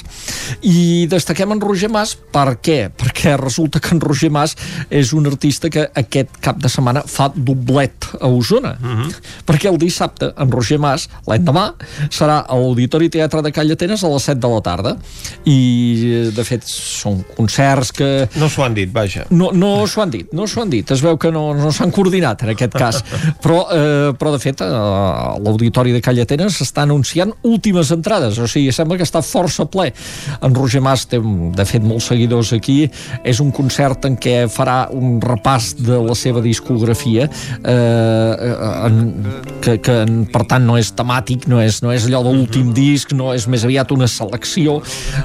[0.62, 2.80] I destaquem en Roger Mas per què?
[2.98, 4.56] Perquè resulta que en Roger Mas
[4.90, 8.76] és un artista que aquest cap de setmana fa doblet a Osona.
[9.48, 11.72] Perquè el dissabte en Roger Mas l'endemà
[12.12, 14.96] serà a l'Auditori Teatre de Call Atenes a les 7 de la tarda.
[15.50, 19.26] I de fet són concerts que No s'ho han dit, vaja.
[19.32, 20.92] no, no s'ho han dit, no s'ho han dit.
[20.92, 23.02] Es veu que no, no s'han coordinat en en aquest cas.
[23.42, 24.70] Però, eh, però de fet, eh,
[25.42, 29.92] l'Auditori de Calla Atenes està anunciant últimes entrades, o sigui, sembla que està força ple.
[30.42, 32.90] En Roger Mas té, de fet, molts seguidors aquí.
[33.24, 37.28] És un concert en què farà un repàs de la seva discografia,
[37.64, 38.56] eh,
[38.86, 39.02] en,
[39.62, 39.98] que, que
[40.34, 43.48] per tant no és temàtic, no és, no és allò de l'últim disc, no és
[43.52, 44.80] més aviat una selecció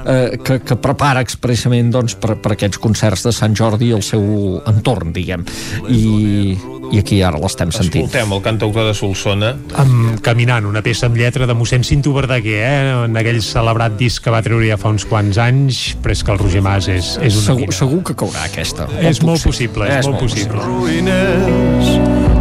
[0.05, 4.05] eh, que, que prepara expressament doncs, per, per aquests concerts de Sant Jordi i el
[4.05, 5.45] seu entorn, diguem.
[5.89, 6.57] I,
[6.91, 8.05] i aquí ara l'estem sentint.
[8.05, 9.53] Escoltem el cantautor de Solsona.
[9.81, 12.95] Amb, caminant, una peça amb lletra de mossèn Cinto Verdaguer, eh?
[13.05, 16.35] en aquell celebrat disc que va treure ja fa uns quants anys, però és que
[16.35, 17.77] el Roger Mas és, és una segur, mina.
[17.79, 18.89] segur que caurà aquesta.
[19.01, 20.61] És molt possible, és, molt possible.
[20.67, 21.95] ruïnes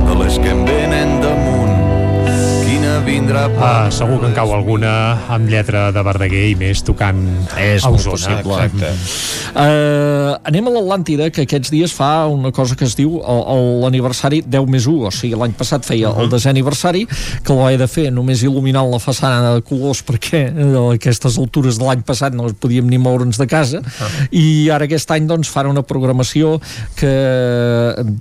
[0.06, 0.85] de les que em damunt
[3.06, 4.90] vindrà Ah, segur que en cau alguna
[5.32, 7.18] amb lletra de Verdaguer i més tocant
[7.58, 8.40] és a Osona.
[8.42, 8.90] possible.
[9.56, 13.20] Uh, anem a l'Atlàntida, que aquests dies fa una cosa que es diu
[13.82, 17.78] l'aniversari 10 més 1, o sigui, l'any passat feia el desè aniversari, que l'ho he
[17.78, 22.34] de fer només il·luminant la façana de colors perquè a aquestes altures de l'any passat
[22.34, 23.82] no podíem ni moure'ns de casa,
[24.30, 26.58] i ara aquest any doncs fan una programació
[26.98, 27.14] que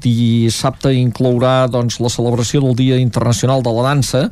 [0.05, 4.30] dissabte inclourà doncs, la celebració del Dia Internacional de la Dansa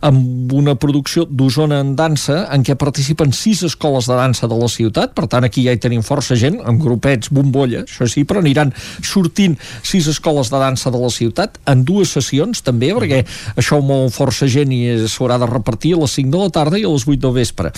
[0.00, 4.68] amb una producció d'Osona en dansa en què participen sis escoles de dansa de la
[4.72, 8.42] ciutat, per tant aquí ja hi tenim força gent, amb grupets, bombolla, això sí, però
[8.42, 8.72] aniran
[9.04, 13.22] sortint sis escoles de dansa de la ciutat en dues sessions també, perquè
[13.56, 16.80] això ho mou força gent i s'haurà de repartir a les 5 de la tarda
[16.80, 17.72] i a les 8 del vespre.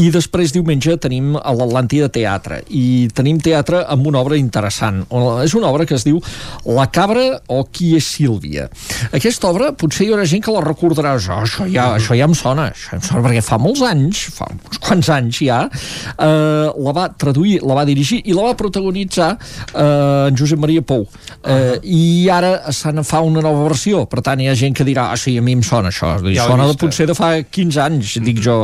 [0.00, 5.02] I després diumenge tenim a l'Atlàntida Teatre i tenim teatre amb una obra interessant.
[5.44, 6.20] És una obra que es diu
[6.66, 8.68] La cabra o qui és Sílvia.
[9.16, 12.34] Aquesta obra potser hi haurà gent que la recordarà oh, això, ja, això ja em
[12.36, 16.94] sona, això em sona perquè fa molts anys, fa uns quants anys ja, eh, la
[16.96, 21.06] va traduir, la va dirigir i la va protagonitzar eh, en Josep Maria Pou.
[21.44, 22.02] Eh, I
[22.32, 25.36] ara se'n fa una nova versió, per tant hi ha gent que dirà, ah sí,
[25.38, 26.80] a mi em sona això, Ja ja sona de eh?
[26.80, 28.62] potser de fa 15 anys, dic jo.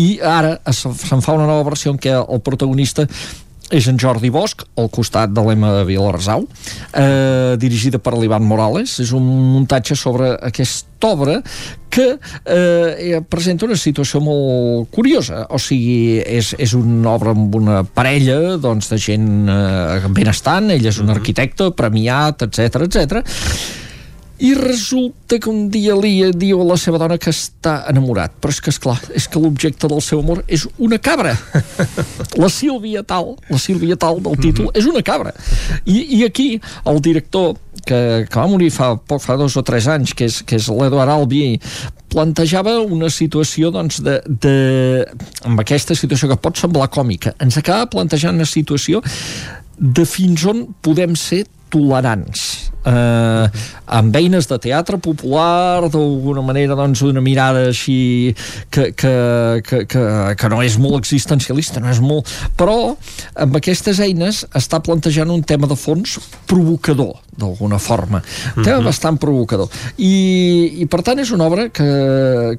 [0.00, 3.06] I ara se'n fa una nova versió en què el protagonista
[3.72, 6.44] és en Jordi Bosch, al costat de l'Emma Vilarsau,
[6.92, 8.98] eh, dirigida per l'Ivan Morales.
[9.00, 11.38] És un muntatge sobre aquesta obra
[11.94, 15.44] que eh, presenta una situació molt curiosa.
[15.54, 20.90] O sigui, és, és una obra amb una parella doncs, de gent eh, benestant, ell
[20.90, 23.24] és un arquitecte premiat, etc etc.
[24.38, 28.34] I resulta que un dia li diu a la seva dona que està enamorat.
[28.42, 31.36] Però és que, és clar, és que l'objecte del seu amor és una cabra.
[32.42, 35.30] La Sílvia tal, la Sílvia tal del títol, és una cabra.
[35.86, 36.48] I, i aquí
[36.90, 37.54] el director,
[37.86, 40.66] que, que va morir fa poc, fa dos o tres anys, que és, que és
[40.72, 41.44] l'Eduard Albi,
[42.10, 44.56] plantejava una situació doncs, de, de,
[45.46, 49.02] amb aquesta situació que pot semblar còmica, ens acaba plantejant una situació
[49.78, 52.70] de fins on podem ser tolerants.
[52.84, 53.44] Eh,
[53.96, 58.34] amb eines de teatre popular d'alguna manera doncs una mirada així
[58.68, 59.12] que, que,
[59.64, 60.02] que, que,
[60.36, 62.28] que no és molt existencialista no és molt,
[62.60, 62.74] però
[63.40, 66.18] amb aquestes eines està plantejant un tema de fons
[66.50, 68.20] provocador d'alguna forma,
[68.52, 68.84] un tema Mhm.
[68.90, 69.72] bastant provocador.
[69.96, 71.88] I, i per tant és una obra que,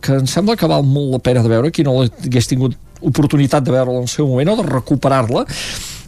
[0.01, 1.69] que em sembla que val molt la pena de veure.
[1.71, 5.45] Qui no hagués tingut oportunitat de veure-la en el seu moment o de recuperar-la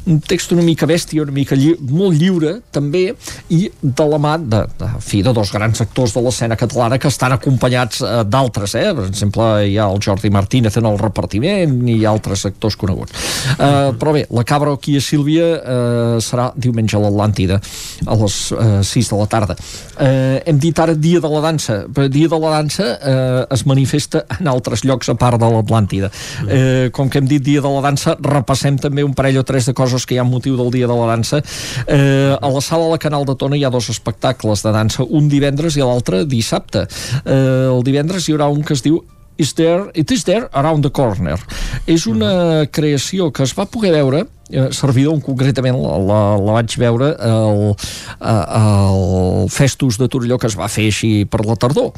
[0.07, 3.11] un text una mica bèstia, una mica lli molt lliure també,
[3.53, 7.11] i de la mà de, de, fi, de dos grans actors de l'escena catalana que
[7.11, 8.91] estan acompanyats eh, d'altres, eh?
[8.97, 13.27] per exemple hi ha el Jordi Martínez en el repartiment i altres actors coneguts.
[13.57, 17.59] Eh, però bé, la cabra aquí a Sílvia eh, serà diumenge a l'Atlàntida
[18.05, 19.57] a les eh, 6 de la tarda.
[19.97, 23.65] Eh, hem dit ara Dia de la Dansa però Dia de la Dansa eh, es
[23.65, 26.11] manifesta en altres llocs a part de l'Atlàntida.
[26.47, 29.69] Eh, com que hem dit Dia de la Dansa repassem també un parell o tres
[29.69, 31.41] de coses que hi ha motiu del Dia de la Dansa.
[31.87, 35.03] Eh, a la sala de la Canal de Tona hi ha dos espectacles de dansa,
[35.03, 36.87] un divendres i l'altre dissabte.
[37.25, 39.01] Eh, el divendres hi haurà un que es diu
[39.37, 41.37] Is there, It is there around the corner.
[41.85, 46.75] És una creació que es va poder veure eh, servidor concretament la, la, la vaig
[46.79, 47.75] veure al,
[48.19, 51.91] al Festus de Torelló que es va fer així per la tardor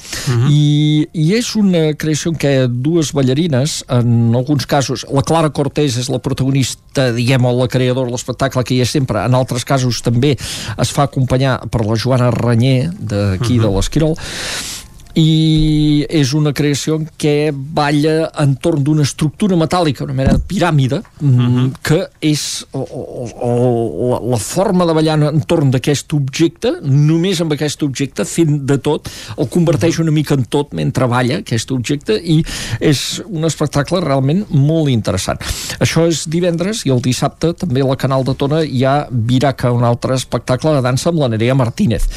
[0.50, 5.98] I, i és una creació en què dues ballarines en alguns casos, la Clara Cortés
[6.00, 9.66] és la protagonista, diguem, o la creadora de l'espectacle que hi és sempre, en altres
[9.68, 13.64] casos també es fa acompanyar per la Joana Ranyer d'aquí uh -huh.
[13.66, 14.16] de l'Esquirol
[15.18, 21.28] i és una creació què balla entorn d'una estructura metàl·lica, una mena de piràmide, uh
[21.28, 21.72] -huh.
[21.82, 27.84] que és o, o, o, la forma de ballar entorn d'aquest objecte, només amb aquest
[27.84, 32.44] objecte, fent de tot, el converteix una mica en tot mentre balla aquest objecte i
[32.80, 35.40] és un espectacle realment molt interessant.
[35.80, 39.72] Això és divendres i el dissabte també a la Canal de Tona hi ha Viraca,
[39.72, 42.08] un altre espectacle de dansa amb la Nerea Martínez.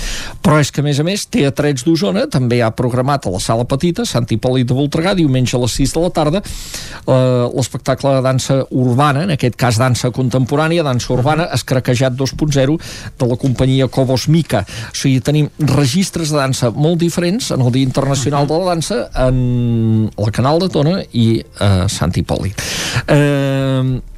[0.42, 3.66] Però és que, a més a més, Teatrets d'Osona també ha programat a la Sala
[3.68, 8.22] Petita, Sant Hipòlit de Voltregà, diumenge a les 6 de la tarda, eh, l'espectacle de
[8.26, 12.78] dansa urbana, en aquest cas dansa contemporània, dansa urbana, escraquejat 2.0
[13.18, 14.64] de la companyia Cobos Mica.
[14.90, 19.02] O sigui, tenim registres de dansa molt diferents en el Dia Internacional de la Dansa
[19.28, 22.62] en el Canal de Tona i a Sant Hipòlit.
[23.06, 24.11] Eh,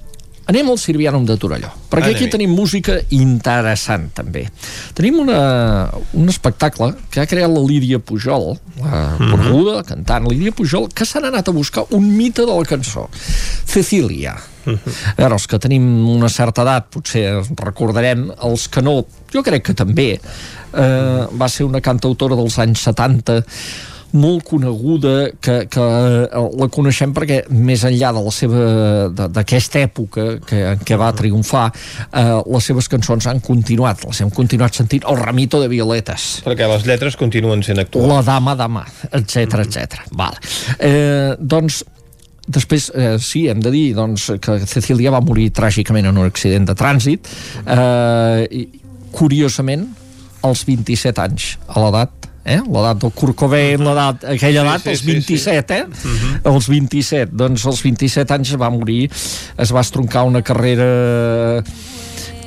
[0.50, 4.42] Anem al Sirvianum de Torelló, perquè aquí tenim música interessant, també.
[4.96, 5.38] Tenim una,
[6.12, 8.50] un espectacle que ha creat la Lídia Pujol,
[8.82, 12.68] la coneguda, la cantant Lídia Pujol, que s'han anat a buscar un mite de la
[12.68, 13.06] cançó,
[13.64, 14.36] Cecília.
[14.64, 17.26] A veure, els que tenim una certa edat potser
[17.60, 18.98] recordarem, els que no,
[19.32, 23.40] jo crec que també, eh, va ser una cantautora dels anys 70
[24.14, 25.84] molt coneguda que, que
[26.30, 28.66] la coneixem perquè més enllà de la seva
[29.28, 34.30] d'aquesta època que, en què va triomfar eh, les seves cançons han continuat les hem
[34.34, 35.04] continuat sentint.
[35.10, 36.28] El ramito de violetes.
[36.46, 38.10] Perquè les lletres continuen sent actuals.
[38.10, 40.40] La dama dama, etc etc vale.
[40.78, 41.84] eh, doncs
[42.44, 46.66] Després, eh, sí, hem de dir doncs, que Cecilia va morir tràgicament en un accident
[46.68, 47.30] de trànsit.
[47.64, 48.64] Eh, i,
[49.14, 49.86] curiosament
[50.44, 52.60] als 27 anys a l'edat eh?
[52.60, 56.08] l'edat del Kurt Cobain, l'edat, aquella edat, sí, sí, els 27, sí, sí.
[56.08, 56.12] eh?
[56.12, 56.54] Uh -huh.
[56.54, 59.10] Els 27, doncs als 27 anys va morir,
[59.56, 61.62] es va estroncar una carrera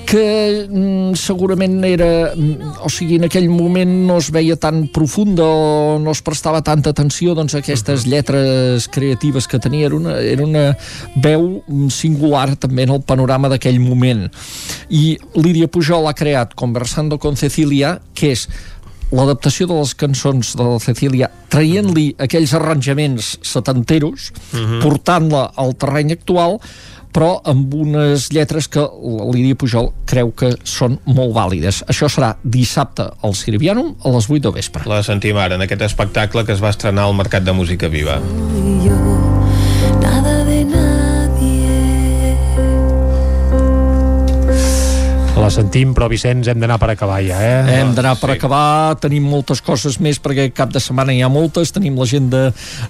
[0.08, 5.44] que mm, segurament era mm, o sigui, en aquell moment no es veia tan profunda
[5.44, 10.16] o no es prestava tanta atenció doncs, a aquestes lletres creatives que tenia era una,
[10.24, 10.64] era una
[11.16, 11.60] veu
[11.92, 14.30] singular també en el panorama d'aquell moment
[14.88, 18.48] i Lídia Pujol ha creat Conversando con Cecilia que és
[19.12, 24.82] l'adaptació de les cançons de la Cecília traient-li aquells arranjaments setanteros, uh -huh.
[24.82, 26.60] portant-la al terreny actual,
[27.14, 31.84] però amb unes lletres que la Lídia Pujol creu que són molt vàlides.
[31.88, 34.84] Això serà dissabte al Sirvianum a les 8 de vespre.
[34.86, 38.20] La sentim ara en aquest espectacle que es va estrenar al Mercat de Música Viva.
[40.02, 40.87] Nada de
[45.48, 47.78] La sentim, però Vicenç, hem d'anar per acabar ja, eh?
[47.78, 48.36] Hem d'anar per sí.
[48.36, 52.28] acabar, tenim moltes coses més perquè cap de setmana hi ha moltes, tenim la gent
[52.34, 52.42] de,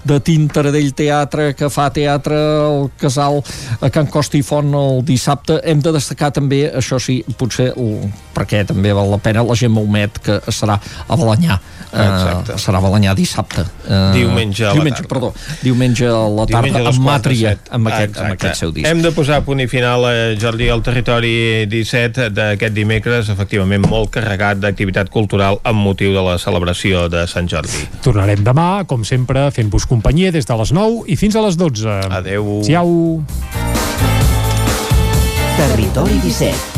[0.02, 3.38] de Tintaradell Teatre que fa teatre al Casal
[3.78, 5.60] a Can Costa i Font el dissabte.
[5.62, 7.70] Hem de destacar també, això sí, potser
[8.34, 11.60] perquè també val la pena, la gent Maumet que serà a Balanyà.
[11.92, 12.54] Exacte.
[12.54, 13.64] Uh, serà a Balanyà dissabte.
[13.86, 15.08] Uh, diumenge a la diumenge, tarda.
[15.12, 15.30] Perdó,
[15.62, 18.88] diumenge a la tarda amb Màtria, amb aquest, amb aquest seu disc.
[18.88, 24.12] Hem de posar punt i final, eh, Jordi, al territori 17 d'aquest dimecres, efectivament molt
[24.14, 27.86] carregat d'activitat cultural amb motiu de la celebració de Sant Jordi.
[28.04, 32.00] Tornarem demà, com sempre, fent-vos companyia des de les 9 i fins a les 12.
[32.20, 32.58] Adeu.
[32.66, 33.22] Ciao.
[35.58, 36.77] Territori 17